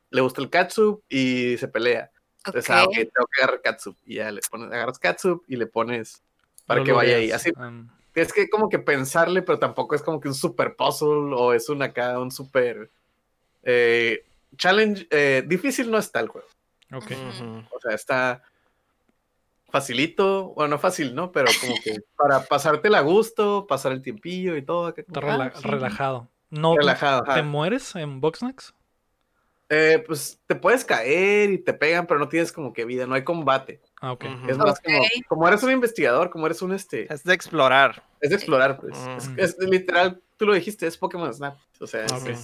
le 0.10 0.22
gusta 0.22 0.42
el 0.42 0.50
katsup 0.50 1.04
y 1.10 1.58
se 1.58 1.68
pelea. 1.68 2.10
Entonces, 2.46 2.72
ah, 2.72 2.84
ok, 2.86 2.90
ok. 2.90 2.96
tengo 2.96 3.28
que 3.32 3.42
agarrar 3.44 3.62
katsup. 3.62 3.98
Y 4.06 4.16
ya 4.16 4.32
le 4.32 4.42
pones, 4.50 4.72
agarras 4.72 4.98
katsup 4.98 5.44
y 5.48 5.58
le 5.58 5.68
pones 5.68 6.24
para 6.66 6.84
que 6.84 6.92
vaya 6.94 7.18
ahí. 7.18 7.32
Así, 7.32 7.52
am, 7.58 7.90
tienes 8.14 8.32
que 8.34 8.50
como 8.50 8.70
que 8.70 8.80
pensarle, 8.80 9.42
pero 9.42 9.60
tampoco 9.60 9.94
es 9.96 10.02
como 10.02 10.20
que 10.22 10.30
un 10.30 10.34
super 10.34 10.76
puzzle 10.76 11.36
o 11.36 11.54
es 11.54 11.68
un 11.70 11.82
acá, 11.84 12.18
un 12.20 12.32
super 12.32 12.90
eh, 13.64 14.24
challenge. 14.58 15.08
eh, 15.12 15.44
difícil 15.46 15.92
no 15.92 15.98
está 15.98 16.22
el 16.22 16.30
juego. 16.30 16.48
Ok. 16.94 17.12
O 17.72 17.80
sea, 17.80 17.94
está 17.96 18.42
facilito, 19.72 20.50
bueno, 20.56 20.72
no 20.76 20.80
fácil, 20.80 21.14
¿no? 21.14 21.32
Pero 21.32 21.48
como 21.62 21.76
que 21.84 21.98
para 22.18 22.44
pasártela 22.46 23.00
a 23.00 23.02
gusto, 23.02 23.68
pasar 23.68 23.92
el 23.92 24.02
tiempillo 24.02 24.58
y 24.58 24.62
todo. 24.64 24.88
acá 24.88 25.02
Está 25.02 25.22
como, 25.22 25.34
rela- 25.34 25.52
ah, 25.54 25.60
sí, 25.62 25.68
relajado. 25.68 26.28
No, 26.50 26.76
Relajado, 26.76 27.22
¿Te 27.24 27.32
ajá. 27.32 27.44
mueres 27.44 27.96
en 27.96 28.20
Boxnax? 28.22 28.74
Eh, 29.72 30.04
pues 30.08 30.40
te 30.48 30.56
puedes 30.56 30.84
caer 30.84 31.52
y 31.52 31.60
te 31.60 31.76
pegan, 31.76 32.08
pero 32.08 32.20
no 32.20 32.28
tienes 32.28 32.52
como 32.52 32.74
que 32.74 32.86
vida, 32.86 33.06
no 33.06 33.14
hay 33.14 33.24
combate. 33.24 33.80
Ah, 34.02 34.14
ok. 34.14 34.26
Ujú. 34.26 34.50
Es 34.50 34.58
más 34.58 34.80
como, 34.82 34.98
Ok. 34.98 35.06
como 35.28 35.48
eres 35.48 35.62
un 35.62 35.72
investigador, 35.72 36.32
como 36.32 36.48
eres 36.48 36.64
un 36.64 36.74
este, 36.74 37.14
Es 37.14 37.24
de 37.24 37.36
explorar. 37.36 38.02
es 38.20 38.32
de 38.32 38.36
explorar, 38.38 38.80
pues. 38.80 38.98
Mm. 38.98 39.38
Es, 39.40 39.56
es 39.60 39.70
literal, 39.70 40.20
tú 40.38 40.48
lo 40.48 40.56
dijiste, 40.56 40.88
es 40.88 40.98
Pokémon 40.98 41.32
Snap. 41.32 41.56
O 41.80 41.86
sea, 41.86 42.04
es- 42.06 42.12
Ok. 42.14 42.30
Ujú. 42.30 42.40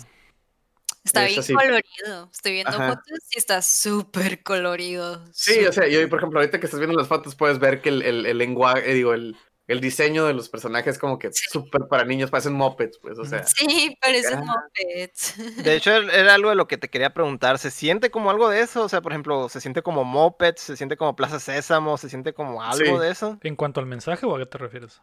Está 1.05 1.23
es 1.25 1.29
bien 1.29 1.39
así. 1.39 1.53
colorido. 1.53 2.29
Estoy 2.33 2.51
viendo 2.53 2.71
Ajá. 2.71 2.89
fotos 2.89 3.19
y 3.33 3.37
está 3.39 3.61
súper 3.61 4.43
colorido. 4.43 5.23
Sí, 5.31 5.65
o 5.65 5.71
sea, 5.71 5.87
yo, 5.87 6.07
por 6.09 6.19
ejemplo, 6.19 6.39
ahorita 6.39 6.59
que 6.59 6.65
estás 6.65 6.79
viendo 6.79 6.97
las 6.97 7.07
fotos, 7.07 7.35
puedes 7.35 7.59
ver 7.59 7.81
que 7.81 7.89
el, 7.89 8.01
el, 8.01 8.25
el 8.25 8.37
lenguaje, 8.37 8.89
eh, 8.91 8.93
digo, 8.95 9.13
el, 9.13 9.37
el 9.67 9.79
diseño 9.81 10.25
de 10.25 10.33
los 10.33 10.49
personajes 10.49 10.97
como 10.99 11.17
que 11.17 11.29
súper 11.31 11.81
para 11.89 12.05
niños, 12.05 12.29
parecen 12.31 12.53
mopeds, 12.53 12.97
pues, 12.99 13.17
o 13.19 13.25
sea. 13.25 13.43
Sí, 13.43 13.95
parecen 14.01 14.39
Ah. 14.39 14.43
mopeds. 14.45 15.63
De 15.63 15.75
hecho, 15.75 15.91
era 16.11 16.33
algo 16.33 16.49
de 16.49 16.55
lo 16.55 16.67
que 16.67 16.77
te 16.77 16.89
quería 16.89 17.13
preguntar. 17.13 17.59
¿Se 17.59 17.71
siente 17.71 18.09
como 18.11 18.29
algo 18.31 18.49
de 18.49 18.61
eso? 18.61 18.83
O 18.83 18.89
sea, 18.89 19.01
por 19.01 19.11
ejemplo, 19.11 19.47
¿se 19.49 19.61
siente 19.61 19.81
como 19.83 20.03
Moped? 20.03 20.55
¿Se 20.57 20.75
siente 20.75 20.97
como 20.97 21.15
Plaza 21.15 21.39
Sésamo? 21.39 21.97
¿Se 21.97 22.09
siente 22.09 22.33
como 22.33 22.61
algo 22.63 22.95
Sí. 22.97 23.01
de 23.03 23.11
eso? 23.11 23.37
¿En 23.43 23.55
cuanto 23.55 23.79
al 23.79 23.85
mensaje 23.85 24.25
o 24.25 24.35
a 24.35 24.39
qué 24.39 24.45
te 24.47 24.57
refieres? 24.57 25.01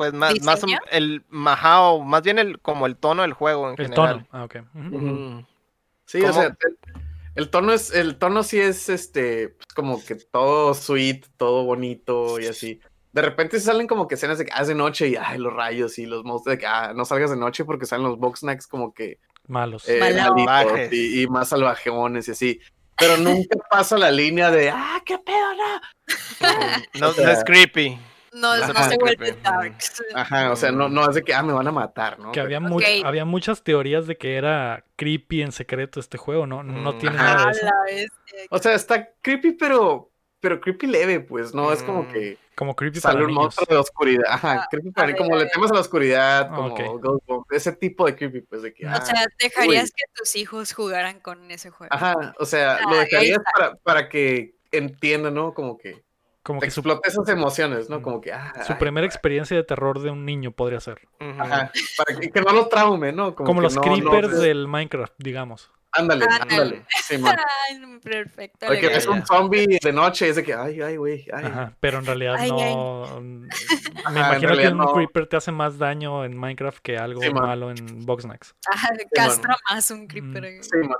Pues 0.00 0.14
más, 0.14 0.40
más 0.40 0.62
el 0.92 1.26
majao, 1.28 2.02
más 2.02 2.22
bien 2.22 2.38
el 2.38 2.58
como 2.58 2.86
el 2.86 2.96
tono 2.96 3.20
del 3.20 3.34
juego 3.34 3.66
en 3.66 3.72
El 3.72 3.84
general. 3.84 4.26
tono. 4.26 4.28
Ah, 4.32 4.44
ok. 4.44 4.56
Sí, 6.06 6.22
o 6.24 6.32
sea, 6.32 6.44
el, 6.46 6.56
el 7.34 7.50
tono 7.50 7.74
es, 7.74 7.92
el 7.94 8.16
tono 8.16 8.42
sí 8.42 8.58
es 8.58 8.88
este, 8.88 9.50
pues, 9.50 9.66
como 9.74 10.02
que 10.02 10.14
todo 10.14 10.72
sweet, 10.72 11.26
todo 11.36 11.64
bonito 11.64 12.40
y 12.40 12.46
así. 12.46 12.80
De 13.12 13.20
repente 13.20 13.60
salen 13.60 13.86
como 13.86 14.08
que 14.08 14.14
escenas 14.14 14.38
de 14.38 14.46
que 14.46 14.52
ah, 14.54 14.62
es 14.62 14.68
de 14.68 14.74
noche 14.74 15.08
y 15.08 15.16
ay, 15.16 15.36
los 15.36 15.52
rayos 15.52 15.98
y 15.98 16.06
los 16.06 16.24
monstruos 16.24 16.56
de 16.56 16.60
que 16.60 16.66
ah, 16.66 16.94
no 16.96 17.04
salgas 17.04 17.28
de 17.28 17.36
noche 17.36 17.66
porque 17.66 17.84
salen 17.84 18.06
los 18.06 18.18
box 18.18 18.40
snacks 18.40 18.66
como 18.66 18.94
que 18.94 19.18
Malos. 19.48 19.86
eh, 19.86 20.88
y, 20.92 21.24
y 21.24 21.26
más 21.26 21.50
salvajeones 21.50 22.26
y 22.28 22.30
así. 22.30 22.60
Pero 22.96 23.18
nunca 23.18 23.58
pasa 23.70 23.98
la 23.98 24.10
línea 24.10 24.50
de 24.50 24.70
ah, 24.70 25.02
qué 25.04 25.18
pedo, 25.18 25.54
no. 25.54 25.80
No, 27.00 27.08
O 27.10 27.12
sea, 27.12 27.26
no 27.26 27.32
es 27.32 27.44
creepy. 27.44 27.98
No, 28.32 28.56
no 28.56 28.88
se 28.88 28.96
vuelve 28.96 29.32
darks. 29.42 30.02
Ajá, 30.14 30.52
o 30.52 30.56
sea, 30.56 30.70
no, 30.70 30.88
no 30.88 31.08
es 31.08 31.14
de 31.16 31.22
que 31.22 31.34
ah, 31.34 31.42
me 31.42 31.52
van 31.52 31.66
a 31.66 31.72
matar, 31.72 32.18
¿no? 32.18 32.30
que 32.32 32.40
había, 32.40 32.60
much- 32.60 33.02
había 33.04 33.24
muchas 33.24 33.62
teorías 33.64 34.06
de 34.06 34.16
que 34.16 34.36
era 34.36 34.84
creepy 34.96 35.42
en 35.42 35.52
secreto 35.52 35.98
este 36.00 36.16
juego, 36.18 36.46
¿no? 36.46 36.62
No 36.62 36.92
Mm, 36.94 36.98
tiene 36.98 37.16
ajá. 37.16 37.24
nada 37.34 37.42
A 37.42 37.46
de 37.46 37.50
eso. 37.52 37.64
la 37.66 37.72
bestia. 37.86 38.38
O 38.50 38.58
sea, 38.58 38.74
está 38.74 39.12
creepy, 39.20 39.52
pero, 39.52 40.12
pero 40.40 40.60
creepy 40.60 40.86
leve, 40.86 41.20
pues, 41.20 41.52
no 41.54 41.72
es 41.72 41.82
como 41.82 42.04
Mm. 42.04 42.12
que 42.12 42.38
Como 42.54 42.76
creepy 42.76 43.00
para 43.00 43.14
sale 43.14 43.24
un 43.24 43.30
niños. 43.30 43.42
monstruo 43.44 43.66
de 43.68 43.74
la 43.74 43.80
oscuridad. 43.80 44.24
Ajá, 44.28 44.68
creepy 44.70 44.90
para 44.92 45.06
ver, 45.08 45.16
como 45.16 45.36
le 45.36 45.46
temas 45.46 45.70
a 45.70 45.74
la 45.74 45.80
oscuridad, 45.80 46.48
Ah, 46.52 46.54
como 46.54 46.74
ok. 46.74 46.80
Ghost 47.00 47.26
Bomb, 47.26 47.44
ese 47.50 47.72
tipo 47.72 48.06
de 48.06 48.14
creepy, 48.14 48.42
pues, 48.42 48.62
de 48.62 48.72
que, 48.74 48.86
O 48.86 48.90
ah, 48.90 49.00
O 49.02 49.06
sea, 49.06 49.24
dejarías 49.40 49.84
uy. 49.86 49.90
que 49.96 50.04
tus 50.14 50.36
hijos 50.36 50.72
jugaran 50.72 51.18
con 51.20 51.50
ese 51.50 51.70
juego. 51.70 51.92
ajá, 51.92 52.34
o 52.38 52.44
sea, 52.44 52.76
Ah, 52.76 52.90
lo 52.90 52.96
dejarías 52.98 53.40
para, 53.56 53.74
para 53.76 54.08
que 54.08 54.54
entienda, 54.70 55.30
¿no? 55.32 55.52
Como 55.54 55.78
que 55.78 56.04
Como 56.42 56.60
que 56.60 56.70
su, 56.70 56.80
explote 56.80 57.08
esas 57.08 57.28
emociones, 57.28 57.90
¿no? 57.90 58.00
Mm. 58.00 58.02
Como 58.02 58.20
que, 58.20 58.32
ah, 58.32 58.52
su 58.66 58.72
ay, 58.72 58.78
primera 58.78 59.06
experiencia 59.06 59.56
de 59.56 59.62
terror 59.62 60.00
de 60.00 60.10
un 60.10 60.24
niño 60.24 60.52
podría 60.52 60.80
ser. 60.80 61.00
Ajá, 61.20 61.70
para 61.98 62.18
que, 62.18 62.30
que 62.30 62.40
no 62.40 62.52
lo 62.52 62.66
traume, 62.68 63.12
¿no? 63.12 63.34
Como, 63.34 63.60
los 63.60 63.74
no- 63.74 63.82
creepers 63.82 64.30
no- 64.30 64.38
del 64.40 64.66
Minecraft, 64.66 65.12
digamos. 65.18 65.70
Ándale, 65.92 66.24
Ándale. 66.24 66.52
ándale. 66.52 66.86
Sí, 67.02 67.16
perfecto. 68.02 68.66
Porque 68.66 68.80
legal. 68.82 68.96
es 68.98 69.06
un 69.06 69.26
zombie 69.26 69.78
de 69.82 69.92
noche 69.92 70.26
y 70.26 70.30
es 70.30 70.36
de 70.36 70.44
que, 70.44 70.54
ay, 70.54 70.80
ay, 70.80 70.96
güey, 70.96 71.26
ay. 71.32 71.44
Ajá, 71.44 71.76
pero 71.80 71.98
en 71.98 72.06
realidad 72.06 72.36
Ay, 72.38 72.50
ay. 72.52 72.74
no. 72.74 73.20
Me 73.20 73.46
en 74.10 74.16
imagino 74.16 74.56
que 74.56 74.68
un 74.68 74.78
no. 74.78 74.92
creeper 74.94 75.26
te 75.26 75.36
hace 75.36 75.50
más 75.52 75.78
daño 75.78 76.24
en 76.24 76.36
Minecraft 76.38 76.78
que 76.78 76.96
algo 76.96 77.20
Sí, 77.20 77.30
man. 77.32 77.42
malo 77.42 77.70
en 77.70 78.06
Boxnax. 78.06 78.54
Ah, 78.72 78.88
castra 79.12 79.56
más 79.68 79.90
un 79.90 80.06
creeper. 80.06 80.44
Mm. 80.44 80.62
Sí, 80.62 80.76
man. 80.78 80.96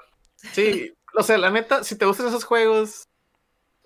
Sí, 0.53 0.95
o 1.16 1.22
sea, 1.22 1.38
la 1.38 1.51
neta, 1.51 1.84
si 1.84 1.97
te 1.97 2.05
gustan 2.05 2.26
esos 2.26 2.45
juegos 2.45 3.09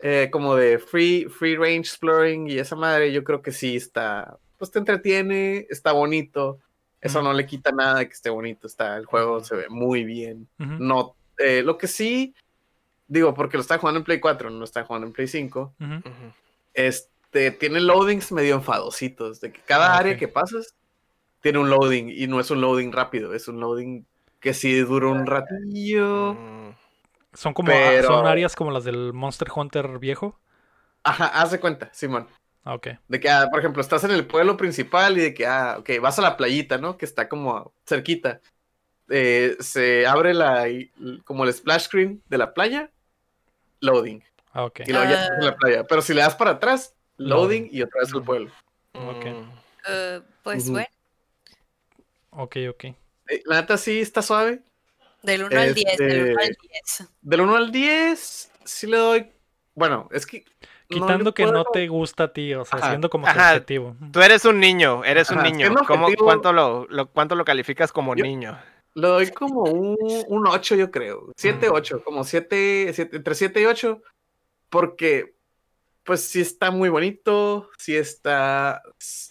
eh, 0.07 0.29
como 0.31 0.55
de 0.55 0.79
free, 0.79 1.25
free 1.31 1.57
range 1.57 1.89
exploring 1.89 2.47
y 2.47 2.59
esa 2.59 2.77
madre, 2.77 3.11
yo 3.11 3.25
creo 3.25 3.41
que 3.41 3.53
sí 3.53 3.77
está, 3.77 4.37
pues 4.59 4.71
te 4.71 4.79
entretiene, 4.79 5.67
está 5.71 5.93
bonito. 5.93 6.59
Eso 7.01 7.23
no 7.23 7.33
le 7.33 7.47
quita 7.47 7.71
nada 7.73 8.01
de 8.01 8.09
que 8.09 8.13
esté 8.13 8.29
bonito, 8.29 8.67
está, 8.67 8.99
el 8.99 9.07
juego 9.07 9.43
se 9.43 9.57
ve 9.57 9.67
muy 9.71 10.05
bien. 10.05 10.47
No, 10.59 11.17
eh, 11.39 11.63
lo 11.63 11.79
que 11.79 11.87
sí, 11.87 12.35
digo, 13.09 13.33
porque 13.33 13.57
lo 13.57 13.63
está 13.63 13.79
jugando 13.79 13.99
en 13.99 14.05
Play 14.05 14.21
4, 14.21 14.51
no 14.51 14.59
lo 14.59 14.65
está 14.65 14.85
jugando 14.85 15.07
en 15.07 15.15
Play 15.15 15.27
5, 15.27 15.75
ujú. 15.81 15.95
Ujú. 15.95 16.33
este, 16.75 17.51
tiene 17.53 17.81
loadings 17.81 18.31
medio 18.31 18.57
enfadositos, 18.57 19.41
de 19.41 19.53
que 19.53 19.61
cada 19.61 19.95
Ah, 19.95 19.99
área 19.99 20.19
que 20.19 20.29
pasas 20.29 20.75
tiene 21.41 21.59
un 21.59 21.71
loading 21.71 22.11
y 22.11 22.27
no 22.27 22.41
es 22.41 22.51
un 22.51 22.61
loading 22.61 22.93
rápido, 22.93 23.33
es 23.33 23.49
un 23.49 23.59
loading 23.59 24.05
que 24.41 24.53
sí 24.53 24.79
dura 24.81 25.09
un 25.09 25.27
ratillo. 25.27 26.37
Mm. 27.35 27.37
Son 27.37 27.55
como 27.55 27.69
Pero- 27.69 28.09
son 28.09 28.27
áreas 28.27 28.55
como 28.57 28.71
las 28.71 28.85
del 28.85 29.13
Monster 29.13 29.49
Hunter 29.55 29.99
viejo. 29.99 30.39
Ajá, 31.03 31.27
haz 31.27 31.51
de 31.51 31.61
cuenta, 31.61 31.91
Simón. 31.93 32.29
Ah, 32.65 32.75
ok. 32.75 32.89
De 33.09 33.21
que, 33.21 33.29
ah, 33.29 33.49
por 33.51 33.61
ejemplo, 33.61 33.83
estás 33.83 34.05
en 34.05 34.11
el 34.13 34.27
pueblo 34.27 34.57
principal 34.57 35.19
y 35.19 35.21
de 35.21 35.35
que, 35.35 35.47
ah, 35.47 35.77
ok, 35.79 35.91
vas 36.01 36.19
a 36.19 36.23
la 36.23 36.37
playita, 36.37 36.79
¿no? 36.79 36.97
Que 36.97 37.05
está 37.05 37.29
como 37.29 37.73
cerquita. 37.87 38.41
Eh, 39.11 39.57
se 39.61 40.07
abre 40.07 40.33
la, 40.33 40.65
como 41.25 41.45
el 41.45 41.53
splash 41.53 41.83
screen 41.83 42.23
de 42.29 42.39
la 42.39 42.55
playa, 42.55 42.91
loading. 43.81 44.23
Ah, 44.53 44.65
ok. 44.65 44.81
Y 44.87 44.93
luego 44.93 45.05
ya 45.11 45.19
Ah. 45.19 45.23
estás 45.25 45.39
en 45.41 45.45
la 45.45 45.57
playa. 45.57 45.85
Pero 45.85 46.01
si 46.01 46.15
le 46.15 46.23
das 46.23 46.35
para 46.37 46.53
atrás, 46.53 46.95
loading 47.19 47.65
Loading. 47.65 47.69
y 47.71 47.83
otra 47.83 48.01
vez 48.01 48.09
el 48.11 48.17
Ujú. 48.17 48.25
pueblo. 48.25 48.51
Ok. 48.95 49.25
Mm. 49.27 49.51
Eh, 49.89 50.21
pues 50.43 50.71
bueno, 50.71 50.87
Ok, 52.31 52.57
ok. 52.71 52.85
Eh, 52.85 53.43
la 53.45 53.61
neta 53.61 53.77
sí 53.77 54.01
está 54.01 54.23
suave. 54.23 54.63
Del 55.25 55.45
1 55.45 55.61
al 55.61 55.75
10, 55.75 55.97
del 55.99 56.23
1 56.31 56.41
al 56.41 56.51
Este, 56.51 56.69
10. 56.69 57.09
Del 57.23 57.41
1 57.41 57.57
al 57.57 57.73
10, 57.73 58.51
sí 58.65 58.87
le 58.87 58.97
doy. 58.99 59.31
Bueno, 59.75 60.09
es 60.13 60.27
que. 60.27 60.45
no 60.91 61.01
Quitando 61.07 61.31
le 61.31 61.35
que 61.35 61.45
no 61.47 61.51
puedo- 61.65 61.71
te 61.73 61.89
gusta 61.89 62.25
a 62.25 62.33
ti, 62.33 62.55
o 62.55 62.65
sea, 62.65 62.79
Ajá, 62.79 62.89
siendo 62.91 63.11
como 63.11 63.27
ajá. 63.27 63.51
subjetivo. 63.55 63.97
Tú 64.13 64.21
eres 64.23 64.45
un 64.45 64.61
niño, 64.61 65.03
eres 65.05 65.31
un 65.31 65.39
Ajá, 65.39 65.47
niño. 65.47 65.67
siendo 65.67 65.85
¿Cómo, 65.85 66.07
objetivo- 66.07 66.25
cuánto, 66.27 66.53
lo, 66.53 66.87
lo- 66.89 67.07
¿Cuánto 67.11 67.35
lo 67.35 67.45
calificas 67.45 67.91
como 67.91 68.15
Yo- 68.15 68.25
niño? 68.25 68.59
Le 68.95 69.09
doy 69.09 69.31
como 69.33 69.63
un, 69.65 69.97
un 70.29 70.47
8, 70.47 70.77
yo 70.77 70.91
creo. 70.93 71.33
7, 71.37 71.69
Mm. 71.69 71.73
8, 71.73 72.03
como 72.05 72.23
7, 72.23 72.95
entre 72.97 73.35
7 73.35 73.61
y 73.61 73.65
8. 73.65 74.01
Porque 74.69 75.34
pues 76.05 76.21
sí 76.29 76.41
está 76.41 76.71
muy 76.71 76.89
bonito, 76.91 77.71
sí 77.79 77.97
está, 77.97 78.83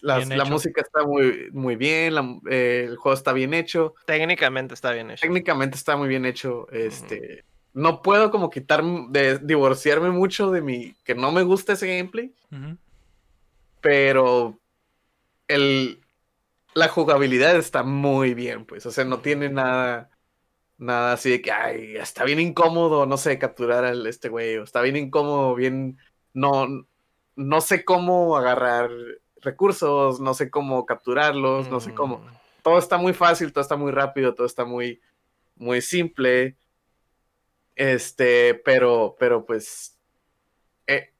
la, 0.01 0.45
música 0.45 0.81
está 0.81 1.05
muy, 1.05 1.49
muy 1.51 1.75
bien, 1.75 2.15
la- 2.15 2.39
eh, 2.49 2.85
el 2.89 2.97
juego 2.97 3.13
está 3.13 3.31
bien 3.31 3.53
hecho, 3.53 3.93
Técnicamente 4.05 4.73
está 4.73 4.91
bien 4.91 5.11
hecho. 5.11 5.21
técnicamente 5.21 5.77
está 5.77 5.95
muy 5.95 6.07
bien 6.07 6.25
hecho, 6.25 6.67
este, 6.71 7.45
no 7.73 8.01
puedo 8.01 8.31
como 8.31 8.49
quitar, 8.49 8.83
de, 9.09 9.37
divorciarme 9.39 10.09
mucho 10.09 10.51
de 10.51 10.61
mi, 10.61 10.93
que 11.03 11.15
no 11.15 11.31
me 11.31 11.43
gusta 11.43 11.73
ese 11.73 11.87
gameplay, 11.87 12.33
pero 13.81 14.59
el, 15.47 16.01
la 16.73 16.87
jugabilidad 16.87 17.55
está 17.55 17.83
muy 17.83 18.33
bien, 18.33 18.65
pues, 18.65 18.85
o 18.87 18.91
sea, 18.91 19.05
no 19.05 19.19
tiene 19.19 19.49
nada, 19.49 20.09
nada 20.77 21.13
así 21.13 21.29
de 21.29 21.41
que, 21.41 21.51
ay, 21.51 21.97
está 21.97 22.23
bien 22.23 22.39
incómodo, 22.39 23.05
no 23.05 23.17
sé, 23.17 23.37
capturar 23.37 23.85
al 23.85 24.07
este 24.07 24.29
güey, 24.29 24.57
o 24.57 24.63
está 24.63 24.81
bien 24.81 24.95
incómodo, 24.95 25.53
bien, 25.53 25.97
no, 26.33 26.67
no 27.35 27.61
sé 27.61 27.85
cómo 27.85 28.35
agarrar 28.37 28.89
recursos, 29.41 30.19
no 30.19 30.33
sé 30.33 30.49
cómo 30.49 30.85
capturarlos, 30.85 31.69
no 31.69 31.79
sé 31.79 31.93
cómo, 31.93 32.19
Mm, 32.19 32.27
todo 32.63 32.77
está 32.77 32.97
muy 32.97 33.13
fácil, 33.13 33.51
todo 33.51 33.61
está 33.61 33.75
muy 33.75 33.91
rápido, 33.91 34.33
todo 34.33 34.47
está 34.47 34.63
muy, 34.65 35.01
muy 35.55 35.81
simple, 35.81 36.57
este, 37.75 38.53
pero, 38.55 39.15
pero 39.19 39.45
pues, 39.45 39.97
eh, 40.87 41.11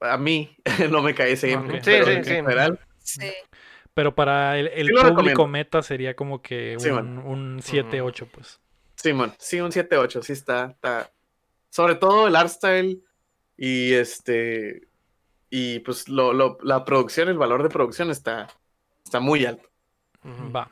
a 0.00 0.16
mí 0.16 0.56
no 0.90 1.02
me 1.02 1.14
cae 1.14 1.32
ese 1.32 1.50
gameplay, 1.50 1.80
Sí, 1.80 1.84
pero 1.90 2.06
sí, 2.06 2.12
en 2.12 2.24
sí. 2.24 2.30
general, 2.30 2.78
Sí. 3.02 3.32
Pero 3.92 4.14
para 4.14 4.56
el, 4.56 4.68
el 4.68 4.86
Sí 4.86 4.92
público 4.92 5.08
recomiendo. 5.22 5.46
meta 5.48 5.82
sería 5.82 6.14
como 6.14 6.40
que 6.40 6.76
Sí, 6.78 6.90
un, 6.90 6.94
man. 6.94 7.18
un 7.26 7.58
7-8, 7.60 8.28
pues. 8.30 8.60
Simón, 8.94 9.34
sí, 9.38 9.60
un 9.60 9.72
7-8, 9.72 10.22
sí 10.22 10.32
está, 10.32 10.66
está. 10.70 11.10
Sobre 11.70 11.96
todo 11.96 12.28
el 12.28 12.36
art 12.36 12.50
style 12.50 13.02
y 13.60 13.94
este. 13.94 14.88
Y 15.50 15.80
pues 15.80 16.08
lo, 16.08 16.32
lo- 16.32 16.58
la 16.62 16.84
producción, 16.84 17.28
el 17.28 17.38
valor 17.38 17.62
de 17.62 17.70
producción 17.70 18.10
está, 18.10 18.48
está 19.04 19.20
muy 19.20 19.46
alto. 19.46 19.68
Va. 20.24 20.70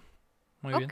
Muy 0.60 0.74
bien. 0.74 0.88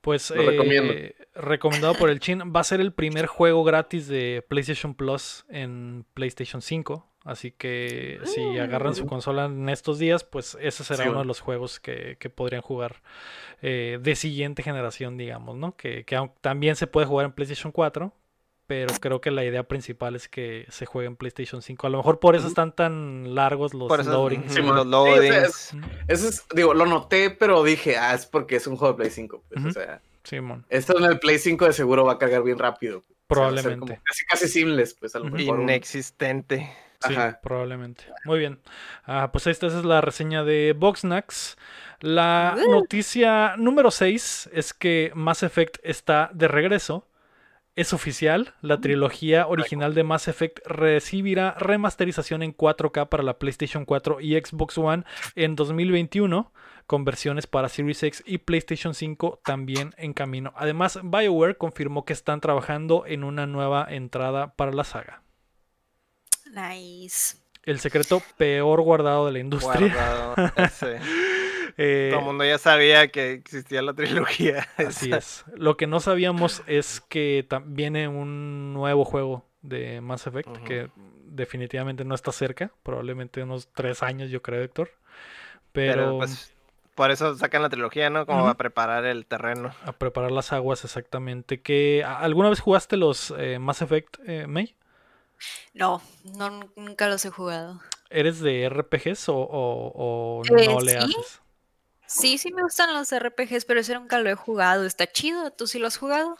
Pues 0.00 0.30
Lo 0.30 0.42
recomiendo. 0.42 0.92
eh, 0.92 1.16
recomendado 1.34 1.94
por 1.94 2.10
el 2.10 2.20
Chin. 2.20 2.52
Va 2.54 2.60
a 2.60 2.64
ser 2.64 2.80
el 2.80 2.92
primer 2.92 3.26
juego 3.26 3.64
gratis 3.64 4.08
de 4.08 4.44
PlayStation 4.48 4.94
Plus 4.94 5.44
en 5.48 6.06
PlayStation 6.14 6.62
5. 6.62 7.08
Así 7.24 7.50
que 7.52 8.20
si 8.24 8.40
agarran 8.58 8.94
su 8.94 9.04
consola 9.06 9.46
en 9.46 9.68
estos 9.68 9.98
días, 9.98 10.24
pues 10.24 10.56
ese 10.60 10.84
será 10.84 11.04
Sí, 11.04 11.08
uno 11.08 11.20
de 11.20 11.24
los 11.24 11.40
juegos 11.40 11.80
que, 11.80 12.16
que 12.20 12.30
podrían 12.30 12.62
jugar 12.62 13.02
eh, 13.62 13.98
de 14.00 14.16
siguiente 14.16 14.62
generación, 14.62 15.16
digamos, 15.18 15.56
¿no? 15.56 15.76
Que, 15.76 16.04
que 16.04 16.30
también 16.40 16.76
se 16.76 16.86
puede 16.86 17.06
jugar 17.06 17.26
en 17.26 17.32
PlayStation 17.32 17.72
4, 17.72 18.12
pero 18.66 18.92
creo 19.00 19.20
que 19.20 19.30
la 19.30 19.44
idea 19.44 19.62
principal 19.62 20.16
es 20.16 20.28
que 20.28 20.66
se 20.68 20.86
juegue 20.86 21.06
en 21.06 21.16
PlayStation 21.16 21.62
5. 21.62 21.86
A 21.86 21.90
lo 21.90 21.98
mejor 21.98 22.18
por 22.18 22.34
eso 22.36 22.48
están 22.48 22.72
tan 22.72 23.34
largos 23.34 23.74
los 23.74 23.88
Por 23.88 24.00
eso, 24.00 24.10
loadings. 24.10 24.52
Sí, 24.52 24.60
los 24.60 24.74
Sí, 24.74 24.80
o 24.80 24.84
loadings. 24.84 25.74
Eso 26.08 26.28
es, 26.28 26.44
digo, 26.54 26.74
lo 26.74 26.86
noté, 26.86 27.30
pero 27.30 27.62
dije, 27.62 27.96
ah, 27.96 28.14
es 28.14 28.26
porque 28.26 28.56
es 28.56 28.66
un 28.66 28.76
juego 28.76 28.94
de 28.94 28.98
Play 28.98 29.10
5. 29.10 29.44
Pues. 29.48 29.64
O 29.64 29.70
sea, 29.70 30.00
Simón, 30.24 30.64
esto 30.68 30.98
en 30.98 31.04
el 31.04 31.18
Play 31.18 31.38
5 31.38 31.64
de 31.66 31.72
seguro 31.72 32.04
va 32.04 32.14
a 32.14 32.18
cargar 32.18 32.42
bien 32.42 32.58
rápido. 32.58 32.98
O 32.98 33.02
sea, 33.02 33.16
probablemente. 33.28 33.78
como 33.78 34.02
casi, 34.02 34.24
casi 34.26 34.48
seamless, 34.48 34.94
pues 34.94 35.14
a 35.14 35.20
lo 35.20 35.26
mejor. 35.26 35.60
Inexistente. 35.60 36.72
Sí, 37.06 37.14
Ajá. 37.14 37.38
probablemente. 37.42 38.04
Muy 38.24 38.38
bien. 38.38 38.58
Ah, 39.04 39.30
pues 39.30 39.46
esta 39.46 39.66
es 39.66 39.74
la 39.84 40.00
reseña 40.00 40.44
de 40.44 40.74
Boxnax. 40.76 41.56
La 42.00 42.56
noticia 42.70 43.54
número 43.56 43.90
6 43.90 44.50
es 44.52 44.74
que 44.74 45.12
Mass 45.14 45.42
Effect 45.42 45.76
está 45.82 46.30
de 46.32 46.48
regreso. 46.48 47.06
Es 47.76 47.92
oficial, 47.92 48.54
la 48.62 48.80
trilogía 48.80 49.46
original 49.46 49.92
de 49.92 50.02
Mass 50.02 50.28
Effect 50.28 50.66
recibirá 50.66 51.52
remasterización 51.58 52.42
en 52.42 52.56
4K 52.56 53.10
para 53.10 53.22
la 53.22 53.38
PlayStation 53.38 53.84
4 53.84 54.22
y 54.22 54.34
Xbox 54.34 54.78
One 54.78 55.04
en 55.34 55.56
2021, 55.56 56.54
con 56.86 57.04
versiones 57.04 57.46
para 57.46 57.68
Series 57.68 58.02
X 58.02 58.22
y 58.24 58.38
PlayStation 58.38 58.94
5 58.94 59.40
también 59.44 59.94
en 59.98 60.14
camino. 60.14 60.54
Además, 60.56 60.98
BioWare 61.02 61.58
confirmó 61.58 62.06
que 62.06 62.14
están 62.14 62.40
trabajando 62.40 63.04
en 63.06 63.24
una 63.24 63.46
nueva 63.46 63.86
entrada 63.90 64.54
para 64.54 64.72
la 64.72 64.84
saga. 64.84 65.22
Nice. 66.46 67.36
El 67.62 67.78
secreto 67.80 68.22
peor 68.38 68.80
guardado 68.80 69.26
de 69.26 69.32
la 69.32 69.38
industria. 69.40 69.92
Guardado. 69.92 70.52
ese. 70.56 70.98
Eh, 71.78 72.08
Todo 72.10 72.20
el 72.20 72.26
mundo 72.26 72.44
ya 72.44 72.58
sabía 72.58 73.08
que 73.08 73.32
existía 73.32 73.82
la 73.82 73.92
trilogía. 73.94 74.66
así 74.78 75.12
es. 75.12 75.44
Lo 75.54 75.76
que 75.76 75.86
no 75.86 76.00
sabíamos 76.00 76.62
es 76.66 77.00
que 77.08 77.46
viene 77.66 78.08
un 78.08 78.72
nuevo 78.72 79.04
juego 79.04 79.44
de 79.62 80.00
Mass 80.00 80.26
Effect 80.26 80.48
que 80.64 80.88
definitivamente 81.24 82.04
no 82.04 82.14
está 82.14 82.32
cerca. 82.32 82.70
Probablemente 82.82 83.42
unos 83.42 83.68
tres 83.74 84.02
años, 84.02 84.30
yo 84.30 84.40
creo, 84.42 84.62
Héctor. 84.62 84.90
Pero, 85.72 85.92
Pero 85.94 86.18
pues 86.18 86.52
por 86.94 87.10
eso 87.10 87.34
sacan 87.36 87.60
la 87.60 87.68
trilogía, 87.68 88.08
¿no? 88.08 88.24
Como 88.24 88.40
Ujú. 88.40 88.48
a 88.48 88.54
preparar 88.56 89.04
el 89.04 89.26
terreno. 89.26 89.74
a 89.84 89.92
preparar 89.92 90.32
las 90.32 90.52
aguas 90.54 90.82
exactamente. 90.84 91.60
que 91.60 92.02
¿a- 92.04 92.20
¿Alguna 92.20 92.48
vez 92.48 92.60
jugaste 92.60 92.96
los 92.96 93.34
eh, 93.36 93.58
Mass 93.58 93.82
Effect, 93.82 94.16
eh, 94.26 94.46
May? 94.46 94.74
No, 95.74 96.00
no, 96.38 96.70
nunca 96.76 97.08
los 97.08 97.22
he 97.26 97.30
jugado. 97.30 97.80
¿Eres 98.08 98.40
de 98.40 98.62
RPGs 98.64 99.28
o, 99.28 99.36
o- 99.36 100.40
o 100.40 100.42
Eh, 100.46 100.64
no 100.64 100.80
le 100.80 100.92
sí. 100.92 100.96
haces? 100.96 101.42
Sí, 102.06 102.38
sí 102.38 102.52
me 102.52 102.62
gustan 102.62 102.94
los 102.94 103.12
RPGs, 103.12 103.64
pero 103.64 103.80
ese 103.80 103.94
nunca 103.94 104.20
lo 104.20 104.30
he 104.30 104.34
jugado. 104.34 104.84
Está 104.84 105.06
chido. 105.06 105.50
¿Tú 105.50 105.66
sí 105.66 105.78
lo 105.78 105.86
has 105.86 105.96
jugado? 105.98 106.36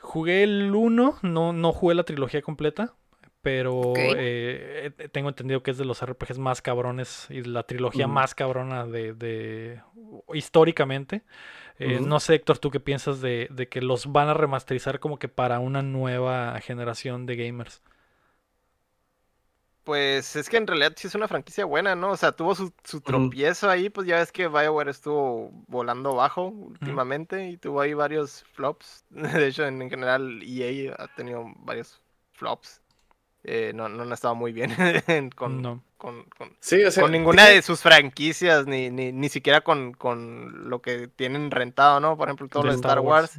Jugué 0.00 0.42
el 0.44 0.74
1, 0.74 1.18
no, 1.22 1.52
no 1.52 1.72
jugué 1.72 1.94
la 1.96 2.04
trilogía 2.04 2.40
completa, 2.42 2.94
pero 3.42 3.92
eh, 3.96 4.92
eh, 4.98 5.08
tengo 5.08 5.28
entendido 5.28 5.62
que 5.62 5.72
es 5.72 5.78
de 5.78 5.84
los 5.84 6.00
RPGs 6.02 6.38
más 6.38 6.62
cabrones 6.62 7.26
y 7.30 7.42
la 7.42 7.64
trilogía 7.64 8.06
más 8.06 8.34
cabrona 8.34 8.86
de, 8.86 9.14
de- 9.14 9.80
históricamente. 10.34 11.22
Eh. 11.78 12.00
No 12.00 12.20
sé, 12.20 12.34
Héctor, 12.36 12.58
¿tú 12.58 12.70
qué 12.70 12.80
piensas 12.80 13.20
de, 13.20 13.48
de 13.50 13.68
que 13.68 13.82
los 13.82 14.12
van 14.12 14.28
a 14.28 14.34
remasterizar 14.34 15.00
como 15.00 15.18
que 15.18 15.28
para 15.28 15.58
una 15.58 15.82
nueva 15.82 16.58
generación 16.60 17.26
de 17.26 17.36
gamers? 17.36 17.82
Pues 19.86 20.34
es 20.34 20.48
que 20.50 20.56
en 20.56 20.66
realidad 20.66 20.94
sí 20.96 21.06
es 21.06 21.14
una 21.14 21.28
franquicia 21.28 21.64
buena, 21.64 21.94
¿no? 21.94 22.10
O 22.10 22.16
sea, 22.16 22.32
tuvo 22.32 22.56
su, 22.56 22.72
su 22.82 23.00
tropiezo 23.00 23.70
ahí, 23.70 23.88
pues 23.88 24.04
ya 24.08 24.16
ves 24.16 24.32
que 24.32 24.48
BioWare 24.48 24.90
estuvo 24.90 25.52
volando 25.68 26.12
bajo 26.16 26.46
últimamente 26.48 27.48
y 27.50 27.56
tuvo 27.56 27.80
ahí 27.82 27.94
varios 27.94 28.44
flops. 28.54 29.04
De 29.10 29.46
hecho, 29.46 29.64
en, 29.64 29.80
en 29.80 29.88
general 29.88 30.42
EA 30.42 30.92
ha 30.98 31.06
tenido 31.14 31.44
varios 31.58 32.02
flops. 32.32 32.80
Eh, 33.44 33.70
no, 33.76 33.88
no 33.88 34.02
han 34.02 34.12
estado 34.12 34.34
muy 34.34 34.52
bien 34.52 34.72
en- 35.06 35.30
con, 35.30 35.62
No. 35.62 35.80
con, 35.98 36.24
con- 36.36 36.56
Sí, 36.58 36.82
o 36.82 36.90
sea, 36.90 37.04
con 37.04 37.12
ninguna 37.12 37.46
de 37.46 37.62
sus 37.62 37.80
franquicias, 37.80 38.66
ni, 38.66 38.90
ni, 38.90 39.12
ni 39.12 39.28
siquiera 39.28 39.60
con, 39.60 39.92
con 39.92 40.68
lo 40.68 40.82
que 40.82 41.06
tienen 41.06 41.52
rentado, 41.52 42.00
¿no? 42.00 42.16
Por 42.16 42.26
ejemplo, 42.26 42.48
todo 42.48 42.64
De 42.64 42.66
lo 42.70 42.72
de 42.72 42.76
Star 42.80 42.98
Wars. 42.98 43.38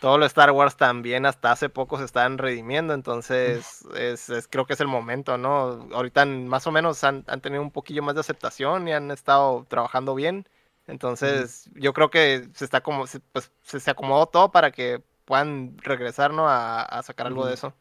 Todo 0.00 0.18
lo 0.18 0.26
Star 0.26 0.50
Wars 0.50 0.76
también 0.76 1.26
hasta 1.26 1.50
hace 1.52 1.68
poco 1.68 1.98
se 1.98 2.04
estaban 2.04 2.38
redimiendo, 2.38 2.94
entonces 2.94 3.84
es, 3.96 4.28
es- 4.28 4.48
creo 4.48 4.66
que 4.66 4.74
es 4.74 4.80
el 4.80 4.86
momento, 4.88 5.38
¿no? 5.38 5.88
Ahorita 5.92 6.24
más 6.26 6.66
o 6.66 6.72
menos 6.72 7.02
han, 7.04 7.24
han 7.26 7.40
tenido 7.40 7.62
un 7.62 7.70
poquillo 7.70 8.02
más 8.02 8.14
de 8.14 8.20
aceptación 8.20 8.86
y 8.88 8.92
han 8.92 9.10
estado 9.10 9.64
trabajando 9.68 10.14
bien, 10.14 10.46
entonces 10.86 11.70
yo 11.74 11.92
creo 11.94 12.10
que 12.10 12.48
se 12.54 12.64
está 12.64 12.82
como, 12.82 13.06
se- 13.06 13.20
pues 13.20 13.50
se, 13.62 13.80
se 13.80 13.90
acomodó 13.90 14.26
todo 14.26 14.50
para 14.52 14.70
que 14.70 15.02
puedan 15.24 15.76
regresar, 15.78 16.32
¿no? 16.34 16.48
A, 16.48 16.82
a 16.82 17.02
sacar 17.02 17.26
algo 17.26 17.46
de 17.46 17.54
eso. 17.54 17.74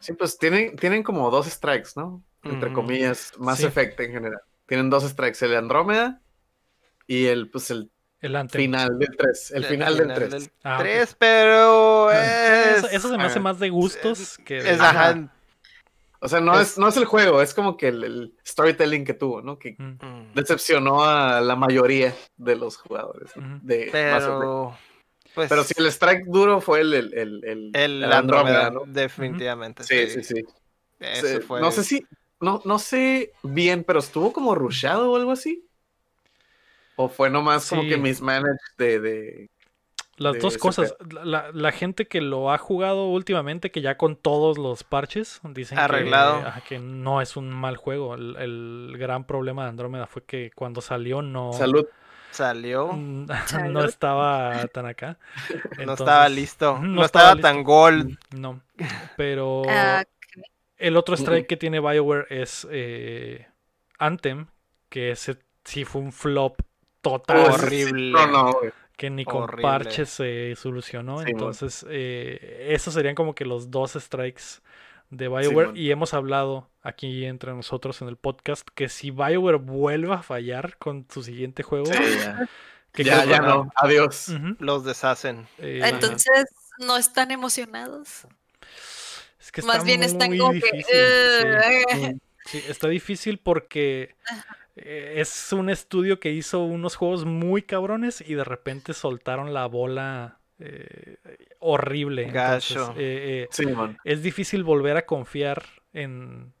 Sí, 0.00 0.12
pues 0.14 0.36
tienen, 0.38 0.76
tienen 0.76 1.02
como 1.04 1.30
dos 1.30 1.46
strikes, 1.46 1.90
¿no? 1.96 2.22
Entre 2.42 2.66
Ujú. 2.66 2.74
comillas, 2.74 3.32
Mass 3.38 3.60
Sí. 3.60 3.66
Effect 3.66 4.00
en 4.00 4.12
general. 4.12 4.40
Tienen 4.66 4.90
dos 4.90 5.04
strikes, 5.04 5.44
el 5.44 5.52
de 5.52 5.56
Andrómeda 5.58 6.20
y 7.06 7.26
el, 7.26 7.50
pues, 7.50 7.70
el 7.70 7.91
El 8.22 8.48
final 8.48 8.98
del 8.98 9.16
3. 9.16 9.50
El 9.50 9.64
final 9.64 9.96
del 9.98 10.14
3. 10.14 10.50
Ah, 10.62 10.76
ok. 10.76 10.82
3, 10.82 11.16
pero 11.18 12.10
Eso, 12.12 12.86
es... 12.86 12.92
eso 12.94 13.08
se 13.10 13.16
me 13.18 13.24
hace 13.24 13.38
ah, 13.38 13.42
más 13.42 13.58
de 13.58 13.68
gustos 13.70 14.38
que 14.38 14.62
de- 14.62 14.70
es, 14.74 14.80
ajá. 14.80 15.28
O 16.20 16.28
sea, 16.28 16.40
no 16.40 16.58
es, 16.60 16.70
Es- 16.72 16.78
no 16.78 16.86
es 16.86 16.96
el 16.96 17.04
juego, 17.04 17.42
es 17.42 17.52
como 17.52 17.76
que 17.76 17.88
el, 17.88 18.04
el 18.04 18.34
storytelling 18.46 19.04
que 19.04 19.14
tuvo, 19.14 19.42
¿no? 19.42 19.58
Que 19.58 19.74
Mm. 19.76 20.34
decepcionó 20.34 21.02
a 21.04 21.40
la 21.40 21.56
mayoría 21.56 22.14
de 22.36 22.56
los 22.56 22.76
jugadores 22.76 23.32
pero... 23.90 24.78
Pues, 25.34 25.48
Pero 25.48 25.64
si 25.64 25.72
el 25.78 25.86
strike 25.86 26.26
duro 26.26 26.60
fue 26.60 26.82
el, 26.82 26.92
el, 26.92 27.14
el, 27.14 27.44
el, 27.44 27.70
el 27.74 28.04
el 28.04 28.12
Andrómeda, 28.12 28.70
¿no? 28.70 28.82
definitivamente. 28.86 29.82
Sí, 29.82 30.06
sí, 30.08 30.22
sí. 30.22 30.44
Eso 31.00 31.26
Se- 31.26 31.40
fue... 31.40 31.58
No 31.60 31.72
sé 31.72 31.82
si, 31.84 32.06
no, 32.38 32.60
no 32.66 32.78
sé 32.78 33.32
bien, 33.42 33.82
pero 33.82 33.98
estuvo 34.00 34.32
como 34.32 34.54
rushado 34.54 35.10
o 35.10 35.16
algo 35.16 35.32
así. 35.32 35.66
O 36.96 37.08
fue 37.08 37.30
nomás 37.30 37.68
como 37.68 37.82
Sí. 37.82 37.88
que 37.88 37.96
mismanaged 37.96 38.58
de, 38.78 39.00
de 39.00 39.50
Las 40.18 40.34
de 40.34 40.38
dos 40.40 40.58
cosas. 40.58 40.94
La, 41.24 41.50
la 41.52 41.72
gente 41.72 42.06
que 42.06 42.20
lo 42.20 42.52
ha 42.52 42.58
jugado 42.58 43.06
últimamente, 43.08 43.70
que 43.70 43.80
ya 43.80 43.96
con 43.96 44.16
todos 44.16 44.58
los 44.58 44.84
parches, 44.84 45.40
dicen 45.42 45.76
que- 45.78 45.84
Arreglado. 45.84 46.44
que, 46.68 46.78
no 46.78 47.20
es 47.22 47.36
un 47.36 47.50
mal 47.50 47.76
juego. 47.76 48.14
El, 48.14 48.36
el 48.36 48.94
gran 48.98 49.24
problema 49.26 49.64
de 49.64 49.70
Andrómeda 49.70 50.06
fue 50.06 50.24
que 50.24 50.50
cuando 50.54 50.80
salió 50.80 51.22
no, 51.22 51.52
salud. 51.54 51.86
Salió, 52.30 52.92
no 52.96 53.84
estaba 53.84 54.66
tan 54.68 54.86
acá. 54.86 55.18
no 55.84 55.92
estaba 55.94 56.28
listo, 56.30 56.78
no, 56.78 57.04
estaba, 57.04 57.36
tan 57.36 57.56
listo. 57.56 57.70
gold. 57.70 58.18
No, 58.34 58.60
pero 59.16 59.62
Ah, 59.68 60.04
El 60.78 60.96
otro 60.96 61.14
strike 61.14 61.46
que 61.46 61.56
tiene 61.56 61.78
BioWare 61.80 62.26
es 62.30 62.66
eh, 62.70 63.46
Anthem, 63.98 64.46
que 64.88 65.10
ese 65.10 65.38
sí 65.64 65.84
fue 65.84 66.00
un 66.00 66.12
flop 66.12 66.60
total. 67.02 67.50
Oh. 67.50 67.54
Horrible. 67.54 68.10
No, 68.12 68.26
no, 68.26 68.52
güey. 68.54 68.72
que 68.96 69.10
ni 69.10 69.24
con 69.24 69.42
Horrible. 69.44 69.62
parches 69.62 70.08
se 70.08 70.54
solucionó. 70.56 71.18
Sí. 71.20 71.26
Entonces, 71.30 71.84
eh, 71.90 72.68
esos 72.70 72.94
serían 72.94 73.14
como 73.14 73.34
que 73.34 73.44
los 73.44 73.70
dos 73.70 73.92
strikes 73.92 74.42
de 75.10 75.28
BioWare. 75.28 75.72
y 75.74 75.90
hemos 75.90 76.14
hablado 76.14 76.70
aquí 76.82 77.26
entre 77.26 77.52
nosotros 77.52 78.00
en 78.00 78.08
el 78.08 78.16
podcast 78.16 78.66
que 78.74 78.88
si 78.88 79.10
BioWare 79.10 79.58
vuelve 79.58 80.14
a 80.14 80.22
fallar 80.22 80.78
con 80.78 81.06
su 81.12 81.22
siguiente 81.22 81.62
juego, 81.62 81.84
Sí, 81.86 81.92
ya. 82.18 82.48
que 82.92 83.04
ya, 83.04 83.24
ya 83.26 83.40
no. 83.40 83.70
Adiós. 83.76 84.28
Los 84.58 84.84
deshacen. 84.84 85.46
eh, 85.58 85.80
Entonces, 85.84 86.46
¿no 86.78 86.96
están 86.96 87.30
emocionados? 87.30 88.26
es 89.40 89.50
que 89.52 89.62
Más 89.62 89.84
bien 89.84 90.02
están 90.02 90.28
muy 90.30 90.38
como 90.38 90.52
que... 90.52 90.60
difícil, 90.60 92.20
sí. 92.46 92.62
Está 92.68 92.88
difícil 92.88 93.38
porque 93.38 94.02
eh, 94.02 94.14
es 94.76 95.52
un 95.52 95.68
estudio 95.70 96.18
que 96.20 96.30
hizo 96.30 96.64
unos 96.64 96.96
juegos 96.96 97.24
muy 97.24 97.62
cabrones 97.62 98.22
y 98.26 98.34
de 98.34 98.44
repente 98.44 98.94
soltaron 98.94 99.52
la 99.52 99.66
bola 99.66 100.38
eh, 100.58 101.16
horrible. 101.58 102.22
Entonces, 102.28 102.76
Gacho. 102.76 102.92
eh, 102.96 103.44
eh, 103.44 103.48
Sí, 103.50 103.64
es 104.04 104.22
difícil 104.22 104.64
volver 104.64 104.96
a 104.96 105.04
confiar 105.06 105.62
en, 105.92 106.52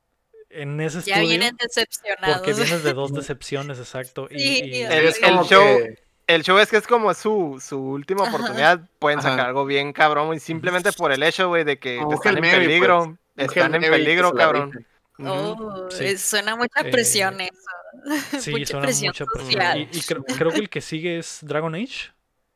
en 0.50 0.80
ese 0.80 1.00
Ya 1.02 1.14
estudio. 1.14 1.28
vienen 1.28 1.56
decepcionados. 1.56 2.38
Porque 2.38 2.52
vienes 2.52 2.82
de 2.84 2.92
dos 2.92 3.12
decepciones, 3.14 3.78
exacto. 3.78 4.28
Y, 4.30 4.38
Sí, 4.38 4.60
y- 4.64 4.82
el- 4.82 4.92
Es 5.04 5.22
el 5.22 5.30
como 5.30 5.44
show- 5.44 5.78
que- 5.78 6.02
El 6.28 6.44
show 6.44 6.58
es 6.58 6.68
que 6.70 6.76
es 6.76 6.86
como 6.86 7.12
su, 7.14 7.58
su 7.60 7.78
última 7.78 8.22
Ajá. 8.24 8.34
oportunidad. 8.36 8.80
Pueden 8.98 9.18
Ajá. 9.18 9.30
sacar 9.30 9.46
algo 9.48 9.64
bien 9.66 9.92
cabrón. 9.92 10.34
Y 10.34 10.38
simplemente 10.40 10.92
por 10.92 11.12
el 11.12 11.22
hecho, 11.22 11.48
güey, 11.48 11.64
de 11.64 11.78
que 11.78 11.98
Como 11.98 12.14
están 12.14 12.36
en 12.38 12.44
Mary, 12.44 12.66
peligro. 12.66 13.18
pues. 13.34 13.48
Están 13.48 13.74
en 13.74 13.82
peligro, 13.82 14.32
cabrón. 14.32 14.86
Oh, 15.18 15.88
Sí. 15.90 16.04
es- 16.06 16.22
suena 16.22 16.56
mucha 16.56 16.80
Eh, 16.80 16.90
presión 16.90 17.40
eso. 17.40 17.52
sí, 18.40 18.50
mucha 18.50 18.66
suena 18.66 18.82
presión 18.86 19.08
mucha 19.10 19.24
presión. 19.26 19.52
social. 19.52 19.88
Y, 19.92 19.98
y 19.98 20.02
creo, 20.02 20.24
creo 20.24 20.50
que 20.50 20.58
el 20.60 20.70
que 20.70 20.80
sigue 20.80 21.18
es 21.18 21.38
Dragon 21.42 21.74
Age. 21.74 22.10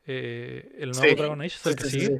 eh, 0.08 0.70
el 0.78 0.90
nuevo 0.92 1.04
Sí. 1.08 1.14
Dragon 1.16 1.40
Age 1.42 1.54
es 1.56 1.66
el 1.66 1.72
Sí, 1.72 1.82
que 1.82 1.90
sigue. 1.90 2.06
sí. 2.06 2.14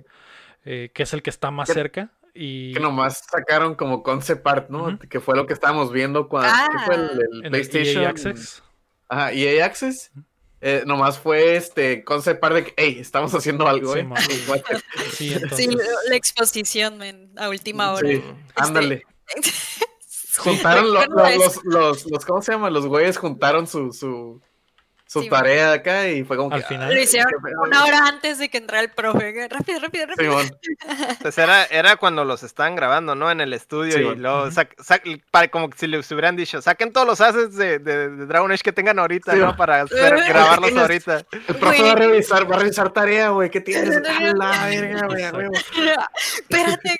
eh, 0.64 0.90
que 0.92 1.02
es 1.04 1.12
el 1.12 1.22
que 1.22 1.30
está 1.30 1.50
más 1.52 1.68
Que- 1.68 1.74
cerca. 1.74 2.10
Y 2.34 2.74
Que 2.74 2.80
nomás 2.80 3.22
sacaron 3.30 3.74
como 3.76 4.02
concept 4.02 4.46
art, 4.46 4.68
¿no? 4.68 4.98
Que 4.98 5.20
fue 5.20 5.36
lo 5.36 5.46
que 5.46 5.54
estábamos 5.54 5.90
viendo 5.92 6.28
cuando 6.28 6.50
Ah. 6.52 6.68
¿qué 6.70 6.78
fue 6.84 6.94
el, 6.96 7.44
el 7.44 7.50
PlayStation. 7.50 8.02
EA 8.02 8.08
Access. 8.10 8.62
Ajá, 9.08 9.32
EA 9.32 9.64
Access. 9.64 10.10
eh, 10.60 10.82
nomás 10.86 11.18
fue 11.18 11.54
este 11.56 12.02
concept 12.02 12.42
art 12.44 12.54
de 12.56 12.64
que, 12.64 12.74
hey, 12.76 12.96
estamos 13.00 13.32
haciendo 13.34 13.66
algo, 13.68 13.94
Sí, 15.12 15.32
¿eh? 15.32 15.40
la 16.08 16.16
exposición, 16.16 16.98
men, 16.98 17.30
a 17.36 17.48
última 17.48 17.92
hora. 17.92 18.08
Sí, 18.08 18.22
ándale. 18.56 19.02
Este, 19.34 19.50
Juntaron 20.38 20.92
lo- 20.92 21.00
recuerdo 21.00 21.22
lo- 21.38 21.44
eso. 21.46 21.60
los, 21.64 21.74
los, 22.04 22.10
los, 22.10 22.24
¿cómo 22.24 22.42
se 22.42 22.52
llama? 22.52 22.70
Los 22.70 22.86
güeyes 22.86 23.18
juntaron 23.18 23.66
su, 23.66 23.92
su, 23.92 24.40
su 25.08 25.22
Sí, 25.22 25.28
tarea 25.30 25.72
acá 25.72 26.08
y 26.08 26.24
fue 26.24 26.36
como 26.36 26.52
Al 26.54 26.62
que. 26.62 26.66
final. 26.68 26.92
Lo 26.92 27.00
hicieron 27.00 27.30
qué 27.30 27.36
pedo. 27.48 27.62
una 27.62 27.84
hora 27.84 28.06
antes 28.08 28.38
de 28.38 28.48
que 28.48 28.58
entrara 28.58 28.82
el 28.82 28.90
profe. 28.90 29.48
Rápido, 29.50 29.78
rápido, 29.80 30.06
rápido. 30.06 30.40
Simón, 30.40 30.58
Pues 31.22 31.38
era, 31.38 31.64
era 31.66 31.96
cuando 31.96 32.24
los 32.24 32.42
estaban 32.42 32.74
grabando, 32.74 33.14
¿no? 33.14 33.30
En 33.30 33.40
el 33.40 33.52
estudio 33.52 33.92
Sí, 33.92 34.00
y 34.00 34.04
bueno. 34.04 34.20
luego 34.22 34.46
sac- 34.48 34.74
sac- 34.76 35.22
para, 35.30 35.48
como 35.48 35.70
si 35.76 35.86
les 35.86 36.10
hubieran 36.10 36.34
dicho, 36.36 36.60
saquen 36.60 36.92
todos 36.92 37.06
los 37.06 37.20
assets 37.20 37.54
de, 37.54 37.78
de- 37.78 38.08
de 38.10 38.26
Dragon 38.26 38.50
Age 38.50 38.62
que 38.64 38.72
tengan 38.72 38.98
ahorita, 38.98 39.32
Sí, 39.32 39.38
¿no? 39.38 39.56
Para 39.56 39.82
hacer- 39.82 40.16
grabarlos 40.28 40.76
ahorita. 40.76 41.22
el 41.48 41.54
profe 41.56 41.82
va 41.82 41.92
a 41.92 41.96
revisar, 41.96 42.50
va 42.50 42.56
a 42.56 42.58
revisar 42.58 42.92
tarea, 42.92 43.28
güey. 43.28 43.48
¿Qué 43.50 43.60
tienes? 43.60 44.00
La 44.34 44.66
verga, 44.66 45.06
güey. 45.32 45.46
Espérate. 46.34 46.96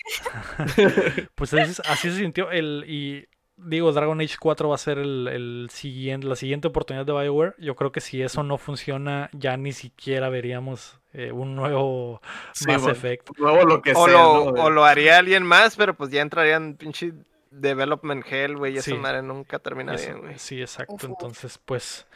Pues 1.35 1.53
es- 1.53 1.81
así 1.81 2.11
se 2.11 2.19
sintió. 2.19 2.51
El, 2.51 2.85
y 2.87 3.27
digo, 3.57 3.93
Dragon 3.93 4.21
Age 4.21 4.37
4 4.41 4.69
va 4.69 4.75
a 4.75 4.79
ser 4.79 4.99
el, 4.99 5.29
el 5.29 5.69
siguiente, 5.71 6.27
la 6.27 6.37
siguiente 6.37 6.69
oportunidad 6.69 7.07
de 7.07 7.13
BioWare. 7.13 7.55
Yo 7.59 7.75
creo 7.77 7.93
que 7.93 8.01
si 8.01 8.23
eso 8.23 8.43
no 8.43 8.59
funciona, 8.59 9.31
ya 9.33 9.57
ni 9.57 9.73
siquiera 9.73 10.29
veríamos 10.29 10.99
eh, 11.13 11.33
un 11.33 11.55
nuevo 11.57 12.21
Sí, 12.53 12.67
Mass 12.67 12.83
bueno. 12.83 12.93
Effect. 12.97 13.29
Luego 13.39 13.65
lo 13.65 13.83
que 13.83 13.93
O 13.93 14.05
sea. 14.05 14.13
lo, 14.13 14.53
¿no? 14.53 14.63
o 14.65 14.71
lo 14.71 14.85
haría 14.85 15.19
alguien 15.19 15.43
más, 15.45 15.77
pero 15.77 15.95
pues 15.95 16.11
ya 16.11 16.21
entrarían 16.23 16.75
pinche 16.75 17.13
development 17.51 18.25
hell, 18.31 18.57
güey. 18.57 18.75
Y 18.75 18.79
esa 18.79 18.91
Sí. 18.91 18.97
madre 18.99 19.23
nunca 19.23 19.59
termina 19.59 19.95
Eso, 19.95 20.07
bien, 20.09 20.19
güey. 20.21 20.39
sí, 20.39 20.61
exacto. 20.61 21.07
Entonces, 21.07 21.59
pues, 21.65 22.07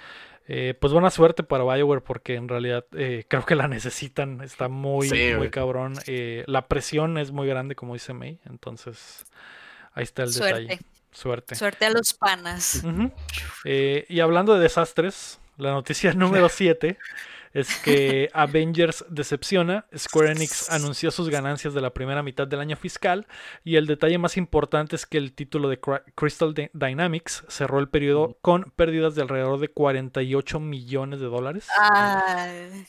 eh, 0.49 0.75
pues 0.79 0.93
buena 0.93 1.09
suerte 1.11 1.43
para 1.43 1.65
BioWare 1.65 2.03
porque 2.03 2.35
en 2.35 2.49
realidad 2.49 2.85
eh, 2.93 3.25
creo 3.29 3.47
que 3.47 3.55
la 3.55 3.69
necesitan. 3.69 4.43
Está 4.43 4.69
muy, 4.69 5.09
Sí, 5.09 5.33
muy 5.37 5.49
cabrón. 5.49 5.95
Eh, 6.07 6.45
la 6.47 6.69
presión 6.69 7.17
es 7.17 7.33
muy 7.33 7.47
grande, 7.49 7.75
como 7.75 7.95
dice 7.95 8.13
May. 8.13 8.39
Entonces, 8.45 9.25
ahí 9.95 10.03
está 10.03 10.25
el 10.25 10.33
Suerte. 10.33 10.61
detalle. 10.61 10.81
Suerte. 11.13 11.55
Suerte 11.55 11.87
a 11.87 11.91
los 11.91 12.13
panas. 12.15 12.83
Eh, 13.65 14.07
y 14.09 14.21
hablando 14.21 14.55
de 14.55 14.61
desastres, 14.61 15.41
la 15.57 15.73
noticia 15.73 16.13
número 16.15 16.49
7 16.49 16.99
es 17.53 17.75
que 17.79 18.31
Avengers 18.33 19.05
decepciona. 19.09 19.85
Square 19.97 20.31
Enix 20.33 20.71
anunció 20.71 21.11
sus 21.11 21.29
ganancias 21.29 21.75
de 21.75 21.81
la 21.81 21.91
primera 21.93 22.23
mitad 22.23 22.47
del 22.47 22.61
año 22.61 22.77
fiscal. 22.77 23.27
Y 23.65 23.75
el 23.75 23.87
detalle 23.89 24.19
más 24.19 24.37
importante 24.37 24.95
es 24.95 25.05
que 25.05 25.19
el 25.19 25.33
título 25.33 25.69
de 25.69 25.81
Crystal 26.15 26.55
Dy- 26.55 26.71
Dynamics 26.75 27.43
cerró 27.49 27.81
el 27.81 27.89
periodo 27.89 28.39
con 28.41 28.73
pérdidas 28.77 29.17
de 29.17 29.23
alrededor 29.23 29.59
de 29.59 29.67
48 29.69 30.61
millones 30.61 31.19
de 31.19 31.27
dólares. 31.27 31.67
Ay, 31.77 32.87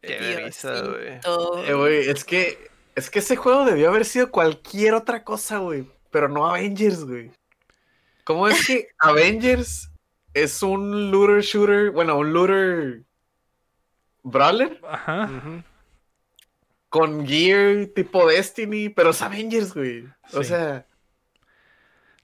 Qué 0.00 0.36
risa, 0.44 0.82
güey. 0.82 1.18
Eh, 1.68 1.74
güey, 1.74 2.08
es 2.08 2.24
que, 2.24 2.70
es 2.94 3.10
que 3.10 3.18
ese 3.18 3.34
juego 3.34 3.64
debió 3.64 3.88
haber 3.88 4.04
sido 4.04 4.30
cualquier 4.30 4.94
otra 4.94 5.24
cosa, 5.24 5.58
güey. 5.58 5.84
Pero 6.12 6.28
no 6.28 6.46
Avengers, 6.46 7.04
güey. 7.04 7.32
¿Cómo 8.26 8.48
es 8.48 8.66
que 8.66 8.88
Avengers 8.98 9.88
es 10.34 10.60
un 10.60 11.12
looter 11.12 11.42
shooter? 11.42 11.92
Bueno, 11.92 12.18
un 12.18 12.32
looter 12.32 13.04
brawler 14.24 14.80
Ajá. 14.90 15.30
Con 16.88 17.24
gear 17.24 17.86
tipo 17.94 18.26
Destiny, 18.26 18.88
pero 18.88 19.10
es 19.10 19.22
Avengers, 19.22 19.72
güey. 19.72 20.04
O 20.32 20.42
Sí. 20.42 20.48
sea, 20.48 20.84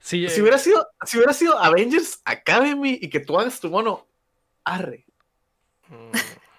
Sí, 0.01 0.27
si 0.27 0.39
eh, 0.39 0.41
hubiera 0.41 0.57
sido, 0.57 0.85
si 1.05 1.15
hubiera 1.17 1.31
sido 1.31 1.57
Avengers 1.57 2.21
Academy 2.25 2.99
y 3.01 3.09
que 3.09 3.21
tú 3.21 3.39
hagas 3.39 3.61
tu 3.61 3.69
mono, 3.69 4.05
arre. 4.65 5.05
Mm. 5.87 6.11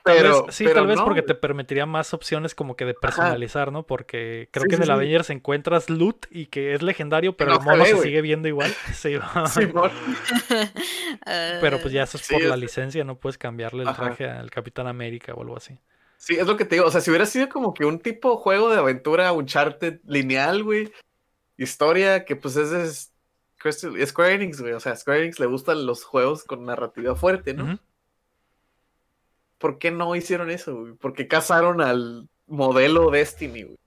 Tal 0.05 0.23
vez- 0.23 0.55
sí, 0.55 0.65
pero 0.65 0.81
tal 0.81 0.87
vez 0.89 0.97
no, 0.99 1.05
porque 1.05 1.23
te 1.23 1.35
permitiría 1.35 1.87
más 1.87 2.13
opciones 2.13 2.55
como 2.55 2.77
que 2.77 2.85
de 2.85 2.93
personalizar, 2.95 3.73
¿no? 3.73 3.85
Porque 3.85 4.49
creo 4.51 4.65
Sí, 4.65 4.69
que 4.69 4.75
en 4.77 4.83
el 4.83 4.87
sí. 4.89 4.93
Avengers 4.93 5.31
encuentras 5.31 5.89
loot 5.89 6.27
y 6.31 6.47
que 6.47 6.75
es 6.75 6.83
legendario, 6.83 7.37
pero 7.37 7.53
no 7.53 7.59
el 7.59 7.65
mono 7.65 7.85
se 7.87 7.99
sigue 8.03 8.21
viendo 8.21 8.47
igual. 8.47 8.73
Sí, 8.95 9.15
pero 11.61 11.81
pues 11.81 11.93
ya 11.93 12.03
eso 12.03 12.17
es 12.17 12.25
Sí, 12.25 12.35
por 12.35 12.43
la 12.45 12.55
es- 12.55 12.61
licencia, 12.61 13.05
no 13.05 13.17
puedes 13.17 13.39
cambiarle 13.39 13.83
el 13.83 13.89
Ajá. 13.89 14.05
traje 14.07 14.29
al 14.29 14.51
Capitán 14.51 14.87
América 14.87 15.35
o 15.35 15.43
algo 15.43 15.57
así. 15.57 15.79
Sí, 16.17 16.37
es 16.37 16.47
lo 16.47 16.57
que 16.57 16.65
te 16.65 16.77
digo. 16.77 16.87
O 16.87 16.91
sea, 16.91 17.01
si 17.01 17.11
hubiera 17.11 17.27
sido 17.27 17.49
como 17.49 17.75
que 17.75 17.85
un 17.85 17.99
tipo 17.99 18.37
juego 18.37 18.71
de 18.71 18.79
aventura 18.79 19.33
Uncharted 19.33 20.01
lineal, 20.07 20.63
güey. 20.63 20.91
Historia 21.57 22.25
que 22.25 22.37
pues 22.37 22.57
es 22.57 22.71
de 22.71 22.85
S- 22.85 23.09
Crystal- 23.59 24.07
Square 24.07 24.35
Enix, 24.35 24.61
güey. 24.61 24.73
O 24.73 24.81
sea, 24.81 24.93
a 24.93 24.97
Square 24.97 25.21
Enix 25.23 25.39
le 25.39 25.47
gustan 25.47 25.87
los 25.87 26.05
juegos 26.05 26.45
con 26.45 26.65
narrativa 26.65 27.15
fuerte, 27.15 27.55
¿no? 27.55 27.79
¿Por 29.65 29.79
qué 29.79 29.91
no 29.91 30.15
hicieron 30.15 30.51
eso, 30.51 30.77
güey? 30.79 30.93
¿Por 30.93 31.15
qué 31.15 31.27
casaron 31.27 31.81
al 31.81 32.29
modelo 32.47 33.11
Destiny, 33.11 33.63
güey? 33.63 33.79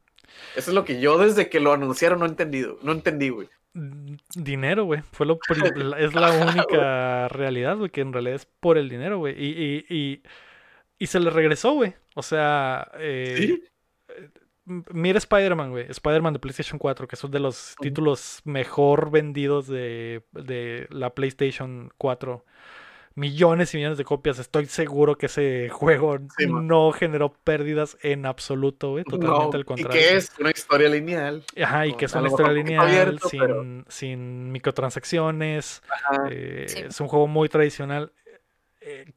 Eso 0.56 0.72
es 0.72 0.74
lo 0.74 0.84
que 0.86 1.00
yo 1.00 1.20
desde 1.20 1.50
que 1.50 1.60
lo 1.60 1.72
anunciaron 1.72 2.18
no 2.18 2.26
he 2.26 2.30
entendido. 2.30 2.80
No 2.82 2.94
entendí, 2.94 3.30
güey. 3.30 3.48
Mm, 3.74 4.16
Dinero, 4.34 4.86
güey. 4.86 5.04
Fue 5.12 5.28
lo 5.28 5.38
es 6.00 6.16
la 6.16 6.32
única 6.32 7.28
realidad, 7.28 7.78
güey, 7.78 7.92
que 7.92 8.02
en 8.02 8.12
realidad 8.12 8.38
es 8.38 8.48
por 8.48 8.80
el 8.80 8.90
dinero, 8.90 9.20
güey. 9.20 9.36
Y, 9.38 9.86
y, 9.88 9.96
y, 9.96 10.24
y 10.98 11.06
se 11.06 11.20
le 11.20 11.30
regresó, 11.30 11.74
güey. 11.74 11.94
O 12.16 12.24
sea, 12.24 12.90
eh, 12.98 13.36
¿Sí? 13.38 13.64
m- 14.66 14.84
mira 14.94 15.20
Spider-Man, 15.20 15.70
güey. 15.70 15.86
Spider-Man 15.92 16.34
de 16.34 16.40
PlayStation 16.40 16.80
4, 16.80 17.08
que 17.08 17.16
es 17.18 17.24
uno 17.24 17.34
de 17.34 17.40
los 17.40 17.76
títulos 17.80 18.42
mejor 18.46 19.12
vendidos 19.12 19.68
de, 19.68 20.24
de 20.32 20.88
la 20.90 21.12
PlayStation 21.14 21.92
4. 22.00 22.44
Millones 23.18 23.74
y 23.74 23.78
millones 23.78 23.98
de 23.98 24.04
copias. 24.04 24.38
Estoy 24.38 24.68
seguro 24.68 25.18
que 25.18 25.26
ese 25.26 25.70
juego 25.70 26.20
Sí, 26.38 26.46
man. 26.46 26.68
no 26.68 26.92
generó 26.92 27.34
pérdidas 27.34 27.98
en 28.04 28.28
absoluto, 28.28 28.92
güey. 28.92 29.04
Totalmente 29.04 29.28
No, 29.48 29.52
al 29.54 29.62
y 29.62 29.64
contrario. 29.64 30.00
que 30.00 30.16
es 30.18 30.32
una 30.40 30.52
historia 30.52 30.88
lineal. 30.88 31.44
Ajá, 31.60 31.88
y 31.88 31.94
que 31.96 32.06
es 32.06 32.14
una 32.14 32.28
historia 32.28 32.54
lineal, 32.54 32.86
abierto, 32.88 33.28
sin, 33.28 33.40
pero- 33.40 33.66
sin 33.88 34.52
microtransacciones. 34.52 35.82
Ajá. 35.90 36.28
eh, 36.30 36.66
Sí. 36.68 36.80
Es 36.88 37.02
un 37.02 37.08
juego 37.08 37.26
muy 37.28 37.50
tradicional. 37.50 38.12
eh, 38.82 39.12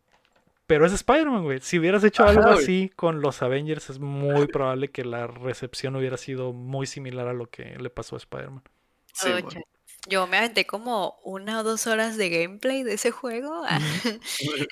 pero 0.67 0.87
es 0.87 0.93
Spider-Man, 0.93 1.43
güey. 1.45 1.61
Si 1.61 1.79
hubieras 1.79 2.03
hecho 2.05 2.23
Ajá, 2.23 2.31
algo 2.33 2.43
güey. 2.53 2.55
así 2.63 2.93
con 2.97 3.21
los 3.21 3.43
Avengers, 3.43 3.91
es 3.91 3.99
muy 3.99 4.47
probable 4.47 4.89
que 4.89 5.05
la 5.05 5.27
recepción 5.27 5.95
hubiera 5.97 6.17
sido 6.17 6.53
muy 6.53 6.87
similar 6.87 7.29
a 7.29 7.33
lo 7.35 7.47
que 7.51 7.77
le 7.79 7.91
pasó 7.91 8.17
a 8.17 8.19
Spider-Man. 8.19 8.63
Sí, 9.13 9.29
Oye, 9.31 9.43
güey. 9.43 9.65
Yo 10.09 10.27
me 10.27 10.39
aventé 10.39 10.67
como 10.67 11.19
una 11.23 11.61
o 11.61 11.63
dos 11.63 11.87
horas 11.87 12.17
de 12.17 12.31
gameplay 12.31 12.83
de 12.83 12.95
ese 12.95 13.11
juego. 13.11 13.63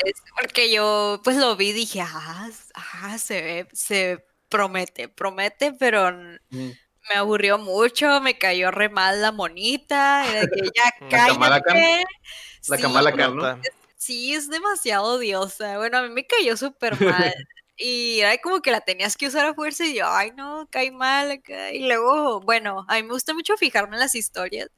Es 0.05 0.23
porque 0.41 0.73
yo 0.73 1.21
pues 1.25 1.37
lo 1.37 1.57
vi 1.57 1.71
y 1.71 1.73
dije, 1.73 2.01
ah, 2.01 2.49
ah, 2.75 3.19
se 3.19 3.43
ve, 3.43 3.69
se 3.73 4.25
promete, 4.49 5.09
promete, 5.09 5.73
pero 5.73 6.13
Mm. 6.51 6.71
me 7.11 7.15
aburrió 7.17 7.59
mucho, 7.59 8.21
me 8.21 8.39
cayó 8.39 8.71
re 8.71 8.89
mal 8.89 9.21
la 9.21 9.33
monita, 9.33 10.27
era 10.31 10.47
que 10.47 10.71
ya 10.75 10.95
La 11.11 11.27
Kamala 11.27 13.15
Khan. 13.15 13.63
Sí, 13.97 14.35
es 14.35 14.49
demasiado 14.49 15.05
odiosa. 15.05 15.77
Bueno, 15.79 15.99
a 15.99 16.03
mí 16.03 16.11
me 16.11 16.27
cayó 16.27 16.57
súper 16.57 16.99
mal. 17.01 17.33
Y 17.81 18.19
era 18.19 18.37
como 18.39 18.61
que 18.61 18.73
la 18.73 18.81
tenías 18.81 19.17
que 19.17 19.29
usar 19.29 19.47
a 19.47 19.55
fuerza 19.55 19.87
y 19.87 19.95
yo, 19.95 20.09
ay 20.09 20.33
no, 20.33 20.67
cae 20.69 20.91
mal 20.91 21.31
acá. 21.31 21.71
Y 21.71 21.87
luego, 21.87 22.41
bueno, 22.41 22.85
a 22.89 22.97
mí 22.97 23.05
me 23.05 23.13
gusta 23.13 23.35
mucho 23.35 23.57
fijarme 23.57 23.95
en 23.95 24.01
las 24.01 24.17
historias. 24.17 24.69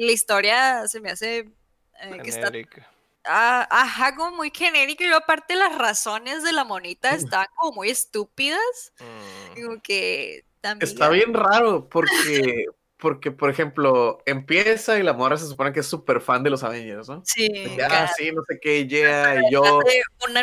La 0.00 0.12
historia 0.12 0.88
se 0.88 0.98
me 1.00 1.10
hace 1.10 1.38
eh, 1.38 2.20
que 2.24 2.30
está, 2.30 2.46
Genérica. 2.46 2.90
ah, 3.26 3.68
ajá, 3.70 4.16
como 4.16 4.34
muy 4.36 4.50
genérica. 4.54 5.04
Y 5.04 5.08
luego 5.08 5.22
aparte 5.22 5.56
las 5.56 5.76
razones 5.76 6.42
de 6.42 6.52
la 6.52 6.64
monita 6.64 7.14
estaban 7.14 7.46
como 7.54 7.72
muy 7.72 7.90
estúpidas. 7.90 8.94
Mm. 8.98 9.62
Como 9.62 9.82
que 9.82 10.46
también... 10.62 10.88
Está 10.88 11.10
bien 11.10 11.34
raro 11.34 11.86
porque, 11.90 12.64
porque, 12.96 13.30
por 13.30 13.50
ejemplo, 13.50 14.22
empieza 14.24 14.98
y 14.98 15.02
la 15.02 15.12
morra 15.12 15.36
se 15.36 15.46
supone 15.46 15.70
que 15.74 15.80
es 15.80 15.86
súper 15.86 16.22
fan 16.22 16.42
de 16.42 16.48
los 16.48 16.62
Avengers, 16.62 17.10
¿no? 17.10 17.22
Sí, 17.26 17.74
acá, 17.74 18.04
ah, 18.04 18.12
sí, 18.16 18.32
no 18.32 18.42
sé 18.48 18.58
qué, 18.58 18.86
yeah, 18.86 19.38
y 19.38 19.52
yo 19.52 19.80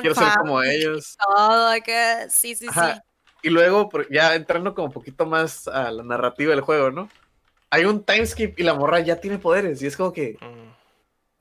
quiero 0.02 0.14
ser 0.14 0.34
como 0.38 0.62
ellos. 0.62 1.18
Todo 1.18 1.70
acá, 1.70 2.30
sí, 2.30 2.56
sí, 2.56 2.68
sí. 2.68 3.02
Y 3.42 3.50
luego, 3.50 3.90
ya 4.12 4.36
entrando 4.36 4.76
como 4.76 4.88
un 4.88 4.94
poquito 4.94 5.26
más 5.26 5.68
a 5.68 5.90
la 5.90 6.04
narrativa 6.04 6.52
del 6.52 6.62
juego, 6.62 6.92
¿no? 6.92 7.10
Hay 7.70 7.86
un 7.86 8.04
timeskip 8.04 8.60
y 8.60 8.64
la 8.64 8.74
morra 8.74 9.00
ya 9.02 9.20
tiene 9.20 9.38
poderes. 9.40 9.82
Y 9.82 9.88
es 9.88 9.98
como 9.98 10.14
que. 10.14 10.38
Mm. 10.42 10.68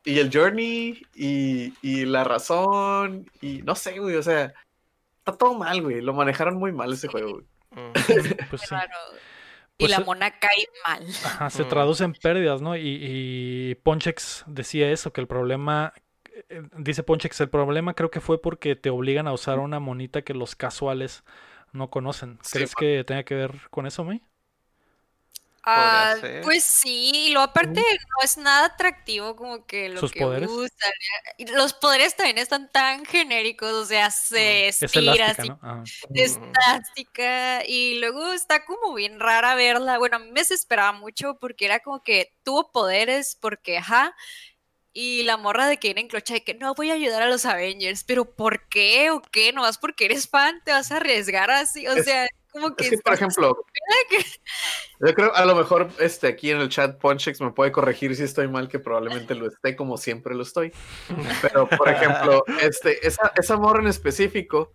Y 0.04 0.18
el 0.20 0.30
journey, 0.32 1.02
y, 1.14 1.74
y 1.82 2.04
la 2.04 2.22
razón, 2.22 3.28
y 3.40 3.62
no 3.62 3.74
sé, 3.74 3.98
güey. 3.98 4.14
O 4.16 4.22
sea, 4.22 4.52
está 5.18 5.36
todo 5.36 5.54
mal, 5.54 5.82
güey. 5.82 6.00
Lo 6.00 6.12
manejaron 6.14 6.56
muy 6.56 6.72
mal 6.72 6.92
ese 6.92 7.08
juego, 7.08 7.32
güey. 7.32 7.44
Mm. 7.70 7.92
Pues 8.50 8.62
sí. 8.62 8.68
Claro. 8.68 8.92
Y 9.78 9.84
Pues, 9.84 9.90
la 9.90 10.00
mona 10.00 10.30
cae 10.38 10.66
mal. 10.86 11.06
Ajá, 11.24 11.50
se 11.50 11.64
Mm. 11.64 11.68
traduce 11.68 12.04
en 12.04 12.12
pérdidas, 12.14 12.62
¿no? 12.62 12.76
Y, 12.76 12.98
y 13.02 13.74
Ponchex 13.82 14.44
decía 14.46 14.90
eso, 14.90 15.12
que 15.12 15.20
el 15.20 15.26
problema, 15.26 15.92
eh, 16.48 16.62
dice 16.78 17.02
Ponchex, 17.02 17.40
el 17.42 17.50
problema 17.50 17.92
creo 17.94 18.10
que 18.10 18.20
fue 18.20 18.40
porque 18.40 18.74
te 18.76 18.88
obligan 18.90 19.26
a 19.28 19.32
usar 19.34 19.58
una 19.58 19.78
monita 19.80 20.22
que 20.22 20.32
los 20.34 20.56
casuales 20.56 21.24
no 21.72 21.90
conocen. 21.90 22.38
¿Crees 22.50 22.74
que 22.74 23.04
tenga 23.04 23.24
que 23.24 23.34
ver 23.34 23.52
con 23.70 23.86
eso, 23.86 24.02
May? 24.04 24.22
Ah, 25.68 26.14
pues 26.44 26.62
sí, 26.64 27.10
y 27.26 27.30
lo 27.32 27.40
aparte 27.40 27.80
no 27.80 28.24
es 28.24 28.36
nada 28.38 28.66
atractivo 28.66 29.34
como 29.34 29.66
que 29.66 29.88
lo 29.88 30.00
¿Sus 30.00 30.12
que 30.12 30.20
poderes? 30.20 30.48
los 31.52 31.74
poderes 31.74 32.14
también 32.14 32.38
están 32.38 32.70
tan 32.70 33.04
genéricos, 33.04 33.72
o 33.72 33.84
sea, 33.84 34.10
se 34.10 34.68
Es 34.68 34.82
estira 34.82 35.00
elástica, 35.00 35.42
así, 35.42 35.48
¿no? 35.48 35.58
Ajá. 35.62 35.82
es 36.14 36.38
Mm. 36.38 36.52
y 37.66 37.98
luego 37.98 38.32
está 38.32 38.64
como 38.64 38.94
bien 38.94 39.18
rara 39.20 39.54
verla. 39.54 39.98
Bueno, 39.98 40.16
a 40.16 40.20
mí 40.20 40.30
me 40.30 40.40
desesperaba 40.40 40.92
mucho 40.92 41.36
porque 41.40 41.64
era 41.64 41.80
como 41.80 42.02
que 42.02 42.32
tuvo 42.44 42.70
poderes, 42.70 43.36
porque 43.40 43.78
ajá. 43.78 44.14
Y 44.92 45.24
la 45.24 45.36
morra 45.36 45.66
de 45.68 45.76
que 45.78 45.88
viene 45.88 46.02
en 46.02 46.08
clocha 46.08 46.34
de 46.34 46.42
que 46.44 46.54
no 46.54 46.74
voy 46.74 46.90
a 46.90 46.94
ayudar 46.94 47.22
a 47.22 47.28
los 47.28 47.44
Avengers, 47.44 48.02
pero 48.04 48.34
¿por 48.34 48.68
qué 48.68 49.10
o 49.10 49.20
qué? 49.22 49.52
No 49.52 49.62
vas 49.62 49.78
porque 49.78 50.06
eres 50.06 50.28
fan, 50.28 50.62
te 50.64 50.72
vas 50.72 50.90
a 50.90 50.96
arriesgar 50.96 51.50
así, 51.50 51.86
o 51.86 51.92
Es- 51.94 52.04
sea, 52.06 52.26
como 52.56 52.74
que 52.74 52.84
Es 52.84 52.90
que, 52.90 52.98
por 52.98 53.14
ejemplo, 53.14 53.64
yo 55.00 55.14
creo, 55.14 55.34
a 55.34 55.44
lo 55.44 55.54
mejor 55.54 55.90
este, 55.98 56.26
aquí 56.26 56.50
en 56.50 56.58
el 56.58 56.68
chat 56.68 56.98
Ponchex 56.98 57.40
me 57.40 57.52
puede 57.52 57.70
corregir 57.70 58.16
si 58.16 58.22
estoy 58.22 58.48
mal, 58.48 58.68
que 58.68 58.78
probablemente 58.78 59.34
lo 59.34 59.46
esté, 59.46 59.76
como 59.76 59.96
siempre 59.98 60.34
lo 60.34 60.42
estoy. 60.42 60.72
Pero, 61.42 61.68
por 61.68 61.88
ejemplo, 61.88 62.44
este, 62.62 63.06
esa, 63.06 63.32
esa 63.36 63.56
morra 63.56 63.80
en 63.80 63.88
específico, 63.88 64.72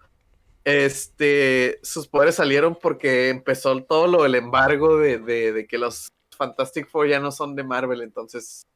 este, 0.64 1.80
sus 1.82 2.08
poderes 2.08 2.36
salieron 2.36 2.78
porque 2.80 3.30
empezó 3.30 3.84
todo 3.84 4.08
lo 4.08 4.24
del 4.24 4.36
embargo 4.36 4.98
de, 4.98 5.18
de, 5.18 5.54
de 5.54 5.66
que 5.66 5.78
los 5.80 6.12
Fantastic 6.38 6.88
Four 6.88 7.08
ya 7.08 7.20
no 7.20 7.32
son 7.32 7.56
de 7.56 7.64
Marvel, 7.64 8.02
entonces 8.02 8.68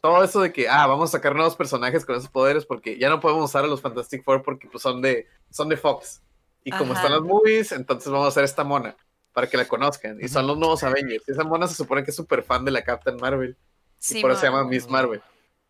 todo 0.00 0.22
eso 0.22 0.40
de 0.40 0.52
que, 0.52 0.68
ah, 0.68 0.86
vamos 0.86 1.10
a 1.10 1.18
sacar 1.18 1.34
nuevos 1.34 1.56
personajes 1.56 2.06
con 2.06 2.16
esos 2.16 2.30
poderes 2.30 2.64
porque 2.64 2.98
ya 2.98 3.08
no 3.08 3.20
podemos 3.20 3.44
usar 3.44 3.64
a 3.64 3.68
los 3.68 3.80
Fantastic 3.80 4.24
Four 4.24 4.42
porque 4.42 4.68
pues, 4.68 4.82
son 4.82 5.02
de 5.02 5.26
son 5.50 5.68
de 5.68 5.76
Fox. 5.76 6.22
Y 6.64 6.70
como 6.70 6.92
Ajá. 6.92 7.02
están 7.02 7.12
las 7.12 7.22
movies, 7.26 7.72
entonces 7.72 8.10
vamos 8.10 8.26
a 8.26 8.28
hacer 8.28 8.44
esta 8.44 8.64
mona 8.64 8.96
para 9.32 9.46
que 9.48 9.56
la 9.56 9.66
conozcan. 9.66 10.18
Y 10.20 10.28
son 10.28 10.46
los 10.46 10.58
nuevos 10.58 10.82
Avengers. 10.82 11.24
Y 11.28 11.32
esa 11.32 11.44
mona 11.44 11.66
se 11.66 11.74
supone 11.74 12.04
que 12.04 12.10
es 12.10 12.16
súper 12.16 12.42
fan 12.42 12.64
de 12.64 12.70
la 12.72 12.82
Captain 12.82 13.16
Marvel. 13.16 13.56
Y 13.58 13.64
Sí, 13.98 14.20
por 14.20 14.30
eso 14.30 14.40
se 14.40 14.46
llama 14.46 14.64
Miss 14.64 14.88
Marvel. 14.88 15.22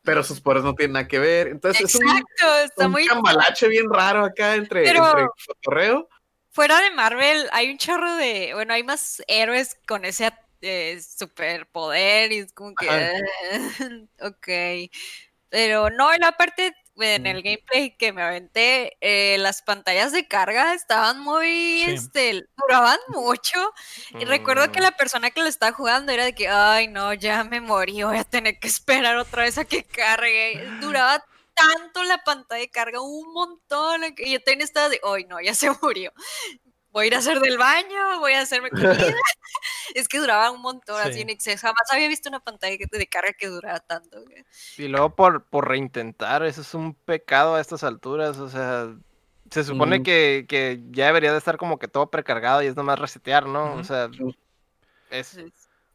Pero 0.03 0.23
sus 0.23 0.41
poderes 0.41 0.65
no 0.65 0.75
tienen 0.75 0.95
nada 0.95 1.09
que 1.09 1.19
ver. 1.19 1.49
Entonces 1.49 1.83
es 1.83 1.95
un, 1.97 2.09
Exacto, 2.09 2.59
está 2.65 2.87
un 2.87 2.93
muy 2.93 3.07
cambalache 3.07 3.69
bien 3.69 3.87
raro 3.93 4.25
acá 4.25 4.55
entre, 4.55 4.85
Pero- 4.85 5.07
entre 5.09 5.27
cotorreo. 5.47 6.09
fuera 6.51 6.81
de 6.81 6.91
Marvel 6.93 7.49
hay 7.53 7.71
un 7.71 7.79
chorro 7.79 8.15
de, 8.17 8.53
bueno, 8.55 8.73
hay 8.75 8.83
más 8.85 9.23
héroes 9.29 9.77
con 9.87 10.05
ese 10.05 10.33
eh, 10.61 11.01
superpoder 11.01 12.33
y 12.33 12.39
es 12.39 12.53
como 12.53 12.75
que, 12.75 12.87
ok, 14.21 14.91
pero 15.49 15.89
no, 15.91 16.15
y 16.15 16.19
la 16.19 16.33
parte 16.33 16.75
en 17.03 17.27
el 17.27 17.43
gameplay 17.43 17.97
que 17.97 18.13
me 18.13 18.23
aventé, 18.23 18.97
eh, 19.01 19.37
las 19.39 19.63
pantallas 19.63 20.13
de 20.13 20.27
carga 20.29 20.75
estaban 20.75 21.21
muy, 21.21 21.83
Sí. 21.85 21.91
este, 21.91 22.45
duraban 22.57 22.99
mucho 23.15 23.73
y 24.19 24.25
recuerdo 24.25 24.71
que 24.73 24.81
Mm. 24.81 24.83
la 24.83 24.91
persona 24.93 25.31
que 25.31 25.41
lo 25.43 25.47
estaba 25.49 25.73
jugando 25.73 26.13
era 26.13 26.25
de 26.25 26.35
que, 26.35 26.49
ay 26.49 26.89
no, 26.89 27.13
ya 27.15 27.45
me 27.45 27.61
morí, 27.61 28.03
voy 28.03 28.19
a 28.19 28.25
tener 28.25 28.59
que 28.59 28.69
esperar 28.69 29.17
otra 29.17 29.43
vez 29.45 29.59
a 29.59 29.65
que 29.65 29.85
cargue, 29.85 30.67
duraba 30.81 31.25
tanto 31.55 32.05
la 32.05 32.19
pantalla 32.25 32.61
de 32.61 32.71
carga, 32.71 33.01
un 33.01 33.33
montón, 33.33 34.03
y 34.19 34.33
yo 34.33 34.41
tenía 34.43 34.65
estaba 34.65 34.89
de, 34.89 35.01
ay 35.05 35.25
no, 35.25 35.41
ya 35.41 35.55
se 35.55 35.71
murió 35.83 36.13
voy 36.99 37.05
a 37.05 37.07
ir 37.09 37.15
a 37.15 37.19
hacer 37.19 37.41
del 37.41 37.57
baño, 37.59 38.19
voy 38.21 38.33
a 38.35 38.41
hacerme 38.43 38.71
comida. 38.71 39.15
es 39.95 40.09
que 40.09 40.19
duraba 40.19 40.51
un 40.51 40.61
montón 40.61 41.01
así 41.01 41.15
Sí. 41.15 41.21
en 41.23 41.31
exceso. 41.31 41.67
Jamás 41.67 41.91
había 41.93 42.09
visto 42.09 42.29
una 42.29 42.41
pantalla 42.41 42.77
de 42.91 43.07
carga 43.07 43.33
que 43.33 43.47
durara 43.49 43.81
tanto. 43.81 44.23
güey. 44.25 44.45
Y 44.77 44.89
luego 44.89 45.15
por, 45.15 45.45
por 45.47 45.69
reintentar, 45.69 46.43
eso 46.45 46.61
es 46.61 46.75
un 46.75 46.95
pecado 46.95 47.55
a 47.55 47.61
estas 47.61 47.83
alturas, 47.85 48.39
o 48.39 48.49
sea, 48.49 48.89
se 49.51 49.65
supone 49.65 50.03
que, 50.03 50.45
que 50.49 50.81
ya 50.91 51.07
debería 51.07 51.33
de 51.33 51.39
estar 51.39 51.57
como 51.57 51.79
que 51.79 51.89
todo 51.89 52.11
precargado 52.11 52.63
y 52.63 52.67
es 52.67 52.77
nomás 52.77 52.99
resetear, 52.99 53.47
¿no? 53.47 53.75
O 53.75 53.85
sea, 53.85 54.11
es, 55.11 55.39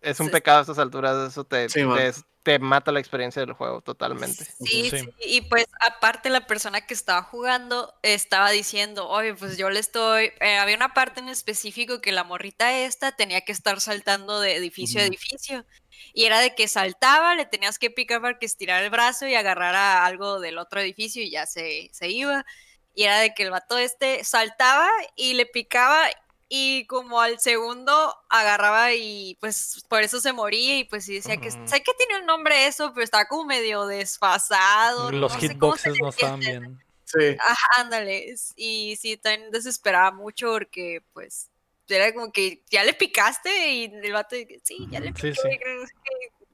es 0.01 0.19
un 0.19 0.25
sí. 0.27 0.31
pecado 0.31 0.57
a 0.57 0.61
estas 0.61 0.79
alturas, 0.79 1.29
eso 1.29 1.43
te, 1.43 1.69
Sí, 1.69 1.83
man. 1.83 1.97
te, 1.97 2.13
te 2.43 2.59
mata 2.59 2.91
la 2.91 2.99
experiencia 2.99 3.41
del 3.41 3.53
juego 3.53 3.81
totalmente. 3.81 4.43
Sí, 4.43 4.89
Sí. 4.89 4.99
sí, 4.99 5.09
y 5.25 5.41
pues 5.41 5.65
aparte 5.79 6.29
la 6.29 6.45
persona 6.45 6.85
que 6.85 6.93
estaba 6.93 7.23
jugando 7.23 7.93
estaba 8.03 8.51
diciendo, 8.51 9.07
oye, 9.07 9.33
pues 9.33 9.57
yo 9.57 9.69
le 9.69 9.79
estoy, 9.79 10.31
eh, 10.41 10.57
había 10.57 10.75
una 10.75 10.93
parte 10.93 11.21
en 11.21 11.29
específico 11.29 12.01
que 12.01 12.11
la 12.11 12.25
morrita 12.25 12.77
esta 12.77 13.13
tenía 13.13 13.41
que 13.41 13.53
estar 13.53 13.79
saltando 13.79 14.41
de 14.41 14.55
edificio 14.55 14.99
a 14.99 15.05
edificio, 15.05 15.65
y 16.13 16.25
era 16.25 16.41
de 16.41 16.53
que 16.53 16.67
saltaba, 16.67 17.33
le 17.35 17.45
tenías 17.45 17.79
que 17.79 17.89
picar 17.89 18.21
para 18.21 18.37
que 18.37 18.45
estirara 18.45 18.83
el 18.83 18.89
brazo 18.89 19.25
y 19.25 19.35
agarrara 19.35 20.05
algo 20.05 20.39
del 20.41 20.57
otro 20.57 20.81
edificio 20.81 21.23
y 21.23 21.31
ya 21.31 21.45
se, 21.45 21.89
se 21.93 22.09
iba, 22.09 22.45
y 22.93 23.03
era 23.03 23.19
de 23.19 23.33
que 23.33 23.43
el 23.43 23.51
vato 23.51 23.77
este 23.77 24.23
saltaba 24.23 24.89
y 25.15 25.33
le 25.33 25.45
picaba 25.45 26.09
y 26.55 26.85
como 26.85 27.19
al 27.19 27.39
segundo 27.39 28.15
agarraba 28.29 28.93
y 28.93 29.35
pues 29.41 29.83
por 29.89 30.03
eso 30.03 30.19
se 30.19 30.33
moría 30.33 30.77
y 30.77 30.83
pues 30.83 31.03
sí 31.05 31.15
decía 31.15 31.37
que 31.37 31.49
sé 31.49 31.81
que 31.81 31.93
tiene 31.97 32.19
un 32.19 32.27
nombre 32.27 32.67
eso, 32.67 32.93
pero 32.93 33.03
estaba 33.03 33.25
como 33.25 33.45
medio 33.45 33.87
desfasado. 33.87 35.09
Los 35.11 35.33
no 35.33 35.39
hitboxes 35.39 35.99
no 35.99 36.09
estaban 36.09 36.39
bien. 36.41 36.79
Sí. 37.05 37.35
Ajá, 37.39 37.81
ándale. 37.81 38.35
Y 38.55 38.95
sí, 39.01 39.17
también 39.17 39.49
desesperaba 39.49 40.11
mucho 40.11 40.51
porque 40.51 41.01
pues 41.13 41.49
era 41.87 42.13
como 42.13 42.31
que 42.31 42.61
ya 42.69 42.83
le 42.83 42.93
picaste 42.93 43.71
y 43.71 43.85
el 43.85 44.13
vato 44.13 44.35
sí, 44.63 44.87
ya 44.91 44.99
le 44.99 45.07
Sí, 45.07 45.13
piqué. 45.13 45.33
sí. 45.33 45.49
que- 45.57 45.85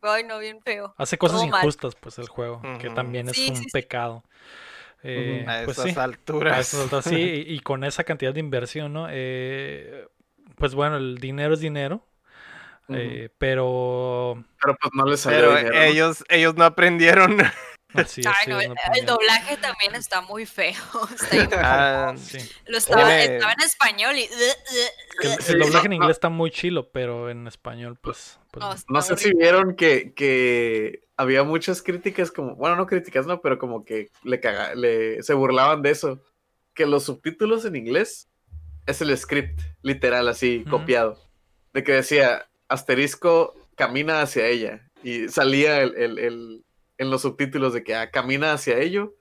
Ay, 0.01 0.23
no, 0.23 0.39
bien 0.39 0.61
feo. 0.61 0.95
Hace 0.97 1.17
cosas 1.17 1.39
Todo 1.41 1.47
mal. 1.49 1.59
injustas, 1.59 1.93
pues, 1.95 2.17
el 2.19 2.29
juego, 2.29 2.61
que 2.79 2.89
también 2.89 3.27
es 3.27 3.35
Sí, 3.35 3.49
un 3.49 3.57
sí, 3.57 3.63
sí. 3.63 3.69
pecado. 3.69 4.23
Eh, 5.03 5.45
A 5.47 5.63
pues 5.65 5.77
esas 5.77 5.93
sí. 5.93 5.99
alturas. 5.99 6.57
A 6.57 6.59
esas 6.59 6.81
alturas, 6.81 7.05
sí, 7.05 7.15
y, 7.47 7.53
y 7.53 7.59
con 7.59 7.83
esa 7.83 8.03
cantidad 8.03 8.33
de 8.33 8.39
inversión, 8.39 8.93
¿no? 8.93 9.07
Eh, 9.09 10.07
pues 10.55 10.75
bueno, 10.75 10.97
el 10.97 11.17
dinero 11.19 11.53
es 11.53 11.61
dinero, 11.61 12.05
eh, 12.89 13.29
pero 13.37 14.43
Pero 14.61 14.75
pues 14.81 14.91
no 14.93 15.05
les 15.05 15.19
salió 15.19 15.39
Pero 15.39 15.55
dinero, 15.55 15.75
¿no? 15.75 15.81
ellos, 15.81 16.23
ellos 16.29 16.55
no 16.55 16.65
aprendieron. 16.65 17.37
así 17.93 18.21
es, 18.21 18.27
Ay, 18.27 18.33
sí, 18.43 18.49
no, 18.49 18.59
es 18.59 18.69
el, 18.95 19.05
doblaje 19.05 19.57
también 19.57 19.95
está 19.95 20.21
muy 20.21 20.45
feo. 20.45 20.75
Está. 21.31 22.09
Ah, 22.09 22.17
Sí. 22.17 22.37
Lo 22.67 22.77
estaba, 22.77 23.15
estaba 23.21 23.53
en 23.53 23.61
español 23.61 24.17
y. 24.17 24.23
El, 24.23 24.29
Sí, 25.41 25.51
el 25.53 25.59
doblaje 25.59 25.85
en 25.85 25.89
no, 25.89 25.95
inglés 25.95 26.11
está 26.17 26.29
muy 26.29 26.49
chilo, 26.49 26.91
pero 26.91 27.29
en 27.29 27.45
español, 27.47 27.97
pues, 28.01 28.39
pues 28.51 28.85
No, 28.87 29.01
sé 29.01 29.17
si 29.17 29.33
vieron 29.33 29.75
que, 29.75 30.13
que 30.13 31.08
había 31.19 31.43
muchas 31.43 31.81
críticas 31.81 32.31
como, 32.31 32.55
bueno, 32.55 32.77
no 32.77 32.87
críticas, 32.87 33.27
no, 33.27 33.41
pero 33.41 33.59
como 33.59 33.83
que 33.83 34.09
le, 34.23 34.39
caga, 34.39 34.73
le 34.73 35.21
se 35.21 35.33
burlaban 35.33 35.81
de 35.81 35.91
eso. 35.91 36.21
Que 36.73 36.85
los 36.85 37.03
subtítulos 37.03 37.65
en 37.65 37.75
inglés 37.75 38.29
es 38.87 39.01
el 39.01 39.15
script, 39.17 39.59
literal, 39.81 40.29
así, 40.29 40.63
copiado. 40.69 41.19
De 41.73 41.83
que 41.83 41.91
decía, 41.91 42.47
asterisco, 42.69 43.53
camina 43.75 44.21
hacia 44.21 44.47
ella. 44.47 44.89
Y 45.03 45.27
salía 45.27 45.81
el, 45.81 45.95
el- 45.95 46.19
el- 46.19 46.65
en 46.97 47.09
los 47.09 47.21
subtítulos 47.21 47.73
de 47.73 47.83
que 47.83 47.95
ah, 47.95 48.11
camina 48.11 48.53
hacia 48.53 48.77
ello, 48.79 49.13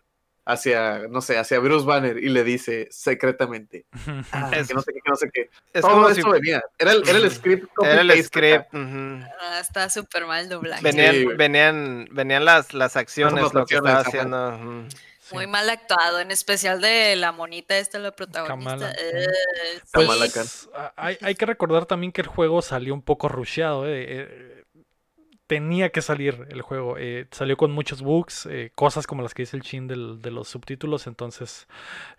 hacia, 0.48 1.06
no 1.10 1.20
sé, 1.20 1.36
hacia 1.38 1.58
Bruce 1.58 1.86
Banner 1.86 2.16
y 2.18 2.28
le 2.30 2.42
dice 2.42 2.88
secretamente, 2.90 3.84
ah, 4.32 4.50
Es- 4.54 4.68
que 4.68 4.74
no 4.74 4.80
sé 4.82 4.92
qué, 4.92 5.00
que 5.04 5.10
no 5.10 5.16
sé 5.16 5.30
qué. 5.32 5.50
Es 5.72 5.82
Todo 5.82 5.90
como 5.92 6.08
eso 6.08 6.22
si 6.22 6.30
venía. 6.30 6.62
Era 6.78 6.92
el, 6.92 7.08
era 7.08 7.18
el 7.18 7.30
script. 7.30 7.68
era 7.82 8.00
el 8.00 8.24
script. 8.24 8.66
Ah, 8.74 9.58
está 9.60 9.88
súper 9.90 10.26
mal 10.26 10.44
el 10.44 10.48
doblaje. 10.48 10.82
Venían, 10.82 11.14
Sí, 11.14 11.24
venían, 11.36 12.08
venían 12.12 12.44
las, 12.44 12.72
las 12.74 12.96
acciones, 12.96 13.52
lo 13.52 13.66
que 13.66 13.76
estaba 13.76 14.00
haciendo. 14.00 14.86
Sí. 15.20 15.34
Muy 15.34 15.46
mal 15.46 15.68
actuado, 15.68 16.20
en 16.20 16.30
especial 16.30 16.80
de 16.80 17.14
la 17.16 17.32
monita 17.32 17.76
esta, 17.76 17.98
la 17.98 18.12
protagonista. 18.12 18.70
Kamala. 18.70 18.92
Eh, 18.98 19.26
sí. 19.84 19.90
Kamala 19.92 20.26
Pues, 20.32 20.68
hay, 20.96 21.18
hay 21.20 21.34
que 21.34 21.44
recordar 21.44 21.84
también 21.84 22.12
que 22.12 22.22
el 22.22 22.26
juego 22.28 22.62
salió 22.62 22.94
un 22.94 23.02
poco 23.02 23.28
rusheado. 23.28 23.86
eh, 23.86 24.06
eh, 24.08 24.57
tenía 25.48 25.88
que 25.90 26.02
salir 26.02 26.46
el 26.50 26.62
juego. 26.62 26.96
eh, 26.98 27.26
salió 27.32 27.56
con 27.56 27.72
muchos 27.72 28.02
bugs, 28.02 28.46
eh, 28.46 28.70
cosas 28.76 29.06
como 29.08 29.22
las 29.22 29.34
que 29.34 29.42
dice 29.42 29.56
el 29.56 29.62
chin 29.64 29.88
del- 29.88 30.22
de 30.22 30.30
los 30.30 30.46
subtítulos. 30.48 31.06
Entonces, 31.08 31.66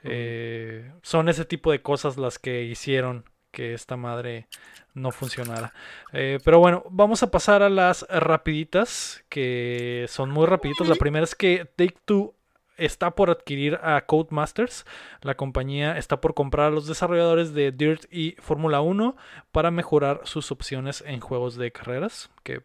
eh, 0.03 0.91
son 1.01 1.29
ese 1.29 1.45
tipo 1.45 1.71
de 1.71 1.81
cosas 1.81 2.17
las 2.17 2.39
que 2.39 2.63
hicieron 2.63 3.23
que 3.51 3.73
esta 3.73 3.95
madre 3.97 4.47
no 4.93 5.11
funcionara. 5.11 5.73
Eh, 6.13 6.39
pero 6.43 6.59
bueno, 6.59 6.83
vamos 6.89 7.23
a 7.23 7.31
pasar 7.31 7.61
a 7.63 7.69
las 7.69 8.05
rapiditas, 8.09 9.23
que 9.29 10.05
son 10.09 10.29
muy 10.29 10.45
rapiditas. 10.45 10.87
La 10.87 10.95
primera 10.95 11.23
es 11.23 11.35
que 11.35 11.65
Take 11.75 11.97
Two 12.05 12.33
está 12.77 13.11
por 13.11 13.29
adquirir 13.29 13.79
a 13.83 14.01
Codemasters. 14.05 14.85
La 15.21 15.35
compañía 15.35 15.97
está 15.97 16.21
por 16.21 16.33
comprar 16.33 16.67
a 16.67 16.71
los 16.71 16.87
desarrolladores 16.87 17.53
de 17.53 17.71
Dirt 17.71 18.05
y 18.11 18.35
Fórmula 18.39 18.81
1 18.81 19.17
para 19.51 19.69
mejorar 19.71 20.21
sus 20.23 20.51
opciones 20.51 21.03
en 21.05 21.19
juegos 21.19 21.55
de 21.57 21.71
carreras, 21.71 22.29
que 22.43 22.61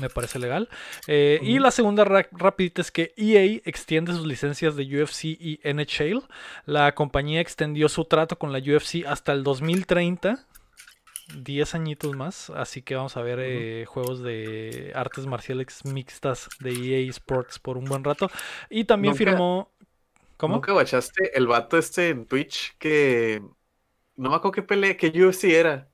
me 0.00 0.08
parece 0.10 0.38
legal. 0.38 0.68
Eh, 1.06 1.38
Y 1.42 1.58
la 1.58 1.70
segunda 1.70 2.04
ra- 2.04 2.28
rapidita 2.32 2.80
es 2.82 2.90
que 2.90 3.12
EA 3.16 3.60
extiende 3.64 4.12
sus 4.12 4.26
licencias 4.26 4.76
de 4.76 4.84
UFC 5.02 5.24
y 5.24 5.60
NHL. 5.64 6.22
La 6.66 6.94
compañía 6.94 7.40
extendió 7.40 7.88
su 7.88 8.04
trato 8.04 8.38
con 8.38 8.52
la 8.52 8.58
UFC 8.58 9.04
hasta 9.06 9.32
el 9.32 9.42
2030. 9.44 10.44
10 11.36 11.74
añitos 11.74 12.16
más, 12.16 12.48
así 12.50 12.80
que 12.80 12.94
vamos 12.94 13.18
a 13.18 13.20
ver 13.22 13.38
eh, 13.42 13.84
juegos 13.86 14.22
de 14.22 14.92
artes 14.94 15.26
marciales 15.26 15.84
mixtas 15.84 16.48
de 16.60 16.70
EA 16.70 17.10
Sports 17.10 17.58
por 17.58 17.76
un 17.76 17.84
buen 17.84 18.02
rato. 18.02 18.30
Y 18.70 18.84
también 18.84 19.12
Nunca- 19.12 19.30
firmó... 19.30 19.70
¿Cómo? 20.38 20.54
¿Nunca 20.54 20.72
guachaste 20.72 21.36
el 21.36 21.46
vato 21.48 21.76
este 21.76 22.10
en 22.10 22.24
Twitch 22.24 22.76
que 22.78 23.42
no 24.16 24.30
me 24.30 24.36
acuerdo 24.36 24.52
qué 24.52 24.62
pelea, 24.62 24.96
qué 24.96 25.08
UFC 25.08 25.44
era? 25.52 25.87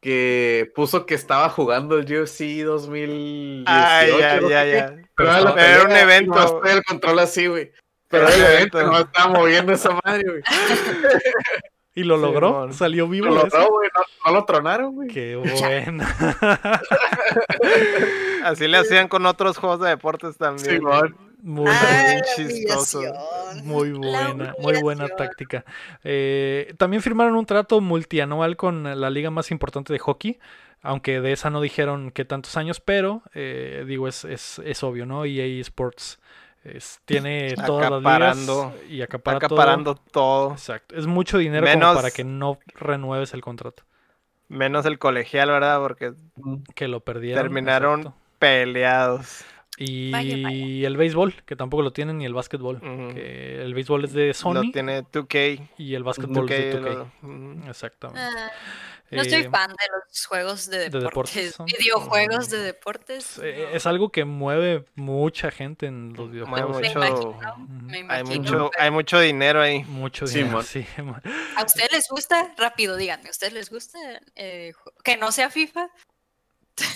Que 0.00 0.70
puso 0.74 1.06
que 1.06 1.14
estaba 1.14 1.48
jugando 1.48 1.98
el 1.98 2.04
UFC 2.04 2.62
2018. 2.64 3.64
Ay, 3.66 4.12
ya, 4.18 4.40
ya, 4.40 4.64
ya. 4.64 4.86
Pero 5.16 5.30
Pero 5.54 5.58
era, 5.58 5.84
un 5.84 5.92
evento. 5.92 6.62
el 6.64 6.84
control 6.84 7.18
así, 7.18 7.46
güey. 7.48 7.72
Pero 8.08 8.28
Era 8.28 8.36
el 8.36 8.40
un 8.42 8.50
evento, 8.52 8.82
no 8.84 8.98
estaba 9.00 9.32
moviendo 9.32 9.72
esa 9.72 9.98
madre, 10.04 10.22
güey. 10.24 10.42
Y 11.94 12.04
lo 12.04 12.14
Sí, 12.14 12.22
logró, 12.22 12.72
salió 12.72 13.08
vivo. 13.08 13.26
Lo 13.26 13.34
logró, 13.42 13.70
güey. 13.70 13.90
No, 13.92 14.02
no 14.30 14.38
lo 14.38 14.44
tronaron, 14.44 14.94
güey. 14.94 15.08
Qué 15.08 15.34
bueno. 15.34 16.06
Así 18.44 18.68
le 18.68 18.78
hacían 18.78 19.08
con 19.08 19.26
otros 19.26 19.58
juegos 19.58 19.80
de 19.80 19.88
deportes 19.88 20.36
también. 20.36 20.76
Simón. 20.76 21.27
Muy, 21.40 21.70
Ah, 21.70 22.20
chistoso. 22.36 23.00
muy 23.62 23.92
buena, 23.92 24.54
muy 24.58 24.80
buena 24.82 25.08
táctica. 25.08 25.64
Eh, 26.02 26.74
también 26.78 27.02
firmaron 27.02 27.36
un 27.36 27.46
trato 27.46 27.80
multianual 27.80 28.56
con 28.56 29.00
la 29.00 29.08
liga 29.10 29.30
más 29.30 29.50
importante 29.50 29.92
de 29.92 29.98
hockey. 29.98 30.38
Aunque 30.82 31.20
de 31.20 31.32
esa 31.32 31.50
no 31.50 31.60
dijeron 31.60 32.10
que 32.12 32.24
tantos 32.24 32.56
años, 32.56 32.80
pero 32.80 33.22
eh, 33.34 33.84
digo, 33.86 34.06
es, 34.06 34.24
es, 34.24 34.60
es 34.64 34.82
obvio, 34.84 35.06
¿no? 35.06 35.24
EA 35.24 35.60
Sports 35.60 36.20
es- 36.62 37.00
tiene 37.04 37.54
todas 37.66 37.90
las 37.90 38.00
Acaparando- 38.00 38.72
ligas 38.72 38.90
y 38.90 38.94
Está 39.00 39.04
acapara 39.04 39.38
todo. 39.40 39.46
acaparando 39.60 39.94
todo. 39.96 40.52
Exacto. 40.52 40.94
Es 40.96 41.06
mucho 41.06 41.38
dinero 41.38 41.66
como 41.66 41.76
Menos- 41.78 41.96
para 41.96 42.10
que 42.12 42.22
no 42.24 42.58
renueves 42.76 43.34
el 43.34 43.40
contrato. 43.40 43.82
Menos 44.48 44.86
el 44.86 44.98
colegial, 44.98 45.50
¿verdad? 45.50 45.78
Porque 45.80 46.14
Que 46.74 46.86
lo 46.88 47.00
perdieron. 47.00 47.42
terminaron 47.42 48.00
exacto. 48.00 48.18
peleados. 48.38 49.44
Y 49.80 50.10
Vaya, 50.10 50.36
vaya. 50.42 50.86
el 50.88 50.96
béisbol, 50.96 51.34
que 51.46 51.54
tampoco 51.54 51.82
lo 51.82 51.92
tienen, 51.92 52.18
ni 52.18 52.24
el 52.26 52.34
básquetbol. 52.34 52.80
Que 53.14 53.62
el 53.62 53.74
béisbol 53.74 54.04
es 54.04 54.12
de 54.12 54.28
Lo 54.28 54.34
Sony 54.34 54.72
tiene 54.72 55.02
2K. 55.04 55.68
y 55.78 55.94
el 55.94 56.02
básquetbol 56.02 56.46
2K, 56.48 56.54
es 56.54 56.74
de 56.74 56.80
2K. 56.80 56.94
lo- 56.94 57.10
ujú. 57.22 57.68
Exactamente. 57.70 58.20
Ah, 58.20 58.50
no 59.10 59.24
soy 59.24 59.32
Eh, 59.44 59.48
fan 59.50 59.70
de 59.70 59.76
los 59.90 60.26
juegos 60.26 60.68
de 60.68 60.90
de 60.90 61.00
deportes, 61.00 61.56
Videojuegos 61.78 62.50
de 62.50 62.58
deportes. 62.58 63.38
eh, 63.42 63.68
no. 63.70 63.76
es 63.76 63.86
algo 63.86 64.10
que 64.10 64.24
mueve 64.26 64.84
mucha 64.96 65.50
gente 65.50 65.86
en 65.86 66.12
los 66.14 66.30
videojuegos. 66.30 66.80
Me 66.80 66.88
imagino, 66.90 67.36
me 67.86 68.12
Hay 68.14 68.24
mucho, 68.24 68.50
pero- 68.52 68.70
hay 68.78 68.90
mucho 68.90 69.20
dinero 69.20 69.62
ahí. 69.62 69.84
Mucho 69.84 70.26
dinero, 70.26 70.62
sí. 70.62 70.84
¿A 71.56 71.64
ustedes 71.64 71.92
les 71.92 72.08
gusta? 72.10 72.52
Rápido, 72.58 72.96
díganme, 72.96 73.28
¿a 73.28 73.30
ustedes 73.30 73.52
les 73.54 73.70
gusta 73.70 73.98
eh, 74.34 74.72
que 75.04 75.16
no 75.16 75.32
sea 75.32 75.48
FIFA? 75.50 75.88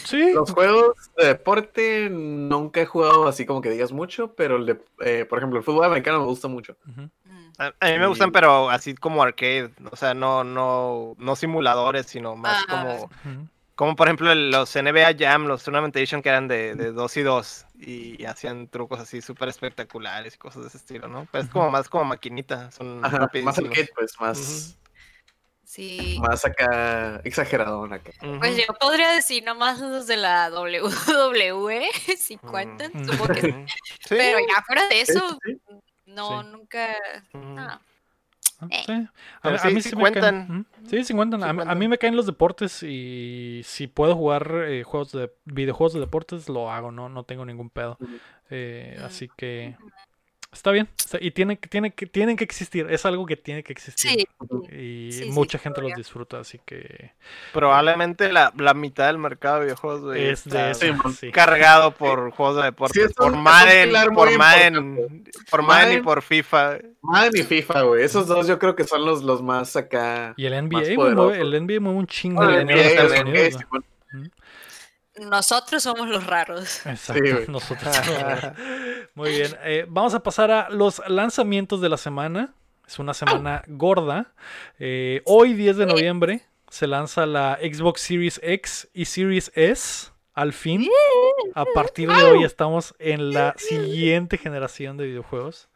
Sí, 0.05 0.33
Los 0.33 0.51
juegos 0.51 0.97
de 1.17 1.27
deporte 1.27 2.09
nunca 2.11 2.81
he 2.81 2.87
jugado 2.87 3.27
así 3.27 3.47
como 3.47 3.61
que 3.61 3.71
digas 3.71 3.93
mucho, 3.93 4.35
pero 4.35 4.57
el 4.57 4.67
de, 4.67 4.81
eh, 5.01 5.25
por 5.25 5.39
ejemplo, 5.39 5.59
el 5.59 5.65
fútbol 5.65 5.85
americano 5.85 6.21
me 6.21 6.27
gusta 6.27 6.49
mucho. 6.49 6.77
A, 7.59 7.73
a 7.81 7.91
mí 7.91 7.99
me 7.99 8.07
gustan, 8.07 8.33
pero 8.33 8.71
así 8.71 8.95
como 8.95 9.23
arcade. 9.23 9.71
O 9.91 9.97
sea, 9.97 10.15
no, 10.15 10.43
no, 10.45 11.15
no 11.19 11.37
simuladores, 11.37 12.07
sino 12.07 12.35
más 12.37 12.65
Ah. 12.69 12.85
como, 12.85 13.11
como 13.75 13.97
por 13.97 14.07
ejemplo 14.09 14.35
los 14.35 14.75
NBA 14.77 15.15
Jam, 15.19 15.47
los 15.47 15.63
Tournament 15.65 15.95
Edition 15.97 16.23
que 16.23 16.29
eran 16.29 16.49
de, 16.49 16.75
de 16.75 16.93
dos 16.93 17.17
y 17.17 17.23
dos 17.23 17.67
y, 17.79 18.25
hacían 18.25 18.69
trucos 18.69 19.01
así 19.01 19.21
súper 19.21 19.49
espectaculares 19.49 20.35
y 20.35 20.39
cosas 20.39 20.63
de 20.63 20.69
ese 20.69 20.79
estilo, 20.79 21.09
¿no? 21.09 21.27
Pero 21.33 21.45
es 21.45 21.51
como 21.51 21.71
más 21.71 21.89
como 21.89 22.05
maquinita, 22.05 22.71
son 22.71 23.05
Ajá, 23.05 23.29
más 23.43 23.59
arcade, 23.59 23.89
pues, 23.95 24.21
más, 24.21 24.79
Sí. 25.75 26.19
más 26.21 26.45
acá 26.45 27.23
exageradón 27.25 27.95
acá. 27.95 28.13
Pues 28.39 28.59
yo 28.59 28.75
podría 28.79 29.11
decir 29.13 29.43
nomás 29.43 29.81
los 29.81 30.07
de 30.07 30.19
la 30.19 30.51
WWE, 30.51 31.87
si 32.19 32.37
cuentan, 32.37 32.91
Mm. 32.93 33.05
supongo 33.07 33.33
que 33.33 33.41
sí. 34.01 34.09
Pero 34.11 34.39
ya 34.39 34.63
fuera 34.67 34.87
de 34.89 35.01
eso, 35.01 35.39
Sí, 35.47 35.59
no, 36.05 36.43
Sí. 36.43 36.49
nunca. 36.53 36.97
No. 37.33 37.81
Eh. 38.71 39.07
A, 39.43 39.71
mí 39.71 39.81
sí 39.81 39.93
cuentan. 39.93 40.67
Sí, 40.89 41.03
sí 41.05 41.15
cuentan. 41.15 41.43
A, 41.43 41.53
mí- 41.55 41.65
cuentan. 41.65 41.89
me 41.89 41.97
caen 41.99 42.17
los 42.17 42.27
deportes 42.27 42.83
y 42.83 43.63
si 43.65 43.87
puedo 43.89 44.15
jugar 44.15 44.67
eh, 44.69 44.83
juegos 44.85 45.11
de 45.13 45.33
videojuegos 45.47 45.95
de 45.95 46.01
deportes 46.01 46.49
lo 46.51 46.71
hago, 46.71 46.93
no, 46.93 47.09
no 47.09 47.25
tengo 47.25 47.45
ningún 47.47 47.71
pedo. 47.71 47.97
Eh, 48.51 49.01
así 49.05 49.31
que 49.37 49.75
está 50.53 50.71
bien. 50.71 50.89
está- 50.99 51.19
y 51.21 51.31
tiene, 51.31 51.59
que- 51.59 51.69
tiene 51.69 51.93
que, 51.93 52.07
tienen 52.07 52.37
que 52.37 52.45
existir. 52.45 52.87
Es 52.91 53.05
algo 53.07 53.27
que 53.27 53.37
tiene 53.37 53.63
que 53.63 53.73
existir. 53.73 54.11
Sí, 54.11 54.27
Y 54.75 55.13
Sí, 55.13 55.25
sí, 55.25 55.31
mucha 55.31 55.59
gente 55.59 55.81
los 55.83 55.93
disfruta, 55.95 56.41
así 56.41 56.61
que 56.65 57.13
Probablemente 57.53 58.33
la, 58.33 58.53
la 58.57 58.75
mitad 58.75 59.07
del 59.07 59.19
mercado 59.19 59.59
de 59.61 59.65
videojuegos 59.67 60.01
güey, 60.03 60.29
es 60.29 60.45
de 60.45 60.71
está 60.71 60.71
eso. 60.71 60.81
sí, 61.11 61.17
sí. 61.21 61.31
cargado 61.33 61.93
por 61.93 62.31
juegos 62.31 62.57
de 62.57 62.63
deportes. 62.65 63.05
es 63.07 63.13
por 63.15 63.37
Madden, 63.37 63.93
por 64.15 64.37
Madden, 64.39 65.25
por 65.51 65.63
Madden 65.63 65.99
y 65.99 66.03
por 66.03 66.23
FIFA. 66.23 66.79
Madden 67.03 67.33
y 67.37 67.43
FIFA, 67.43 67.83
güey. 67.83 68.03
Esos 68.05 68.27
dos 68.27 68.47
yo 68.47 68.59
creo 68.59 68.75
que 68.77 68.85
son 68.85 69.05
los, 69.05 69.23
los 69.23 69.43
más 69.43 69.75
acá. 69.77 70.35
Y 70.37 70.47
el 70.47 70.53
NBA, 70.55 70.95
mueve, 70.95 71.41
el 71.41 71.51
NBA 71.67 71.81
mueve 71.81 71.99
un 71.99 72.07
chingo 72.07 72.47
de 72.47 72.55
el 72.55 72.61
dinero 72.67 72.81
en 72.81 72.87
Estados 72.87 73.21
Unidos. 73.21 73.57
Nosotros 75.21 75.83
somos 75.83 76.09
los 76.09 76.27
raros. 76.27 76.87
Exacto, 76.87 77.23
nosotros. 77.49 77.95
Muy 79.15 79.31
bien, 79.31 79.57
eh, 79.63 79.85
vamos 79.89 80.15
a 80.15 80.23
pasar 80.23 80.51
a 80.51 80.71
los 80.71 81.03
lanzamientos 81.09 81.81
de 81.81 81.89
la 81.89 81.97
semana. 81.97 82.55
Es 82.87 82.99
una 82.99 83.15
semana 83.15 83.63
gorda. 83.69 84.33
Eh, 84.79 85.23
hoy, 85.25 85.55
10 85.55 85.77
de 85.77 85.87
noviembre, 85.87 86.43
se 86.69 86.87
lanza 86.87 87.27
la 87.27 87.59
Xbox 87.61 88.01
Series 88.01 88.41
X 88.43 88.89
y 88.93 89.05
Series 89.05 89.53
S. 89.55 90.11
Al 90.35 90.55
fin, 90.55 90.89
a 91.55 91.67
partir 91.75 92.09
de 92.09 92.23
hoy 92.23 92.43
estamos 92.43 92.95
en 92.99 93.35
la 93.35 93.55
siguiente 93.59 94.39
generación 94.39 94.97
de 94.97 95.07
videojuegos. 95.07 95.69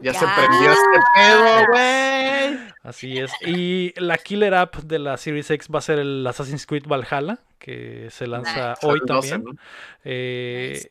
Ya, 0.00 0.12
Ya. 0.12 0.18
se 0.20 0.26
prendió 0.26 0.70
este 0.72 0.98
pedo, 1.14 1.66
güey. 1.72 2.58
Así 2.82 3.18
es. 3.18 3.32
Y 3.46 3.92
la 4.00 4.16
killer 4.16 4.54
app 4.54 4.76
de 4.76 4.98
la 4.98 5.16
Series 5.16 5.50
X 5.50 5.68
va 5.74 5.78
a 5.80 5.82
ser 5.82 5.98
el 5.98 6.26
Assassin's 6.26 6.66
Creed 6.66 6.84
Valhalla, 6.86 7.38
que 7.58 8.08
se 8.10 8.26
lanza 8.26 8.70
Nice. 8.70 8.86
hoy 8.86 9.00
Al 9.00 9.06
12, 9.06 9.28
también. 9.30 9.54
¿no? 9.54 9.60
Eh, 10.04 10.90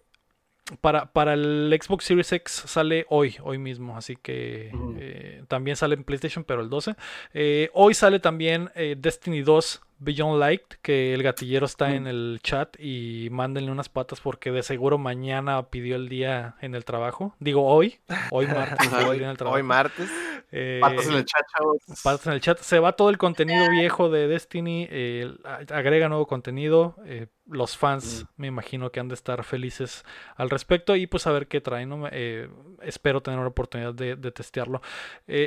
para, 0.81 1.11
para 1.13 1.33
el 1.33 1.75
Xbox 1.81 2.03
Series 2.03 2.31
X 2.33 2.63
sale 2.65 3.05
hoy, 3.09 3.37
hoy 3.41 3.57
mismo, 3.57 3.95
así 3.97 4.17
que 4.17 4.71
eh, 4.97 5.43
también 5.47 5.77
sale 5.77 5.95
en 5.95 6.03
PlayStation, 6.03 6.43
pero 6.43 6.61
el 6.61 6.69
12. 6.69 6.93
Eh, 7.33 7.69
hoy 7.73 7.93
sale 7.93 8.19
también 8.19 8.69
eh, 8.75 8.95
Destiny 8.97 9.41
2 9.41 9.81
Beyond 9.99 10.39
Light, 10.39 10.61
que 10.81 11.13
el 11.13 11.23
gatillero 11.23 11.65
está 11.65 11.93
en 11.95 12.07
el 12.07 12.39
chat 12.43 12.75
y 12.79 13.29
mándenle 13.31 13.71
unas 13.71 13.89
patas 13.89 14.19
porque 14.21 14.51
de 14.51 14.61
seguro 14.63 14.97
mañana 14.97 15.69
pidió 15.69 15.95
el 15.95 16.07
día 16.09 16.55
en 16.61 16.75
el 16.75 16.85
trabajo. 16.85 17.35
Digo 17.39 17.65
hoy, 17.65 17.99
hoy 18.31 18.45
martes. 18.47 18.91
Hoy, 18.93 19.17
día 19.17 19.25
en 19.25 19.31
el 19.31 19.37
trabajo. 19.37 19.55
hoy 19.57 19.63
martes. 19.63 20.09
Eh, 20.51 20.79
Patas 20.81 21.07
en 21.07 21.13
el 21.13 21.25
chat, 21.25 21.41
chavos. 21.57 21.77
patas 22.03 22.27
en 22.27 22.33
el 22.33 22.41
chat. 22.41 22.59
Se 22.59 22.79
va 22.79 22.93
todo 22.93 23.09
el 23.09 23.17
contenido 23.17 23.69
viejo 23.71 24.09
de 24.09 24.27
Destiny. 24.27 24.87
eh, 24.89 25.31
agrega 25.71 26.07
nuevo 26.09 26.27
contenido. 26.27 26.95
eh, 27.05 27.27
los 27.49 27.77
fans 27.77 28.25
me 28.35 28.47
imagino 28.47 28.91
que 28.91 28.99
han 28.99 29.07
de 29.07 29.13
estar 29.15 29.41
felices 29.45 30.03
al 30.35 30.49
respecto. 30.49 30.95
Y 30.97 31.07
pues 31.07 31.25
a 31.27 31.31
ver 31.31 31.47
qué 31.47 31.61
traen. 31.61 31.87
¿no? 31.89 32.07
Eh, 32.11 32.49
espero 32.81 33.21
tener 33.21 33.39
una 33.39 33.47
oportunidad 33.49 33.93
de, 33.93 34.15
de 34.17 34.31
testearlo. 34.31 34.81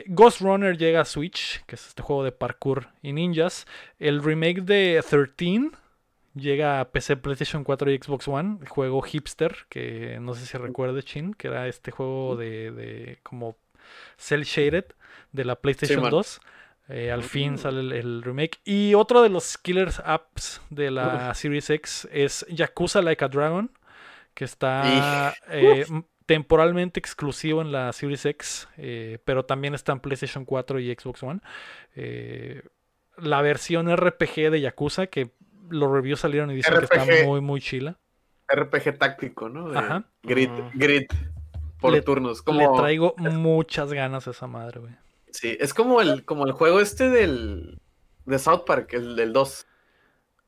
Ghost 0.06 0.40
Runner 0.40 0.77
llega 0.77 1.02
a 1.02 1.05
Switch, 1.05 1.62
que 1.66 1.74
es 1.77 1.86
este 1.89 2.02
juego 2.02 2.24
de 2.24 2.32
parkour 2.32 2.89
y 3.02 3.12
ninjas. 3.12 3.66
El 3.98 4.22
remake 4.22 4.40
de 4.41 5.05
13 5.09 5.71
llega 6.35 6.81
a 6.81 6.91
PC, 6.91 7.17
PlayStation 7.17 7.65
4 7.65 7.91
y 7.91 7.99
Xbox 7.99 8.29
One. 8.29 8.59
El 8.61 8.69
juego 8.69 9.03
hipster, 9.03 9.57
que 9.69 10.19
no 10.21 10.35
sé 10.35 10.47
si 10.47 10.57
recuerde, 10.59 11.03
Chin, 11.03 11.35
que 11.35 11.49
era 11.49 11.69
este 11.69 11.91
juego 11.91 12.37
de, 12.37 12.71
de 12.71 13.19
como 13.23 13.57
cel 14.17 14.45
shaded 14.45 14.85
de 15.33 15.45
la 15.45 15.57
PlayStation 15.57 16.03
man. 16.03 16.11
2. 16.11 16.41
Eh, 16.89 17.12
al 17.12 17.23
fin 17.23 17.57
sale 17.57 17.81
el, 17.81 17.93
el 17.93 18.23
remake. 18.23 18.59
Y 18.65 18.95
otro 18.95 19.23
de 19.23 19.29
los 19.29 19.57
killers 19.59 20.01
apps 20.05 20.61
de 20.71 20.91
la 20.91 21.33
Series 21.35 21.71
X 21.71 22.09
es 22.11 22.45
Yakuza 22.49 23.01
Like 23.01 23.25
a 23.25 23.29
Dragon, 23.29 23.71
que 24.35 24.45
está 24.45 25.33
eh, 25.49 25.87
temporalmente 26.27 26.99
exclusivo 26.99 27.61
en 27.61 27.73
la 27.73 27.93
Series 27.93 28.25
X, 28.25 28.69
eh, 28.77 29.19
pero 29.25 29.45
también 29.45 29.75
está 29.75 29.93
en 29.93 30.01
PlayStation 30.01 30.45
4 30.45 30.81
y 30.81 30.95
Xbox 30.95 31.23
One. 31.23 31.41
Eh, 31.95 32.62
la 33.23 33.43
versión 33.43 33.95
RPG 33.95 34.51
de 34.51 34.61
Yakuza, 34.61 35.07
que 35.09 35.31
los 35.69 35.91
reviews 35.91 36.21
salieron 36.21 36.51
y 36.51 36.57
dicen 36.57 36.75
que 36.79 36.85
está 36.85 37.05
muy, 37.27 37.41
muy 37.41 37.61
chila. 37.61 37.99
RPG 38.49 38.99
táctico, 38.99 39.49
¿no? 39.49 39.69
De 39.69 39.79
Ajá. 39.79 40.05
Grid, 40.23 40.51
Ujú. 40.51 40.71
grid 40.75 41.07
por 41.81 41.93
Le- 41.93 42.03
turnos. 42.03 42.39
Le 42.39 42.45
Como, 42.45 42.77
traigo 42.81 43.15
muchas 43.19 43.93
ganas 43.93 44.27
a 44.27 44.33
esa 44.33 44.47
madre, 44.49 44.81
güey. 44.81 44.93
Sí, 45.31 45.57
es 45.61 45.73
como 45.73 46.01
el, 46.01 46.25
como 46.25 46.45
el 46.47 46.53
juego 46.53 46.81
este 46.81 47.09
del 47.09 47.79
de 48.27 48.39
South 48.39 48.65
Park, 48.67 48.93
el 48.95 49.15
del 49.15 49.33
2. 49.33 49.67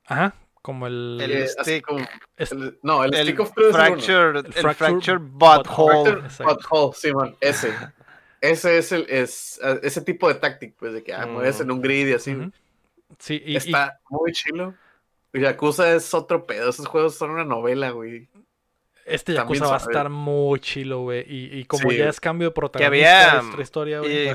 Ajá, 0.06 0.34
como 0.60 0.88
el... 0.88 1.20
Así 1.58 1.74
stick. 1.76 1.84
como- 1.86 2.04
el- 2.36 2.78
no, 2.82 3.04
el, 3.04 3.14
El 3.14 3.22
Stick 3.28 3.40
of 3.40 3.52
Truth 3.54 3.68
es 3.68 3.74
el 3.74 3.80
uno. 3.80 4.00
fracture, 4.02 4.38
el 4.40 4.52
Fracture 4.74 5.18
butthole. 5.18 6.10
butthole. 6.22 6.44
Butthole, 6.44 6.92
Simón, 6.94 7.36
ese. 7.40 7.72
Ese 8.42 8.76
es 8.78 8.90
el 8.90 9.06
es 9.08 9.60
eh, 9.62 9.78
ese 9.84 10.00
tipo 10.00 10.26
de 10.26 10.34
táctica, 10.34 10.74
pues 10.76 10.92
de 10.94 11.04
que 11.04 11.14
ah, 11.14 11.26
Mm. 11.26 11.30
mueves 11.30 11.60
en 11.60 11.70
un 11.70 11.80
grid 11.80 12.08
y 12.08 12.12
así. 12.14 12.34
Ujú. 12.34 12.50
Sí, 13.18 13.42
y, 13.44 13.52
y- 13.52 13.56
Está 13.56 13.98
muy 14.10 14.32
chilo. 14.32 14.74
Yakuza 15.34 15.94
es 15.94 16.12
otro 16.12 16.44
pedo, 16.46 16.68
esos 16.70 16.86
juegos 16.86 17.14
son 17.14 17.30
una 17.30 17.44
novela, 17.44 17.90
güey. 17.90 18.28
este 19.06 19.34
también 19.34 19.60
Yakuza 19.60 19.70
va 19.70 19.76
a 19.76 19.86
estar 19.86 20.08
muy 20.10 20.60
chilo, 20.60 21.00
güey. 21.00 21.24
Y, 21.26 21.58
y 21.58 21.64
como 21.64 21.90
Sí. 21.90 21.96
ya 21.96 22.08
es 22.08 22.20
cambio 22.20 22.48
de 22.48 22.54
protagonista 22.54 22.86
había, 23.22 23.34
de 23.36 23.42
nuestra 23.42 23.62
historia, 23.62 23.98
güey. 24.00 24.28
Y 24.28 24.32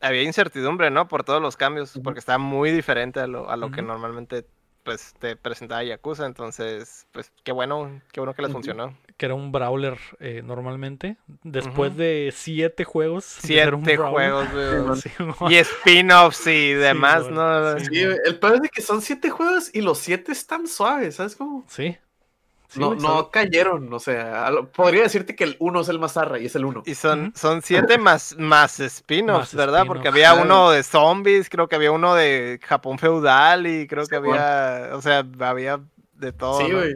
había 0.00 0.22
incertidumbre, 0.22 0.90
¿no? 0.90 1.06
Por 1.08 1.22
todos 1.24 1.40
los 1.40 1.56
cambios, 1.56 1.98
porque 2.02 2.18
está 2.18 2.36
muy 2.38 2.70
diferente 2.72 3.20
a 3.20 3.26
lo, 3.26 3.48
a 3.48 3.56
lo 3.56 3.70
que 3.70 3.80
normalmente 3.80 4.44
pues 4.84 5.14
te 5.18 5.34
presentaba 5.34 5.82
Yakuza, 5.82 6.26
entonces 6.26 7.06
pues 7.10 7.32
qué 7.42 7.50
bueno, 7.52 8.00
qué 8.12 8.20
bueno 8.20 8.34
que 8.34 8.42
les 8.42 8.52
funcionó. 8.52 8.96
Que 9.16 9.26
era 9.26 9.34
un 9.34 9.50
brawler 9.50 9.98
eh, 10.20 10.42
normalmente. 10.44 11.16
Después 11.42 11.96
de 11.96 12.32
siete 12.36 12.84
juegos. 12.84 13.38
de 13.42 13.48
ser 13.48 13.74
un 13.74 13.84
Siete 13.84 13.96
juegos, 14.02 14.46
güey. 14.52 15.00
Sí, 15.00 15.10
mo- 15.20 15.50
Y 15.50 15.56
spin-offs 15.56 16.46
y 16.46 16.74
demás. 16.74 17.28
¿no? 17.30 17.78
Sí. 17.78 17.86
Sí, 17.86 18.00
el 18.24 18.38
peor 18.38 18.56
es 18.56 18.62
de 18.62 18.68
que 18.68 18.82
son 18.82 19.00
siete 19.02 19.30
juegos 19.30 19.70
y 19.74 19.80
los 19.80 19.98
siete 19.98 20.32
están 20.32 20.66
suaves, 20.68 21.16
¿sabes 21.16 21.34
cómo? 21.36 21.64
Sí. 21.68 21.96
Sí, 22.74 22.80
no, 22.80 22.94
no 22.96 23.30
cayeron, 23.30 23.92
o 23.92 24.00
sea, 24.00 24.50
podría 24.74 25.02
decirte 25.04 25.36
que 25.36 25.44
el 25.44 25.56
uno 25.60 25.80
es 25.80 25.88
el 25.88 25.98
más 26.00 26.14
zarra 26.14 26.38
y 26.40 26.46
es 26.46 26.56
el 26.56 26.64
uno. 26.64 26.82
Y 26.84 26.94
son, 26.94 27.32
son 27.36 27.62
siete 27.62 27.98
más, 27.98 28.36
más 28.38 28.80
spin-offs, 28.80 29.54
Más 29.54 29.54
¿verdad? 29.54 29.86
Porque 29.86 30.08
había 30.08 30.30
Claro. 30.32 30.42
uno 30.44 30.70
de 30.70 30.82
zombies, 30.82 31.48
creo 31.48 31.68
que 31.68 31.76
había 31.76 31.92
uno 31.92 32.14
de 32.14 32.58
Japón 32.62 32.98
feudal 32.98 33.66
y 33.66 33.86
creo 33.86 34.06
que 34.06 34.18
bueno. 34.18 34.42
había, 34.42 34.96
o 34.96 35.02
sea, 35.02 35.24
había 35.40 35.80
de 36.14 36.32
todo. 36.32 36.58
Sí, 36.60 36.68
¿no? 36.68 36.78
güey. 36.78 36.94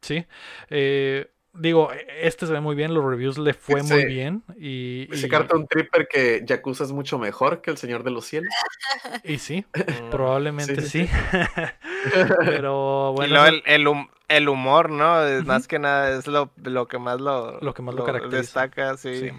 Sí. 0.00 0.26
Eh, 0.70 1.30
digo, 1.54 1.90
este 2.20 2.46
se 2.46 2.52
ve 2.52 2.60
muy 2.60 2.74
bien. 2.76 2.92
Los 2.94 3.04
reviews 3.04 3.38
le 3.38 3.54
fue 3.54 3.82
muy 3.82 4.04
bien. 4.06 4.42
Y, 4.58 5.08
Ese 5.12 5.26
y- 5.26 5.30
carta 5.30 5.56
un 5.56 5.66
tripper 5.66 6.06
que 6.08 6.42
Yakuza 6.44 6.84
es 6.84 6.92
mucho 6.92 7.18
mejor 7.18 7.60
que 7.62 7.70
el 7.70 7.76
Señor 7.76 8.02
de 8.04 8.10
los 8.10 8.24
Cielos. 8.26 8.52
y 9.24 9.38
sí, 9.38 9.64
probablemente 10.10 10.82
Sí, 10.82 11.06
sí. 11.06 11.10
Pero 12.46 13.12
y 13.12 13.16
bueno. 13.16 13.34
luego 13.34 13.46
eso- 13.46 13.54
el, 13.56 13.62
el, 13.66 13.86
hum- 13.88 14.08
el 14.28 14.48
humor, 14.48 14.90
¿no? 14.90 15.22
Es 15.24 15.40
Ujú. 15.40 15.48
Más 15.48 15.68
que 15.68 15.78
nada 15.78 16.16
es 16.18 16.26
lo, 16.26 16.50
lo 16.62 16.88
que 16.88 16.98
más 16.98 17.20
lo, 17.20 17.60
Lo 17.60 17.74
que 17.74 17.82
más 17.82 17.94
lo 17.94 18.04
caracteriza. 18.04 18.38
destaca, 18.38 18.96
sí. 18.96 19.30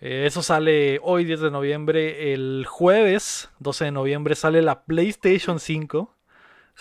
Eh, 0.00 0.24
eso 0.26 0.42
sale 0.42 0.98
hoy 1.02 1.24
10 1.24 1.40
de 1.40 1.50
noviembre. 1.50 2.32
El 2.32 2.64
jueves 2.66 3.50
12 3.58 3.86
de 3.86 3.90
noviembre 3.92 4.34
sale 4.34 4.62
la 4.62 4.84
PlayStation 4.84 5.60
5. 5.60 6.14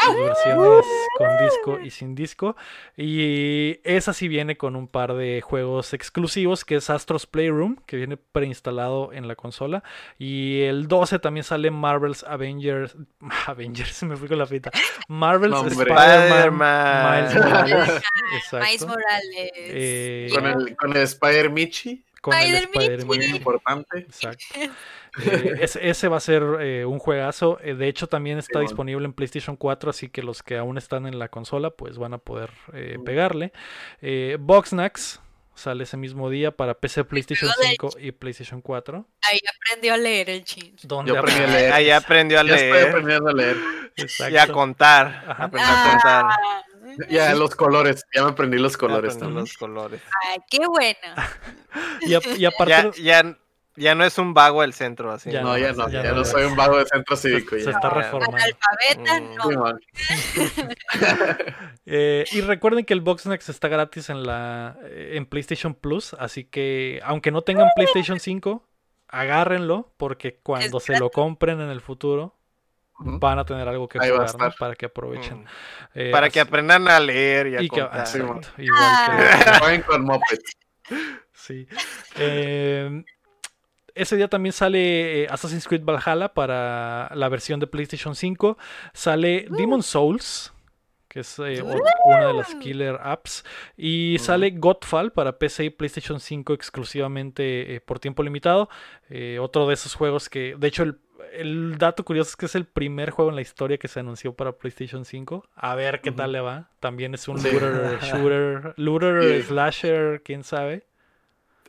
Sus 0.05 0.15
versiones 0.15 0.85
con 1.17 1.27
disco 1.39 1.79
y 1.79 1.89
sin 1.89 2.15
disco. 2.15 2.55
Y 2.95 3.79
esa 3.83 4.13
sí 4.13 4.27
viene 4.27 4.57
con 4.57 4.75
un 4.75 4.87
par 4.87 5.13
de 5.13 5.41
juegos 5.41 5.93
exclusivos, 5.93 6.63
que 6.65 6.75
es 6.75 6.89
Astro's 6.89 7.25
Playroom, 7.25 7.75
que 7.85 7.97
viene 7.97 8.17
preinstalado 8.17 9.11
en 9.13 9.27
la 9.27 9.35
consola. 9.35 9.83
Y 10.17 10.61
el 10.61 10.87
12 10.87 11.19
también 11.19 11.43
sale 11.43 11.69
Marvel's 11.71 12.23
Avengers. 12.23 12.95
Avengers, 13.47 13.91
se 13.93 14.05
me 14.05 14.15
fui 14.15 14.27
con 14.27 14.37
la 14.37 14.45
fita. 14.45 14.71
Marvel's. 15.07 15.65
Spider-Man. 15.71 17.23
Miles. 17.23 17.35
Morales. 17.35 17.87
Miles 17.87 18.03
Exacto. 18.43 18.87
Morales. 18.87 19.51
Eh, 19.55 20.29
Con 20.33 20.45
el, 20.45 20.75
con 20.77 20.91
el 20.95 21.01
Spider 21.03 21.49
Michi, 21.49 22.03
Con 22.21 22.33
el 22.35 22.55
Spider-Man. 22.55 23.07
muy 23.07 23.25
importante. 23.25 23.99
Exacto. 23.99 24.45
Eh, 25.25 25.55
ese, 25.61 25.89
ese 25.89 26.07
va 26.07 26.17
a 26.17 26.21
ser 26.21 26.43
eh, 26.61 26.85
un 26.85 26.99
juegazo. 26.99 27.59
Eh, 27.61 27.73
de 27.75 27.87
hecho, 27.87 28.07
también 28.07 28.37
está 28.37 28.59
disponible 28.59 29.05
en 29.05 29.13
PlayStation 29.13 29.55
4, 29.55 29.89
así 29.89 30.09
que 30.09 30.21
los 30.23 30.43
que 30.43 30.57
aún 30.57 30.77
están 30.77 31.05
en 31.07 31.19
la 31.19 31.29
consola, 31.29 31.71
pues 31.71 31.97
van 31.97 32.13
a 32.13 32.17
poder 32.17 32.51
eh, 32.73 32.97
Mm. 32.99 33.03
pegarle. 33.03 33.51
Eh, 34.01 34.37
Boxnax 34.39 35.21
sale 35.55 35.83
ese 35.83 35.97
mismo 35.97 36.29
día 36.29 36.51
para 36.51 36.73
PC, 36.73 37.03
PlayStation 37.03 37.49
de 37.59 37.67
5 37.71 37.89
y 37.99 38.11
PlayStation 38.13 38.61
4. 38.61 39.05
Ahí 39.29 39.39
aprendió 39.57 39.93
a 39.93 39.97
leer 39.97 40.29
el 40.29 40.43
chin. 40.45 40.73
Donde 40.83 41.11
Yo 41.11 41.19
aprendí 41.19 41.43
a 41.43 41.47
leer. 41.47 41.73
Ahí 41.73 41.89
aprendió 41.91 42.39
a 42.39 42.43
Ya 42.43 42.53
estoy 42.55 42.71
leer 42.71 42.87
aprendiendo 42.89 43.29
a 43.29 43.33
leer. 43.33 43.57
Exacto. 43.97 44.33
y 44.33 44.37
a 44.37 44.47
contar. 44.47 45.05
Ajá. 45.27 45.43
Aprendió 45.45 45.73
a 45.73 45.89
contar. 45.91 46.25
Ah, 46.29 46.61
Ya 47.09 47.35
los 47.35 47.55
colores, 47.55 48.05
ya 48.15 48.23
me 48.23 48.29
aprendí 48.31 48.57
los 48.57 48.77
colores 48.77 49.15
Aprendió 49.15 49.27
también. 49.27 49.41
los 49.45 49.57
colores. 49.57 50.01
ay, 50.29 50.37
qué 50.49 50.65
bueno. 50.65 50.97
Y, 52.01 52.13
a- 52.13 52.21
y 52.37 52.45
aparte, 52.45 52.91
Ya, 53.01 53.21
ya, 53.23 53.37
ya 53.75 53.95
no 53.95 54.03
es 54.03 54.17
un 54.17 54.33
vago 54.33 54.63
el 54.63 54.73
centro, 54.73 55.11
así. 55.11 55.31
Ya 55.31 55.41
No, 55.41 55.57
ya 55.57 55.71
no, 55.73 55.87
ya 55.89 56.03
ya, 56.03 56.09
no. 56.11 56.17
no 56.17 56.25
soy 56.25 56.43
un 56.45 56.55
vago 56.55 56.77
de 56.77 56.85
centro 56.85 57.15
se, 57.15 57.29
cívico. 57.29 57.55
se 57.55 57.63
ya. 57.65 57.71
está 57.71 57.89
Ya. 57.89 57.95
reformando. 58.01 58.37
Analfabeta, 58.37 59.19
Mm. 59.21 59.35
no. 59.35 59.79
Eh, 61.85 62.25
y 62.31 62.41
recuerden 62.41 62.85
que 62.85 62.93
el 62.93 63.01
Boxnex 63.01 63.49
está 63.49 63.67
gratis 63.67 64.09
en 64.09 64.23
la 64.23 64.77
eh, 64.83 65.13
en 65.15 65.25
PlayStation 65.25 65.73
Plus, 65.73 66.13
así 66.19 66.43
que 66.43 66.99
aunque 67.03 67.31
no 67.31 67.41
tengan 67.41 67.67
PlayStation 67.75 68.19
5, 68.19 68.63
agárrenlo 69.07 69.91
porque 69.97 70.39
cuando 70.43 70.79
se 70.79 70.99
lo 70.99 71.09
compren 71.09 71.59
en 71.61 71.69
el 71.69 71.81
futuro 71.81 72.35
van 72.99 73.39
a 73.39 73.45
tener 73.45 73.67
algo 73.67 73.87
que 73.87 73.97
jugar, 73.97 74.29
¿no? 74.37 74.51
para 74.59 74.75
que 74.75 74.85
aprovechen. 74.87 75.39
Mm. 75.43 75.47
Eh, 75.95 76.11
Para 76.11 76.29
que 76.29 76.39
aprendan 76.41 76.87
a 76.89 76.99
leer 76.99 77.47
y 77.47 77.55
a 77.55 77.61
y 77.61 77.69
que- 77.69 77.79
contar. 77.81 78.01
ah, 78.01 78.05
Sí, 78.05 78.17
exacto, 78.19 78.49
man. 78.57 78.65
igual 78.65 79.43
que- 79.45 79.59
Jueguen 79.59 79.81
con. 79.83 80.07
Sí. 81.33 81.67
Eh, 82.17 83.03
ese 84.01 84.15
día 84.15 84.27
también 84.27 84.53
sale 84.53 85.23
eh, 85.23 85.27
Assassin's 85.29 85.67
Creed 85.67 85.83
Valhalla 85.83 86.33
para 86.33 87.11
la 87.15 87.29
versión 87.29 87.59
de 87.59 87.67
PlayStation 87.67 88.15
5. 88.15 88.57
Sale 88.93 89.47
Demon 89.49 89.83
Souls, 89.83 90.53
que 91.07 91.21
es 91.21 91.39
eh, 91.39 91.61
o- 91.61 91.81
una 92.05 92.27
de 92.27 92.33
las 92.33 92.55
killer 92.55 92.99
apps. 93.01 93.43
Y 93.77 94.17
sale 94.19 94.51
Godfall 94.51 95.11
para 95.11 95.37
PC 95.39 95.65
y 95.65 95.69
PlayStation 95.69 96.19
5 96.19 96.53
exclusivamente 96.53 97.75
eh, 97.75 97.81
por 97.81 97.99
tiempo 97.99 98.23
limitado. 98.23 98.69
Eh, 99.09 99.37
otro 99.39 99.67
de 99.67 99.73
esos 99.73 99.95
juegos 99.95 100.29
que, 100.29 100.55
de 100.57 100.67
hecho, 100.67 100.83
el, 100.83 100.99
el 101.33 101.77
dato 101.77 102.03
curioso 102.05 102.29
es 102.31 102.35
que 102.35 102.45
es 102.45 102.55
el 102.55 102.65
primer 102.65 103.11
juego 103.11 103.29
en 103.29 103.35
la 103.35 103.41
historia 103.41 103.77
que 103.77 103.87
se 103.87 103.99
anunció 103.99 104.33
para 104.33 104.53
PlayStation 104.53 105.05
5. 105.05 105.45
A 105.55 105.75
ver 105.75 106.01
qué 106.01 106.11
tal 106.11 106.31
le 106.31 106.41
va. 106.41 106.69
También 106.79 107.13
es 107.13 107.27
un 107.27 107.41
looter, 107.41 107.99
shooter, 108.01 108.73
looter, 108.77 109.43
slasher, 109.43 110.21
quién 110.23 110.43
sabe. 110.43 110.85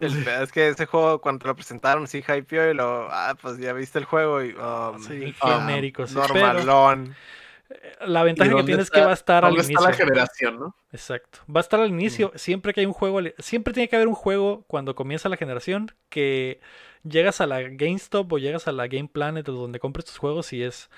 El 0.01 0.27
es 0.43 0.51
que 0.53 0.69
ese 0.69 0.87
juego, 0.87 1.21
cuando 1.21 1.47
lo 1.47 1.55
presentaron, 1.55 2.07
sí 2.09 2.25
hypeó 2.27 2.71
y 2.71 2.75
lo. 2.75 3.09
Ah, 3.11 3.37
pues 3.41 3.59
ya 3.59 3.73
viste 3.73 3.99
el 3.99 4.05
juego 4.07 4.43
y. 4.43 4.53
um, 4.55 4.99
Sí, 5.03 5.35
Ah, 5.41 5.61
genérico, 5.61 6.07
sí, 6.07 6.15
pero 6.15 6.35
Normalón. 6.35 7.15
la 8.07 8.23
¿Y 8.23 8.25
ventaja 8.25 8.57
que 8.57 8.65
tienes 8.65 8.85
es 8.87 8.91
que 8.91 9.01
va 9.01 9.11
a 9.11 9.15
estar 9.15 9.45
al 9.45 9.51
¿Dónde 9.55 9.61
está 9.63 9.73
inicio. 9.73 9.89
la 9.91 9.97
generación, 9.97 10.59
no? 10.59 10.75
Exacto. 10.93 11.39
Va 11.55 11.61
a 11.61 11.63
estar 11.63 11.81
al 11.81 11.89
inicio. 11.91 12.33
Siempre 12.35 12.73
que 12.75 12.81
hay 12.81 12.87
un 12.87 12.93
juego, 12.93 13.21
siempre 13.39 13.73
tiene 13.73 13.89
que 13.89 13.97
haber 13.97 14.09
un 14.09 14.15
juego 14.15 14.65
cuando 14.67 14.95
comienza 14.95 15.29
la 15.29 15.37
generación 15.37 15.93
que 16.09 16.61
llegas 17.05 17.41
a 17.41 17.47
la 17.47 17.61
GameStop 17.63 18.33
o 18.33 18.39
llegas 18.39 18.67
a 18.69 18.73
la 18.73 18.89
Game 18.89 19.09
Planet 19.13 19.49
o 19.49 19.53
donde 19.53 19.79
compres 19.81 20.05
tus 20.07 20.19
juegos 20.19 20.53
y 20.53 20.63
es 20.63 20.91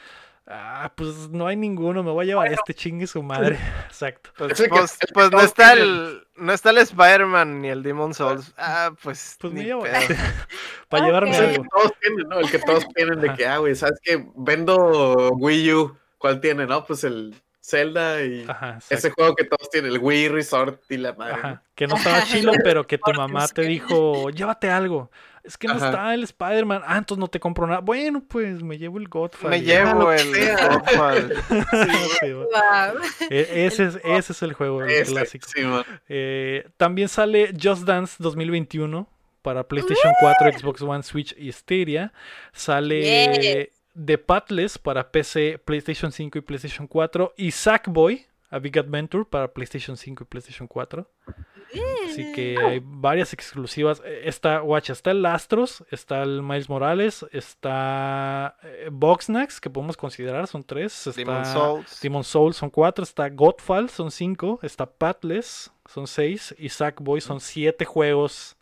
Ah, 0.46 0.92
pues 0.96 1.28
no 1.30 1.46
hay 1.46 1.54
ninguno, 1.56 2.02
me 2.02 2.10
voy 2.10 2.24
a 2.24 2.26
llevar 2.26 2.52
este 2.52 2.74
chingue 2.74 3.06
su 3.06 3.22
madre. 3.22 3.58
Exacto. 3.86 4.30
Pues, 4.36 4.60
que- 4.60 4.68
pues- 4.68 4.98
pues 5.14 5.30
no 5.30 5.40
está 5.40 5.72
el 5.74 6.26
no 6.36 6.52
está 6.52 6.70
el 6.70 6.78
Spider-Man 6.78 7.60
ni 7.62 7.68
el 7.68 7.82
Demon 7.84 8.12
Souls. 8.12 8.52
Ah, 8.58 8.92
pues, 9.02 9.36
Pues 9.40 9.52
me 9.52 9.60
ni 9.60 9.66
llevo 9.66 9.86
este. 9.86 10.16
Para 10.88 11.06
llevarme 11.06 11.30
Es 11.30 11.38
el 11.38 11.44
que 11.50 11.54
algo. 11.56 11.64
todos 11.72 11.92
tienen, 12.00 12.28
¿no? 12.28 12.38
El 12.40 12.50
que 12.50 12.58
todos 12.58 12.86
tienen 12.94 13.20
de 13.20 13.34
que, 13.34 13.46
ah, 13.46 13.58
güey, 13.58 13.74
¿sabes 13.76 14.00
qué? 14.02 14.26
Vendo 14.36 15.30
Wii 15.34 15.72
U. 15.74 15.96
¿Cuál 16.18 16.40
tiene, 16.40 16.66
no? 16.66 16.84
Pues 16.84 17.04
el 17.04 17.40
Zelda 17.64 18.24
y 18.24 18.44
Ajá, 18.48 18.78
ese 18.90 19.10
juego 19.10 19.36
que 19.36 19.44
todos 19.44 19.70
tienen, 19.70 19.92
el 19.92 19.98
Wii 19.98 20.28
Resort 20.28 20.82
y 20.90 20.96
la 20.96 21.12
madre. 21.12 21.34
Ajá, 21.34 21.62
que 21.76 21.86
no 21.86 21.96
estaba 21.96 22.22
chilo, 22.24 22.52
pero 22.64 22.86
que 22.86 22.98
tu 22.98 23.12
mamá 23.14 23.46
te 23.48 23.62
dijo, 23.62 24.30
llévate 24.30 24.68
algo. 24.68 25.10
Es 25.44 25.56
que 25.58 25.66
no 25.68 25.74
Ajá. 25.74 25.86
está 25.90 26.14
el 26.14 26.22
Spider-Man. 26.24 26.82
Ah, 26.86 26.98
entonces 26.98 27.20
no 27.20 27.26
te 27.28 27.40
compro 27.40 27.66
nada. 27.66 27.80
Bueno, 27.80 28.22
pues 28.28 28.62
me 28.62 28.78
llevo 28.78 28.98
el 28.98 29.08
Godfather. 29.08 29.50
Me 29.50 29.60
llevo 29.64 30.12
el. 30.12 30.32
Godfall. 30.68 31.34
Sí. 32.20 32.32
Wow. 32.32 33.00
E- 33.30 33.66
ese, 33.66 33.86
es, 33.86 33.98
ese 34.04 34.32
es 34.32 34.42
el 34.42 34.52
juego, 34.52 34.82
el 34.84 34.90
Ese, 34.90 35.12
clásico. 35.12 35.46
sí. 35.48 35.62
Eh, 36.08 36.68
también 36.76 37.08
sale 37.08 37.52
Just 37.60 37.82
Dance 37.84 38.16
2021 38.18 39.08
para 39.42 39.66
PlayStation 39.66 40.12
4, 40.20 40.58
Xbox 40.58 40.82
One, 40.82 41.02
Switch 41.02 41.34
y 41.36 41.50
Stadia. 41.50 42.12
Sale 42.52 43.00
Yes. 43.40 43.81
The 43.94 44.18
Patless 44.18 44.78
para 44.78 45.10
PC, 45.10 45.60
PlayStation 45.64 46.12
5 46.12 46.38
y 46.38 46.40
PlayStation 46.40 46.86
4. 46.86 47.34
Y 47.36 47.50
Sackboy, 47.50 48.26
A 48.50 48.58
Big 48.58 48.78
Adventure 48.78 49.24
para 49.24 49.52
PlayStation 49.52 49.96
5 49.96 50.24
y 50.24 50.26
PlayStation 50.26 50.66
4. 50.66 51.08
Así 52.06 52.32
que 52.32 52.56
hay 52.58 52.82
varias 52.84 53.32
exclusivas. 53.32 54.02
Eh, 54.04 54.22
Está, 54.26 54.58
guacha, 54.58 54.92
está 54.92 55.10
el 55.10 55.24
Astros, 55.24 55.84
está 55.90 56.22
el 56.22 56.42
Miles 56.42 56.68
Morales, 56.68 57.24
está 57.32 58.56
eh, 58.62 58.88
Boxnax, 58.92 59.60
que 59.60 59.70
podemos 59.70 59.96
considerar, 59.96 60.46
son 60.46 60.64
tres. 60.64 61.06
Está 61.06 61.18
Demon 61.20 61.46
Souls. 61.46 62.00
Demon 62.02 62.24
Souls 62.24 62.56
son 62.56 62.70
cuatro, 62.70 63.02
está 63.04 63.28
Godfall 63.30 63.88
son 63.88 64.10
cinco, 64.10 64.58
está 64.62 64.86
Patless 64.86 65.70
son 65.86 66.06
seis 66.06 66.54
y 66.58 66.68
Sackboy 66.68 67.20
son 67.20 67.40
siete 67.40 67.84
juegos 67.84 68.56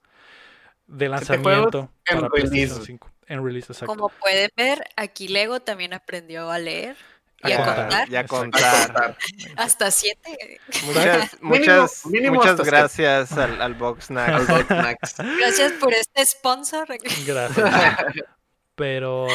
de 0.87 1.09
lanzamiento 1.09 1.91
en 2.07 2.19
para 2.19 2.29
PlayStation 2.29 2.79
release. 2.79 2.87
5. 2.87 3.11
En 3.31 3.45
release, 3.45 3.73
exacto. 3.73 3.87
Como 3.95 4.09
pueden 4.11 4.51
ver, 4.57 4.85
aquí 4.97 5.29
Lego 5.29 5.61
también 5.61 5.95
aprendió 5.95 6.51
a 6.51 6.59
leer 6.59 6.97
y 7.43 7.53
A 7.53 7.55
a 7.55 7.57
contar. 7.65 7.77
contar. 7.89 8.09
Ya 8.11 8.21
Exacto. 8.21 8.37
contar. 8.37 9.17
Hasta 9.57 9.91
siete. 9.91 10.61
Muchas, 10.85 11.37
muchas, 11.41 12.07
mínimo 12.07 12.35
muchas 12.35 12.53
hasta 12.53 12.65
gracias 12.65 13.33
al, 13.33 13.63
al 13.63 13.75
Box. 13.75 14.09
Gracias 15.39 15.73
por 15.81 15.95
este 15.95 16.27
sponsor. 16.27 16.87
Gracias. 17.27 17.57
Pero 18.75 19.27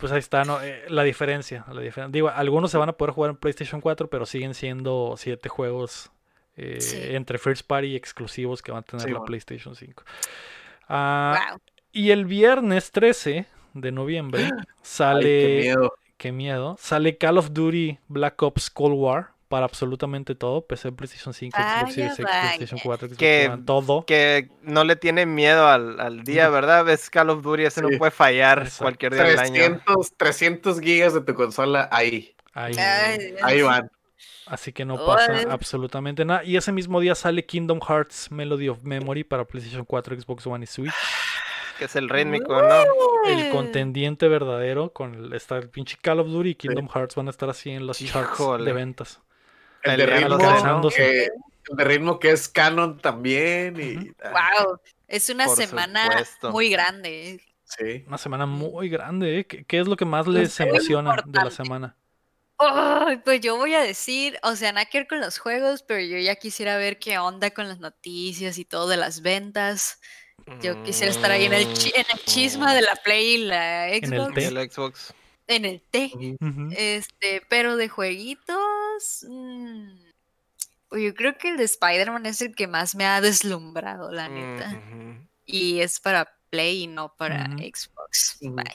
pues 0.00 0.10
ahí 0.12 0.18
está, 0.18 0.42
¿no? 0.44 0.60
Eh, 0.60 0.84
la 0.88 1.04
diferencia, 1.04 1.64
la 1.72 1.80
diferencia. 1.80 2.12
Digo, 2.12 2.28
algunos 2.30 2.70
se 2.72 2.78
van 2.78 2.88
a 2.88 2.92
poder 2.94 3.14
jugar 3.14 3.30
en 3.30 3.36
PlayStation 3.36 3.80
4, 3.80 4.10
pero 4.10 4.26
siguen 4.26 4.54
siendo 4.54 5.14
siete 5.16 5.48
juegos 5.48 6.10
eh, 6.56 6.80
Sí. 6.80 6.98
entre 7.14 7.38
first 7.38 7.64
party 7.64 7.88
y 7.88 7.96
exclusivos 7.96 8.60
que 8.60 8.72
van 8.72 8.80
a 8.80 8.82
tener 8.82 9.02
Sí, 9.02 9.08
la 9.08 9.18
bueno. 9.18 9.26
PlayStation 9.26 9.76
5. 9.76 10.02
Ah, 10.88 11.46
wow. 11.50 11.60
Y 11.92 12.10
el 12.10 12.24
viernes 12.26 12.90
13 12.92 13.46
de 13.74 13.92
noviembre 13.92 14.44
Ay, 14.44 14.50
sale. 14.82 15.22
qué 15.22 15.60
miedo. 15.62 15.94
qué 16.16 16.32
miedo. 16.32 16.76
Sale 16.80 17.16
Call 17.18 17.38
of 17.38 17.52
Duty 17.52 17.98
Black 18.08 18.42
Ops 18.42 18.70
Cold 18.70 18.94
War 18.96 19.30
para 19.48 19.64
absolutamente 19.64 20.34
todo. 20.34 20.66
PC, 20.66 20.92
PlayStation 20.92 21.32
5, 21.32 21.56
Xbox 21.56 21.94
Series 21.94 22.12
X, 22.12 22.24
vaya. 22.24 22.40
PlayStation 22.42 22.80
4, 22.82 23.08
Xbox 23.08 23.18
Que- 23.18 23.48
One, 23.50 23.62
todo. 23.64 24.04
Que 24.04 24.50
no 24.62 24.84
le 24.84 24.96
tiene 24.96 25.24
miedo 25.26 25.66
al, 25.68 25.98
al 26.00 26.22
día, 26.24 26.50
¿verdad? 26.50 26.84
Ves 26.84 27.08
Call 27.08 27.30
of 27.30 27.42
Duty, 27.42 27.64
ese 27.64 27.80
no 27.82 27.88
puede 27.96 28.10
fallar 28.10 28.58
Exacto. 28.58 28.84
cualquier 28.84 29.14
día 29.14 29.22
del 29.24 29.38
año. 29.38 29.52
300, 29.54 30.12
300 30.16 30.80
gigas 30.80 31.14
de 31.14 31.22
tu 31.22 31.34
consola 31.34 31.88
ahí. 31.90 32.34
Ahí. 32.52 32.74
Ay, 32.76 33.18
Dios. 33.18 33.40
Ahí 33.42 33.62
van. 33.62 33.90
Así 34.46 34.72
que 34.72 34.84
no 34.86 34.96
pasa 35.04 35.42
absolutamente 35.50 36.24
nada. 36.24 36.42
Y 36.42 36.56
ese 36.56 36.72
mismo 36.72 37.00
día 37.00 37.14
sale 37.14 37.44
Kingdom 37.44 37.80
Hearts 37.86 38.30
Melody 38.30 38.68
of 38.70 38.82
Memory 38.82 39.22
para 39.24 39.44
PlayStation 39.44 39.84
4, 39.84 40.18
Xbox 40.20 40.46
One 40.46 40.64
y 40.64 40.66
Switch. 40.66 40.92
Que 41.78 41.84
es 41.84 41.96
el 41.96 42.08
rítmico, 42.08 42.60
¿no? 42.60 42.82
El 43.26 43.50
contendiente 43.50 44.28
verdadero 44.28 44.92
con 44.92 45.14
el, 45.14 45.32
está 45.32 45.56
el 45.56 45.70
pinche 45.70 45.96
Call 46.00 46.20
of 46.20 46.28
Duty 46.28 46.50
y 46.50 46.54
Kingdom 46.56 46.88
Hearts 46.88 47.14
van 47.14 47.28
a 47.28 47.30
estar 47.30 47.48
así 47.48 47.70
en 47.70 47.86
los 47.86 47.98
charts 47.98 48.38
de 48.64 48.72
ventas. 48.72 49.20
El 49.82 49.96
de 49.98 50.06
ritmo, 50.06 50.38
que, 50.90 51.24
el 51.70 51.76
de 51.76 51.84
ritmo 51.84 52.18
que 52.18 52.30
es 52.32 52.48
canon 52.48 52.98
también. 52.98 53.80
Y, 53.80 53.94
Wow. 54.22 54.80
Es 55.06 55.30
una 55.30 55.46
Por 55.46 55.56
semana 55.56 56.02
supuesto. 56.04 56.50
muy 56.50 56.68
grande. 56.68 57.40
Sí. 57.64 58.04
Una 58.06 58.18
semana 58.18 58.46
muy 58.46 58.88
grande, 58.88 59.40
¿eh? 59.40 59.46
¿Qué, 59.46 59.64
qué 59.64 59.78
es 59.78 59.86
lo 59.86 59.96
que 59.96 60.04
más 60.04 60.26
les 60.26 60.58
emociona 60.60 61.16
de 61.24 61.44
la 61.44 61.50
semana? 61.50 61.96
Pues 63.24 63.40
yo 63.40 63.56
voy 63.56 63.74
a 63.74 63.80
decir, 63.80 64.38
o 64.42 64.56
sea, 64.56 64.72
nada 64.72 64.86
que 64.86 64.98
ver 64.98 65.06
con 65.06 65.20
los 65.20 65.38
juegos, 65.38 65.82
pero 65.82 66.00
yo 66.00 66.18
ya 66.18 66.34
quisiera 66.34 66.76
ver 66.76 66.98
qué 66.98 67.18
onda 67.18 67.50
con 67.50 67.68
las 67.68 67.78
noticias 67.78 68.58
y 68.58 68.64
todo 68.64 68.88
de 68.88 68.96
las 68.96 69.22
ventas. 69.22 70.00
Yo 70.62 70.82
quisiera 70.82 71.10
estar 71.12 71.30
ahí 71.30 71.44
en 71.46 71.52
el, 71.54 71.72
chi- 71.74 71.92
en 71.94 72.04
el 72.12 72.20
chisma 72.24 72.74
de 72.74 72.82
la 72.82 72.94
Play 72.96 73.34
y 73.34 73.38
la 73.46 73.88
Xbox. 73.88 74.34
té. 74.34 74.46
El 74.46 74.70
Xbox. 74.70 75.14
En 75.46 75.64
el. 75.64 75.82
Ujú. 76.40 76.68
Este, 76.76 77.42
pero 77.48 77.76
de 77.76 77.88
jueguitos. 77.88 79.26
mm, 79.28 79.88
pues 80.88 81.02
yo 81.02 81.14
creo 81.14 81.36
que 81.38 81.50
el 81.50 81.56
de 81.56 81.64
Spider-Man 81.64 82.26
es 82.26 82.40
el 82.42 82.54
que 82.54 82.66
más 82.66 82.94
me 82.94 83.04
ha 83.06 83.20
deslumbrado, 83.20 84.10
la 84.12 84.28
neta. 84.28 84.80
Y 85.46 85.80
es 85.80 86.00
para 86.00 86.28
Play 86.50 86.84
y 86.84 86.86
no 86.86 87.14
para. 87.16 87.46
Xbox. 87.46 87.97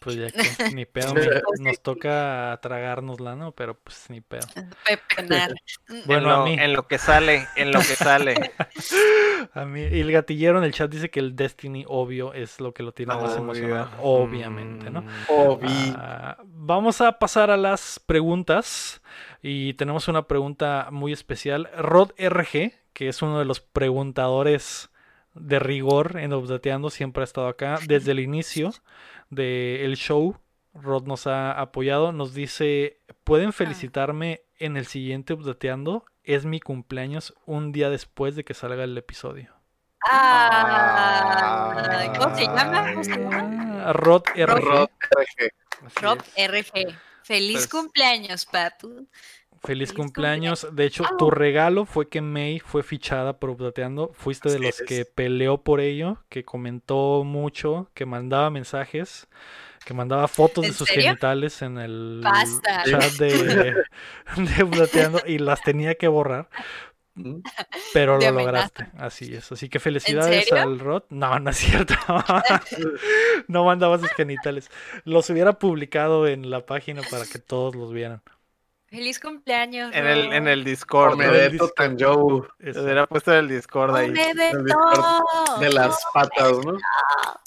Pues 0.01 0.15
ya 0.15 0.31
que 0.31 0.41
ni 0.75 0.85
pedo, 0.85 1.13
ni- 1.13 1.63
nos 1.63 1.81
toca 1.81 2.57
tragárnosla, 2.61 3.35
¿no? 3.35 3.51
Pero 3.51 3.75
pues 3.79 4.09
ni 4.09 4.21
pedo. 4.21 4.47
Pepenar. 4.85 5.53
Bueno, 6.05 6.33
en, 6.33 6.41
a 6.41 6.43
mí. 6.43 6.53
en 6.59 6.73
lo 6.73 6.87
que 6.87 6.97
sale, 6.97 7.47
en 7.55 7.71
lo 7.71 7.79
que 7.79 7.95
sale. 7.95 8.53
A 9.53 9.65
mí, 9.65 9.81
y 9.81 9.99
el 9.99 10.11
gatillero 10.11 10.57
en 10.57 10.63
el 10.63 10.73
chat 10.73 10.89
dice 10.89 11.09
que 11.09 11.19
el 11.19 11.35
Destiny, 11.35 11.83
obvio, 11.87 12.33
es 12.33 12.59
lo 12.61 12.73
que 12.73 12.81
lo 12.81 12.93
tiene 12.93 13.13
más 13.13 13.35
emocionado. 13.35 13.89
Obviamente, 14.01 14.89
¿no? 14.89 15.01
Mm. 15.01 15.07
Obi. 15.27 15.93
Ah, 15.97 16.37
vamos 16.45 17.01
a 17.01 17.19
pasar 17.19 17.51
a 17.51 17.57
las 17.57 17.99
preguntas. 17.99 19.01
Y 19.41 19.73
tenemos 19.73 20.07
una 20.07 20.27
pregunta 20.27 20.87
muy 20.91 21.11
especial. 21.11 21.69
Rod 21.77 22.11
RG, 22.17 22.71
que 22.93 23.09
es 23.09 23.21
uno 23.21 23.37
de 23.39 23.45
los 23.45 23.59
preguntadores 23.59 24.89
de 25.33 25.59
rigor 25.59 26.17
en 26.19 26.33
Updateando, 26.33 26.89
siempre 26.89 27.21
ha 27.21 27.25
estado 27.25 27.47
acá 27.47 27.79
desde 27.87 28.11
el 28.11 28.19
inicio 28.19 28.73
del 29.29 29.95
show. 29.95 30.37
Rod 30.73 31.03
nos 31.05 31.27
ha 31.27 31.51
apoyado. 31.59 32.11
Nos 32.11 32.33
dice: 32.33 32.99
¿Pueden 33.23 33.53
felicitarme 33.53 34.41
en 34.59 34.77
el 34.77 34.85
siguiente 34.85 35.33
Updateando? 35.33 36.05
Es 36.23 36.45
mi 36.45 36.59
cumpleaños 36.59 37.33
un 37.45 37.71
día 37.71 37.89
después 37.89 38.35
de 38.35 38.43
que 38.43 38.53
salga 38.53 38.83
el 38.83 38.97
episodio. 38.97 39.53
Ah, 40.09 42.13
¿Cómo 42.17 42.35
se 42.35 42.43
llama? 42.45 42.91
¿Cómo 42.91 43.03
se 43.03 43.11
llama? 43.11 43.83
Ah, 43.85 43.93
Rod 43.93 44.23
RG. 44.35 44.89
Rod 46.01 46.19
RG. 46.35 46.35
Es. 46.35 46.49
RG. 46.49 46.95
Feliz 47.23 47.53
Pues- 47.53 47.67
cumpleaños, 47.69 48.45
papu. 48.45 49.07
Feliz 49.63 49.89
Feliz 49.89 49.93
cumpleaños. 49.93 50.67
De 50.73 50.85
hecho, 50.85 51.05
tu 51.17 51.31
regalo 51.31 51.85
fue 51.85 52.09
que 52.09 52.21
May 52.21 52.59
fue 52.59 52.83
fichada 52.83 53.39
por 53.39 53.49
Updateando. 53.49 54.11
Fuiste 54.13 54.49
de 54.49 54.59
los 54.59 54.81
es. 54.81 54.85
que 54.85 55.05
peleó 55.05 55.63
por 55.63 55.79
ello, 55.79 56.17
que 56.29 56.43
comentó 56.43 57.23
mucho, 57.23 57.89
que 57.93 58.05
mandaba 58.05 58.49
mensajes, 58.49 59.27
que 59.85 59.93
mandaba 59.93 60.27
fotos 60.27 60.63
de 60.63 60.67
¿En 60.69 60.73
sus 60.73 60.89
serio? 60.89 61.03
genitales 61.03 61.61
en 61.61 61.77
el 61.77 62.21
Basta. 62.23 62.83
chat 62.83 63.13
de, 63.13 63.73
de 64.57 64.63
Updateando 64.63 65.21
y 65.25 65.37
las 65.37 65.61
tenía 65.61 65.95
que 65.95 66.09
borrar. 66.09 66.49
Mm. 67.15 67.41
Pero 67.93 68.19
lo 68.19 68.31
lograste, 68.31 68.89
así 68.97 69.33
es. 69.35 69.51
Así 69.51 69.69
que 69.69 69.79
felicidades 69.79 70.51
al 70.51 70.79
Rod. 70.79 71.03
No, 71.09 71.39
no 71.39 71.51
es 71.51 71.57
cierto. 71.57 71.93
no 73.47 73.65
mandaba 73.65 73.99
sus 73.99 74.11
genitales. 74.11 74.69
Los 75.05 75.29
hubiera 75.29 75.53
publicado 75.59 76.27
en 76.27 76.49
la 76.49 76.65
página 76.65 77.01
para 77.09 77.25
que 77.25 77.39
todos 77.39 77.75
los 77.75 77.93
vieran. 77.93 78.23
Feliz 78.93 79.19
cumpleaños. 79.19 79.91
En 79.95 80.05
el, 80.05 80.31
en 80.33 80.47
el 80.47 80.63
Discord. 80.63 81.11
¿no? 81.11 81.17
Medeto 81.17 81.67
Tanjou 81.69 82.45
Es- 82.59 82.75
Se 82.75 82.81
hubiera 82.83 83.07
puesto 83.07 83.31
en 83.33 83.39
el 83.39 83.47
Discord 83.47 83.95
ahí. 83.95 84.11
Discord 84.11 85.59
de 85.59 85.69
las 85.73 85.97
patas, 86.13 86.63
¿no? 86.63 86.77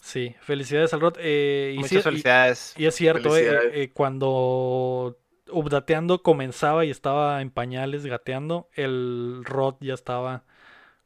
Sí, 0.02 0.34
felicidades 0.40 0.92
al 0.92 1.00
Rod. 1.02 1.14
eh, 1.20 1.70
y, 1.74 1.78
Muchas 1.78 1.90
sí- 1.90 2.02
felicidades. 2.02 2.74
y 2.76 2.86
es 2.86 2.94
cierto, 2.96 3.36
eh, 3.36 3.82
eh, 3.82 3.90
cuando 3.92 5.16
Updateando 5.48 6.24
comenzaba 6.24 6.84
y 6.84 6.90
estaba 6.90 7.40
en 7.40 7.50
pañales 7.50 8.04
gateando, 8.04 8.68
el 8.72 9.42
Rod 9.44 9.76
ya 9.80 9.94
estaba 9.94 10.42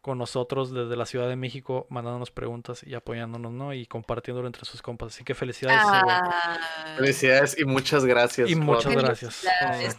con 0.00 0.18
nosotros 0.18 0.72
desde 0.72 0.96
la 0.96 1.04
Ciudad 1.04 1.28
de 1.28 1.36
México 1.36 1.86
mandándonos 1.90 2.30
preguntas 2.30 2.82
y 2.84 2.94
apoyándonos, 2.94 3.52
¿no? 3.52 3.74
Y 3.74 3.86
compartiéndolo 3.86 4.46
entre 4.46 4.64
sus 4.64 4.80
compas. 4.80 5.14
Así 5.14 5.24
que 5.24 5.34
felicidades. 5.34 5.80
Ah, 5.84 6.58
Felicidades 6.96 7.58
y 7.58 7.64
muchas 7.64 8.04
gracias. 8.04 8.50
Y 8.50 8.56
muchas 8.56 8.94
gracias. 8.94 9.46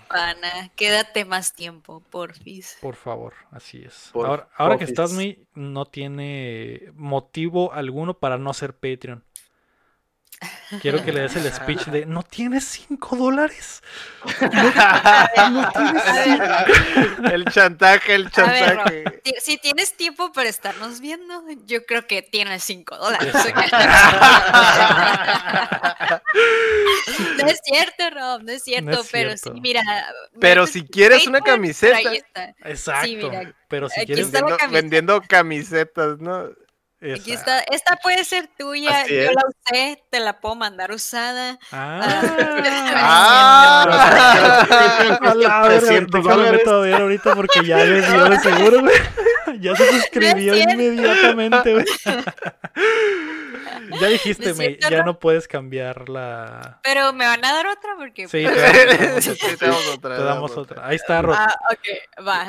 pana. 0.07 0.69
Quédate 0.75 1.25
más 1.25 1.53
tiempo, 1.53 2.01
porfis. 2.09 2.77
Por 2.81 2.95
favor, 2.95 3.33
así 3.51 3.83
es. 3.85 4.09
Por 4.11 4.25
ahora 4.25 4.49
ahora 4.55 4.77
que 4.77 4.85
estás, 4.85 5.13
mi, 5.13 5.37
no 5.53 5.85
tiene 5.85 6.91
motivo 6.95 7.73
alguno 7.73 8.15
para 8.15 8.37
no 8.37 8.53
ser 8.53 8.73
Patreon. 8.73 9.23
Quiero 10.81 11.03
que 11.03 11.11
le 11.11 11.21
des 11.21 11.35
el 11.35 11.51
speech 11.51 11.85
de 11.87 12.05
¿no 12.05 12.23
tienes 12.23 12.63
5 12.65 13.15
dólares? 13.15 13.83
No, 14.41 14.49
no 15.51 15.71
tienes 15.71 16.07
A 16.07 16.13
ver, 16.13 16.73
cinco". 16.93 17.27
El 17.31 17.45
chantaje, 17.45 18.15
el 18.15 18.23
ver, 18.23 18.31
chantaje. 18.31 19.21
Si 19.39 19.57
tienes 19.57 19.95
tiempo 19.95 20.31
para 20.31 20.49
estarnos 20.49 20.99
viendo, 21.01 21.43
yo 21.65 21.85
creo 21.85 22.07
que 22.07 22.21
tienes 22.21 22.63
5 22.63 22.97
dólares. 22.97 23.33
no 27.37 27.47
es 27.47 27.59
cierto, 27.63 28.09
Rob, 28.11 28.43
no 28.43 28.51
es 28.51 28.63
cierto, 28.63 29.01
es 29.01 29.09
pero 29.11 29.29
cierto. 29.31 29.53
sí, 29.53 29.61
mira. 29.61 29.81
Pero 30.39 30.65
si 30.67 30.83
quieres 30.83 31.27
una 31.27 31.41
camiseta, 31.41 31.97
Ahí 31.97 32.17
está. 32.17 32.55
Exacto. 32.63 33.07
mira, 33.09 33.53
pero 33.67 33.89
si 33.89 34.05
quieres 34.05 34.31
vendiendo 34.71 35.21
camisetas, 35.21 36.19
¿no? 36.19 36.49
Aquí 37.01 37.33
Exacto. 37.33 37.35
está, 37.51 37.59
esta 37.75 37.95
puede 37.97 38.23
ser 38.23 38.47
tuya, 38.59 39.01
Así 39.01 39.15
yo 39.15 39.21
es. 39.21 39.31
la 39.33 39.41
usé, 39.47 40.03
te 40.11 40.19
la 40.19 40.39
puedo 40.39 40.53
mandar 40.55 40.91
usada. 40.91 41.57
Ah. 41.71 41.99
Ah. 42.95 43.83
A 45.21 45.35
la 45.35 45.61
verga, 45.63 45.79
300 45.79 46.23
déjame 46.23 46.35
dólares. 46.43 46.59
meto 46.59 46.75
a 46.75 46.79
ver 46.81 47.01
ahorita 47.01 47.35
porque 47.35 47.65
ya 47.65 47.77
le 47.77 48.01
dio 48.01 48.25
de 48.25 48.39
seguro, 48.39 48.81
güey. 48.81 48.95
Ya 49.59 49.75
se 49.75 49.85
suscribió 49.91 50.55
inmediatamente, 50.55 51.73
güey. 51.73 51.85
Ya 53.99 54.07
dijiste, 54.07 54.53
cierto, 54.53 54.89
ya 54.89 54.99
¿no? 54.99 55.05
no 55.07 55.19
puedes 55.19 55.47
cambiar 55.47 56.07
la. 56.07 56.79
Pero 56.83 57.11
me 57.11 57.25
van 57.25 57.43
a 57.43 57.51
dar 57.51 57.67
otra 57.67 57.95
porque. 57.97 58.27
Sí, 58.29 58.43
pues, 58.43 58.87
te 58.87 58.97
damos, 58.97 59.23
Sí, 59.23 59.37
te 59.57 59.65
damos 59.65 59.87
otra. 59.97 60.17
te 60.17 60.23
damos 60.23 60.57
otra. 60.57 60.87
Ahí 60.87 60.95
está, 60.95 61.21
Rod. 61.21 61.35
Ah, 61.37 61.53
ok, 61.71 62.25
va. 62.25 62.47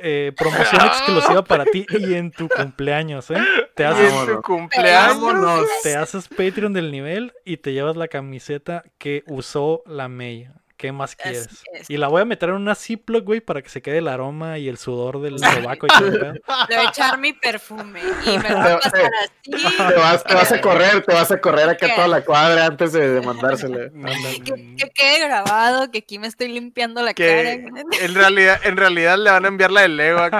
Eh, 0.00 0.32
promoción 0.36 0.80
exclusiva 0.86 1.42
para 1.44 1.64
ti 1.64 1.86
y 1.90 2.14
en 2.14 2.30
tu 2.30 2.48
cumpleaños, 2.48 3.30
¿eh? 3.30 3.38
Te 3.74 3.84
haces, 3.84 4.12
en 4.12 4.26
tu 4.26 4.42
cumpleaños. 4.42 5.66
Te 5.82 5.96
haces 5.96 6.28
Patreon 6.28 6.72
del 6.72 6.90
nivel 6.90 7.32
y 7.44 7.58
te 7.58 7.72
llevas 7.72 7.96
la 7.96 8.08
camiseta 8.08 8.84
que 8.98 9.24
usó 9.26 9.82
la 9.86 10.08
May. 10.08 10.48
¿Qué 10.78 10.92
más 10.92 11.16
quieres? 11.16 11.48
es. 11.74 11.90
Y 11.90 11.96
la 11.96 12.06
voy 12.08 12.22
a 12.22 12.24
meter 12.24 12.48
en 12.50 12.54
una 12.54 12.74
Ziploc, 12.76 13.24
güey, 13.24 13.40
para 13.40 13.60
que 13.62 13.68
se 13.68 13.82
quede 13.82 13.98
el 13.98 14.06
aroma 14.08 14.58
y 14.58 14.68
el 14.68 14.78
sudor 14.78 15.20
del 15.20 15.38
sobaco 15.40 15.86
y 15.86 15.90
todo. 15.90 16.10
Le 16.68 16.76
voy 16.76 16.86
a 16.86 16.88
echar 16.88 17.18
mi 17.18 17.32
perfume 17.32 18.00
y 18.24 18.38
me 18.38 18.48
lo 18.48 18.56
voy 18.62 18.70
a 18.72 18.78
pasar 18.78 19.10
así. 19.24 19.76
Te 19.76 19.94
vas, 19.94 20.22
te 20.24 20.34
vas 20.34 20.52
a 20.52 20.60
correr, 20.62 21.04
te 21.04 21.12
vas 21.14 21.30
a 21.32 21.40
correr 21.40 21.68
acá 21.68 21.86
¿Qué? 21.88 21.92
toda 21.94 22.06
la 22.08 22.20
cuadra 22.24 22.66
antes 22.66 22.92
de, 22.92 23.08
de 23.14 23.20
mandársela. 23.26 23.90
Que, 24.44 24.76
que 24.76 24.90
quede 24.94 25.26
grabado, 25.26 25.90
que 25.90 25.98
aquí 25.98 26.18
me 26.20 26.28
estoy 26.28 26.46
limpiando 26.48 27.02
la 27.02 27.12
Que 27.12 27.26
cara. 27.26 28.04
en 28.04 28.14
realidad, 28.14 28.60
en 28.62 28.76
realidad 28.76 29.18
le 29.18 29.30
van 29.32 29.44
a 29.44 29.48
enviar 29.48 29.72
la 29.72 29.80
de 29.82 29.88
Lego 29.88 30.20
a 30.20 30.30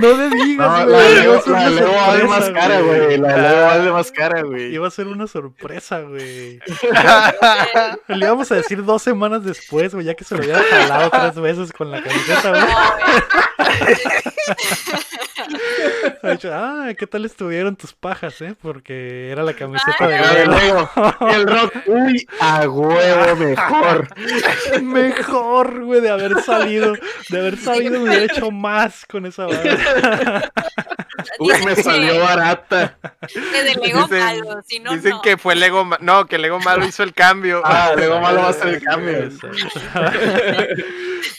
No 0.00 0.12
le 0.16 0.28
digas, 0.30 0.68
No, 0.68 0.76
la 0.76 0.84
güey. 0.84 1.40
ser 1.40 1.52
la 1.52 1.70
Lego 1.70 1.92
vale 1.92 2.20
sorpresa, 2.20 2.26
más 2.26 2.50
cara, 2.50 2.80
güey. 2.80 3.18
La 3.18 3.28
de 3.36 3.42
Lego 3.42 3.62
vale 3.66 3.90
más 3.92 4.12
cara, 4.12 4.42
güey. 4.42 4.74
Iba 4.74 4.88
a 4.88 4.90
ser 4.90 5.06
una 5.06 5.26
sorpresa, 5.26 6.00
güey. 6.00 6.58
Le 8.08 8.26
íbamos 8.26 8.50
a 8.50 8.56
decir 8.56 8.84
dos 8.84 9.02
semanas 9.02 9.44
después, 9.44 9.94
güey, 9.94 10.06
ya 10.06 10.14
que 10.14 10.24
se 10.24 10.36
lo 10.36 10.42
hubiera 10.42 10.62
jalado 10.62 11.10
tres 11.10 11.34
veces 11.36 11.72
con 11.72 11.90
la 11.90 12.02
camiseta, 12.02 12.50
güey. 12.50 12.62
Ha 16.22 16.30
dicho, 16.30 16.50
ah, 16.52 16.88
¿qué 16.98 17.06
tal 17.06 17.24
estuvieron 17.24 17.76
tus 17.76 17.92
pajas, 17.92 18.40
eh? 18.42 18.54
Porque 18.60 19.30
era 19.30 19.42
la 19.42 19.54
camiseta 19.54 20.06
de. 20.06 20.16
Y 20.16 21.34
el 21.34 21.46
rock, 21.46 21.72
uy, 21.86 22.26
a 22.40 22.68
huevo 22.68 23.36
mejor. 23.36 24.08
Mejor, 24.82 25.84
güey, 25.84 26.00
de 26.00 26.10
haber 26.10 26.40
salido. 26.42 26.94
De 27.28 27.38
haber 27.38 27.56
sabido, 27.56 27.98
me 28.00 28.08
hubiera 28.08 28.24
hecho 28.24 28.50
más 28.50 29.04
con 29.06 29.26
esa 29.26 29.46
banda. 29.46 30.52
Uy, 31.38 31.52
me 31.64 31.74
salió 31.76 32.20
barata. 32.20 32.98
que 33.32 33.62
de 33.62 33.74
Lego 33.76 34.00
Dicen- 34.06 34.18
malo, 34.18 34.62
si 34.66 34.80
no, 34.80 34.92
Dicen 34.92 35.10
no. 35.12 35.22
que 35.22 35.36
fue 35.38 35.54
Lego 35.54 35.88
No, 36.00 36.26
que 36.26 36.38
Lego 36.38 36.58
malo 36.60 36.84
hizo 36.84 37.02
el 37.02 37.14
cambio. 37.14 37.62
Ah, 37.64 37.92
Lego 37.96 38.20
malo 38.20 38.42
va 38.42 38.48
a 38.48 38.52
ser 38.52 38.68
el 38.68 38.82
cambio. 38.82 39.30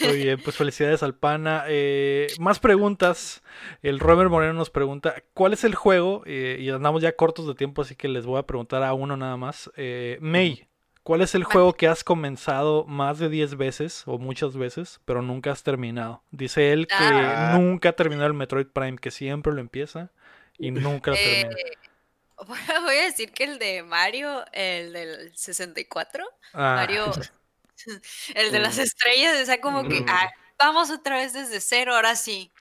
Muy 0.01 0.17
bien, 0.17 0.39
pues 0.43 0.55
felicidades 0.55 1.03
al 1.03 1.15
pana. 1.15 1.63
Eh, 1.67 2.27
más 2.39 2.59
preguntas. 2.59 3.43
El 3.81 3.99
Robert 3.99 4.29
Moreno 4.29 4.53
nos 4.53 4.69
pregunta, 4.69 5.15
¿cuál 5.33 5.53
es 5.53 5.63
el 5.63 5.75
juego? 5.75 6.23
Eh, 6.25 6.57
y 6.59 6.69
andamos 6.69 7.01
ya 7.01 7.15
cortos 7.15 7.47
de 7.47 7.55
tiempo, 7.55 7.81
así 7.81 7.95
que 7.95 8.07
les 8.07 8.25
voy 8.25 8.39
a 8.39 8.43
preguntar 8.43 8.83
a 8.83 8.93
uno 8.93 9.15
nada 9.17 9.37
más. 9.37 9.71
Eh, 9.77 10.17
May, 10.21 10.67
¿cuál 11.03 11.21
es 11.21 11.35
el 11.35 11.43
Vale. 11.43 11.53
juego 11.53 11.73
que 11.73 11.87
has 11.87 12.03
comenzado 12.03 12.85
más 12.85 13.19
de 13.19 13.29
10 13.29 13.55
veces 13.55 14.03
o 14.05 14.17
muchas 14.17 14.57
veces, 14.57 14.99
pero 15.05 15.21
nunca 15.21 15.51
has 15.51 15.63
terminado? 15.63 16.23
Dice 16.31 16.71
él 16.73 16.87
que 16.87 16.93
Ah. 16.97 17.55
nunca 17.57 17.89
ha 17.89 17.93
terminado 17.93 18.27
el 18.27 18.33
Metroid 18.33 18.67
Prime, 18.67 18.97
que 18.97 19.11
siempre 19.11 19.53
lo 19.53 19.61
empieza 19.61 20.11
y 20.57 20.71
nunca 20.71 21.11
lo 21.11 21.17
Eh, 21.17 21.41
termina. 21.41 21.55
voy 22.47 22.59
a- 22.75 22.79
voy 22.81 22.95
a 22.95 23.03
decir 23.03 23.31
que 23.31 23.43
el 23.45 23.59
de 23.59 23.83
Mario, 23.83 24.43
el 24.51 24.93
del 24.93 25.35
64, 25.35 26.25
Ah, 26.53 26.75
Mario, 26.77 27.05
el 28.35 28.51
de 28.51 28.59
las 28.59 28.77
estrellas, 28.77 29.41
o 29.41 29.45
sea, 29.45 29.59
como 29.61 29.87
que, 29.87 30.03
ah, 30.07 30.29
vamos 30.59 30.89
otra 30.91 31.17
vez 31.17 31.33
desde 31.33 31.59
cero, 31.61 31.95
ahora 31.95 32.15
sí. 32.15 32.51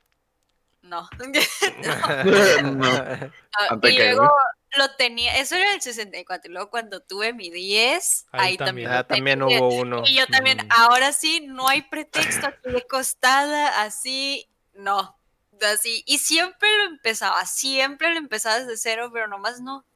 No. 0.83 1.09
No. 2.65 2.87
Ah, 2.89 3.31
Ante 3.71 3.91
y 3.91 3.97
luego 3.99 4.31
lo 4.77 4.91
tenía, 4.97 5.37
eso 5.39 5.55
era 5.55 5.73
el 5.75 5.81
64, 5.81 6.51
y 6.51 6.53
luego 6.55 6.69
cuando 6.71 7.01
tuve 7.01 7.33
mi 7.33 7.49
10, 7.51 8.27
Ahí 8.33 8.51
ahí, 8.51 8.57
también. 8.57 8.91
Ah, 8.91 9.05
también 9.07 9.41
hubo 9.43 9.69
uno. 9.69 10.03
Y 10.05 10.17
yo 10.17 10.27
también, 10.27 10.59
Mm. 10.59 10.69
ahora 10.71 11.13
sí, 11.13 11.41
no 11.47 11.69
hay 11.69 11.83
pretexto 11.83 12.49
aquí 12.49 12.71
de 12.71 12.83
costada, 12.87 13.83
así, 13.83 14.49
no. 14.75 15.17
Así, 15.63 16.03
y 16.07 16.19
siempre 16.19 16.69
lo 16.79 16.85
empezaba, 16.91 17.47
siempre 17.47 18.11
lo 18.11 18.19
empezaba 18.19 18.59
desde 18.59 18.77
cero, 18.77 19.11
pero 19.13 19.29
nomás 19.29 19.61
no. 19.61 19.87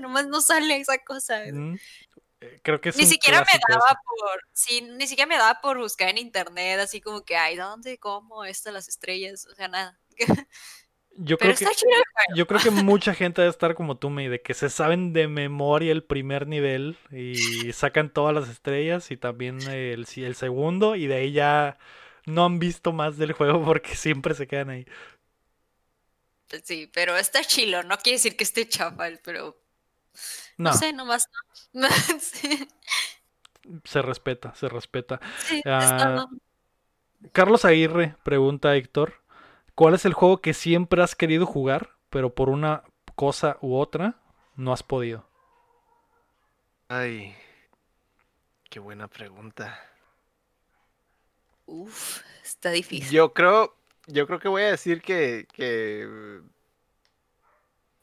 nomás 0.00 0.26
no 0.26 0.40
sale 0.40 0.76
esa 0.76 0.98
cosa. 0.98 1.40
mm, 1.52 1.78
Creo 2.62 2.80
que 2.80 2.90
es 2.90 2.96
Ni 2.96 3.06
siquiera 3.06 3.40
me 3.40 3.58
daba 3.68 4.00
por, 4.04 4.40
sí, 4.52 4.82
ni 4.82 5.06
siquiera 5.06 5.28
me 5.28 5.36
daba 5.36 5.60
por 5.60 5.78
buscar 5.78 6.08
en 6.08 6.18
internet, 6.18 6.80
así 6.80 7.00
como 7.00 7.24
que, 7.24 7.36
ay, 7.36 7.56
¿dónde, 7.56 7.98
cómo, 7.98 8.44
esto, 8.44 8.70
las 8.70 8.88
estrellas? 8.88 9.46
O 9.46 9.54
sea, 9.54 9.68
nada. 9.68 9.98
Yo 11.18 11.38
Pero 11.38 11.54
creo 11.54 11.70
que 11.70 11.76
chido. 11.76 11.90
Yo 12.34 12.46
creo 12.46 12.60
que 12.60 12.70
mucha 12.70 13.14
gente 13.14 13.40
debe 13.40 13.50
estar 13.50 13.74
como 13.74 13.96
tú, 13.96 14.10
May, 14.10 14.28
de 14.28 14.42
que 14.42 14.52
se 14.52 14.68
saben 14.68 15.12
de 15.14 15.28
memoria 15.28 15.92
el 15.92 16.04
primer 16.04 16.46
nivel 16.46 16.98
y 17.10 17.72
sacan 17.72 18.12
todas 18.12 18.34
las 18.34 18.48
estrellas 18.50 19.10
y 19.10 19.16
también 19.16 19.62
el, 19.62 20.06
segundo 20.06 20.94
y 20.94 21.06
de 21.06 21.14
ahí 21.14 21.32
ya 21.32 21.78
no 22.26 22.44
han 22.44 22.58
visto 22.58 22.92
más 22.92 23.16
del 23.16 23.32
juego 23.32 23.64
porque 23.64 23.94
siempre 23.96 24.34
se 24.34 24.46
quedan 24.46 24.70
ahí. 24.70 24.86
Sí, 26.64 26.90
pero 26.92 27.16
está 27.16 27.42
chilo, 27.42 27.82
no 27.82 27.96
quiere 27.98 28.18
decir 28.18 28.36
que 28.36 28.44
esté 28.44 28.68
chaval, 28.68 29.20
pero 29.24 29.58
No, 30.58 30.70
no 30.70 30.72
sé, 30.72 30.92
nomás 30.92 31.28
no. 31.72 31.88
sí, 32.20 32.68
se 33.84 34.02
respeta, 34.02 34.54
se 34.54 34.68
respeta. 34.68 35.20
sí, 35.36 35.62
Ah. 35.64 36.26
Carlos 37.32 37.64
Aguirre 37.64 38.16
pregunta 38.24 38.70
a 38.70 38.76
Héctor, 38.76 39.14
¿cuál 39.76 39.94
es 39.94 40.04
el 40.06 40.12
juego 40.14 40.38
que 40.40 40.54
siempre 40.54 41.02
has 41.02 41.14
querido 41.14 41.46
jugar, 41.46 41.90
pero 42.10 42.34
por 42.34 42.48
una 42.48 42.82
cosa 43.14 43.58
u 43.60 43.76
otra 43.76 44.16
no 44.56 44.72
has 44.72 44.82
podido? 44.82 45.28
Ay, 46.88 47.34
qué 48.70 48.78
buena 48.80 49.08
pregunta. 49.08 49.78
Uf, 51.66 52.22
está 52.44 52.70
difícil. 52.70 53.10
Yo 53.10 53.32
creo, 53.32 53.74
yo 54.06 54.26
creo 54.26 54.38
que 54.38 54.48
voy 54.48 54.62
a 54.62 54.70
decir 54.70 55.02
que, 55.02 55.46
que 55.52 56.40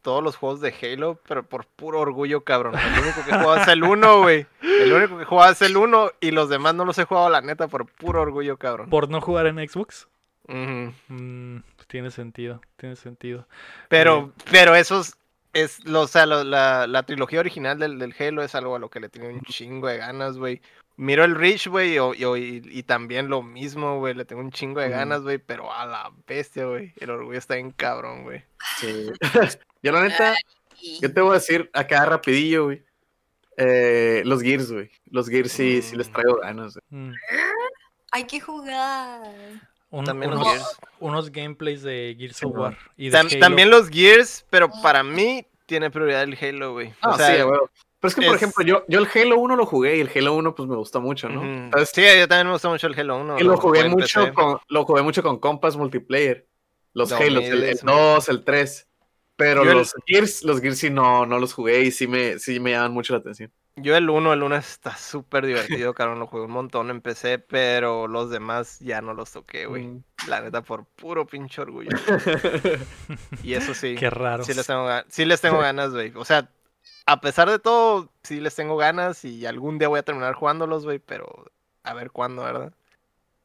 todos 0.03 0.23
los 0.23 0.35
juegos 0.35 0.61
de 0.61 0.73
Halo, 0.81 1.19
pero 1.27 1.41
por 1.43 1.65
puro 1.65 1.99
orgullo, 2.01 2.43
cabrón. 2.43 2.75
El 2.77 3.01
único 3.03 3.23
que 3.25 3.31
he 3.31 3.39
jugado 3.39 3.55
es 3.57 3.67
el 3.67 3.83
1, 3.83 4.21
güey. 4.21 4.45
El 4.61 4.93
único 4.93 5.17
que 5.17 5.23
he 5.23 5.25
jugado 5.25 5.51
es 5.53 5.61
el 5.63 5.75
1 5.75 6.11
y 6.21 6.31
los 6.31 6.49
demás 6.49 6.75
no 6.75 6.85
los 6.85 6.97
he 6.99 7.05
jugado, 7.05 7.29
la 7.29 7.41
neta, 7.41 7.67
por 7.67 7.87
puro 7.87 8.21
orgullo, 8.21 8.57
cabrón. 8.57 8.89
¿Por 8.91 9.09
no 9.09 9.19
jugar 9.21 9.47
en 9.47 9.57
Xbox? 9.67 10.07
Mm, 10.47 11.57
tiene 11.87 12.11
sentido, 12.11 12.61
tiene 12.75 12.95
sentido. 12.95 13.47
Pero, 13.89 14.31
pero 14.51 14.75
esos 14.75 15.15
es, 15.53 15.83
lo, 15.85 16.01
o 16.01 16.07
sea, 16.07 16.25
lo- 16.25 16.43
la, 16.43 16.85
la 16.87 17.03
trilogía 17.03 17.39
original 17.39 17.79
del, 17.79 17.97
del 17.99 18.13
Halo 18.19 18.43
es 18.43 18.53
algo 18.55 18.75
a 18.75 18.79
lo 18.79 18.89
que 18.89 18.99
le 18.99 19.09
tengo 19.09 19.27
un 19.29 19.41
chingo 19.41 19.87
de 19.87 19.97
ganas, 19.97 20.37
güey. 20.37 20.61
Miro 20.95 21.23
el 21.23 21.33
Reach, 21.35 21.67
güey, 21.67 21.97
o- 21.97 22.13
y, 22.13 22.23
y- 22.35 22.61
y 22.79 22.83
también 22.83 23.29
lo 23.29 23.41
mismo, 23.41 23.99
güey, 23.99 24.13
le 24.13 24.25
tengo 24.25 24.41
un 24.41 24.51
chingo 24.51 24.79
de 24.79 24.89
ganas, 24.89 25.21
güey, 25.21 25.37
pero 25.39 25.71
a 25.73 25.85
la 25.85 26.11
bestia, 26.27 26.65
güey. 26.65 26.93
El 26.97 27.09
orgullo 27.09 27.37
está 27.37 27.55
bien 27.55 27.71
cabrón, 27.71 28.23
güey. 28.23 28.43
Sí. 28.77 29.11
Yo 29.83 29.91
la 29.91 30.01
neta, 30.01 30.33
yo 31.01 31.13
te 31.13 31.21
voy 31.21 31.31
a 31.31 31.33
decir 31.35 31.69
acá 31.73 32.05
rapidillo, 32.05 32.65
güey. 32.65 32.83
Eh, 33.57 34.23
los 34.25 34.41
Gears, 34.41 34.71
güey. 34.71 34.89
Los 35.11 35.29
Gears 35.29 35.51
sí, 35.51 35.81
sí 35.83 35.95
les 35.95 36.09
Mm. 36.09 36.13
traigo 36.13 36.37
ganas. 36.37 36.73
güey. 36.89 37.01
Mm, 37.03 37.13
Hay 38.11 38.23
que 38.25 38.39
jugar. 38.39 39.21
un- 39.89 40.05
También 40.05 40.31
los 40.31 40.39
unos, 40.41 40.53
Gears. 40.53 40.77
unos 40.99 41.31
gameplays 41.31 41.83
de 41.83 42.15
Gears 42.17 42.43
of. 42.43 42.55
War. 42.55 42.77
Y 42.97 43.09
de 43.09 43.17
Tam- 43.17 43.27
Halo. 43.31 43.39
también 43.39 43.69
los 43.69 43.89
Gears, 43.89 44.45
pero 44.49 44.69
para 44.81 45.03
mí 45.03 45.45
tiene 45.67 45.91
prioridad 45.91 46.23
el 46.23 46.35
Halo, 46.39 46.73
güey. 46.73 46.93
Ah, 47.01 47.09
o 47.11 47.17
sea, 47.17 47.35
sí, 47.35 47.41
güey. 47.43 47.59
Pero 47.99 48.09
es 48.09 48.15
que, 48.15 48.21
por 48.21 48.35
es- 48.35 48.41
ejemplo, 48.41 48.63
yo, 48.65 48.83
yo 48.87 48.99
el 48.99 49.07
Halo 49.13 49.37
1 49.39 49.55
lo 49.55 49.65
jugué 49.67 49.97
y 49.97 50.01
el 50.01 50.09
Halo 50.13 50.33
1 50.33 50.55
pues 50.55 50.67
me 50.67 50.75
gustó 50.75 50.99
mucho, 50.99 51.29
¿no? 51.29 51.43
Entonces, 51.43 51.91
sí, 51.93 52.01
yo 52.19 52.27
también 52.27 52.47
me 52.47 52.53
gusta 52.53 52.69
mucho 52.69 52.87
el 52.87 52.99
Halo 52.99 53.17
1. 53.17 53.39
y 53.39 53.43
lo 53.43 53.55
jugué 53.57 53.83
mucho 53.87 54.33
con, 54.33 54.57
lo 54.67 54.83
jugué 54.85 55.01
mucho 55.03 55.21
con 55.23 55.39
compas 55.39 55.75
multiplayer. 55.77 56.47
Los 56.93 57.11
Lo 57.11 57.17
Halos, 57.17 57.43
el, 57.45 57.63
el 57.63 57.69
mismo. 57.71 57.91
2, 57.91 58.29
el 58.29 58.43
3. 58.43 58.87
Pero 59.35 59.63
Yo 59.63 59.71
el- 59.71 59.77
los 59.79 59.93
Gears, 60.05 60.43
los 60.43 60.61
Gears 60.61 60.77
sí 60.77 60.89
no, 60.89 61.25
no 61.25 61.39
los 61.39 61.53
jugué 61.53 61.81
y 61.81 61.91
sí 61.91 62.07
me, 62.07 62.37
sí 62.39 62.59
me 62.59 62.71
llaman 62.71 62.91
mucho 62.93 63.13
la 63.13 63.19
atención. 63.19 63.51
Yo 63.75 63.95
el 63.97 64.07
1, 64.07 64.33
el 64.33 64.43
1 64.43 64.55
está 64.55 64.95
súper 64.95 65.47
divertido, 65.47 65.93
cabrón, 65.95 66.19
lo 66.19 66.27
jugué 66.27 66.43
un 66.45 66.51
montón 66.51 66.91
en 66.91 67.01
PC, 67.01 67.39
pero 67.39 68.07
los 68.07 68.29
demás 68.29 68.79
ya 68.79 69.01
no 69.01 69.15
los 69.15 69.31
toqué, 69.31 69.65
güey. 69.65 69.85
Mm. 69.87 70.03
La 70.27 70.41
neta, 70.41 70.61
por 70.61 70.85
puro 70.85 71.25
pinche 71.25 71.61
orgullo. 71.61 71.89
Y 73.43 73.53
eso 73.53 73.73
sí, 73.73 73.95
Qué 73.95 74.09
raro. 74.09 74.43
sí 74.43 74.53
les 74.53 74.67
tengo, 74.67 74.87
sí 75.09 75.25
les 75.25 75.41
tengo 75.41 75.59
ganas, 75.59 75.91
güey. 75.91 76.11
O 76.15 76.25
sea, 76.25 76.49
a 77.05 77.19
pesar 77.21 77.49
de 77.49 77.59
todo, 77.59 78.09
sí 78.23 78.39
les 78.39 78.55
tengo 78.55 78.77
ganas 78.77 79.25
y 79.25 79.45
algún 79.45 79.79
día 79.79 79.87
voy 79.87 79.99
a 79.99 80.03
terminar 80.03 80.33
jugándolos, 80.35 80.85
güey, 80.85 80.99
pero 80.99 81.51
a 81.83 81.93
ver 81.93 82.11
cuándo, 82.11 82.43
¿verdad? 82.43 82.73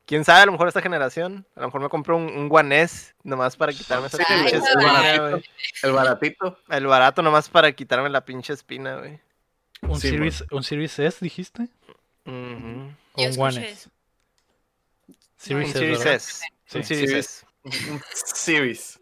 Quién 0.08 0.24
sabe, 0.24 0.40
a 0.40 0.46
lo 0.46 0.52
mejor 0.52 0.68
esta 0.68 0.80
generación, 0.80 1.46
a 1.54 1.60
lo 1.60 1.66
mejor 1.66 1.82
me 1.82 1.88
compro 1.90 2.16
un, 2.16 2.24
un 2.34 2.48
One 2.50 2.80
S 2.80 3.12
nomás 3.22 3.56
para 3.56 3.74
quitarme 3.74 4.06
esa 4.06 4.16
Ay, 4.26 4.38
pinche 4.40 4.56
espina, 4.56 4.82
baratito, 4.92 5.28
güey. 5.30 5.44
el 5.82 5.92
baratito. 5.92 6.58
El 6.70 6.86
barato 6.86 7.20
nomás 7.22 7.50
para 7.50 7.70
quitarme 7.72 8.08
la 8.08 8.24
pinche 8.24 8.54
espina, 8.54 8.96
güey. 8.96 9.20
¿Un, 9.82 10.00
Sí, 10.00 10.08
series, 10.08 10.44
¿Un 10.50 10.64
Series 10.64 10.98
S 10.98 11.18
dijiste? 11.20 11.68
Ujú. 12.24 12.90
¿O 13.12 13.22
Yo 13.22 13.28
un 13.28 13.38
One 13.38 13.48
escuché 13.50 13.68
S? 13.68 13.72
eso. 13.72 13.90
Series 15.36 15.66
Un 15.66 15.70
S, 15.70 15.78
Series. 15.78 16.06
S. 16.06 16.40
Sí. 16.64 16.78
Un 16.78 16.84
Series 16.84 17.10
Series. 17.10 17.26
S. 17.26 17.90
Un 17.92 18.02
Series. 18.14 19.00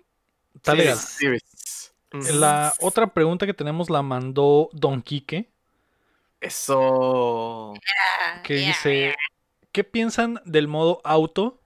Está 0.56 0.72
Sí, 0.72 0.78
legal. 0.78 0.98
Series. 0.98 1.92
Ujú. 2.12 2.32
La 2.40 2.74
otra 2.80 3.06
pregunta 3.06 3.46
que 3.46 3.54
tenemos 3.54 3.90
la 3.90 4.02
mandó 4.02 4.68
Don 4.72 5.00
Quique, 5.02 5.48
Eso. 6.40 7.74
Ah, 7.74 8.42
que 8.42 8.60
ya, 8.60 8.66
dice, 8.68 9.14
¿qué 9.76 9.84
piensan 9.84 10.40
del 10.46 10.68
modo 10.68 11.02
auto 11.04 11.60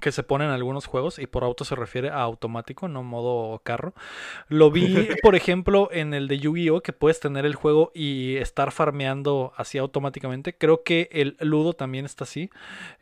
que 0.00 0.10
se 0.10 0.24
pone 0.24 0.44
en 0.44 0.50
algunos 0.50 0.86
juegos? 0.86 1.20
Y 1.20 1.28
por 1.28 1.44
auto 1.44 1.64
se 1.64 1.76
refiere 1.76 2.08
a 2.08 2.20
automático, 2.20 2.88
no 2.88 3.04
modo 3.04 3.60
carro. 3.60 3.94
Lo 4.48 4.72
vi, 4.72 5.06
por 5.22 5.36
ejemplo, 5.36 5.88
en 5.92 6.14
el 6.14 6.26
de 6.26 6.40
Yu-Gi-Oh! 6.40 6.80
que 6.80 6.92
puedes 6.92 7.20
tener 7.20 7.46
el 7.46 7.54
juego 7.54 7.92
y 7.94 8.38
estar 8.38 8.72
farmeando 8.72 9.52
así 9.56 9.78
automáticamente. 9.78 10.58
Creo 10.58 10.82
que 10.82 11.10
el 11.12 11.36
Ludo 11.38 11.74
también 11.74 12.06
está 12.06 12.24
así. 12.24 12.50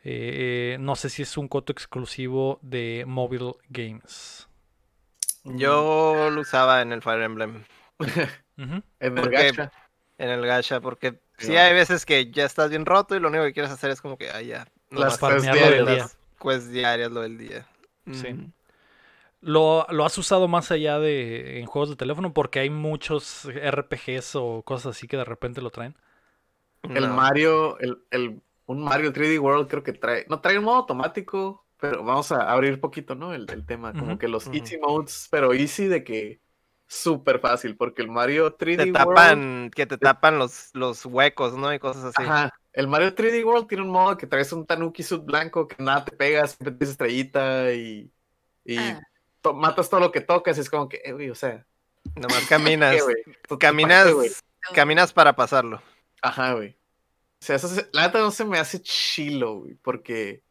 Eh, 0.03 0.77
no 0.79 0.95
sé 0.95 1.09
si 1.09 1.23
es 1.23 1.35
un 1.35 1.47
coto 1.47 1.71
exclusivo 1.71 2.59
de 2.61 3.05
Mobile 3.07 3.53
Games. 3.69 4.47
Yo 5.45 6.29
lo 6.29 6.41
usaba 6.41 6.83
en 6.83 6.91
el 6.91 7.01
Fire 7.01 7.23
Emblem. 7.23 7.63
En 8.99 9.17
el 9.17 9.29
gacha. 9.31 9.71
en 10.19 10.29
el 10.29 10.45
gacha, 10.45 10.79
porque 10.81 11.19
Sí, 11.41 11.55
hay 11.55 11.73
veces 11.73 12.05
que 12.05 12.31
ya 12.31 12.45
estás 12.45 12.69
bien 12.69 12.85
roto 12.85 13.15
y 13.15 13.19
lo 13.19 13.29
único 13.29 13.43
que 13.43 13.53
quieres 13.53 13.71
hacer 13.71 13.91
es 13.91 14.01
como 14.01 14.17
que, 14.17 14.29
ah, 14.29 14.41
ya. 14.41 14.67
Las 14.89 15.19
farmear 15.19 15.55
quests 15.55 15.59
lo 15.59 15.69
del 15.71 15.85
diarias. 15.85 16.11
día. 16.11 16.19
quests 16.41 16.69
diarias 16.71 17.11
lo 17.11 17.21
del 17.21 17.37
día. 17.37 17.67
Sí. 18.11 18.27
Ujú. 18.27 18.51
¿Lo, 19.41 19.87
lo 19.89 20.05
has 20.05 20.17
usado 20.17 20.47
más 20.47 20.71
allá 20.71 20.99
de 20.99 21.59
en 21.59 21.65
juegos 21.65 21.89
de 21.89 21.95
teléfono? 21.95 22.33
Porque 22.33 22.59
hay 22.59 22.69
muchos 22.69 23.47
RPGs 23.51 24.35
o 24.35 24.61
cosas 24.63 24.95
así 24.95 25.07
que 25.07 25.17
de 25.17 25.25
repente 25.25 25.61
lo 25.61 25.71
traen. 25.71 25.95
El 26.83 27.07
No. 27.07 27.15
Mario, 27.15 27.79
el, 27.79 28.03
el, 28.11 28.41
un 28.67 28.83
Mario 28.83 29.11
3D 29.13 29.39
World 29.39 29.67
creo 29.67 29.83
que 29.83 29.93
trae, 29.93 30.25
no 30.29 30.41
trae 30.41 30.59
un 30.59 30.65
modo 30.65 30.77
automático, 30.77 31.65
pero 31.79 32.03
vamos 32.03 32.31
a 32.31 32.51
abrir 32.51 32.79
poquito, 32.79 33.15
¿no? 33.15 33.33
El, 33.33 33.49
el 33.49 33.65
tema, 33.65 33.93
como 33.93 34.17
que 34.19 34.27
los 34.27 34.47
easy 34.47 34.77
modes, 34.77 35.27
pero 35.31 35.53
easy 35.53 35.87
de 35.87 36.03
que 36.03 36.39
súper 36.93 37.39
fácil, 37.39 37.77
porque 37.77 38.01
el 38.01 38.09
Mario 38.09 38.57
3D 38.57 38.77
Te 38.77 38.91
World, 38.91 38.93
tapan, 38.93 39.71
que 39.73 39.85
te 39.85 39.97
tapan 39.97 40.37
los, 40.37 40.69
los 40.73 41.05
huecos, 41.05 41.53
¿no? 41.53 41.73
Y 41.73 41.79
cosas 41.79 42.05
así. 42.05 42.27
ajá, 42.27 42.53
el 42.73 42.87
Mario 42.87 43.15
3D 43.15 43.45
World 43.45 43.67
tiene 43.67 43.83
un 43.83 43.89
modo 43.91 44.17
que 44.17 44.27
traes 44.27 44.51
un 44.51 44.65
Tanuki 44.65 45.01
suit 45.03 45.23
blanco 45.23 45.67
que 45.67 45.81
nada 45.81 46.03
te 46.05 46.11
pegas, 46.11 46.51
siempre 46.51 46.71
tienes 46.75 46.89
estrellita 46.91 47.71
y, 47.73 48.11
y 48.65 48.77
Ah. 48.77 49.01
to- 49.41 49.53
matas 49.53 49.89
todo 49.89 49.99
lo 50.01 50.11
que 50.11 50.21
tocas, 50.21 50.57
es 50.57 50.69
como 50.69 50.89
que, 50.89 51.01
eh, 51.03 51.13
güey, 51.13 51.29
o 51.29 51.35
sea, 51.35 51.65
Nomás 52.15 52.45
caminas. 52.47 52.95
¿qué, 52.95 53.01
güey? 53.03 53.15
¿Tú- 53.23 53.31
tú 53.47 53.59
caminas, 53.59 54.07
qué, 54.07 54.13
güey? 54.13 54.31
caminas 54.73 55.13
para 55.13 55.35
pasarlo. 55.35 55.81
Ajá, 56.21 56.53
güey. 56.53 56.71
O 57.41 57.45
sea, 57.45 57.55
eso 57.55 57.67
se- 57.69 57.87
la 57.93 58.03
neta 58.07 58.19
no 58.19 58.31
se 58.31 58.43
me 58.45 58.59
hace 58.59 58.81
chilo, 58.81 59.59
güey, 59.59 59.75
porque... 59.75 60.43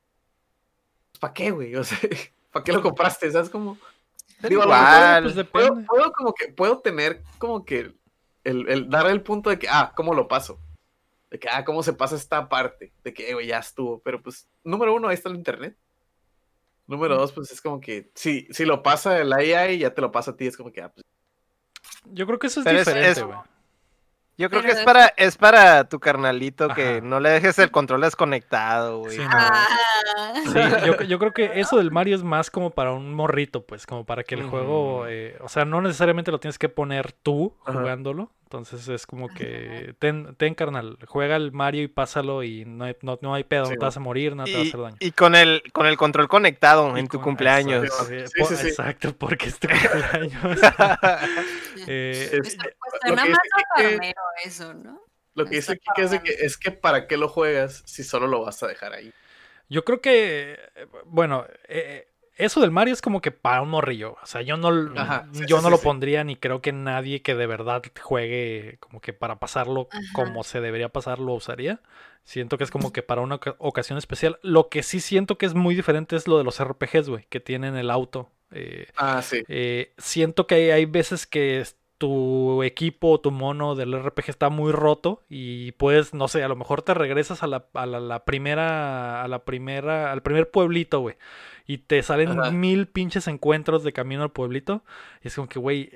¿Para 1.20 1.34
qué, 1.34 1.50
güey? 1.50 1.76
O 1.76 1.84
sea, 1.84 1.98
¿para 2.52 2.64
qué 2.64 2.72
lo 2.72 2.80
compraste? 2.82 3.30
¿Sabes 3.30 3.50
cómo? 3.50 3.76
Digo, 4.48 4.62
Igual. 4.62 5.22
Pues 5.24 5.46
Puedo, 5.48 5.66
depende. 5.68 5.86
puedo 5.88 6.12
como 6.12 6.34
que, 6.34 6.48
puedo 6.48 6.78
tener 6.80 7.22
como 7.38 7.64
que 7.64 7.94
el, 8.44 8.68
el 8.68 8.88
dar 8.88 9.06
el 9.06 9.20
punto 9.22 9.50
de 9.50 9.58
que, 9.58 9.68
ah, 9.68 9.92
¿cómo 9.94 10.14
lo 10.14 10.28
paso? 10.28 10.58
De 11.30 11.38
que, 11.38 11.48
ah, 11.48 11.64
¿cómo 11.64 11.82
se 11.82 11.92
pasa 11.92 12.16
esta 12.16 12.48
parte? 12.48 12.92
De 13.04 13.12
que, 13.14 13.30
eh, 13.30 13.34
güey, 13.34 13.46
ya 13.46 13.58
estuvo. 13.58 14.00
Pero 14.00 14.22
pues, 14.22 14.48
número 14.64 14.94
uno, 14.94 15.08
ahí 15.08 15.14
está 15.14 15.28
el 15.28 15.36
internet. 15.36 15.76
Número 16.86 17.16
dos, 17.16 17.30
pues 17.32 17.52
es 17.52 17.60
como 17.60 17.80
que, 17.80 18.10
si, 18.14 18.48
si 18.50 18.64
lo 18.64 18.82
pasa 18.82 19.18
el 19.20 19.32
AI, 19.32 19.78
ya 19.78 19.94
te 19.94 20.00
lo 20.00 20.10
pasa 20.10 20.32
a 20.32 20.36
ti, 20.36 20.46
es 20.46 20.56
como 20.56 20.72
que, 20.72 20.82
ah, 20.82 20.88
pues, 20.92 21.04
Yo 22.06 22.26
creo 22.26 22.38
que 22.38 22.48
eso 22.48 22.60
es 22.60 22.64
Pero 22.64 22.78
diferente, 22.78 23.10
es- 23.10 23.22
güey. 23.24 23.38
Yo 24.40 24.48
creo 24.48 24.62
Pero 24.62 24.72
que 24.72 24.78
es 24.80 24.84
para, 24.86 25.06
es 25.18 25.36
para 25.36 25.84
tu 25.84 26.00
carnalito 26.00 26.68
que 26.70 26.88
Ajá. 26.96 27.00
no 27.02 27.20
le 27.20 27.28
dejes 27.28 27.58
el 27.58 27.70
control 27.70 28.00
desconectado, 28.00 29.00
güey. 29.00 29.16
Sí, 29.16 29.22
no. 29.22 29.28
Ah. 29.30 29.66
Sí, 30.34 30.86
yo, 30.86 31.02
yo 31.02 31.18
creo 31.18 31.32
que 31.32 31.60
eso 31.60 31.76
del 31.76 31.90
Mario 31.90 32.16
es 32.16 32.22
más 32.22 32.50
como 32.50 32.70
para 32.70 32.92
un 32.92 33.12
morrito, 33.12 33.66
pues, 33.66 33.86
como 33.86 34.06
para 34.06 34.24
que 34.24 34.34
el 34.34 34.44
juego, 34.44 35.06
eh, 35.06 35.36
o 35.42 35.48
sea, 35.50 35.66
no 35.66 35.82
necesariamente 35.82 36.30
lo 36.30 36.40
tienes 36.40 36.58
que 36.58 36.70
poner 36.70 37.12
tú 37.12 37.54
Ajá. 37.66 37.78
jugándolo, 37.78 38.32
entonces 38.44 38.88
es 38.88 39.06
como 39.06 39.28
que, 39.28 39.94
ten, 39.98 40.34
ten 40.36 40.54
carnal, 40.54 40.96
juega 41.06 41.36
el 41.36 41.52
Mario 41.52 41.82
y 41.82 41.88
pásalo 41.88 42.42
y 42.42 42.64
no 42.64 42.84
hay, 42.86 42.96
no, 43.02 43.18
no 43.22 43.34
hay 43.34 43.44
pedo, 43.44 43.66
Sí, 43.66 43.72
no 43.74 43.78
te 43.78 43.84
vas 43.84 43.96
a 43.96 44.00
morir, 44.00 44.34
no 44.34 44.44
te 44.44 44.52
va 44.52 44.58
a 44.58 44.62
Y, 44.64 44.68
hacer 44.68 44.80
daño. 44.80 44.96
y 45.00 45.12
con 45.12 45.34
el 45.36 45.62
con 45.72 45.86
el 45.86 45.96
control 45.96 46.26
conectado 46.28 46.96
Y 46.96 47.00
en 47.00 47.08
tu 47.08 47.20
cumpleaños. 47.20 47.84
Exacto, 47.84 48.56
Sí, 48.56 48.66
exacto, 48.68 49.14
porque 49.16 49.48
es 49.50 49.58
tu 49.58 49.68
cumpleaños. 49.68 50.60
Eh, 51.86 52.40
suena 53.06 53.22
que 53.24 53.30
más 53.30 53.40
farmero 53.76 54.20
eso, 54.44 54.74
¿no? 54.74 55.00
lo 55.34 55.44
que 55.44 55.56
dice 55.56 55.78
Kike 55.78 56.02
es 56.02 56.10
de 56.10 56.22
que, 56.22 56.32
es 56.32 56.56
que 56.58 56.70
para 56.70 57.06
qué 57.06 57.16
lo 57.16 57.28
juegas 57.28 57.82
si 57.86 58.04
solo 58.04 58.26
lo 58.26 58.42
vas 58.42 58.62
a 58.62 58.66
dejar 58.66 58.92
ahí. 58.92 59.12
Yo 59.68 59.84
creo 59.84 60.00
que, 60.00 60.58
eh, 60.74 60.86
bueno, 61.04 61.46
eh, 61.68 62.08
eso 62.36 62.60
del 62.60 62.70
Mario 62.72 62.92
es 62.92 63.00
como 63.02 63.20
que 63.20 63.30
para 63.30 63.62
un 63.62 63.68
morrillo. 63.70 64.16
O 64.22 64.26
sea, 64.26 64.42
yo 64.42 64.56
no, 64.56 64.70
l- 64.70 64.98
Ajá, 64.98 65.26
sí, 65.32 65.44
yo 65.46 65.56
sí, 65.58 65.62
no 65.62 65.68
sí, 65.68 65.70
lo 65.70 65.76
sí. 65.78 65.84
pondría 65.84 66.24
ni 66.24 66.36
creo 66.36 66.60
que 66.60 66.72
nadie 66.72 67.22
que 67.22 67.34
de 67.36 67.46
verdad 67.46 67.82
juegue 68.02 68.78
como 68.80 69.00
que 69.00 69.12
para 69.12 69.38
pasarlo 69.38 69.88
Ajá. 69.92 70.02
como 70.12 70.42
se 70.42 70.60
debería 70.60 70.88
pasar 70.88 71.20
lo 71.20 71.34
usaría. 71.34 71.80
Siento 72.24 72.58
que 72.58 72.64
es 72.64 72.70
como 72.70 72.92
que 72.92 73.02
para 73.02 73.20
una 73.20 73.36
oca- 73.36 73.54
ocasión 73.58 73.96
especial. 73.98 74.38
Lo 74.42 74.68
que 74.68 74.82
sí 74.82 75.00
siento 75.00 75.38
que 75.38 75.46
es 75.46 75.54
muy 75.54 75.74
diferente 75.74 76.16
es 76.16 76.26
lo 76.26 76.36
de 76.38 76.44
los 76.44 76.58
RPGs, 76.60 77.08
güey, 77.08 77.24
que 77.28 77.40
tienen 77.40 77.76
el 77.76 77.90
auto. 77.90 78.30
Eh, 78.50 78.88
Ah, 78.96 79.22
sí. 79.22 79.42
eh, 79.48 79.94
siento 79.98 80.46
que 80.48 80.56
hay, 80.56 80.70
hay 80.70 80.84
veces 80.86 81.26
que 81.26 81.64
tu 82.00 82.62
equipo 82.62 83.10
o 83.10 83.20
tu 83.20 83.30
mono 83.30 83.74
del 83.74 83.92
RPG 84.02 84.30
está 84.30 84.48
muy 84.48 84.72
roto 84.72 85.22
y 85.28 85.72
puedes, 85.72 86.14
no 86.14 86.28
sé, 86.28 86.42
a 86.42 86.48
lo 86.48 86.56
mejor 86.56 86.80
te 86.80 86.94
regresas 86.94 87.42
a 87.42 87.46
la, 87.46 87.66
a 87.74 87.84
la, 87.84 88.00
la 88.00 88.24
primera, 88.24 89.22
a 89.22 89.28
la 89.28 89.44
primera, 89.44 90.10
al 90.10 90.22
primer 90.22 90.50
pueblito, 90.50 91.00
güey. 91.00 91.16
Y 91.66 91.76
te 91.76 92.02
salen 92.02 92.40
Ajá. 92.40 92.50
mil 92.52 92.86
pinches 92.88 93.28
encuentros 93.28 93.84
de 93.84 93.92
camino 93.92 94.22
al 94.22 94.30
pueblito. 94.32 94.82
Y 95.22 95.28
es 95.28 95.34
como 95.34 95.46
que, 95.50 95.58
güey, 95.58 95.90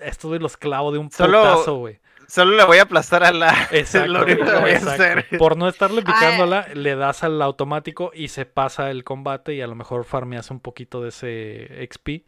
esto 0.00 0.30
de 0.30 0.38
los 0.38 0.56
clavos 0.56 0.92
de 0.92 1.00
un 1.00 1.10
Solo- 1.10 1.42
putazo, 1.42 1.76
güey. 1.78 1.98
Solo 2.28 2.56
le 2.56 2.64
voy 2.64 2.78
a 2.78 2.82
aplastar 2.82 3.22
a 3.24 3.32
la. 3.32 3.50
Exacto, 3.72 4.06
es 4.06 4.10
lo 4.12 4.22
único 4.22 4.44
que 4.44 4.60
voy 4.60 4.70
a 4.70 4.74
exacto. 4.74 5.02
hacer. 5.02 5.26
Por 5.38 5.56
no 5.56 5.68
estarle 5.68 6.02
picándola, 6.02 6.68
le 6.74 6.94
das 6.94 7.24
al 7.24 7.42
automático 7.42 8.12
y 8.14 8.28
se 8.28 8.46
pasa 8.46 8.90
el 8.92 9.02
combate 9.02 9.54
y 9.54 9.60
a 9.60 9.66
lo 9.66 9.74
mejor 9.74 10.04
farmeas 10.04 10.50
un 10.52 10.60
poquito 10.60 11.00
de 11.02 11.08
ese 11.08 11.88
XP. 11.90 12.24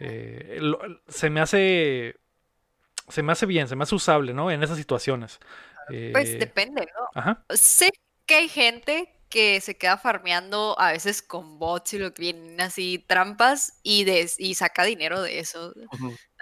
Eh, 0.00 0.58
lo- 0.60 0.80
se 1.06 1.28
me 1.30 1.40
hace. 1.40 2.16
Se 3.10 3.22
me 3.22 3.32
hace 3.32 3.46
bien, 3.46 3.68
se 3.68 3.76
me 3.76 3.82
hace 3.84 3.94
usable, 3.94 4.32
¿no? 4.34 4.50
En 4.50 4.62
esas 4.62 4.76
situaciones. 4.76 5.38
Pues 6.12 6.28
Eh, 6.30 6.38
depende, 6.38 6.86
¿no? 6.96 7.20
Ajá. 7.20 7.44
Sé 7.50 7.90
que 8.26 8.36
hay 8.36 8.48
gente 8.48 9.12
que 9.28 9.60
se 9.60 9.76
queda 9.76 9.96
farmeando 9.96 10.74
a 10.78 10.90
veces 10.90 11.22
con 11.22 11.58
bots 11.60 11.94
y 11.94 11.98
lo 12.00 12.12
que 12.12 12.22
vienen 12.22 12.60
así 12.60 12.98
trampas 13.06 13.78
y, 13.84 14.02
des- 14.02 14.34
y 14.40 14.54
saca 14.54 14.82
dinero 14.84 15.22
de 15.22 15.38
eso. 15.38 15.72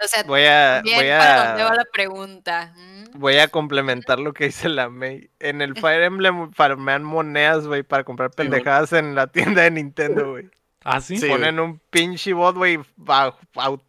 O 0.03 0.07
sea, 0.07 0.23
Voy 0.23 0.41
a, 0.45 0.77
también 0.77 0.97
voy 0.97 1.07
para 1.09 1.47
dónde 1.49 1.63
va 1.63 1.69
a, 1.69 1.75
la 1.75 1.85
pregunta. 1.93 2.73
¿Mm? 2.75 3.19
voy 3.19 3.37
a 3.37 3.47
complementar 3.47 4.19
lo 4.19 4.33
que 4.33 4.45
dice 4.45 4.69
la 4.69 4.89
May. 4.89 5.29
En 5.39 5.61
el 5.61 5.75
Fire 5.79 6.01
Emblem 6.03 6.51
farmean 6.51 7.03
monedas, 7.03 7.67
güey, 7.67 7.83
para 7.83 8.03
comprar 8.03 8.31
pendejadas 8.31 8.93
en 8.93 9.13
la 9.13 9.27
tienda 9.27 9.61
de 9.61 9.71
Nintendo, 9.71 10.31
güey. 10.31 10.49
Ah, 10.83 10.99
sí. 11.01 11.17
Sí. 11.17 11.27
Ponen 11.27 11.59
un 11.59 11.77
pinche 11.91 12.33
bot, 12.33 12.55
güey, 12.55 12.79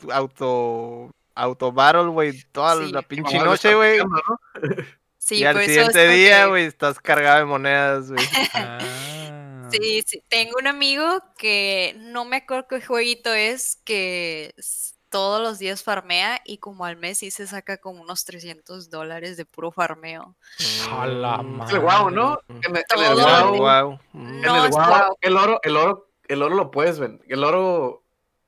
auto, 0.09 1.11
auto 1.41 1.73
battle, 1.73 2.07
güey, 2.09 2.43
toda 2.53 2.77
Sí. 2.77 2.93
la 2.93 3.03
pinche 3.03 3.39
noche, 3.39 3.75
güey. 3.75 3.99
¿no? 3.99 4.11
Sí, 5.19 5.37
y 5.37 5.45
al 5.45 5.55
por 5.55 5.63
eso 5.63 5.71
es 5.71 5.87
siguiente 5.87 6.09
día, 6.09 6.43
que- 6.43 6.49
güey, 6.49 6.65
estás 6.65 6.99
cargado 6.99 7.39
de 7.41 7.45
monedas, 7.45 8.11
güey. 8.11 8.25
Ah. 8.55 9.69
Sí, 9.71 10.03
sí, 10.05 10.21
tengo 10.29 10.57
un 10.59 10.67
amigo 10.67 11.05
que 11.39 11.95
no 11.99 12.25
me 12.25 12.39
acuerdo 12.39 12.67
qué 12.69 12.81
jueguito 12.83 13.33
es, 13.33 13.77
que 13.85 14.53
todos 15.11 15.41
los 15.41 15.59
días 15.61 15.85
farmea 15.85 16.41
y 16.45 16.59
como 16.59 16.85
al 16.85 16.97
mes 16.97 17.19
sí 17.19 17.31
se 17.31 17.47
saca 17.47 17.77
como 17.79 18.03
unos 18.03 18.25
300 18.25 18.91
dólares 18.91 19.37
de 19.37 19.45
puro 19.45 19.71
farmeo. 19.71 20.37
A 20.91 21.07
la 21.07 21.39
Mm, 21.43 21.63
el 21.71 21.79
wow, 21.81 22.11
¿no? 22.11 22.41
Mm. 22.49 22.61
En 22.65 22.77
el, 22.77 22.85
en 22.97 23.05
el 23.05 23.15
WoW, 23.61 23.99
en 24.15 24.41
No, 24.41 24.65
el 24.65 24.71
WoW, 24.73 24.81
guau. 24.89 25.17
el 25.21 25.37
oro, 25.37 25.61
el 25.63 25.77
oro, 25.77 26.09
el 26.27 26.43
oro 26.43 26.55
lo 26.57 26.71
puedes 26.73 26.99
vender. 26.99 27.25
El 27.29 27.45
oro 27.45 28.03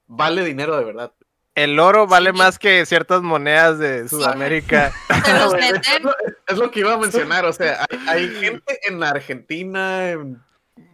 vale 0.06 0.44
dinero 0.44 0.77
de 0.77 0.85
verdad. 0.85 1.12
El 1.54 1.78
oro 1.78 2.06
vale 2.06 2.32
más 2.32 2.58
que 2.58 2.84
ciertas 2.86 3.20
monedas 3.22 3.78
de 3.78 4.08
Sudamérica. 4.08 4.92
Te 5.24 5.32
los 5.34 5.52
es, 5.54 5.60
meten. 5.72 6.02
lo, 6.02 6.14
es 6.48 6.56
lo 6.58 6.70
que 6.70 6.80
iba 6.80 6.94
a 6.94 6.98
mencionar, 6.98 7.44
o 7.44 7.52
sea, 7.52 7.84
hay, 7.90 7.98
hay 8.08 8.28
gente 8.36 8.80
en 8.88 9.02
Argentina, 9.02 10.10
en 10.10 10.42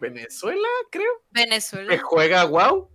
Venezuela, 0.01 0.67
creo, 0.91 1.11
que 1.33 1.41
Venezuela. 1.43 1.97
juega 2.03 2.43
WoW, 2.45 2.89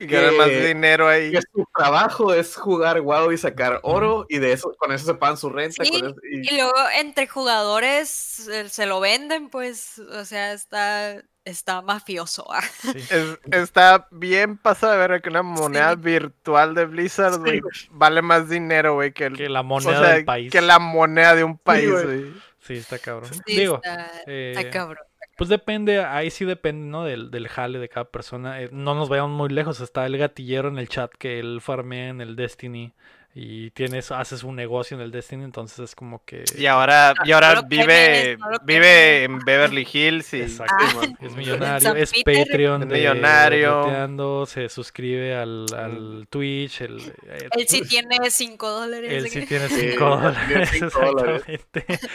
Y 0.00 0.06
ganan 0.06 0.36
más 0.36 0.48
Que- 0.48 0.66
dinero 0.66 1.06
ahí. 1.08 1.30
que 1.30 1.40
su 1.42 1.64
trabajo 1.76 2.34
es 2.34 2.56
jugar 2.56 3.00
WoW 3.00 3.30
y 3.32 3.38
sacar 3.38 3.78
oro, 3.84 4.26
y 4.28 4.38
de 4.38 4.52
eso, 4.52 4.74
con 4.76 4.90
eso 4.92 5.06
se 5.06 5.14
pagan 5.14 5.36
su 5.36 5.48
renta. 5.50 5.84
Sí, 5.84 5.90
con 6.00 6.10
eso- 6.10 6.20
y- 6.28 6.52
Y 6.52 6.56
luego 6.56 6.74
entre 6.98 7.28
jugadores 7.28 8.48
eh, 8.48 8.68
se 8.68 8.86
lo 8.86 8.98
venden, 8.98 9.48
pues, 9.48 9.98
o 10.00 10.24
sea, 10.24 10.52
está, 10.52 11.22
está 11.44 11.82
mafioso. 11.82 12.46
ah. 12.52 12.62
Sí. 12.62 12.88
Es- 13.10 13.38
está 13.52 14.08
bien 14.10 14.56
pasado 14.58 14.92
de 14.92 15.06
ver 15.08 15.22
que 15.22 15.28
una 15.30 15.42
moneda 15.42 15.92
Sí. 15.94 16.00
virtual 16.00 16.74
de 16.74 16.84
Blizzard, 16.86 17.40
Sí, 17.46 17.60
vale 17.90 18.22
más 18.22 18.48
dinero, 18.48 18.94
güey, 18.94 19.12
que, 19.12 19.26
el- 19.26 19.36
Que 19.36 19.48
la 19.48 19.60
o 19.60 19.64
moneda 19.64 20.00
sea, 20.00 20.14
del 20.14 20.24
país. 20.24 20.52
que 20.52 20.60
la 20.60 20.78
moneda 20.78 21.34
de 21.34 21.44
un 21.44 21.58
país, 21.58 21.90
güey. 21.90 22.32
Sí, 22.60 22.74
está 22.74 22.98
cabrón. 22.98 23.30
Sí, 23.32 23.40
Digo, 23.46 23.76
está, 23.76 24.10
eh, 24.26 24.52
está 24.56 24.70
cabrón. 24.70 25.04
Pues 25.36 25.48
depende, 25.48 26.04
ahí 26.04 26.30
sí 26.30 26.44
depende, 26.44 26.86
¿no? 26.86 27.04
Del, 27.04 27.30
del 27.30 27.48
jale 27.48 27.78
de 27.78 27.88
cada 27.88 28.04
persona. 28.10 28.60
Eh, 28.60 28.68
no 28.72 28.94
nos 28.94 29.08
vayamos 29.08 29.30
muy 29.30 29.48
lejos. 29.48 29.80
Está 29.80 30.04
el 30.04 30.18
gatillero 30.18 30.68
en 30.68 30.78
el 30.78 30.86
chat 30.88 31.10
que 31.18 31.40
él 31.40 31.60
farmea 31.62 32.08
en 32.08 32.20
el 32.20 32.36
Destiny 32.36 32.92
y 33.32 33.70
tienes, 33.70 34.10
haces 34.10 34.42
un 34.42 34.56
negocio 34.56 34.96
en 34.96 35.02
el 35.02 35.12
Destiny, 35.12 35.44
entonces 35.44 35.78
es 35.78 35.94
como 35.94 36.24
que... 36.24 36.42
Y 36.58 36.66
ahora, 36.66 37.14
y 37.24 37.28
No 37.28 37.34
ahora 37.36 37.62
vive, 37.62 38.36
no 38.36 38.46
vive 38.64 39.22
en 39.22 39.38
Beverly 39.38 39.86
Hills 39.90 40.34
y 40.34 40.42
Exacto. 40.42 40.74
Simón. 40.88 41.16
Es 41.20 41.32
millonario, 41.36 41.94
es. 41.94 42.12
Patreon, 42.24 42.82
Es 42.82 42.88
de 42.88 42.94
millonario. 42.96 43.82
Boteando, 43.82 44.46
se 44.46 44.68
suscribe 44.68 45.36
al, 45.36 45.66
al 45.76 46.26
Twitch, 46.28 46.80
el, 46.80 46.98
eh, 47.28 47.48
Él 47.56 47.68
sí 47.68 47.82
tiene 47.82 48.18
5 48.28 48.68
dólares. 48.68 49.12
él 49.12 49.22
de 49.22 49.30
sí 49.30 49.46
tiene 49.46 49.68
Sí, 49.68 49.90
5 49.92 49.96
tiene 49.96 49.96
dólares, 50.00 50.70
cinco 50.72 51.00
dólares. 51.00 51.42
exactamente. 51.48 51.84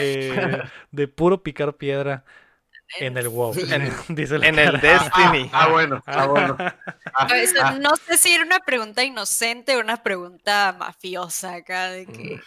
Eh, 0.00 0.62
de 0.90 1.08
puro 1.08 1.42
picar 1.42 1.76
piedra 1.76 2.24
en 3.00 3.16
el 3.16 3.28
WoW, 3.28 3.54
En- 3.70 3.92
dice 4.16 4.36
En 4.36 4.58
el. 4.58 4.80
Destiny. 4.80 5.50
Ah, 5.52 5.68
bueno, 5.68 6.02
ah, 6.06 6.26
bueno. 6.26 6.56
Ah, 7.18 7.26
Eso, 7.34 7.56
ah, 7.62 7.76
no 7.80 7.96
sé 7.96 8.18
si 8.18 8.32
era 8.32 8.44
una 8.44 8.60
pregunta 8.60 9.02
inocente 9.02 9.74
o 9.76 9.80
una 9.80 10.02
pregunta 10.02 10.74
mafiosa 10.78 11.54
acá, 11.54 11.90
de 11.90 12.04
que... 12.06 12.40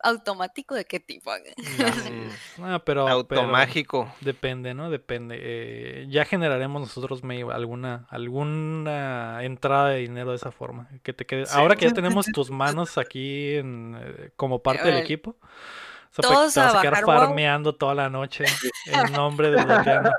¿Automático 0.00 0.74
de 0.74 0.84
qué 0.84 1.00
tipo? 1.00 1.32
Mm, 1.32 2.62
Ah, 2.62 2.78
pero, 2.84 3.06
pero 3.26 3.40
Automágico. 3.40 4.12
depende, 4.20 4.74
¿no? 4.74 4.90
Depende. 4.90 5.38
Eh, 5.40 6.06
ya 6.10 6.26
generaremos 6.26 6.82
nosotros 6.82 7.24
maybe, 7.24 7.52
alguna 7.54 8.06
alguna 8.10 9.42
entrada 9.42 9.88
de 9.90 10.00
dinero 10.00 10.30
de 10.30 10.36
esa 10.36 10.52
forma. 10.52 10.88
Que 11.02 11.14
te 11.14 11.24
quede. 11.24 11.46
Sí. 11.46 11.52
Ahora 11.58 11.74
que 11.76 11.86
ya 11.86 11.94
tenemos 11.94 12.26
tus 12.26 12.50
manos 12.50 12.98
aquí 12.98 13.54
en, 13.54 13.96
eh, 13.98 14.30
como 14.36 14.62
parte 14.62 14.84
del 14.88 14.98
equipo. 14.98 15.36
Todos 16.22 16.54
te 16.54 16.60
vas 16.60 16.74
a 16.74 16.78
a 16.78 16.82
quedar 16.82 16.92
bajar 16.92 17.04
WoW. 17.06 17.18
farmeando 17.18 17.74
toda 17.74 17.94
la 17.94 18.08
noche 18.10 18.44
en 18.86 19.12
nombre 19.12 19.50
de 19.50 19.62
Boteando. 19.64 20.12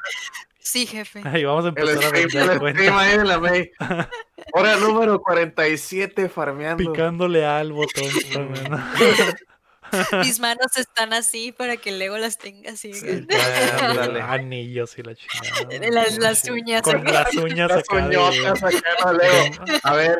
Sí, 0.59 0.87
jefe. 0.87 1.21
Y 1.39 1.43
vamos 1.43 1.65
a 1.65 1.69
el 1.69 1.77
empezar 1.77 2.03
a 2.03 2.07
stream, 2.07 2.27
vender 2.27 2.51
el 2.53 2.59
cuentas. 2.59 2.81
stream 2.83 2.97
ahí 2.99 3.13
en 3.13 3.27
la 3.27 3.39
May. 3.39 3.71
Hora 4.53 4.75
número 4.77 5.21
47 5.21 6.27
farmeando. 6.29 6.77
Picándole 6.91 7.45
al 7.45 7.71
botón. 7.71 8.03
farmeando. 8.31 8.77
Mis 10.23 10.39
manos 10.39 10.75
están 10.77 11.13
así 11.13 11.51
para 11.51 11.77
que 11.77 11.91
Lego 11.91 12.17
las 12.17 12.37
tenga 12.39 12.71
así. 12.71 12.93
Sí. 12.93 13.25
Ándale. 13.81 14.21
Anillos 14.21 14.97
y 14.97 15.03
la 15.03 15.13
chingada. 15.15 15.89
Las- 15.91 16.17
las 16.17 16.43
uñas 16.49 16.81
Con 16.81 16.97
acá. 16.97 17.11
las 17.11 17.35
uñas 17.35 17.69
Las 17.69 17.79
acá 17.79 18.07
de- 18.07 18.17
uñotas 18.17 18.63
acá, 18.63 18.89
no 19.05 19.13
leo. 19.13 19.51
A 19.83 19.93
ver, 19.93 20.19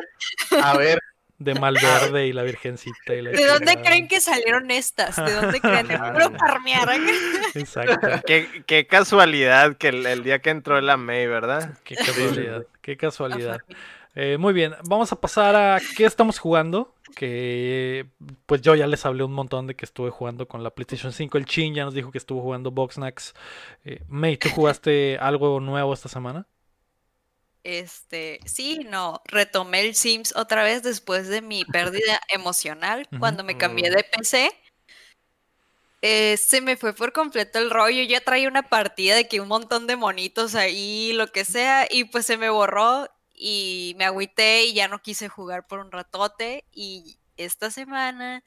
a 0.62 0.76
ver. 0.76 1.00
De 1.38 1.54
Malverde 1.54 2.26
y 2.26 2.32
la 2.32 2.42
Virgencita. 2.42 3.14
Y 3.14 3.22
la 3.22 3.30
¿De 3.30 3.44
dónde 3.44 3.66
chingada. 3.66 3.82
creen 3.82 4.08
que 4.08 4.20
salieron 4.20 4.70
estas? 4.70 5.16
¿De 5.16 5.32
dónde 5.32 5.60
creen? 5.60 5.88
Exacto. 7.54 8.08
Qué, 8.26 8.64
qué 8.66 8.86
casualidad 8.86 9.76
que 9.76 9.88
el, 9.88 10.06
el 10.06 10.22
día 10.22 10.40
que 10.40 10.50
entró 10.50 10.80
la 10.80 10.96
May, 10.96 11.26
¿verdad? 11.26 11.78
Qué 11.84 11.96
casualidad. 11.96 12.66
Qué 12.80 12.96
casualidad. 12.96 13.60
Eh, 14.14 14.38
muy 14.38 14.54
bien, 14.54 14.74
vamos 14.88 15.12
a 15.12 15.20
pasar 15.20 15.54
a 15.54 15.78
qué 15.96 16.04
estamos 16.04 16.38
jugando. 16.38 16.92
Que 17.14 18.06
pues 18.46 18.60
yo 18.62 18.74
ya 18.74 18.86
les 18.86 19.06
hablé 19.06 19.22
un 19.24 19.32
montón 19.32 19.66
de 19.66 19.74
que 19.74 19.84
estuve 19.84 20.10
jugando 20.10 20.48
con 20.48 20.62
la 20.62 20.70
PlayStation 20.70 21.12
5. 21.12 21.38
El 21.38 21.46
Chin 21.46 21.74
ya 21.74 21.84
nos 21.84 21.94
dijo 21.94 22.10
que 22.10 22.18
estuvo 22.18 22.42
jugando 22.42 22.70
Boxnax. 22.72 23.32
Eh, 23.84 24.02
May, 24.08 24.36
¿tú 24.36 24.50
jugaste 24.50 25.16
algo 25.18 25.60
nuevo 25.60 25.94
esta 25.94 26.08
semana? 26.08 26.46
Este, 27.66 28.38
sí, 28.44 28.86
no, 28.88 29.22
retomé 29.24 29.80
el 29.80 29.96
Sims 29.96 30.36
otra 30.36 30.62
vez 30.62 30.84
después 30.84 31.26
de 31.26 31.42
mi 31.42 31.64
pérdida 31.64 32.20
emocional 32.28 33.08
cuando 33.18 33.42
me 33.42 33.58
cambié 33.58 33.90
Mm. 33.90 33.94
de 33.94 34.04
PC. 34.04 34.50
Eh, 36.00 36.36
se 36.36 36.60
me 36.60 36.76
fue 36.76 36.94
por 36.94 37.12
completo 37.12 37.58
el 37.58 37.70
rollo, 37.70 38.04
ya 38.04 38.20
traía 38.20 38.46
una 38.46 38.62
partida 38.68 39.16
de 39.16 39.26
que 39.26 39.40
un 39.40 39.48
montón 39.48 39.88
de 39.88 39.96
monitos 39.96 40.54
ahí, 40.54 41.12
lo 41.14 41.26
que 41.32 41.44
sea, 41.44 41.88
y 41.90 42.04
pues 42.04 42.24
se 42.24 42.36
me 42.36 42.50
borró 42.50 43.08
y 43.34 43.96
me 43.98 44.04
agüité 44.04 44.66
y 44.66 44.72
ya 44.74 44.86
no 44.86 45.02
quise 45.02 45.28
jugar 45.28 45.66
por 45.66 45.80
un 45.80 45.90
ratote 45.90 46.62
y 46.70 47.18
esta 47.36 47.72
semana 47.72 48.44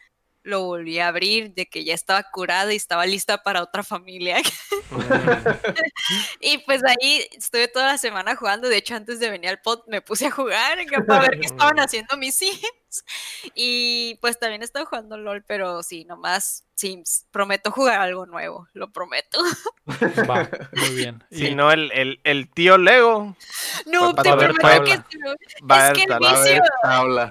lo 0.50 0.64
volví 0.66 1.00
a 1.00 1.08
abrir 1.08 1.54
de 1.54 1.68
que 1.68 1.84
ya 1.84 1.94
estaba 1.94 2.24
curada 2.24 2.74
y 2.74 2.76
estaba 2.76 3.06
lista 3.06 3.44
para 3.44 3.64
otra 3.64 3.84
familia. 3.84 4.38
Y 6.42 6.58
pues 6.60 6.82
ahí 6.84 7.28
estuve 7.34 7.68
toda 7.68 7.88
la 7.88 7.98
semana 7.98 8.36
jugando. 8.36 8.68
De 8.68 8.78
hecho, 8.78 8.96
antes 8.96 9.20
de 9.20 9.30
venir 9.30 9.50
al 9.50 9.62
pod 9.62 9.82
me 9.88 10.02
puse 10.02 10.28
a 10.28 10.32
jugar 10.32 10.80
para 11.06 11.22
ver 11.22 11.40
qué 11.40 11.46
estaban 11.46 11.80
haciendo 11.80 12.18
mis 12.18 12.36
Sims. 12.36 13.06
Y 13.54 14.18
pues 14.22 14.40
también 14.40 14.64
estaba 14.64 14.86
jugando 14.86 15.18
LOL, 15.18 15.44
pero 15.44 15.84
sí, 15.84 16.06
nomás 16.06 16.66
Sims. 16.80 17.26
Prometo 17.32 17.72
jugar 17.72 18.00
algo 18.00 18.26
nuevo, 18.26 18.68
lo 18.74 18.92
prometo. 18.92 19.40
Va, 20.30 20.48
muy 20.74 20.96
bien. 20.96 21.24
Si 21.32 21.48
Y- 21.50 21.56
no, 21.56 21.72
el, 21.72 21.92
el, 21.94 22.20
el 22.24 22.50
tío 22.50 22.78
Lego 22.78 23.36
No, 23.86 24.14
Va 24.14 24.24
te 24.24 24.30
a 24.30 24.34
haber 24.34 24.54
prometo 24.54 24.84
que 24.86 24.98
tabla. 24.98 25.06
no. 25.20 25.68
va 25.68 25.88
Es 25.88 25.94
que 25.94 26.04
el 26.04 26.12
Va 26.12 26.20
vicio, 26.20 26.64
ah, 26.84 27.30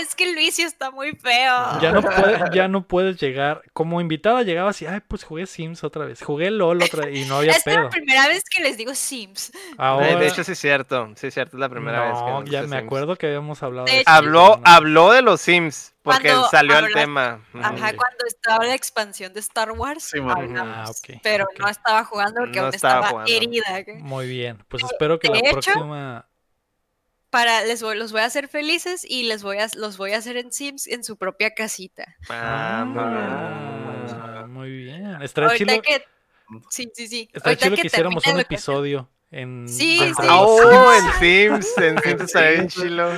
es 0.00 0.14
que 0.14 0.24
el 0.28 0.34
vicio 0.36 0.66
está 0.66 0.90
muy 0.90 1.12
feo. 1.12 1.80
Ya 1.80 1.92
no, 1.92 2.02
puede- 2.02 2.44
ya 2.54 2.68
no 2.68 2.86
puedes 2.86 3.18
llegar. 3.20 3.62
Como 3.72 4.00
invitada 4.00 4.42
llegabas 4.42 4.80
y, 4.82 4.86
ay, 4.86 5.00
pues 5.06 5.24
jugué 5.24 5.46
Sims 5.46 5.84
otra 5.84 6.04
vez. 6.04 6.22
Jugué 6.22 6.50
LOL 6.50 6.82
otra 6.82 7.06
vez 7.06 7.16
y 7.18 7.24
no 7.24 7.36
había 7.36 7.52
Es 7.52 7.64
la 7.66 7.72
pedo. 7.74 7.90
primera 7.90 8.28
vez 8.28 8.44
que 8.54 8.62
les 8.62 8.76
digo 8.76 8.94
Sims. 8.94 9.52
Ahora, 9.78 10.16
De 10.16 10.26
hecho, 10.28 10.44
sí 10.44 10.52
es 10.52 10.58
cierto. 10.58 11.10
Sí 11.16 11.28
es 11.28 11.34
cierto, 11.34 11.56
es 11.56 11.60
la 11.60 11.68
primera 11.68 12.06
vez 12.10 12.18
que 12.18 12.30
no, 12.30 12.44
ya 12.44 12.62
me 12.62 12.68
Sims. 12.76 12.82
acuerdo 12.84 13.16
que 13.16 13.26
habíamos 13.26 13.62
hablado 13.62 13.86
De 13.86 13.92
de 13.92 13.98
hecho. 14.00 14.10
Habló, 14.10 14.56
No. 14.56 14.62
habló 14.64 15.12
de 15.12 15.22
los 15.22 15.40
Sims 15.40 15.91
porque 16.02 16.28
Cuando 16.30 16.48
salió 16.48 16.78
el 16.78 16.92
tema. 16.92 17.44
Ajá, 17.54 17.94
cuando 17.96 18.26
estaba 18.26 18.64
la 18.66 18.74
expansión 18.74 19.32
de 19.32 19.40
Star 19.40 19.70
Wars, 19.72 20.04
Sí, 20.04 20.18
hablamos, 20.18 21.02
Ah, 21.08 21.18
pero 21.22 21.46
no 21.58 21.68
estaba 21.68 22.04
jugando 22.04 22.40
porque 22.40 22.58
No 22.58 22.66
aún 22.66 22.74
estaba 22.74 22.94
estaba, 23.00 23.10
jugando. 23.24 23.32
herida. 23.32 23.84
Muy 24.00 24.28
bien. 24.28 24.58
Pues 24.68 24.82
espero 24.84 25.18
que 25.18 25.28
de 25.28 25.34
la 25.34 25.40
hecho, 25.40 25.52
próxima. 25.52 26.28
para 27.30 27.62
les 27.64 27.82
voy, 27.82 27.96
los 27.96 28.12
voy 28.12 28.20
a 28.22 28.24
hacer 28.26 28.48
felices 28.48 29.04
y 29.08 29.22
les 29.24 29.42
voy 29.42 29.58
a 29.58 29.68
los 29.76 29.96
voy 29.96 30.12
a 30.12 30.18
hacer 30.18 30.36
en 30.36 30.52
Sims 30.52 30.86
en 30.86 31.04
su 31.04 31.16
propia 31.16 31.54
casita. 31.54 32.16
Ah, 32.28 32.84
muy 32.86 33.04
bien. 33.04 34.20
Ah, 34.20 34.46
muy 34.48 34.70
bien. 34.70 35.22
Estaría 35.22 35.50
Ahorita 35.50 35.72
chido, 35.72 35.82
que 35.82 36.04
sí, 36.68 36.90
sí, 36.94 37.06
sí. 37.08 37.30
estaría 37.32 37.52
Ahorita 37.52 37.64
chido 37.66 37.76
que 37.76 37.82
que 37.82 37.86
hiciéramos 37.86 38.26
un 38.26 38.34
que- 38.34 38.40
episodio 38.42 39.08
en 39.30 39.66
Sí, 39.68 39.98
sí. 39.98 40.12
Ah, 40.28 40.40
oh, 40.42 40.58
Sims. 40.58 40.96
el 40.98 41.12
Sims. 41.64 41.78
En 41.78 41.98
Sims 42.02 42.20
estaría 42.22 42.50
bien 42.50 42.68
chilo. 42.68 43.10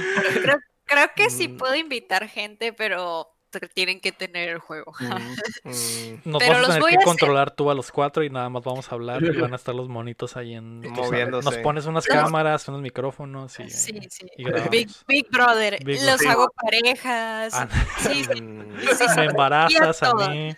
Creo, 0.43 0.59
creo 0.85 1.09
que 1.17 1.31
sí 1.31 1.49
Mm. 1.49 1.57
puedo 1.59 1.75
invitar 1.75 2.29
gente, 2.29 2.73
pero 2.73 3.31
tienen 3.73 4.01
que 4.01 4.11
tener 4.11 4.49
el 4.49 4.59
juego. 4.59 4.93
Mm, 4.99 5.05
Nos 6.25 6.43
Pero 6.43 6.55
vas 6.55 6.65
a 6.65 6.67
tener 6.67 6.81
voy 6.81 6.91
que 6.91 6.97
a 6.97 6.99
hacer. 6.99 7.05
controlar 7.05 7.51
tú 7.53 7.71
a 7.71 7.75
los 7.75 7.93
cuatro 7.93 8.25
y 8.25 8.29
nada 8.31 8.49
más 8.49 8.65
vamos 8.65 8.91
a 8.91 8.95
hablar 8.97 9.23
y 9.23 9.31
van 9.41 9.53
a 9.53 9.57
estar 9.63 9.73
los 9.73 9.89
monitos 9.89 10.37
ahí 10.37 10.55
en 10.55 10.81
Moviéndose. 10.81 11.45
Nos 11.49 11.59
pones 11.59 11.87
unas 11.87 12.05
Los- 12.09 12.17
cámaras, 12.17 12.67
unos 12.67 12.81
micrófonos 12.83 13.61
y, 13.61 13.71
Sí, 13.71 14.01
sí. 14.11 14.27
y. 14.37 14.45
Big, 14.71 14.89
Big 15.07 15.31
Brother. 15.31 15.79
Big 15.85 16.03
los 16.03 16.27
hago 16.27 16.49
parejas. 16.61 17.55
Ah, 17.55 17.69
Sí, 17.99 18.25
sí. 18.25 18.43
mm. 18.43 18.77
sí, 18.81 18.87
sí, 18.99 19.05
sí. 19.09 19.21
me 19.21 19.25
embarazas 19.27 20.03
a 20.03 20.15
mí. 20.15 20.55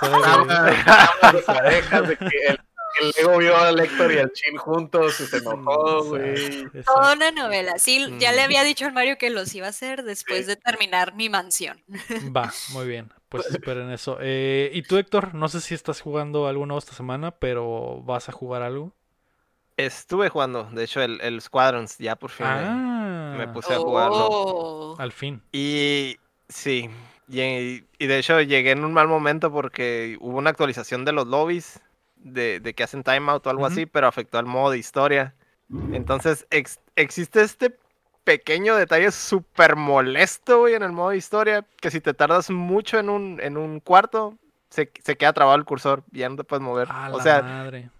Hablamos 0.00 0.48
de 0.48 1.42
parejas, 1.46 2.08
de 2.08 2.16
que 2.16 2.26
el, 2.48 2.60
el 3.00 3.12
Lego 3.16 3.38
vio 3.38 3.56
a 3.56 3.72
Lector 3.72 4.12
y 4.12 4.18
al 4.18 4.32
Chin 4.32 4.56
juntos 4.56 5.20
y 5.20 5.26
se 5.26 5.38
enojó, 5.38 6.04
güey. 6.04 6.66
Toda 6.84 7.14
una 7.14 7.30
novela. 7.30 7.78
Sí, 7.78 8.06
ya 8.18 8.32
le 8.32 8.42
Mm. 8.42 8.44
había 8.44 8.62
dicho 8.64 8.86
al 8.86 8.92
Mario 8.92 9.16
que 9.18 9.30
los 9.30 9.54
iba 9.54 9.66
a 9.66 9.70
hacer 9.70 10.02
después 10.02 10.46
de 10.46 10.56
terminar 10.56 11.14
mi 11.14 11.28
mansión. 11.28 11.82
Va, 12.36 12.52
muy 12.70 12.86
bien. 12.86 13.12
Pues 13.28 13.46
esperen 13.46 13.90
eso. 13.90 14.18
Eh, 14.20 14.70
y 14.74 14.82
tú, 14.82 14.96
Héctor, 14.96 15.34
no 15.34 15.48
sé 15.48 15.60
si 15.60 15.74
estás 15.74 16.00
jugando 16.00 16.48
algo 16.48 16.66
nuevo 16.66 16.78
esta 16.80 16.94
semana, 16.94 17.30
pero 17.30 18.02
¿vas 18.02 18.28
a 18.28 18.32
jugar 18.32 18.62
algo? 18.62 18.92
Estuve 19.76 20.28
jugando, 20.28 20.64
de 20.72 20.84
hecho, 20.84 21.00
el, 21.00 21.20
el 21.22 21.40
Squadrons, 21.40 21.96
ya 21.98 22.16
por 22.16 22.30
fin. 22.30 22.46
me- 22.46 22.52
Ah, 22.52 23.34
me 23.38 23.48
puse 23.48 23.72
a 23.72 23.78
jugarlo. 23.78 24.26
Oh. 24.30 24.96
al 24.98 25.12
fin. 25.12 25.42
Y 25.52 26.18
sí, 26.48 26.90
y, 27.28 27.40
y 27.98 28.06
de 28.06 28.18
hecho 28.18 28.40
llegué 28.42 28.72
en 28.72 28.84
un 28.84 28.92
mal 28.92 29.08
momento 29.08 29.50
porque 29.52 30.18
hubo 30.20 30.36
una 30.36 30.50
actualización 30.50 31.04
de 31.06 31.12
los 31.12 31.26
lobbies, 31.28 31.80
de, 32.22 32.60
de 32.60 32.74
que 32.74 32.82
hacen 32.84 33.02
timeout 33.02 33.46
o 33.46 33.50
algo 33.50 33.66
así, 33.66 33.86
pero 33.86 34.06
afectó 34.06 34.38
al 34.38 34.46
modo 34.46 34.70
de 34.72 34.78
historia. 34.78 35.34
Entonces 35.92 36.46
ex- 36.50 36.80
existe 36.96 37.42
este 37.42 37.76
pequeño 38.24 38.76
detalle 38.76 39.10
súper 39.10 39.76
molesto, 39.76 40.60
güey, 40.60 40.74
en 40.74 40.82
el 40.82 40.92
modo 40.92 41.14
historia, 41.14 41.64
que 41.80 41.90
si 41.90 42.00
te 42.00 42.14
tardas 42.14 42.50
mucho 42.50 42.98
en 42.98 43.08
un, 43.10 43.40
en 43.40 43.56
un 43.56 43.80
cuarto, 43.80 44.36
se, 44.68 44.90
se 45.02 45.16
queda 45.16 45.32
trabado 45.32 45.56
el 45.56 45.64
cursor 45.64 46.04
y 46.12 46.18
ya 46.20 46.28
no 46.28 46.36
te 46.36 46.44
puedes 46.44 46.62
mover. 46.62 46.88
A 46.90 47.10
o 47.12 47.20
sea, 47.20 47.42
madre. 47.42 47.90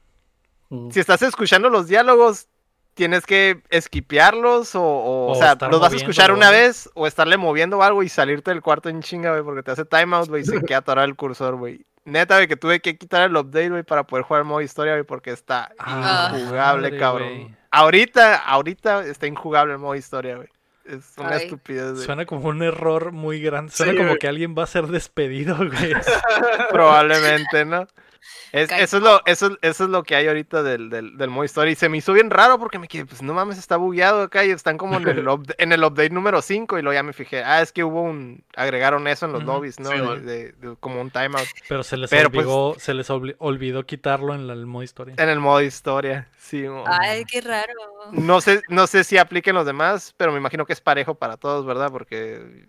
Si 0.93 1.01
estás 1.01 1.23
escuchando 1.23 1.69
los 1.69 1.89
diálogos, 1.89 2.47
tienes 2.95 3.27
que 3.27 3.63
esquipearlos 3.71 4.75
o, 4.77 4.83
o, 4.83 5.27
o 5.29 5.33
O 5.33 5.35
sea, 5.35 5.57
los 5.69 5.81
vas 5.81 5.93
a 5.93 5.97
escuchar 5.97 6.31
una 6.33 6.51
vez 6.51 6.91
o 6.95 7.07
estarle 7.07 7.37
moviendo 7.39 7.83
algo 7.83 8.03
y 8.03 8.09
salirte 8.09 8.51
del 8.53 8.63
cuarto 8.63 8.89
en 8.89 9.01
chinga, 9.03 9.31
güey, 9.33 9.43
porque 9.43 9.63
te 9.63 9.71
hace 9.73 9.85
timeout, 9.85 10.29
güey, 10.29 10.43
y 10.43 10.45
se 10.45 10.61
queda 10.65 10.79
atorado 10.79 11.07
el 11.07 11.17
cursor, 11.17 11.57
güey. 11.57 11.85
Neta, 12.05 12.37
güey, 12.37 12.49
que 12.49 12.57
tuve 12.57 12.81
que 12.81 12.97
quitar 12.97 13.29
el 13.29 13.37
update, 13.37 13.69
güey, 13.71 13.83
para 13.83 14.05
poder 14.05 14.25
jugar 14.25 14.43
el 14.43 14.49
modo 14.49 14.61
historia, 14.63 14.95
güey, 14.95 15.05
porque 15.05 15.31
está 15.31 15.71
Ah, 15.79 16.33
injugable, 16.35 16.89
madre, 16.89 16.99
cabrón. 16.99 17.57
Ahorita, 17.71 18.37
ahorita 18.37 19.05
está 19.05 19.27
injugable 19.27 19.75
el 19.75 19.79
modo 19.79 19.95
historia, 19.95 20.37
güey. 20.37 20.49
Es 20.87 21.13
una 21.19 21.31
Ay. 21.37 21.45
estupidez, 21.45 21.93
güey. 21.93 22.05
Suena 22.05 22.25
como 22.27 22.49
un 22.49 22.63
error 22.63 23.13
muy 23.13 23.41
grande. 23.41 23.71
Suena 23.71 23.93
Sí, 23.93 23.99
como 23.99 24.09
güey. 24.11 24.19
que 24.19 24.29
alguien 24.29 24.55
va 24.59 24.65
a 24.65 24.67
ser 24.67 24.87
despedido, 24.89 25.57
güey. 25.57 25.93
Probablemente, 26.71 27.65
¿no? 27.65 27.87
Es- 28.53 28.71
eso, 28.73 28.97
es 28.99 29.03
lo, 29.03 29.23
eso, 29.27 29.59
eso 29.63 29.85
es 29.85 29.91
lo 29.91 30.03
que 30.03 30.15
hay 30.17 30.27
ahorita 30.29 30.63
del, 30.63 30.91
del, 30.91 31.17
del 31.17 31.31
modo 31.31 31.45
historia. 31.45 31.73
Y 31.73 31.75
se 31.77 31.89
me 31.89 31.99
hizo 31.99 32.13
bien 32.13 32.31
raro 32.31 32.59
porque 32.59 32.79
me 32.79 32.89
quedé, 32.89 33.07
pues 33.07 33.23
no 33.23 33.33
mames, 33.35 33.59
está 33.59 33.77
bugueado 33.77 34.23
acá 34.23 34.45
y 34.45 34.51
están 34.51 34.77
como 34.79 34.97
en 34.99 35.09
el, 35.09 35.29
up- 35.29 35.55
en 35.59 35.73
el 35.73 35.83
update 35.85 36.11
número 36.11 36.43
5. 36.43 36.79
Y 36.79 36.83
luego 36.83 36.95
ya 36.95 37.03
me 37.03 37.13
fijé, 37.13 37.43
ah, 37.45 37.63
es 37.63 37.73
que 37.73 37.85
hubo 37.85 38.03
un. 38.03 38.45
Agregaron 38.57 39.07
eso 39.07 39.27
en 39.27 39.33
los 39.33 39.45
lobbies, 39.45 39.79
¿no? 39.81 39.91
Sí, 39.91 39.97
De- 39.97 40.03
man. 40.03 40.27
de- 40.27 40.53
de- 40.53 40.77
como 40.81 41.01
un 41.01 41.11
timeout. 41.11 41.47
Pero 41.69 41.83
se 41.83 41.97
les 41.97 42.11
Pero, 42.11 42.31
pues- 42.31 42.47
olvidó, 42.47 42.77
se 42.79 42.95
les 42.95 43.09
olvidó 43.11 43.85
quitarlo 43.87 44.35
en 44.35 44.47
la- 44.47 44.53
el 44.55 44.67
modo 44.67 44.83
historia. 44.83 45.15
En 45.17 45.29
el 45.29 45.41
modo 45.41 45.61
historia, 45.63 46.29
sí. 46.39 46.65
Ay, 46.87 47.25
qué 47.25 47.41
raro. 47.41 47.73
No 48.13 48.41
sé, 48.41 48.63
no 48.69 48.87
sé 48.87 49.05
si 49.05 49.19
apliquen 49.19 49.55
los 49.55 49.67
demás, 49.67 50.15
pero 50.17 50.33
me 50.33 50.39
imagino 50.39 50.67
que 50.67 50.73
es 50.73 50.81
parejo 50.81 51.15
para 51.15 51.37
todos, 51.37 51.65
¿verdad? 51.65 51.91
Porque 51.91 52.67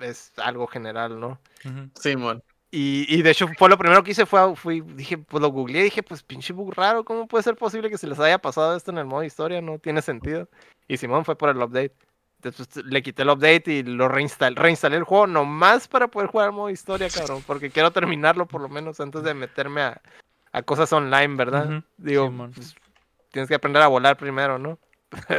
es 0.00 0.32
algo 0.38 0.66
general, 0.66 1.18
¿no? 1.20 1.38
Ujú. 1.64 1.90
Simón. 2.00 2.42
Y, 2.76 3.06
y 3.08 3.22
de 3.22 3.30
hecho 3.30 3.46
fue 3.56 3.68
lo 3.68 3.78
primero 3.78 4.02
que 4.02 4.10
hice 4.10 4.26
fue, 4.26 4.56
fui, 4.56 4.80
dije, 4.80 5.16
pues 5.16 5.40
lo 5.40 5.48
googleé 5.50 5.82
y 5.82 5.84
dije, 5.84 6.02
pues 6.02 6.24
pinche 6.24 6.52
bug 6.52 6.74
raro, 6.74 7.04
¿cómo 7.04 7.28
puede 7.28 7.44
ser 7.44 7.54
posible 7.54 7.88
que 7.88 7.96
se 7.96 8.08
les 8.08 8.18
haya 8.18 8.38
pasado 8.38 8.76
esto 8.76 8.90
en 8.90 8.98
el 8.98 9.04
modo 9.04 9.22
historia? 9.22 9.60
No 9.60 9.78
tiene 9.78 10.02
sentido. 10.02 10.48
Y 10.88 10.96
Simón 10.96 11.24
fue 11.24 11.38
por 11.38 11.50
el 11.50 11.62
update. 11.62 11.94
Entonces 12.42 12.84
le 12.84 13.00
quité 13.00 13.22
el 13.22 13.30
update 13.30 13.70
y 13.70 13.82
lo 13.84 14.08
reinstalé, 14.08 14.56
reinstalé 14.56 14.96
el 14.96 15.04
juego 15.04 15.28
nomás 15.28 15.86
para 15.86 16.08
poder 16.08 16.28
jugar 16.28 16.48
el 16.48 16.54
modo 16.56 16.68
historia, 16.68 17.08
cabrón. 17.10 17.44
Porque 17.46 17.70
quiero 17.70 17.92
terminarlo 17.92 18.46
por 18.46 18.60
lo 18.60 18.68
menos 18.68 18.98
antes 18.98 19.22
de 19.22 19.34
meterme 19.34 19.82
a, 19.82 20.02
a 20.50 20.62
cosas 20.62 20.92
online, 20.92 21.36
¿verdad? 21.36 21.84
Digo, 21.96 22.26
Simón. 22.26 22.50
pues, 22.56 22.74
tienes 23.30 23.48
que 23.48 23.54
aprender 23.54 23.82
a 23.82 23.86
volar 23.86 24.16
primero, 24.16 24.58
¿no? 24.58 24.80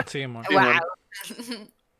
Sí, 0.07 0.25
mon. 0.25 0.45
Sí, 0.45 0.53
mon. 0.53 0.79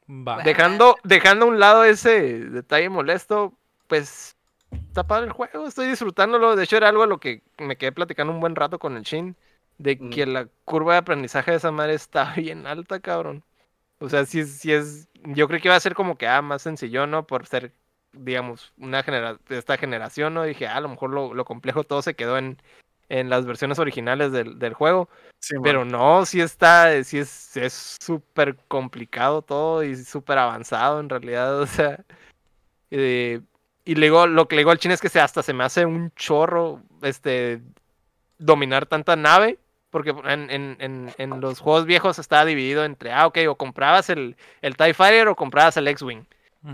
Wow. 0.07 0.44
Dejando, 0.45 0.95
dejando 1.03 1.44
a 1.44 1.49
un 1.49 1.60
lado 1.60 1.84
ese 1.84 2.40
detalle 2.40 2.88
molesto, 2.88 3.53
pues 3.88 4.35
está 4.72 5.04
padre 5.06 5.28
el 5.28 5.32
juego, 5.34 5.68
estoy 5.68 5.88
disfrutándolo. 5.88 6.56
De 6.56 6.64
hecho, 6.64 6.78
era 6.78 6.90
algo 6.90 7.04
a 7.04 7.08
lo 7.08 7.20
que 7.20 7.42
me 7.58 7.78
quedé 7.78 7.92
platicando 7.92 8.34
un 8.34 8.40
buen 8.40 8.56
rato 8.56 8.80
con 8.80 8.98
el 8.98 9.04
Shin. 9.04 9.36
De 9.78 9.98
Mm. 9.98 10.10
que 10.10 10.26
la 10.26 10.48
curva 10.64 10.94
de 10.94 11.00
aprendizaje 11.00 11.52
de 11.52 11.58
esa 11.58 11.72
madre 11.72 11.94
está 11.96 12.34
bien 12.38 12.66
alta, 12.68 13.00
cabrón. 13.02 13.44
O 14.00 14.10
sea, 14.10 14.26
si 14.26 14.40
es, 14.42 14.58
sí 14.60 14.74
es. 14.74 15.10
Yo 15.26 15.48
creo 15.48 15.60
que 15.62 15.68
iba 15.70 15.76
a 15.76 15.80
ser 15.80 15.96
como 15.96 16.18
que 16.18 16.28
ah, 16.28 16.42
más 16.42 16.62
sencillo, 16.62 17.08
¿no? 17.08 17.28
Por 17.28 17.48
ser, 17.48 17.74
digamos, 18.14 18.74
una 18.78 19.04
genera 19.04 19.38
esta 19.50 19.78
generación, 19.78 20.34
¿no? 20.34 20.44
Dije, 20.44 20.68
ah, 20.68 20.78
a 20.78 20.82
lo 20.82 20.90
mejor 20.90 21.12
lo, 21.12 21.34
lo 21.34 21.46
complejo 21.46 21.84
todo 21.84 22.02
se 22.02 22.16
quedó 22.16 22.38
en, 22.38 22.58
en 23.10 23.30
las 23.30 23.46
versiones 23.46 23.80
originales 23.80 24.32
del, 24.32 24.60
del 24.60 24.74
juego. 24.74 25.10
Simón. 25.42 25.64
Pero 25.64 25.86
no, 25.86 26.26
sí 26.26 26.42
está, 26.42 27.04
sí 27.04 27.20
es 27.20 27.56
es 27.58 27.98
súper 28.02 28.58
complicado 28.68 29.42
todo 29.42 29.84
y 29.84 29.96
súper 29.98 30.38
avanzado 30.40 31.00
en 31.00 31.10
realidad, 31.10 31.60
o 31.62 31.68
sea. 31.68 32.04
eh, 32.92 33.42
y 33.86 33.95
luego 33.95 34.28
lo 34.28 34.48
que 34.48 34.56
le 34.56 34.62
digo 34.62 34.72
al 34.72 34.80
chino 34.80 34.94
es 34.94 35.02
que 35.02 35.10
se, 35.10 35.20
hasta 35.22 35.44
se 35.44 35.53
me 35.53 35.64
hace 35.64 35.86
un 35.86 36.12
chorro 36.16 36.82
este 37.02 37.62
dominar 38.38 38.86
tanta 38.86 39.16
nave. 39.16 39.60
Porque 39.91 40.10
en, 40.10 40.49
en, 40.52 40.76
en, 40.82 41.14
en 41.18 41.40
los 41.40 41.60
juegos 41.62 41.86
viejos 41.86 42.20
estaba 42.20 42.44
dividido 42.44 42.84
entre, 42.84 43.14
ah, 43.14 43.28
ok, 43.28 43.38
o 43.48 43.56
comprabas 43.56 44.10
el, 44.10 44.36
el 44.62 44.76
TIE 44.76 44.94
Fighter 44.94 45.30
o 45.30 45.38
comprabas 45.38 45.78
el 45.78 45.88
X-Wing. 45.88 46.26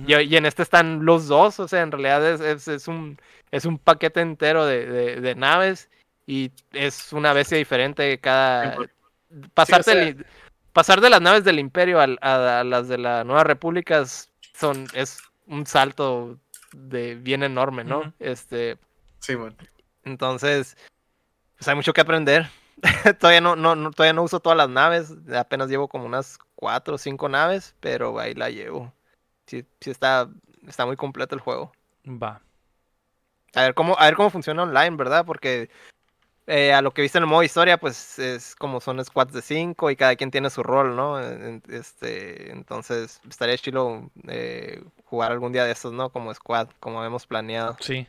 Y, 0.07 0.15
y 0.15 0.37
en 0.37 0.47
este 0.47 0.63
están 0.63 1.05
los 1.05 1.27
dos, 1.27 1.59
o 1.59 1.67
sea, 1.67 1.81
en 1.83 1.91
realidad 1.91 2.25
es, 2.27 2.41
es, 2.41 2.67
es 2.67 2.87
un, 2.87 3.19
es 3.51 3.65
un 3.65 3.77
paquete 3.77 4.21
entero 4.21 4.65
de, 4.65 4.87
de- 4.87 5.21
de 5.21 5.35
naves 5.35 5.87
y 6.25 6.49
es 6.71 7.13
una 7.13 7.33
bestia 7.33 7.59
diferente 7.59 8.17
cada... 8.19 8.77
Pasarte 9.53 9.91
sea- 9.91 10.01
el- 10.01 10.25
pasar 10.73 10.99
de 10.99 11.09
las 11.11 11.21
naves 11.21 11.43
del 11.43 11.59
Imperio 11.59 11.99
a, 11.99 12.05
a 12.59 12.63
las 12.63 12.87
de 12.87 12.97
la 12.97 13.23
Nueva 13.23 13.43
República 13.43 13.99
es- 13.99 14.31
son, 14.55 14.87
es 14.95 15.19
un 15.45 15.67
salto 15.67 16.39
de 16.73 17.15
bien 17.15 17.43
enorme, 17.43 17.83
¿no? 17.83 18.13
Este, 18.19 18.77
Simón. 19.19 19.55
entonces, 20.03 20.77
pues 21.57 21.67
hay 21.67 21.75
mucho 21.75 21.93
que 21.93 22.01
aprender. 22.01 22.49
todavía 23.19 23.41
no, 23.41 23.55
no, 23.55 23.75
no- 23.75 23.91
todavía 23.91 24.13
no 24.13 24.23
uso 24.23 24.39
todas 24.39 24.57
las 24.57 24.69
naves, 24.69 25.13
apenas 25.35 25.69
llevo 25.69 25.87
como 25.87 26.05
unas 26.05 26.37
cuatro 26.55 26.95
o 26.95 26.97
cinco 26.97 27.29
naves, 27.29 27.75
pero 27.79 28.17
ahí 28.19 28.33
la 28.33 28.49
llevo. 28.49 28.93
Sí, 29.47 29.65
sí 29.79 29.91
está, 29.91 30.29
está 30.67 30.85
muy 30.85 30.95
completo 30.95 31.35
el 31.35 31.41
juego. 31.41 31.71
Va. 32.07 32.41
A 33.53 33.61
ver 33.63 33.73
cómo, 33.73 33.97
a 33.99 34.05
ver 34.05 34.15
cómo 34.15 34.29
funciona 34.29 34.63
online, 34.63 34.95
¿verdad? 34.95 35.25
Porque 35.25 35.69
eh, 36.47 36.73
a 36.73 36.81
lo 36.81 36.91
que 36.91 37.01
viste 37.01 37.17
en 37.17 37.23
el 37.23 37.29
modo 37.29 37.43
historia, 37.43 37.77
pues 37.77 38.19
es 38.19 38.55
como 38.55 38.81
son 38.81 39.03
squads 39.03 39.33
de 39.33 39.41
cinco 39.41 39.89
y 39.91 39.95
cada 39.95 40.15
quien 40.15 40.31
tiene 40.31 40.49
su 40.49 40.63
rol, 40.63 40.95
¿no? 40.95 41.19
Este, 41.69 42.51
entonces 42.51 43.21
estaría 43.29 43.57
chido 43.57 44.09
eh, 44.27 44.83
jugar 45.05 45.31
algún 45.31 45.53
día 45.53 45.65
de 45.65 45.71
estos, 45.71 45.93
¿no? 45.93 46.09
Como 46.09 46.33
squad, 46.33 46.67
como 46.79 46.99
habíamos 46.99 47.25
planeado. 47.27 47.77
Sí. 47.79 48.07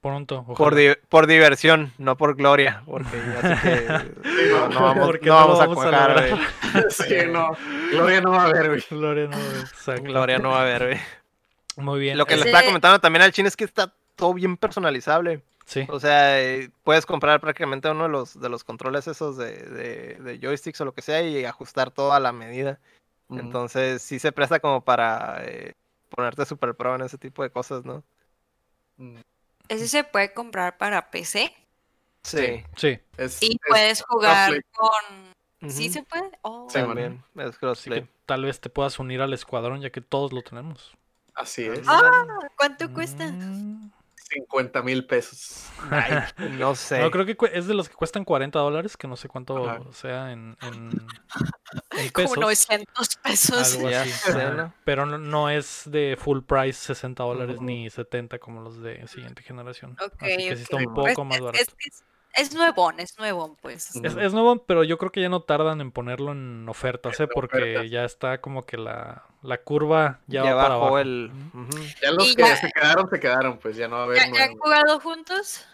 Pronto. 0.00 0.44
Por, 0.56 0.74
di- 0.74 0.96
por 1.08 1.28
diversión, 1.28 1.92
no 1.96 2.16
por 2.16 2.34
gloria, 2.34 2.82
porque 2.86 3.16
ya 3.40 3.56
sé 3.56 3.62
que 3.62 4.48
no, 4.50 4.68
no 4.68 4.82
vamos, 4.82 5.06
Porque 5.06 5.26
no 5.28 5.32
no 5.34 5.38
vamos 5.40 5.58
lo 5.58 5.62
a 5.62 5.66
vamos 5.66 5.78
a 5.78 5.90
cuajar, 5.90 6.28
güey. 6.28 6.84
Sí, 6.90 7.14
no. 7.30 7.56
Gloria 7.92 8.20
no 8.20 8.32
va 8.32 8.42
a 8.42 8.46
haber, 8.46 8.68
güey. 8.68 8.84
Gloria 8.90 9.28
no, 9.28 9.36
exacto. 9.60 10.02
Gloria 10.02 10.38
no 10.38 10.50
va 10.50 10.58
a 10.58 10.62
haber, 10.62 10.86
güey. 10.86 11.00
Muy 11.76 12.00
bien. 12.00 12.18
Lo 12.18 12.26
que 12.26 12.34
le 12.34 12.40
Ese- 12.40 12.48
estaba 12.50 12.66
comentando 12.66 12.98
también 13.00 13.22
al 13.22 13.30
chino 13.32 13.46
es 13.46 13.56
que 13.56 13.62
está 13.64 13.92
todo 14.16 14.34
bien 14.34 14.56
personalizable. 14.56 15.40
Sí. 15.64 15.86
O 15.88 16.00
sea, 16.00 16.40
eh, 16.42 16.70
puedes 16.82 17.06
comprar 17.06 17.40
prácticamente 17.40 17.88
uno 17.90 18.04
de 18.04 18.08
los, 18.10 18.38
de 18.40 18.48
los 18.48 18.64
controles 18.64 19.06
esos 19.06 19.36
de, 19.36 19.52
de, 19.56 20.14
de 20.16 20.38
joysticks 20.38 20.80
o 20.80 20.84
lo 20.84 20.92
que 20.94 21.02
sea 21.02 21.22
y 21.22 21.44
ajustar 21.44 21.90
todo 21.90 22.12
a 22.12 22.20
la 22.20 22.32
medida. 22.32 22.78
Ujú. 23.28 23.40
Entonces 23.40 24.02
sí 24.02 24.18
se 24.18 24.32
presta 24.32 24.60
como 24.60 24.82
para 24.82 25.42
eh, 25.44 25.74
ponerte 26.10 26.44
super 26.44 26.74
pro 26.74 26.94
en 26.96 27.02
ese 27.02 27.16
tipo 27.18 27.42
de 27.42 27.50
cosas, 27.50 27.84
¿no? 27.84 28.02
Mm. 28.96 29.18
Ese 29.68 29.88
se 29.88 30.04
puede 30.04 30.32
comprar 30.34 30.76
para 30.76 31.10
PC 31.10 31.54
Sí. 32.22 32.64
Sí. 32.76 32.98
Es- 33.16 33.42
y 33.42 33.52
es 33.52 33.58
puedes 33.68 34.02
jugar 34.02 34.52
con... 34.72 35.70
¿Sí 35.70 35.90
se 35.90 36.02
puede? 36.02 36.30
Oh. 36.42 36.66
Sí. 36.68 36.74
También 36.78 37.22
es 37.36 37.46
Así 37.46 37.58
crossplay. 37.58 38.02
que 38.02 38.08
tal 38.26 38.44
vez 38.44 38.60
te 38.60 38.68
puedas 38.68 38.98
unir 38.98 39.20
al 39.22 39.32
escuadrón 39.32 39.80
ya 39.80 39.90
que 39.90 40.00
todos 40.00 40.32
lo 40.32 40.42
tenemos. 40.42 40.96
Así 41.34 41.64
es. 41.64 41.80
Ah, 41.86 42.24
¿cuánto 42.56 42.92
cuesta? 42.92 43.32
Mm. 44.32 44.40
50 44.48 44.82
mil 44.82 45.06
pesos. 45.06 45.66
Ay, 45.90 46.12
no 46.58 46.74
sé. 46.74 47.00
No, 47.00 47.10
creo 47.10 47.26
que 47.26 47.36
es 47.52 47.66
de 47.66 47.74
los 47.74 47.88
que 47.88 47.94
cuestan 47.94 48.24
40 48.24 48.58
dólares, 48.58 48.96
que 48.96 49.06
no 49.08 49.16
sé 49.16 49.28
cuánto 49.28 49.68
Ajá. 49.68 49.80
sea 49.92 50.32
en, 50.32 50.56
en, 50.62 50.90
en 51.92 52.10
Como 52.12 52.28
pesos. 52.28 52.38
900 52.38 53.16
pesos. 53.16 53.74
Algo 53.76 53.90
Ya 53.90 54.02
así. 54.02 54.32
¿no? 54.56 54.72
Pero 54.84 55.06
no, 55.06 55.18
no 55.18 55.50
es 55.50 55.82
de 55.86 56.16
full 56.18 56.40
price 56.42 56.78
60 56.94 57.22
dólares 57.22 57.56
Ujú. 57.56 57.64
ni 57.64 57.90
70 57.90 58.38
como 58.38 58.62
los 58.62 58.82
de 58.82 59.06
siguiente 59.08 59.42
generación. 59.42 59.96
Ok, 60.00 60.14
Así 60.22 60.36
que 60.48 60.56
sí 60.56 60.62
está 60.62 60.76
un 60.76 60.94
Pues, 60.94 61.14
poco 61.14 61.24
más 61.24 61.36
es- 61.38 61.42
barato. 61.42 61.62
es, 61.62 61.68
que 61.74 61.88
es, 61.88 62.02
es 62.34 62.54
nuevón, 62.54 63.00
es 63.00 63.18
nuevón, 63.18 63.56
pues. 63.60 63.94
Es, 63.96 64.16
es 64.16 64.32
nuevo, 64.32 64.64
pero 64.64 64.84
yo 64.84 64.98
creo 64.98 65.12
que 65.12 65.20
ya 65.20 65.28
no 65.28 65.42
tardan 65.42 65.80
en 65.80 65.92
ponerlo 65.92 66.32
en 66.32 66.68
ofertas, 66.68 67.18
¿eh? 67.20 67.26
Porque 67.28 67.56
ofertas. 67.76 67.90
ya 67.90 68.04
está 68.04 68.40
como 68.40 68.64
que 68.64 68.76
la, 68.76 69.24
la 69.42 69.58
curva 69.62 70.20
ya, 70.26 70.44
Ya, 70.44 70.54
va 70.54 70.62
para 70.62 70.74
bajó 70.74 70.82
abajo. 70.82 70.98
el. 70.98 71.30
Ya 72.02 72.10
los 72.12 72.32
Y 72.32 72.34
que 72.36 72.42
ya- 72.42 72.56
se 72.56 72.70
quedaron, 72.72 73.08
se 73.10 73.20
quedaron, 73.20 73.58
pues 73.58 73.76
ya 73.76 73.88
no 73.88 73.96
va 73.96 74.02
a 74.02 74.04
haber 74.04 74.18
¿Ya, 74.18 74.30
ya 74.32 74.44
han 74.44 74.56
jugado 74.56 75.00
juntos? 75.00 75.66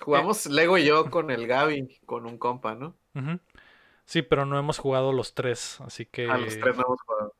Jugamos 0.00 0.46
Lego 0.46 0.76
y 0.78 0.84
yo 0.84 1.04
con 1.10 1.30
el 1.30 1.46
Gaby, 1.46 2.00
con 2.06 2.26
un 2.26 2.38
compa, 2.38 2.74
¿no? 2.74 2.94
Sí, 4.06 4.22
pero 4.22 4.44
no 4.44 4.58
hemos 4.58 4.78
jugado 4.78 5.12
los 5.12 5.34
tres, 5.34 5.80
así 5.80 6.04
que... 6.04 6.28
A 6.30 6.36
los 6.36 6.58
tres 6.58 6.76
no 6.76 6.82
hemos 6.84 7.00
jugado. 7.02 7.34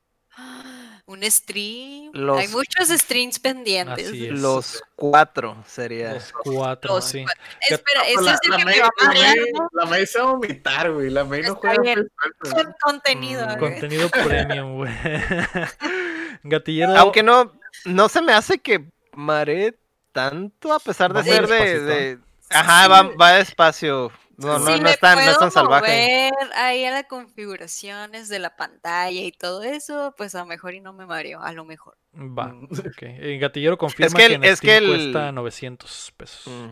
Un 1.07 1.23
stream. 1.31 2.11
Los- 2.15 2.39
Hay 2.39 2.49
muchos 2.49 2.89
streams 2.89 3.39
pendientes. 3.39 4.11
Los 4.31 4.83
cuatro 4.97 5.63
sería. 5.67 6.15
Los 6.15 6.33
cuatro, 6.33 6.95
Los 6.95 7.05
sí. 7.05 7.23
cuatro. 7.25 7.43
Espera, 7.69 8.09
ese 8.09 8.23
la, 8.23 8.33
es 8.33 8.39
el 8.43 8.51
la 8.51 8.57
que 8.57 8.65
May, 8.65 8.75
me 8.75 8.81
va 8.81 8.87
a 8.87 8.91
la 9.03 9.07
marear, 9.09 9.37
May- 9.37 9.53
¿no? 9.53 9.69
la 9.73 9.85
May 9.87 10.07
se 10.07 10.19
va 10.19 10.25
a 10.25 10.33
vomitar, 10.33 10.91
güey. 10.93 11.11
La 11.11 11.25
May 11.25 11.43
no 11.43 11.49
Está 11.49 11.61
juega 11.61 11.83
bien. 11.83 12.09
Con 12.39 12.75
contenido. 12.83 13.47
Mm. 13.47 13.59
Contenido 13.59 14.09
premium, 14.09 14.77
güey. 14.77 14.93
Gatillero. 16.43 16.97
Aunque 16.97 17.23
no, 17.23 17.53
no 17.85 18.09
se 18.09 18.23
me 18.23 18.33
hace 18.33 18.59
que 18.59 18.85
maree 19.13 19.77
tanto 20.13 20.73
a 20.73 20.79
pesar 20.81 21.13
de 21.13 21.19
Va 21.21 21.25
ser 21.25 21.47
de, 21.47 21.81
de- 21.81 22.19
Ajá, 22.51 22.89
va, 22.89 23.03
va 23.21 23.33
despacio. 23.33 24.11
No, 24.37 24.59
no, 24.59 24.67
Si 24.67 24.73
no 24.73 24.79
me 24.83 24.91
es 24.91 24.99
tan, 25.01 25.15
no 25.17 25.21
es 25.23 25.27
puedo 25.29 25.39
tan 25.41 25.51
salvaje. 25.51 26.31
mover 26.33 26.53
ahí 26.57 26.85
a 26.85 26.91
las 26.91 27.05
configuraciones 27.05 28.29
de 28.29 28.39
la 28.39 28.57
pantalla 28.57 29.21
y 29.21 29.33
todo 29.33 29.63
eso, 29.63 30.15
pues 30.17 30.35
a 30.35 30.41
lo 30.41 30.47
mejor 30.47 30.75
y 30.75 30.81
no 30.81 30.93
me 30.93 31.07
mareo, 31.07 31.41
a 31.43 31.53
lo 31.53 31.65
mejor. 31.65 31.97
Va. 32.17 32.49
Mm. 32.49 32.65
ok. 32.73 33.03
El 33.03 33.39
gatillero 33.39 33.79
confirma 33.79 34.13
que 34.13 34.17
que, 34.17 34.27
el- 34.27 34.33
en 34.35 34.45
es 34.45 34.61
que 34.61 34.77
Steam 34.77 34.83
el- 34.93 35.13
cuesta 35.13 35.33
900 35.33 36.13
pesos. 36.17 36.47
Mm. 36.47 36.71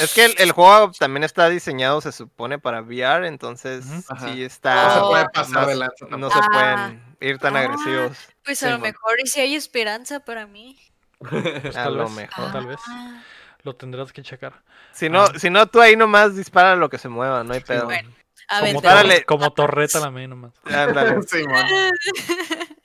Es 0.00 0.12
que 0.12 0.24
el, 0.24 0.34
el 0.38 0.50
juego 0.50 0.90
también 0.98 1.22
está 1.22 1.48
diseñado, 1.48 2.00
se 2.00 2.10
supone, 2.10 2.58
para 2.58 2.82
VR, 2.82 3.28
entonces. 3.28 3.86
Ajá. 4.08 4.26
sí 4.26 4.40
No 4.40 4.46
está. 4.46 4.94
se 4.94 4.98
Oh. 5.00 5.08
puede 5.10 5.28
pasar 5.28 5.62
no, 5.62 5.66
de 5.68 5.74
lanza 5.76 6.06
no 6.10 6.30
se 6.30 6.38
Ah. 6.40 6.48
pueden 6.52 7.16
ir 7.20 7.38
tan 7.38 7.56
Ah. 7.56 7.60
agresivos. 7.60 8.18
Pues 8.44 8.58
Sí, 8.58 8.66
a 8.66 8.70
lo 8.70 8.78
man. 8.78 8.90
mejor 8.90 9.20
y 9.22 9.26
si 9.28 9.40
hay 9.40 9.54
esperanza 9.54 10.20
para 10.20 10.46
mí. 10.46 10.78
Pues 11.18 11.76
a 11.76 11.88
lo 11.90 12.04
vez, 12.06 12.12
mejor. 12.12 12.52
tal 12.52 12.66
vez. 12.66 12.80
Ah, 12.88 13.22
Lo 13.64 13.74
tendrás 13.74 14.12
que 14.12 14.22
checar. 14.22 14.62
Si 14.92 15.08
no, 15.08 15.22
Ah. 15.24 15.32
si 15.38 15.50
no, 15.50 15.66
tú 15.66 15.80
ahí 15.80 15.96
nomás 15.96 16.36
dispara 16.36 16.76
lo 16.76 16.88
que 16.88 16.98
se 16.98 17.08
mueva, 17.08 17.42
no 17.44 17.52
hay 17.54 17.60
pedo. 17.60 17.86
Bueno. 17.86 18.10
a 18.48 18.60
Como, 18.60 18.82
tor- 18.82 19.24
como 19.24 19.52
torreta 19.52 19.98
la 20.00 20.10
mía 20.10 20.28
nomás. 20.28 20.52
Ándale. 20.64 21.16
Sí, 21.26 21.42
man. 21.44 21.66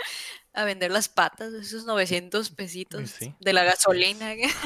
a 0.53 0.63
vender 0.63 0.89
las 0.91 1.07
patas, 1.09 1.53
esos 1.53 1.85
900 1.85 2.49
pesitos 2.51 3.09
sí. 3.11 3.33
de 3.39 3.53
la 3.53 3.63
gasolina. 3.65 4.33
Eh, 4.33 4.47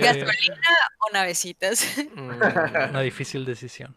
¿Gasolina 0.00 0.60
o 1.08 1.12
navecitas? 1.12 1.86
Mm, 2.14 2.30
una 2.90 3.00
difícil 3.00 3.44
decisión. 3.44 3.94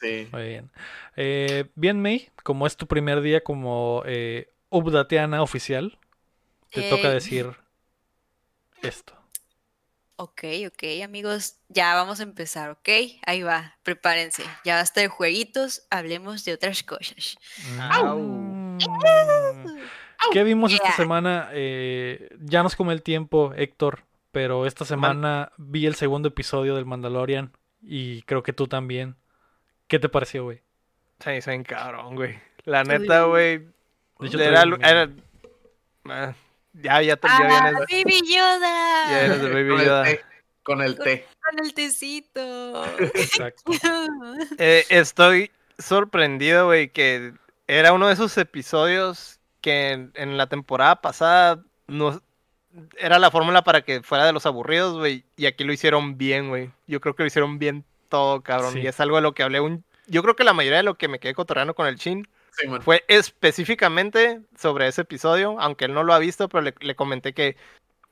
Sí. 0.00 0.28
Muy 0.32 0.42
bien. 0.44 0.70
Eh, 1.16 1.66
bien, 1.74 2.00
May, 2.00 2.30
como 2.42 2.66
es 2.66 2.76
tu 2.76 2.86
primer 2.86 3.20
día 3.20 3.42
como 3.42 4.02
eh, 4.06 4.48
Updateana 4.70 5.42
oficial, 5.42 5.98
te 6.70 6.88
toca 6.88 7.02
Yay. 7.04 7.12
decir 7.14 7.56
esto. 8.82 9.14
Ok, 10.16 10.42
ok, 10.66 11.02
amigos, 11.02 11.56
ya 11.68 11.94
vamos 11.94 12.20
a 12.20 12.24
empezar, 12.24 12.70
¿ok? 12.70 12.88
Ahí 13.24 13.42
va, 13.42 13.76
prepárense. 13.82 14.42
Ya 14.64 14.76
basta 14.76 15.00
de 15.00 15.08
jueguitos, 15.08 15.86
hablemos 15.90 16.44
de 16.44 16.52
otras 16.52 16.82
cosas. 16.82 17.38
¿Qué 20.32 20.44
vimos 20.44 20.72
esta 20.72 20.92
semana? 20.92 21.48
Eh, 21.52 22.28
ya 22.40 22.62
nos 22.62 22.76
come 22.76 22.92
el 22.92 23.02
tiempo, 23.02 23.52
Héctor, 23.56 24.04
pero 24.30 24.66
esta 24.66 24.84
semana 24.84 25.52
vi 25.56 25.86
el 25.86 25.94
segundo 25.94 26.28
episodio 26.28 26.74
del 26.76 26.84
Mandalorian 26.86 27.52
y 27.82 28.22
creo 28.22 28.42
que 28.42 28.52
tú 28.52 28.68
también. 28.68 29.16
¿Qué 29.88 29.98
te 29.98 30.08
pareció, 30.08 30.44
güey? 30.44 30.62
Se 31.18 31.36
hizo 31.36 31.50
cabrón, 31.66 32.14
güey. 32.14 32.38
La 32.64 32.84
neta, 32.84 33.24
güey. 33.24 33.66
Era, 34.20 34.62
era- 34.90 35.10
ah, 36.04 36.34
ya, 36.82 37.02
ya, 37.02 37.16
te- 37.16 37.28
ya 37.28 37.38
¡Ah, 37.40 37.70
vienes. 37.70 37.74
Baby 37.90 38.22
Yoda! 38.28 39.10
Ya 39.10 39.20
eres 39.26 39.42
de 39.42 39.48
Baby 39.48 39.68
Con 39.70 39.84
Yoda. 39.84 40.08
el 40.10 40.16
té. 40.16 40.24
Con 40.62 40.82
el 40.82 40.98
té. 40.98 41.26
Con 41.42 41.64
el 41.64 41.74
tecito. 41.74 42.84
Exacto. 42.98 43.72
Eh, 44.58 44.84
estoy 44.90 45.50
sorprendido, 45.78 46.66
güey, 46.66 46.88
que 46.90 47.32
era 47.66 47.92
uno 47.92 48.06
de 48.08 48.14
esos 48.14 48.36
episodios 48.38 49.38
que 49.60 49.90
en, 49.92 50.12
en 50.14 50.36
la 50.36 50.46
temporada 50.48 51.00
pasada 51.00 51.62
no, 51.86 52.20
era 52.98 53.18
la 53.18 53.30
fórmula 53.30 53.62
para 53.64 53.82
que 53.82 54.02
fuera 54.02 54.24
de 54.26 54.32
los 54.32 54.46
aburridos, 54.46 54.96
güey, 54.98 55.24
y 55.36 55.46
aquí 55.46 55.64
lo 55.64 55.72
hicieron 55.72 56.16
bien, 56.18 56.48
güey. 56.48 56.70
Yo 56.86 57.00
creo 57.00 57.14
que 57.14 57.22
lo 57.22 57.26
hicieron 57.28 57.58
bien 57.58 57.84
todo, 58.08 58.42
cabrón, 58.42 58.74
Sí. 58.74 58.80
y 58.80 58.86
es 58.86 59.00
algo 59.00 59.16
de 59.16 59.22
lo 59.22 59.32
que 59.34 59.42
hablé 59.42 59.60
un... 59.60 59.84
Yo 60.06 60.22
creo 60.22 60.34
que 60.36 60.44
la 60.44 60.52
mayoría 60.52 60.78
de 60.78 60.82
lo 60.84 60.94
que 60.96 61.08
me 61.08 61.18
quedé 61.20 61.34
cotorreando 61.34 61.74
con 61.74 61.86
el 61.86 61.96
chin 61.96 62.26
Sí, 62.52 62.66
fue 62.82 63.04
específicamente 63.08 64.40
sobre 64.56 64.86
ese 64.88 65.02
episodio, 65.02 65.56
aunque 65.60 65.84
él 65.86 65.94
no 65.94 66.02
lo 66.04 66.12
ha 66.14 66.18
visto, 66.18 66.48
pero 66.48 66.62
le, 66.62 66.74
le 66.80 66.94
comenté 66.94 67.32
que 67.32 67.56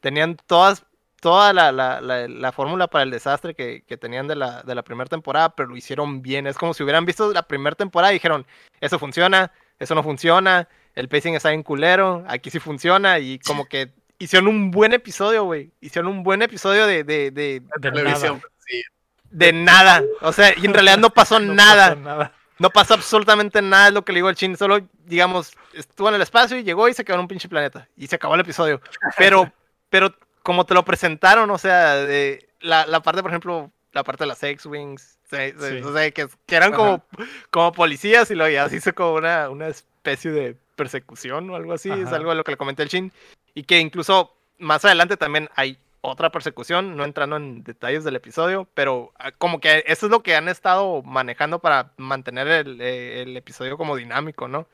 tenían 0.00 0.36
todas, 0.46 0.84
toda 1.20 1.52
la, 1.52 1.72
la, 1.72 2.00
la- 2.00 2.28
la 2.28 2.52
fórmula 2.52 2.86
para 2.88 3.02
el 3.04 3.10
desastre 3.10 3.54
que, 3.54 3.82
que 3.86 3.96
tenían 3.96 4.26
de 4.28 4.36
la, 4.36 4.62
de 4.62 4.74
la 4.74 4.82
primera 4.82 5.08
temporada, 5.08 5.50
pero 5.54 5.68
lo 5.70 5.76
hicieron 5.76 6.22
bien. 6.22 6.46
Es 6.46 6.56
como 6.56 6.74
si 6.74 6.82
hubieran 6.82 7.04
visto 7.04 7.32
la 7.32 7.42
primera 7.42 7.74
temporada 7.76 8.12
y 8.12 8.16
dijeron, 8.16 8.46
eso 8.80 8.98
funciona, 8.98 9.50
eso 9.78 9.94
no 9.94 10.02
funciona, 10.02 10.68
el 10.94 11.08
pacing 11.08 11.34
está 11.34 11.50
bien 11.50 11.62
culero, 11.62 12.24
aquí 12.28 12.50
sí 12.50 12.58
funciona, 12.58 13.18
y 13.18 13.38
como 13.40 13.66
que 13.66 13.90
hicieron 14.18 14.48
un 14.48 14.70
buen 14.70 14.92
episodio, 14.92 15.44
güey. 15.44 15.70
Hicieron 15.80 16.10
un 16.10 16.22
buen 16.22 16.42
episodio 16.42 16.86
de, 16.86 17.04
de, 17.04 17.30
de, 17.30 17.60
De 17.60 17.90
Televisión. 17.90 18.34
nada. 18.36 18.48
Sí. 18.66 18.82
de 19.30 19.52
nada. 19.52 20.02
O 20.22 20.32
sea, 20.32 20.52
y 20.56 20.64
en 20.66 20.74
realidad 20.74 20.98
no 20.98 21.10
pasó 21.10 21.38
No 21.40 21.54
nada. 21.54 21.90
pasó 21.90 22.00
nada. 22.00 22.32
No 22.58 22.70
pasa 22.70 22.94
absolutamente 22.94 23.62
nada, 23.62 23.88
es 23.88 23.94
lo 23.94 24.04
que 24.04 24.12
le 24.12 24.18
digo 24.18 24.28
al 24.28 24.34
chin. 24.34 24.56
Solo, 24.56 24.80
digamos, 25.04 25.52
estuvo 25.72 26.08
en 26.08 26.16
el 26.16 26.22
espacio 26.22 26.58
y 26.58 26.64
llegó 26.64 26.88
y 26.88 26.94
se 26.94 27.04
quedó 27.04 27.14
en 27.16 27.20
un 27.22 27.28
pinche 27.28 27.48
planeta. 27.48 27.88
Y 27.96 28.06
se 28.06 28.16
acabó 28.16 28.34
el 28.34 28.40
episodio. 28.40 28.80
Pero, 29.16 29.52
pero 29.90 30.14
como 30.42 30.66
te 30.66 30.74
lo 30.74 30.84
presentaron, 30.84 31.50
o 31.50 31.58
sea, 31.58 31.94
de 31.96 32.48
la, 32.60 32.86
la 32.86 33.00
parte, 33.00 33.22
por 33.22 33.30
ejemplo, 33.30 33.70
la 33.92 34.04
parte 34.04 34.24
de 34.24 34.28
las 34.28 34.42
X-Wings, 34.42 35.18
Sí. 35.30 35.36
o 35.84 35.92
sea, 35.92 36.10
que, 36.10 36.26
que 36.46 36.56
eran 36.56 36.72
como, 36.72 37.04
como 37.50 37.72
policías 37.72 38.30
y 38.30 38.34
lo 38.34 38.48
ya 38.48 38.66
se 38.68 38.76
hizo 38.76 38.94
como 38.94 39.14
una, 39.14 39.50
una 39.50 39.68
especie 39.68 40.30
de 40.30 40.56
persecución 40.74 41.50
o 41.50 41.56
algo 41.56 41.74
así. 41.74 41.90
Es 41.90 42.12
algo 42.12 42.30
de 42.30 42.36
lo 42.36 42.44
que 42.44 42.52
le 42.52 42.56
comenté 42.56 42.82
al 42.82 42.88
chin. 42.88 43.12
Y 43.54 43.64
que 43.64 43.78
incluso 43.78 44.34
más 44.58 44.84
adelante 44.86 45.16
también 45.18 45.50
hay 45.54 45.78
otra 46.00 46.30
persecución, 46.30 46.96
no 46.96 47.04
entrando 47.04 47.36
en 47.36 47.62
detalles 47.64 48.04
del 48.04 48.16
episodio, 48.16 48.68
pero 48.74 49.12
ah, 49.18 49.32
como 49.32 49.60
que 49.60 49.82
eso 49.86 50.06
es 50.06 50.12
lo 50.12 50.22
que 50.22 50.36
han 50.36 50.48
estado 50.48 51.02
manejando 51.02 51.58
para 51.58 51.92
mantener 51.96 52.46
el, 52.48 52.80
eh, 52.80 53.22
el 53.22 53.36
episodio 53.36 53.76
como 53.76 53.96
dinámico, 53.96 54.48
¿no? 54.48 54.66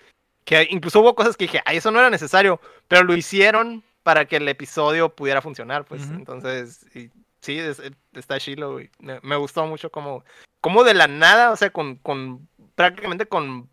Que 0.45 0.67
incluso 0.71 1.01
hubo 1.01 1.15
cosas 1.15 1.37
que 1.37 1.45
dije, 1.45 1.63
ay, 1.65 1.79
eso 1.79 1.91
no 1.91 1.99
era 1.99 2.11
necesario, 2.11 2.61
pero 2.89 3.05
lo 3.05 3.17
hicieron 3.17 3.83
para 4.03 4.27
que 4.27 4.37
el 4.37 4.47
episodio 4.49 5.09
pudiera 5.09 5.41
funcionar, 5.41 5.85
pues. 5.87 6.03
Entonces, 6.17 6.85
y- 6.95 7.11
sí, 7.41 7.59
es- 7.59 7.79
eh, 7.81 7.93
está 8.13 8.39
chilo, 8.39 8.73
güey. 8.73 8.91
Me, 8.99 9.19
me 9.23 9.37
gustó 9.37 9.67
mucho 9.67 9.91
como, 9.91 10.23
como 10.61 10.85
de 10.85 10.93
la 10.93 11.09
nada, 11.09 11.51
o 11.53 11.57
sea, 11.57 11.71
con, 11.71 11.97
con 11.97 12.47
prácticamente 12.75 13.25
con 13.27 13.71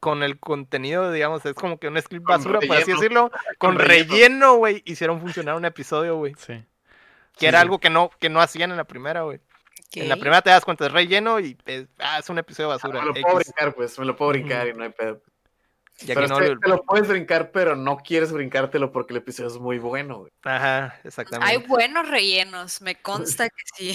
con 0.00 0.22
el 0.22 0.38
contenido, 0.38 1.10
digamos, 1.12 1.44
es 1.46 1.54
como 1.54 1.78
que 1.78 1.88
un 1.88 2.00
script 2.00 2.24
basura, 2.26 2.60
por 2.60 2.76
así 2.76 2.92
decirlo, 2.92 3.30
con 3.58 3.76
Con 3.76 3.78
relleno. 3.78 4.54
güey, 4.56 4.82
hicieron 4.86 5.20
funcionar 5.20 5.54
un 5.56 5.64
episodio, 5.64 6.16
güey. 6.16 6.34
Sí. 6.38 6.54
Que 7.34 7.40
Sí, 7.40 7.46
era 7.46 7.58
sí. 7.58 7.62
algo 7.62 7.78
que 7.78 7.90
no, 7.90 8.10
que 8.18 8.28
no 8.28 8.40
hacían 8.40 8.70
en 8.70 8.76
la 8.76 8.84
primera, 8.84 9.22
güey. 9.22 9.40
En 9.94 10.08
la 10.08 10.16
primera 10.16 10.42
te 10.42 10.50
das 10.50 10.64
cuenta, 10.64 10.86
es 10.86 10.92
relleno 10.92 11.40
y 11.40 11.56
es, 11.64 11.86
ah, 11.98 12.18
es 12.18 12.28
un 12.28 12.38
episodio 12.38 12.68
basura. 12.68 13.00
Me 13.00 13.06
lo 13.06 13.12
puedo 13.14 13.40
X. 13.40 13.52
brincar, 13.54 13.74
pues. 13.74 13.98
Me 13.98 14.04
lo 14.04 14.16
puedo 14.16 14.30
brincar 14.32 14.68
y 14.68 14.74
no 14.74 14.84
hay 14.84 14.90
pedo. 14.90 15.22
Y 16.00 16.04
aquí 16.04 16.14
Pero 16.14 16.28
no 16.28 16.38
este 16.38 16.54
lo- 16.54 16.60
te 16.60 16.68
lo 16.68 16.82
puedes 16.82 17.08
brincar, 17.08 17.50
pero 17.50 17.74
no 17.74 17.96
quieres 17.96 18.30
brincártelo 18.32 18.92
porque 18.92 19.12
el 19.14 19.16
episodio 19.18 19.48
es 19.48 19.58
muy 19.58 19.78
bueno, 19.78 20.18
güey. 20.18 20.32
Ajá, 20.44 20.84
Hay 20.94 21.00
exactamente. 21.04 21.66
buenos 21.66 22.08
rellenos, 22.08 22.80
me 22.82 22.96
consta 23.00 23.48
que 23.48 23.62
sí. 23.74 23.90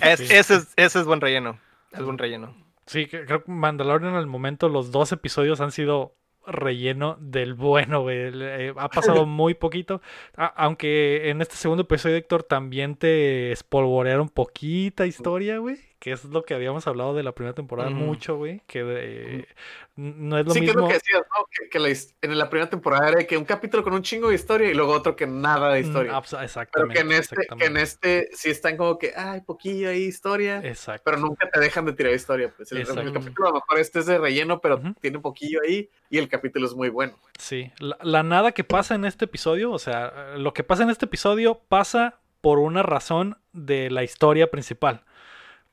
Es- 0.00 0.18
Sí. 0.18 0.26
ese, 0.30 0.54
es, 0.56 0.68
ese 0.76 0.98
es 1.00 1.04
buen 1.04 1.20
relleno. 1.20 1.60
Es 1.92 2.02
buen 2.02 2.18
relleno. 2.18 2.56
Sí, 2.86 3.06
creo 3.06 3.44
que 3.44 3.50
Mandalorian 3.50 4.14
al 4.14 4.26
momento 4.26 4.68
los 4.68 4.90
dos 4.90 5.12
episodios 5.12 5.60
han 5.60 5.72
sido 5.72 6.16
relleno 6.46 7.16
del 7.20 7.54
bueno, 7.54 8.02
güey. 8.02 8.18
Eh, 8.34 8.74
ha 8.76 8.88
pasado 8.90 9.24
muy 9.26 9.54
poquito. 9.54 10.02
A- 10.36 10.46
aunque 10.46 11.30
en 11.30 11.40
este 11.40 11.56
segundo 11.56 11.84
episodio, 11.84 12.16
Héctor, 12.16 12.42
también 12.42 12.96
te 12.96 13.52
espolvorearon 13.52 14.28
poquita 14.28 15.06
historia, 15.06 15.58
güey. 15.58 15.78
Que 16.04 16.12
es 16.12 16.22
lo 16.26 16.44
que 16.44 16.52
habíamos 16.52 16.86
hablado 16.86 17.14
de 17.14 17.22
la 17.22 17.32
primera 17.32 17.54
temporada 17.54 17.88
mucho, 17.88 18.36
güey. 18.36 18.60
Que 18.66 19.46
no 19.96 20.36
es 20.36 20.44
lo 20.44 20.52
sí, 20.52 20.60
que 20.60 20.66
es 20.66 20.74
lo 20.74 20.82
mismo. 20.82 20.88
que 20.88 20.92
decías, 20.92 21.22
¿no? 21.22 21.46
Que, 21.46 21.70
que 21.70 21.78
la 21.78 21.88
en 21.88 22.38
la 22.38 22.50
primera 22.50 22.68
temporada 22.68 23.08
era 23.08 23.24
que 23.24 23.38
un 23.38 23.46
capítulo 23.46 23.82
con 23.82 23.94
un 23.94 24.02
chingo 24.02 24.28
de 24.28 24.34
historia 24.34 24.70
y 24.70 24.74
luego 24.74 24.92
otro 24.92 25.16
que 25.16 25.26
nada 25.26 25.72
de 25.72 25.80
Mm, 25.82 25.86
historia. 25.86 26.22
Pero 26.30 26.42
Exactamente. 26.42 26.94
que 26.94 27.00
en 27.00 27.12
este, 27.12 27.36
que 27.58 27.64
en 27.64 27.76
este 27.78 28.28
sí 28.34 28.50
están 28.50 28.76
como 28.76 28.98
que, 28.98 29.14
ay, 29.16 29.40
poquillo 29.40 29.88
ahí 29.88 30.02
historia, 30.02 30.60
Exacto. 30.62 31.00
pero 31.06 31.16
nunca 31.16 31.48
te 31.50 31.58
dejan 31.58 31.86
de 31.86 31.94
tirar 31.94 32.12
historia. 32.12 32.52
Pues 32.54 32.70
el, 32.72 32.86
capítulo 32.86 33.48
a 33.48 33.52
lo 33.52 33.54
mejor 33.54 33.78
este 33.78 34.00
es 34.00 34.04
de 34.04 34.18
relleno, 34.18 34.60
pero 34.60 34.82
tiene 35.00 35.20
poquillo 35.20 35.60
ahí 35.66 35.88
y 36.10 36.18
el 36.18 36.28
capítulo 36.28 36.66
es 36.66 36.74
muy 36.74 36.90
bueno. 36.90 37.18
Sí, 37.38 37.72
la, 37.78 37.96
la 38.02 38.22
nada 38.22 38.52
que 38.52 38.62
pasa 38.62 38.94
en 38.94 39.06
este 39.06 39.24
episodio, 39.24 39.72
o 39.72 39.78
sea, 39.78 40.34
lo 40.36 40.52
que 40.52 40.64
pasa 40.64 40.82
en 40.82 40.90
este 40.90 41.06
episodio 41.06 41.62
pasa 41.66 42.20
por 42.42 42.58
una 42.58 42.82
razón 42.82 43.38
de 43.54 43.88
la 43.90 44.04
historia 44.04 44.50
principal. 44.50 45.02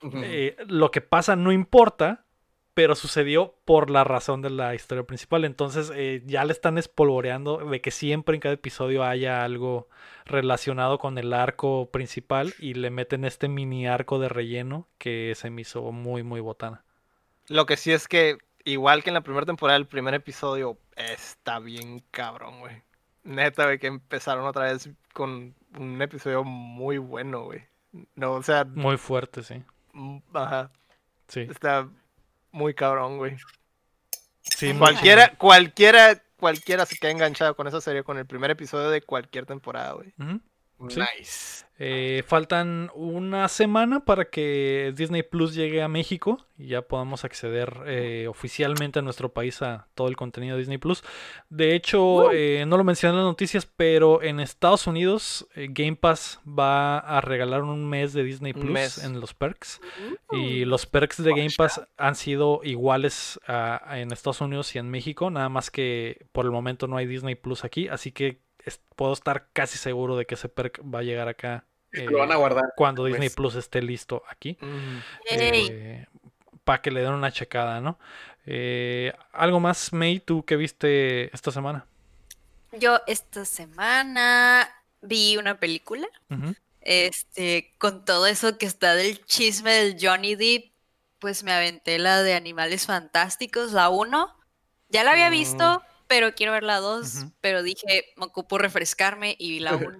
Eh, 0.01 0.55
lo 0.67 0.91
que 0.91 1.01
pasa 1.01 1.35
no 1.35 1.51
importa, 1.51 2.25
pero 2.73 2.95
sucedió 2.95 3.55
por 3.65 3.89
la 3.89 4.03
razón 4.03 4.41
de 4.41 4.49
la 4.49 4.73
historia 4.73 5.03
principal. 5.03 5.45
Entonces 5.45 5.91
eh, 5.93 6.23
ya 6.25 6.45
le 6.45 6.53
están 6.53 6.77
espolvoreando 6.77 7.57
de 7.57 7.81
que 7.81 7.91
siempre 7.91 8.35
en 8.35 8.41
cada 8.41 8.55
episodio 8.55 9.03
haya 9.03 9.43
algo 9.43 9.89
relacionado 10.25 10.97
con 10.97 11.17
el 11.17 11.33
arco 11.33 11.89
principal 11.91 12.53
y 12.59 12.73
le 12.73 12.89
meten 12.89 13.25
este 13.25 13.47
mini 13.47 13.87
arco 13.87 14.19
de 14.19 14.29
relleno 14.29 14.87
que 14.97 15.33
se 15.35 15.49
me 15.49 15.61
hizo 15.61 15.91
muy, 15.91 16.23
muy 16.23 16.39
botana. 16.39 16.83
Lo 17.47 17.65
que 17.65 17.75
sí 17.75 17.91
es 17.91 18.07
que, 18.07 18.37
igual 18.63 19.03
que 19.03 19.09
en 19.09 19.15
la 19.15 19.21
primera 19.21 19.45
temporada, 19.45 19.77
el 19.77 19.87
primer 19.87 20.13
episodio 20.13 20.77
está 20.95 21.59
bien 21.59 22.03
cabrón, 22.11 22.59
güey. 22.59 22.81
Neta, 23.23 23.65
güey, 23.65 23.77
que 23.77 23.87
empezaron 23.87 24.45
otra 24.45 24.65
vez 24.65 24.89
con 25.13 25.53
un 25.77 26.01
episodio 26.01 26.43
muy 26.43 26.97
bueno, 26.97 27.43
güey. 27.43 27.61
No, 28.15 28.33
o 28.33 28.43
sea, 28.43 28.63
Muy 28.63 28.97
fuerte, 28.97 29.43
sí. 29.43 29.63
Mm, 29.93 30.17
ajá, 30.33 30.71
Sí, 31.27 31.47
está 31.49 31.87
muy 32.51 32.73
cabrón, 32.73 33.17
güey. 33.17 33.37
sí 34.41 34.73
Cualquiera, 34.77 35.35
cualquiera, 35.37 36.21
cualquiera 36.35 36.85
se 36.85 36.97
queda 36.97 37.11
enganchado 37.11 37.55
con 37.55 37.67
esa 37.67 37.79
serie, 37.79 38.03
con 38.03 38.17
el 38.17 38.25
primer 38.25 38.51
episodio 38.51 38.89
de 38.89 39.01
cualquier 39.01 39.45
temporada, 39.45 39.93
güey. 39.93 40.13
Ujú. 40.19 40.41
Sí. 40.89 40.99
Nice. 41.17 41.61
Eh, 41.83 42.21
faltan 42.27 42.91
una 42.93 43.47
semana 43.47 44.01
para 44.05 44.25
que 44.25 44.93
Disney 44.95 45.23
Plus 45.23 45.55
llegue 45.55 45.81
a 45.81 45.87
México 45.87 46.37
y 46.55 46.67
ya 46.67 46.83
podamos 46.83 47.25
acceder 47.25 47.73
eh, 47.87 48.27
oficialmente 48.29 48.99
a 48.99 49.01
nuestro 49.01 49.29
país 49.33 49.63
a 49.63 49.87
todo 49.95 50.07
el 50.07 50.15
contenido 50.15 50.55
de 50.55 50.59
Disney 50.59 50.77
Plus. 50.77 51.03
De 51.49 51.73
hecho, 51.73 52.31
eh, 52.31 52.65
no 52.67 52.77
lo 52.77 52.83
mencioné 52.83 53.13
en 53.13 53.23
las 53.23 53.31
noticias, 53.31 53.65
pero 53.65 54.21
en 54.21 54.39
Estados 54.39 54.85
Unidos 54.85 55.47
Game 55.55 55.95
Pass 55.95 56.39
va 56.47 56.99
a 56.99 57.19
regalar 57.19 57.63
un 57.63 57.89
mes 57.89 58.13
de 58.13 58.23
Disney 58.25 58.53
Plus 58.53 58.69
en 59.03 59.19
los 59.19 59.33
perks. 59.33 59.81
Y 60.31 60.65
los 60.65 60.85
perks 60.85 61.23
de 61.23 61.31
Game 61.31 61.49
Pass 61.57 61.81
han 61.97 62.13
sido 62.13 62.61
iguales 62.63 63.39
a- 63.47 63.81
a 63.91 63.99
en 64.01 64.11
Estados 64.11 64.39
Unidos 64.41 64.75
y 64.75 64.77
en 64.77 64.87
México, 64.91 65.31
nada 65.31 65.49
más 65.49 65.71
que 65.71 66.27
por 66.31 66.45
el 66.45 66.51
momento 66.51 66.85
no 66.85 66.97
hay 66.97 67.07
Disney 67.07 67.33
Plus 67.33 67.63
aquí, 67.65 67.87
así 67.87 68.11
que 68.11 68.39
es- 68.65 68.81
puedo 68.95 69.13
estar 69.13 69.47
casi 69.53 69.77
seguro 69.77 70.15
de 70.17 70.25
que 70.25 70.35
ese 70.35 70.49
perk 70.49 70.81
va 70.83 70.99
a 70.99 71.03
llegar 71.03 71.27
acá 71.27 71.65
Sí, 71.93 72.05
lo 72.05 72.19
van 72.19 72.31
a 72.31 72.35
eh, 72.35 72.37
guardar. 72.37 72.63
cuando 72.77 73.03
Disney 73.05 73.27
pues. 73.29 73.35
Plus 73.35 73.55
esté 73.55 73.81
listo 73.81 74.23
aquí. 74.29 74.57
Yay. 75.29 76.05
para 76.63 76.81
que 76.81 76.91
le 76.91 77.01
den 77.01 77.11
una 77.13 77.31
checada, 77.31 77.81
¿no? 77.81 77.97
Eh, 78.45 79.11
¿Algo 79.33 79.59
más, 79.59 79.91
May, 79.93 80.19
tú 80.19 80.45
que 80.45 80.55
viste 80.55 81.33
esta 81.35 81.51
semana? 81.51 81.85
Yo 82.71 82.99
esta 83.07 83.43
semana 83.45 84.69
vi 85.01 85.35
una 85.37 85.59
película. 85.59 86.07
Este, 86.81 87.73
con 87.77 88.05
todo 88.05 88.25
eso 88.25 88.57
que 88.57 88.65
está 88.65 88.95
del 88.95 89.23
chisme 89.25 89.71
del 89.71 89.97
Johnny 89.99 90.35
Depp, 90.35 90.71
pues 91.19 91.43
me 91.43 91.51
aventé 91.51 91.99
la 91.99 92.23
de 92.23 92.33
Animales 92.35 92.85
Fantásticos, 92.87 93.71
la 93.73 93.89
1. 93.89 94.35
Ya 94.89 95.03
la 95.03 95.11
había 95.11 95.29
visto, 95.29 95.81
pero 96.11 96.35
quiero 96.35 96.51
ver 96.51 96.63
la 96.63 96.79
2, 96.79 97.15
Ujú. 97.15 97.31
pero 97.39 97.63
dije, 97.63 98.11
me 98.17 98.25
ocupo 98.25 98.57
refrescarme 98.57 99.37
y 99.39 99.49
vi 99.51 99.59
la 99.61 99.71
1, 99.95 99.97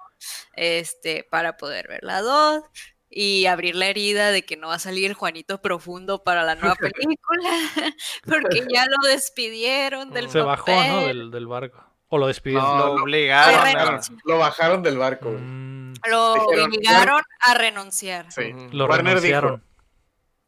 este, 0.58 1.24
para 1.24 1.56
poder 1.56 1.88
ver 1.88 2.04
la 2.04 2.22
2 2.22 2.64
y 3.10 3.46
abrir 3.46 3.76
la 3.76 3.88
herida 3.88 4.32
de 4.32 4.44
que 4.44 4.58
no 4.58 4.68
va 4.68 4.76
a 4.76 4.80
salir 4.80 5.06
el 5.06 5.14
Juanito 5.14 5.62
Profundo 5.62 6.22
para 6.24 6.44
la 6.44 6.56
nueva 6.56 6.76
película, 6.80 7.50
porque 8.28 8.66
ya 8.70 8.86
lo 8.88 9.08
despidieron 9.08 10.12
del 10.12 10.30
Se 10.30 10.42
bajó, 10.42 10.70
¿no? 10.72 10.78
papel. 10.78 11.08
Del, 11.08 11.32
del 11.32 11.48
barco. 11.48 11.82
O 12.10 12.18
lo 12.18 12.28
despidieron. 12.28 12.78
No, 12.78 12.86
Lo 12.98 13.04
obligaron. 13.04 14.02
Lo 14.26 14.38
bajaron 14.38 14.84
del 14.84 14.98
barco. 14.98 15.30
Mm, 15.32 15.94
Lo 16.10 16.34
Dijeron, 16.34 16.66
obligaron 16.66 17.22
a 17.40 17.54
renunciar. 17.54 18.30
Sí. 18.34 18.52
Lo 18.72 18.86
Warner 18.88 19.16
renunciaron. 19.16 19.56
dijo, 19.62 19.68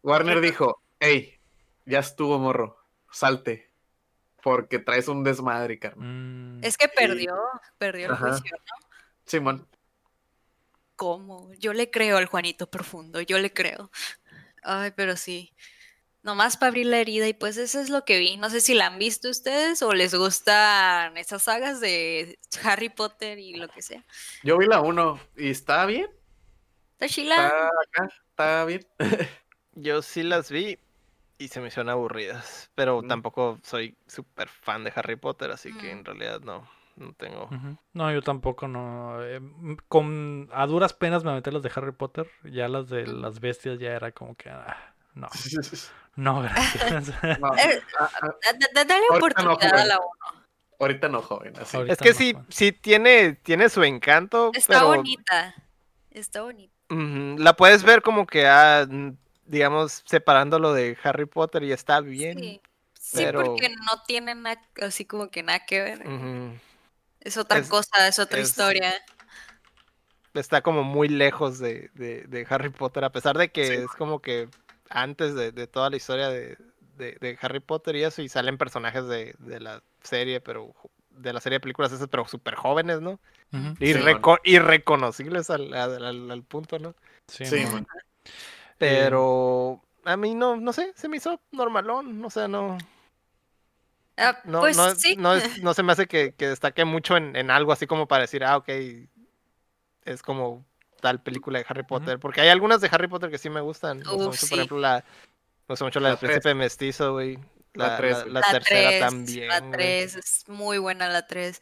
Warner 0.02 0.42
dijo, 0.42 0.82
hey, 1.00 1.40
ya 1.86 2.00
estuvo 2.00 2.38
morro, 2.38 2.78
salte, 3.10 3.72
porque 4.44 4.78
traes 4.80 5.08
un 5.08 5.24
desmadre, 5.24 5.80
carnal. 5.80 6.08
Mm, 6.08 6.64
Es 6.64 6.78
que 6.78 6.88
perdió, 6.90 7.34
perdió 7.78 8.08
el 8.08 8.12
Ajá. 8.14 8.30
juicio, 8.34 8.56
¿no? 8.58 8.88
Simón, 9.26 9.68
¿Cómo? 10.96 11.52
Yo 11.56 11.74
le 11.74 11.90
creo 11.90 12.18
al 12.18 12.28
Juanito 12.28 12.70
Profundo, 12.70 13.20
yo 13.22 13.40
le 13.40 13.52
creo. 13.52 13.90
Ay, 14.62 14.92
pero 14.96 15.16
sí. 15.18 15.54
Nomás 16.22 16.56
para 16.56 16.70
abrir 16.70 16.86
la 16.86 17.00
herida 17.00 17.28
y 17.28 17.34
pues 17.34 17.58
eso 17.58 17.82
es 17.82 17.90
lo 17.90 18.06
que 18.06 18.18
vi. 18.20 18.38
No 18.38 18.50
sé 18.50 18.62
si 18.62 18.74
la 18.74 18.88
han 18.88 19.00
visto 19.00 19.30
ustedes 19.30 19.82
o 19.82 19.94
les 19.94 20.14
gustan 20.16 21.18
esas 21.18 21.44
sagas 21.44 21.82
de 21.82 22.40
Harry 22.64 22.90
Potter 22.90 23.40
y 23.40 23.56
lo 23.56 23.68
que 23.68 23.82
sea. 23.82 24.06
yo 24.44 24.58
vi 24.58 24.68
la 24.68 24.80
uno 24.82 25.20
y 25.36 25.50
está 25.50 25.86
bien, 25.86 26.08
Está 26.94 27.08
chila. 27.10 27.36
está 27.36 27.68
acá, 27.68 28.14
está 28.30 28.66
bien. 28.66 28.88
Yo 29.76 30.02
sí 30.04 30.22
las 30.24 30.52
vi 30.52 30.78
y 31.44 31.48
se 31.50 31.60
me 31.62 31.68
hicieron 31.68 31.90
aburridas. 31.90 32.72
Pero 32.76 33.02
Mm. 33.02 33.08
tampoco 33.08 33.60
soy 33.64 33.96
súper 34.08 34.48
fan 34.50 34.84
de 34.84 34.94
Harry 34.96 35.16
Potter, 35.16 35.52
así 35.52 35.74
que 35.78 35.88
Mm. 35.94 35.98
en 36.00 36.06
realidad 36.06 36.40
no, 36.42 36.68
no 36.96 37.14
tengo. 37.14 37.50
No, 37.94 38.12
yo 38.12 38.22
tampoco 38.22 38.68
no. 38.68 39.18
eh, 39.24 39.40
con 39.88 40.50
a 40.54 40.66
duras 40.68 40.94
penas 40.94 41.24
me 41.24 41.32
aventé 41.32 41.52
las 41.52 41.64
de 41.64 41.72
Harry 41.76 41.92
Potter. 41.92 42.30
Ya 42.44 42.68
las 42.68 42.90
de 42.90 43.08
las 43.08 43.40
bestias 43.40 43.80
ya 43.80 43.92
era 43.92 44.12
como 44.12 44.36
que. 44.36 44.50
ah, 44.50 44.94
no, 45.16 45.28
no, 46.16 46.42
gracias. 46.42 47.14
No, 47.40 47.52
Dale 48.74 49.06
oportunidad 49.12 49.76
a 49.76 49.86
la 49.86 50.00
uno. 50.00 50.44
ahorita 50.80 51.08
no, 51.10 51.22
joven, 51.22 51.54
así. 51.60 51.78
Ahorita 51.78 51.94
Es 51.94 52.00
que 52.00 52.10
no, 52.10 52.16
sí, 52.16 52.36
sí 52.50 52.72
tiene, 52.72 53.34
tiene 53.34 53.70
su 53.70 53.84
encanto, 53.84 54.52
Está 54.54 54.76
pero 54.76 54.88
bonita. 54.88 55.56
Está 56.12 56.42
bonita. 56.44 56.74
la 56.90 57.54
puedes 57.56 57.84
ver 57.84 58.02
como 58.02 58.28
que, 58.28 58.48
ah, 58.48 58.86
mm, 58.88 59.12
digamos, 59.46 60.04
separándolo 60.06 60.74
de 60.74 60.98
Harry 61.04 61.26
Potter 61.26 61.64
y 61.64 61.72
está 61.72 62.00
bien. 62.02 62.40
Sí. 62.40 62.62
Sí, 63.00 63.18
pero- 63.26 63.44
porque 63.44 63.70
no 63.70 64.02
tiene 64.08 64.34
nada, 64.34 64.62
así 64.82 65.04
como 65.06 65.30
que 65.30 65.44
nada 65.44 65.66
que 65.66 65.82
ver. 65.82 66.08
Ujú. 66.08 66.58
Es 67.20 67.38
otra 67.38 67.60
Es- 67.60 67.68
cosa, 67.70 68.08
es 68.08 68.18
otra 68.18 68.40
es- 68.40 68.50
historia. 68.50 68.94
Está 70.34 70.62
como 70.62 70.84
muy 70.84 71.10
lejos 71.10 71.60
de, 71.60 71.92
de- 71.94 72.24
de 72.24 72.48
Harry 72.50 72.70
Potter, 72.70 73.04
a 73.04 73.12
pesar 73.12 73.38
de 73.38 73.52
que 73.52 73.68
Sí. 73.68 73.74
es 73.74 73.88
como 73.92 74.20
que 74.20 74.50
antes 74.90 75.36
de, 75.36 75.52
de 75.52 75.68
toda 75.68 75.90
la 75.90 75.98
historia 75.98 76.30
de, 76.30 76.58
de- 76.98 77.18
de 77.20 77.38
Harry 77.42 77.60
Potter 77.60 77.96
y 77.98 78.04
eso, 78.04 78.22
y 78.22 78.30
salen 78.30 78.58
personajes 78.58 79.06
de, 79.08 79.36
de 79.40 79.60
la 79.60 79.84
serie, 80.02 80.42
pero 80.42 80.74
de 81.12 81.34
la 81.34 81.40
serie 81.42 81.58
de 81.58 81.62
películas 81.62 81.92
esas, 81.92 82.08
pero 82.08 82.28
súper 82.28 82.56
jóvenes, 82.56 83.00
¿no? 83.02 83.20
Ujú. 83.52 83.76
Y 83.80 83.94
Sí, 83.94 84.00
reco- 84.00 84.40
irreconocibles 84.44 85.50
al, 85.52 85.72
al- 85.74 86.04
al- 86.04 86.32
al 86.32 86.44
punto, 86.44 86.80
¿no? 86.80 86.96
Sí, 87.28 87.46
Sí, 87.46 87.64
no. 87.66 87.72
man. 87.74 87.88
Pero 88.88 89.82
a 90.06 90.18
mí 90.18 90.36
no, 90.36 90.56
no 90.58 90.74
sé, 90.74 90.92
se 90.96 91.08
me 91.08 91.18
hizo 91.18 91.40
normalón, 91.52 92.24
o 92.26 92.30
sea, 92.30 92.48
no, 92.48 92.78
Ah, 94.18 94.40
no, 94.44 94.60
pues 94.60 94.78
no, 94.78 94.94
sí. 94.96 95.16
no, 95.18 95.34
es- 95.34 95.44
no 95.64 95.74
se 95.74 95.84
me 95.84 95.92
hace 95.92 96.08
que, 96.08 96.34
que 96.36 96.48
destaque 96.50 96.86
mucho 96.86 97.18
en, 97.18 97.36
en 97.36 97.50
algo 97.50 97.72
así 97.72 97.88
como 97.88 98.08
para 98.08 98.22
decir, 98.22 98.44
ah, 98.44 98.58
ok, 98.58 98.70
es 100.06 100.22
como 100.22 100.66
tal 101.02 101.22
película 101.22 101.60
de 101.60 101.66
Harry 101.68 101.84
Potter, 101.84 102.20
porque 102.20 102.42
hay 102.42 102.50
algunas 102.50 102.80
de 102.82 102.90
Harry 102.92 103.08
Potter 103.08 103.30
que 103.30 103.38
sí 103.38 103.50
me 103.50 103.62
gustan, 103.62 104.00
me 104.00 104.04
gusta 104.06 104.16
Uf, 104.18 104.26
mucho, 104.28 104.46
sí. 104.46 104.50
por 104.50 104.60
ejemplo, 104.60 104.78
la, 104.80 105.04
me 105.68 105.74
gusta 105.74 105.86
mucho 105.86 106.00
la, 106.00 106.10
La 106.10 106.10
del 106.12 106.20
tres. 106.20 106.32
Príncipe 106.32 106.54
Mestizo, 106.56 107.14
güey, 107.14 107.38
La 107.74 107.90
la, 107.90 107.98
tres, 107.98 108.18
la- 108.20 108.26
la 108.26 108.40
La 108.42 108.52
tercera 108.52 108.90
3, 108.90 109.00
también, 109.00 109.48
la 109.50 109.60
güey. 109.60 109.72
3, 109.72 110.16
es 110.16 110.44
muy 110.48 110.78
buena 110.78 111.10
la 111.10 111.26
3. 111.28 111.60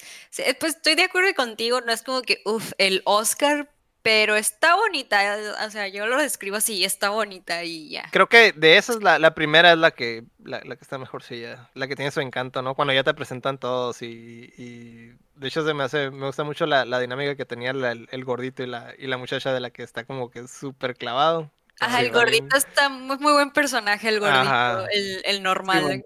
pues 0.59 0.75
estoy 0.75 0.95
de 0.95 1.03
acuerdo 1.03 1.33
contigo, 1.35 1.81
no 1.81 1.91
es 1.91 2.03
como 2.03 2.21
que, 2.21 2.41
uff, 2.45 2.73
el 2.77 3.01
Oscar, 3.05 3.71
pero 4.01 4.35
está 4.35 4.75
bonita, 4.75 5.37
o 5.65 5.69
sea, 5.69 5.87
yo 5.87 6.07
lo 6.07 6.17
describo 6.17 6.57
así, 6.57 6.83
está 6.83 7.09
bonita 7.09 7.63
y 7.63 7.89
ya. 7.89 8.09
Creo 8.11 8.27
que 8.27 8.51
de 8.51 8.77
esas 8.77 9.01
la, 9.03 9.19
la 9.19 9.33
primera 9.33 9.71
es 9.71 9.77
la 9.77 9.91
que 9.91 10.23
la, 10.43 10.61
la 10.65 10.75
que 10.75 10.81
está 10.83 10.97
mejor 10.97 11.23
sí, 11.23 11.41
ya, 11.41 11.69
la 11.75 11.87
que 11.87 11.95
tiene 11.95 12.11
su 12.11 12.19
encanto, 12.21 12.61
¿no? 12.61 12.75
Cuando 12.75 12.93
ya 12.93 13.03
te 13.03 13.13
presentan 13.13 13.57
todos 13.57 14.01
y, 14.01 14.53
y 14.57 15.13
de 15.35 15.47
hecho 15.47 15.65
se 15.65 15.73
me 15.73 15.83
hace, 15.83 16.09
me 16.11 16.25
gusta 16.25 16.43
mucho 16.43 16.65
la, 16.65 16.83
la 16.85 16.99
dinámica 16.99 17.35
que 17.35 17.45
tenía 17.45 17.73
la- 17.73 17.91
el, 17.91 18.07
el 18.11 18.25
gordito 18.25 18.63
y 18.63 18.67
la, 18.67 18.93
y 18.97 19.07
la 19.07 19.17
muchacha 19.17 19.53
de 19.53 19.59
la 19.59 19.69
que 19.69 19.83
está 19.83 20.03
como 20.03 20.29
que 20.29 20.47
súper 20.47 20.95
clavado. 20.95 21.49
Ajá, 21.79 21.99
Sí, 21.99 22.05
el 22.05 22.11
gordito 22.11 22.57
está 22.57 22.89
muy, 22.89 23.17
muy 23.17 23.33
buen 23.33 23.51
personaje, 23.51 24.07
el 24.09 24.19
gordito, 24.19 24.87
el, 24.93 25.21
el 25.25 25.43
normal. 25.43 25.83
bueno. 25.83 26.03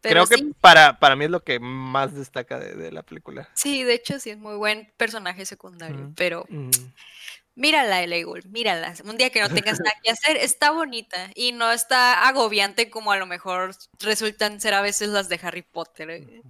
Pero 0.00 0.24
Creo 0.24 0.26
que 0.26 0.36
sí, 0.44 0.54
para, 0.60 0.98
para 1.00 1.16
mí 1.16 1.24
es 1.24 1.30
lo 1.30 1.42
que 1.42 1.58
más 1.58 2.14
destaca 2.14 2.58
de, 2.58 2.74
de 2.74 2.92
la 2.92 3.02
película. 3.02 3.48
sí, 3.54 3.82
de 3.82 3.94
hecho 3.94 4.18
sí 4.20 4.30
es 4.30 4.38
muy 4.38 4.56
buen 4.56 4.92
personaje 4.96 5.44
secundario, 5.44 6.12
pero 6.16 6.44
Mm. 6.48 6.70
Mírala, 7.60 8.04
L.A. 8.04 8.24
Gould, 8.24 8.44
mírala. 8.46 8.94
Un 9.04 9.16
día 9.16 9.30
que 9.30 9.40
no 9.40 9.48
tengas 9.48 9.80
nada 9.80 9.90
que 10.04 10.12
hacer, 10.12 10.36
está 10.36 10.70
bonita 10.70 11.16
y 11.34 11.50
no 11.50 11.72
está 11.72 12.28
agobiante 12.28 12.88
como 12.88 13.10
a 13.10 13.16
lo 13.16 13.26
mejor 13.26 13.72
resultan 13.98 14.60
ser 14.60 14.74
a 14.74 14.80
veces 14.80 15.08
las 15.08 15.28
de 15.28 15.40
Harry 15.42 15.62
Potter. 15.62 16.08
¿eh? 16.08 16.42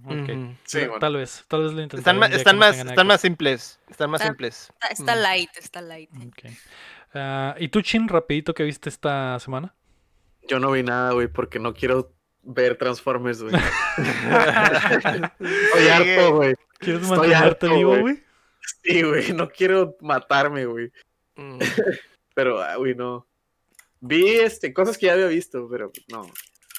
Sí, 0.65 0.81
Tal- 0.81 0.87
bueno. 0.89 0.99
Tal 0.99 1.15
vez, 1.15 1.43
tal 1.47 1.63
vez 1.63 1.71
lo 1.73 1.81
Están, 1.81 1.99
están 2.31 2.55
no 2.57 2.59
más, 2.59 2.77
están 2.77 3.07
más 3.07 3.21
simples. 3.21 3.79
Están 3.89 4.11
más 4.11 4.21
simples. 4.21 4.71
Está, 4.73 4.87
está 4.89 5.15
Mm. 5.15 5.19
light, 5.23 5.49
está 5.57 5.81
light. 5.81 6.11
Ah, 7.15 7.55
¿Y 7.57 7.69
tú, 7.69 7.81
Chin, 7.81 8.07
rapidito 8.07 8.53
que 8.53 8.61
viste 8.61 8.89
esta 8.89 9.39
semana? 9.39 9.73
Yo 10.47 10.59
no 10.59 10.69
vi 10.69 10.83
nada, 10.83 11.13
güey, 11.13 11.27
porque 11.27 11.57
no 11.57 11.73
quiero 11.73 12.13
ver 12.43 12.77
Transformers, 12.77 13.41
güey. 13.43 13.53
Estoy 15.39 15.87
harto, 15.87 16.35
güey. 16.35 16.55
¿Quieres 16.79 17.01
Estoy 17.03 17.17
mantenerte 17.17 17.65
harto, 17.65 17.75
vivo, 17.75 17.97
güey. 17.99 18.23
Sí, 18.83 19.01
güey, 19.03 19.33
no 19.33 19.49
quiero 19.49 19.95
matarme, 20.01 20.65
güey. 20.65 20.91
Mm. 21.35 21.59
Pero, 22.33 22.61
ah, 22.61 22.75
güey, 22.77 22.95
no. 22.95 23.25
Vi 24.01 24.37
este, 24.39 24.73
cosas 24.73 24.97
que 24.97 25.07
ya 25.07 25.13
había 25.13 25.27
visto, 25.27 25.67
pero 25.69 25.91
no. 26.07 26.25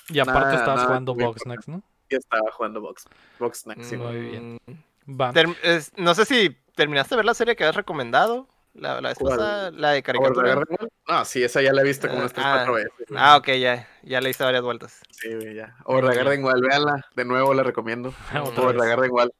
Y 0.09 0.19
aparte 0.20 0.41
Nada, 0.41 0.55
estabas 0.55 0.77
nada 0.77 0.87
jugando 0.87 1.15
Box 1.15 1.45
Next, 1.45 1.69
¿no? 1.69 1.82
Ya 2.09 2.16
estaba 2.16 2.51
jugando 2.51 2.81
Box, 2.81 3.05
Box 3.39 3.59
Snacks, 3.61 3.87
sí, 3.87 3.97
Mm. 3.97 4.01
Muy 4.01 4.20
bien. 4.20 4.59
Va. 5.07 5.31
Term- 5.35 5.55
es- 5.62 5.93
no 5.99 6.15
sé 6.15 6.24
si 6.24 6.57
terminaste 6.74 7.15
de 7.15 7.16
ver 7.19 7.27
la 7.27 7.35
serie 7.35 7.57
que 7.57 7.65
habías 7.65 7.77
recomendado. 7.77 8.49
La, 8.75 9.01
la 9.01 9.15
pasada, 9.15 9.71
la 9.73 9.91
de 9.91 9.99
¿Over 9.99 10.03
the 10.03 10.03
caricatura. 10.03 10.65
No, 11.09 11.25
sí, 11.25 11.43
esa 11.43 11.61
ya 11.61 11.73
la 11.73 11.81
he 11.81 11.85
visto 11.85 12.07
como 12.07 12.21
Ah, 12.21 12.23
unas 12.23 12.33
3 12.33 12.47
ah, 12.47 12.53
4 12.67 12.75
veces. 12.75 12.91
güey. 13.09 13.21
Ah, 13.21 13.37
ok, 13.37 13.49
ya. 13.59 13.89
Ya 14.03 14.21
le 14.21 14.31
hice 14.31 14.45
varias 14.45 14.63
vueltas. 14.63 15.01
Sí, 15.11 15.29
ya. 15.55 15.75
Over 15.85 16.09
the. 16.09 16.17
Garden 16.17 16.45
Wall, 16.45 16.63
véanla. 16.63 17.05
De 17.17 17.25
nuevo 17.25 17.53
la 17.53 17.63
recomiendo. 17.65 18.15
Over 18.57 18.77
the. 18.79 18.87
Garden 18.87 19.11
Wall. 19.11 19.33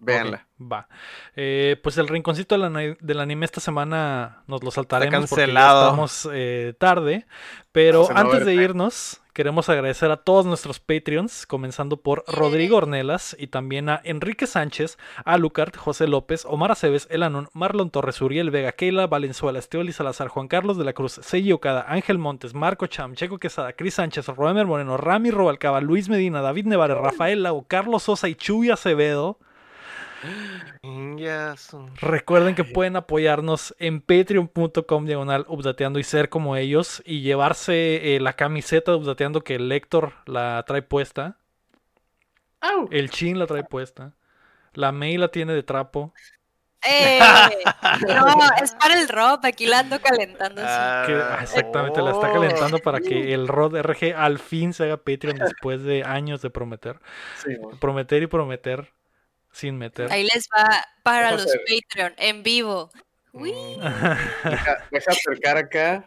Véanla. 0.00 0.46
Va. 0.60 0.88
Eh, 1.36 1.76
pues 1.82 1.98
el 1.98 2.08
rinconcito 2.08 2.54
del, 2.56 2.64
ani- 2.64 2.96
del 3.00 3.20
anime 3.20 3.44
esta 3.44 3.60
semana 3.60 4.42
nos 4.46 4.62
lo 4.62 4.70
saltaremos 4.70 5.12
porque 5.28 5.44
estamos 5.86 6.28
eh, 6.32 6.74
tarde. 6.78 7.26
Pero 7.72 8.06
no 8.08 8.16
a 8.16 8.20
antes 8.20 8.44
de 8.46 8.54
irnos, 8.54 9.20
queremos 9.32 9.68
agradecer 9.68 10.10
a 10.10 10.16
todos 10.16 10.46
nuestros 10.46 10.80
Patreons, 10.80 11.46
comenzando 11.46 11.96
por 11.98 12.24
Rodrigo 12.26 12.76
Ornelas 12.78 13.36
y 13.38 13.48
también 13.48 13.88
a 13.88 14.00
Enrique 14.04 14.46
Sánchez, 14.48 14.98
Alucard, 15.24 15.76
José 15.76 16.08
López, 16.08 16.44
Omar 16.44 16.72
Aceves, 16.72 17.06
Elanon, 17.10 17.48
Marlon 17.52 17.90
Torres, 17.90 18.20
Uriel 18.20 18.50
Vega, 18.50 18.72
Keila, 18.72 19.06
Valenzuela, 19.06 19.58
Esteoli 19.60 19.92
Salazar, 19.92 20.28
Juan 20.28 20.48
Carlos 20.48 20.76
de 20.78 20.84
la 20.84 20.92
Cruz, 20.92 21.20
Seiji 21.22 21.52
Okada, 21.52 21.84
Ángel 21.88 22.18
Montes, 22.18 22.54
Marco 22.54 22.86
Cham, 22.86 23.14
Checo 23.14 23.38
Quesada, 23.38 23.72
Cris 23.74 23.94
Sánchez, 23.94 24.26
Roemer 24.28 24.66
Moreno, 24.66 24.96
Rami 24.96 25.30
Robalcaba, 25.30 25.80
Luis 25.80 26.08
Medina, 26.08 26.40
David 26.40 26.66
Nevares, 26.66 26.96
Rafael 26.98 27.42
Lau, 27.44 27.64
Carlos 27.68 28.02
Sosa 28.04 28.28
y 28.28 28.34
Chuy 28.34 28.70
Acevedo. 28.70 29.38
Recuerden 32.00 32.54
que 32.54 32.64
pueden 32.64 32.96
apoyarnos 32.96 33.74
en 33.78 34.00
patreon.com 34.00 35.06
diagonal 35.06 35.44
updateando 35.48 35.98
y 35.98 36.04
ser 36.04 36.28
como 36.28 36.56
ellos 36.56 37.02
y 37.04 37.20
llevarse 37.20 38.16
eh, 38.16 38.20
la 38.20 38.34
camiseta 38.34 38.92
de 38.92 38.98
updateando 38.98 39.42
que 39.42 39.56
el 39.56 39.68
Lector 39.68 40.14
la 40.26 40.64
trae 40.66 40.82
puesta. 40.82 41.36
El 42.90 43.10
Chin 43.10 43.38
la 43.38 43.46
trae 43.46 43.64
puesta. 43.64 44.14
La 44.74 44.92
May 44.92 45.16
la 45.16 45.28
tiene 45.28 45.52
de 45.52 45.62
trapo. 45.62 46.12
¡Eh! 46.86 47.18
No, 48.06 48.26
es 48.62 48.72
para 48.74 49.00
el 49.00 49.08
Rob, 49.08 49.40
aquí 49.44 49.66
la 49.66 49.80
ando 49.80 50.00
calentando. 50.00 50.60
que- 50.60 50.68
ah, 50.68 51.38
exactamente, 51.42 52.00
la 52.02 52.10
está 52.10 52.30
oh. 52.30 52.34
calentando 52.34 52.78
para 52.78 53.00
que 53.00 53.34
el 53.34 53.48
Rod 53.48 53.76
RG 53.80 54.14
al 54.16 54.38
fin 54.38 54.72
se 54.72 54.84
haga 54.84 54.98
Patreon 54.98 55.38
después 55.38 55.82
de 55.82 56.04
años 56.04 56.42
de 56.42 56.50
prometer. 56.50 57.00
Sí. 57.42 57.56
Prometer 57.80 58.22
y 58.22 58.26
prometer 58.26 58.92
sin 59.58 59.76
meter. 59.76 60.10
Ahí 60.12 60.22
les 60.24 60.48
va 60.56 60.84
para 61.02 61.30
Vamos 61.32 61.44
los. 61.46 61.56
Patreon 61.68 62.14
en 62.16 62.42
vivo. 62.42 62.90
Uy. 63.32 63.52
Deja, 64.44 64.86
deja 64.90 65.10
acercar 65.10 65.56
acá 65.56 66.04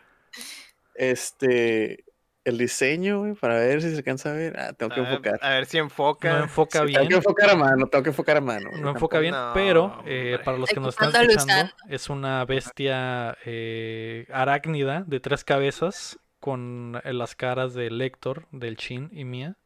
este 0.95 2.06
el 2.44 2.57
diseño, 2.57 3.19
güey, 3.19 3.34
para 3.36 3.53
ver 3.60 3.84
si 3.84 3.91
se 3.91 3.98
alcanza 3.98 4.32
a 4.32 4.34
ver. 4.34 4.60
Ah, 4.60 4.73
tengo 4.73 4.95
que 4.95 4.99
A 4.99 5.03
ver, 5.03 5.11
enfocar. 5.11 5.40
A 5.44 5.49
ver 5.52 5.65
si 5.68 5.78
enfoca. 5.78 6.34
No 6.34 6.44
enfoca 6.45 6.80
Sí, 6.80 6.86
bien. 6.86 6.98
Tengo 7.02 7.10
que 7.10 7.15
enfocar 7.18 7.49
a 7.52 7.56
mano, 7.56 7.86
tengo 7.88 8.03
que 8.03 8.10
enfocar 8.10 8.38
a 8.38 8.41
mano. 8.41 8.69
güey, 8.72 8.82
No 8.82 8.90
enfoca 8.90 9.19
bien, 9.19 9.34
No, 9.34 9.52
pero 9.53 10.02
eh, 10.07 10.40
para 10.44 10.57
los 10.57 10.69
que 10.69 10.80
nos 10.80 10.99
están 10.99 11.30
escuchando, 11.30 11.72
es 11.88 12.10
una 12.10 12.44
bestia 12.45 13.38
eh, 13.45 14.26
arácnida 14.34 15.03
de 15.06 15.19
tres 15.19 15.44
cabezas 15.44 16.18
con 16.40 16.99
eh, 17.03 17.14
las 17.14 17.36
caras 17.36 17.76
del 17.76 18.02
Héctor, 18.02 18.48
del 18.52 18.76
Chin 18.76 19.10
y 19.14 19.23
mía. 19.23 19.57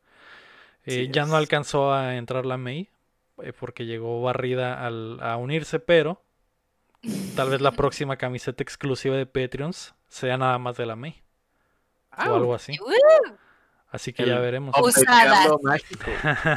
Eh, 0.85 1.05
Sí 1.05 1.09
ya 1.11 1.25
no 1.25 1.37
alcanzó 1.37 1.93
a 1.93 2.15
entrar 2.17 2.45
la 2.45 2.57
Mei 2.57 2.89
eh, 3.41 3.53
porque 3.59 3.85
llegó 3.85 4.21
barrida 4.21 4.85
al- 4.85 5.19
a 5.21 5.37
unirse, 5.37 5.79
pero 5.79 6.21
tal 7.35 7.49
vez 7.49 7.61
la 7.61 7.71
próxima 7.71 8.17
camiseta 8.17 8.63
exclusiva 8.63 9.15
de 9.15 9.25
Patreons 9.25 9.93
sea 10.07 10.37
nada 10.37 10.57
más 10.57 10.77
de 10.77 10.85
la 10.85 10.95
Mei 10.95 11.21
Ah, 12.11 12.31
o 12.31 12.35
algo 12.35 12.55
así. 12.55 12.77
Uh, 12.79 13.33
Así 13.91 14.11
que 14.11 14.25
ya 14.25 14.39
veremos. 14.39 14.75
Mágico. 15.63 16.11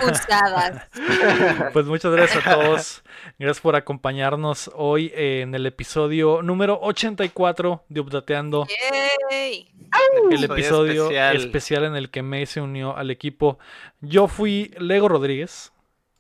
usadas. 0.10 0.88
Pues 1.72 1.86
muchas 1.86 2.10
gracias 2.12 2.44
a 2.46 2.55
todos. 2.55 3.05
Gracias 3.38 3.60
por 3.60 3.76
acompañarnos 3.76 4.70
hoy 4.74 5.12
en 5.14 5.55
el 5.55 5.66
episodio 5.66 6.42
número 6.42 6.78
84 6.82 7.84
de 7.88 8.00
Updateando. 8.00 8.66
Yay. 9.30 9.68
El 10.30 10.44
Episodio 10.44 10.55
episodio 10.55 11.02
especial. 11.05 11.36
especial. 11.36 11.84
en 11.84 11.96
el 11.96 12.10
que 12.10 12.22
May 12.22 12.46
se 12.46 12.60
unió 12.60 12.96
al 12.96 13.10
equipo. 13.10 13.59
Yo 14.00 14.26
fui 14.26 14.74
Lego 14.78 15.09
Rodríguez. 15.09 15.72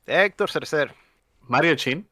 Héctor 0.08 0.50
Cercer. 0.50 0.94
Mario 1.42 1.74
Chin. 1.76 2.08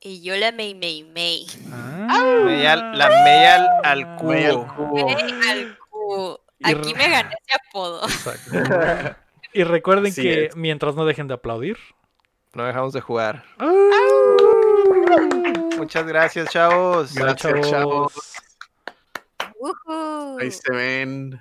Y 0.00 0.22
yo 0.22 0.36
la 0.36 0.52
May 0.52 0.74
May 0.74 1.02
May. 1.04 1.46
Ah. 1.72 2.06
Meyal- 2.44 2.96
la 2.96 3.08
Meyal 3.08 3.68
al 3.84 4.16
cubo. 4.16 4.32
Al 4.32 4.66
cubo. 4.76 5.08
Al 5.10 5.78
cubo. 5.90 6.40
Aquí 6.62 6.92
re- 6.92 6.98
me 6.98 7.08
gané 7.10 7.34
ese 7.46 7.60
apodo. 7.68 8.04
Exacto. 8.04 9.16
Y 9.54 9.64
recuerden 9.64 10.14
que 10.14 10.44
es. 10.46 10.56
mientras 10.56 10.94
no 10.94 11.06
dejen 11.06 11.26
de 11.26 11.34
aplaudir. 11.34 11.78
No 12.52 12.64
dejamos 12.66 12.92
de 12.92 13.00
jugar. 13.00 13.44
Muchas 15.78 16.06
gracias, 16.06 16.50
chavos. 16.50 17.14
Gracias, 17.14 17.70
chavos. 17.70 18.12
Ahí 20.38 20.50
se 20.50 20.70
ven. 20.70 21.40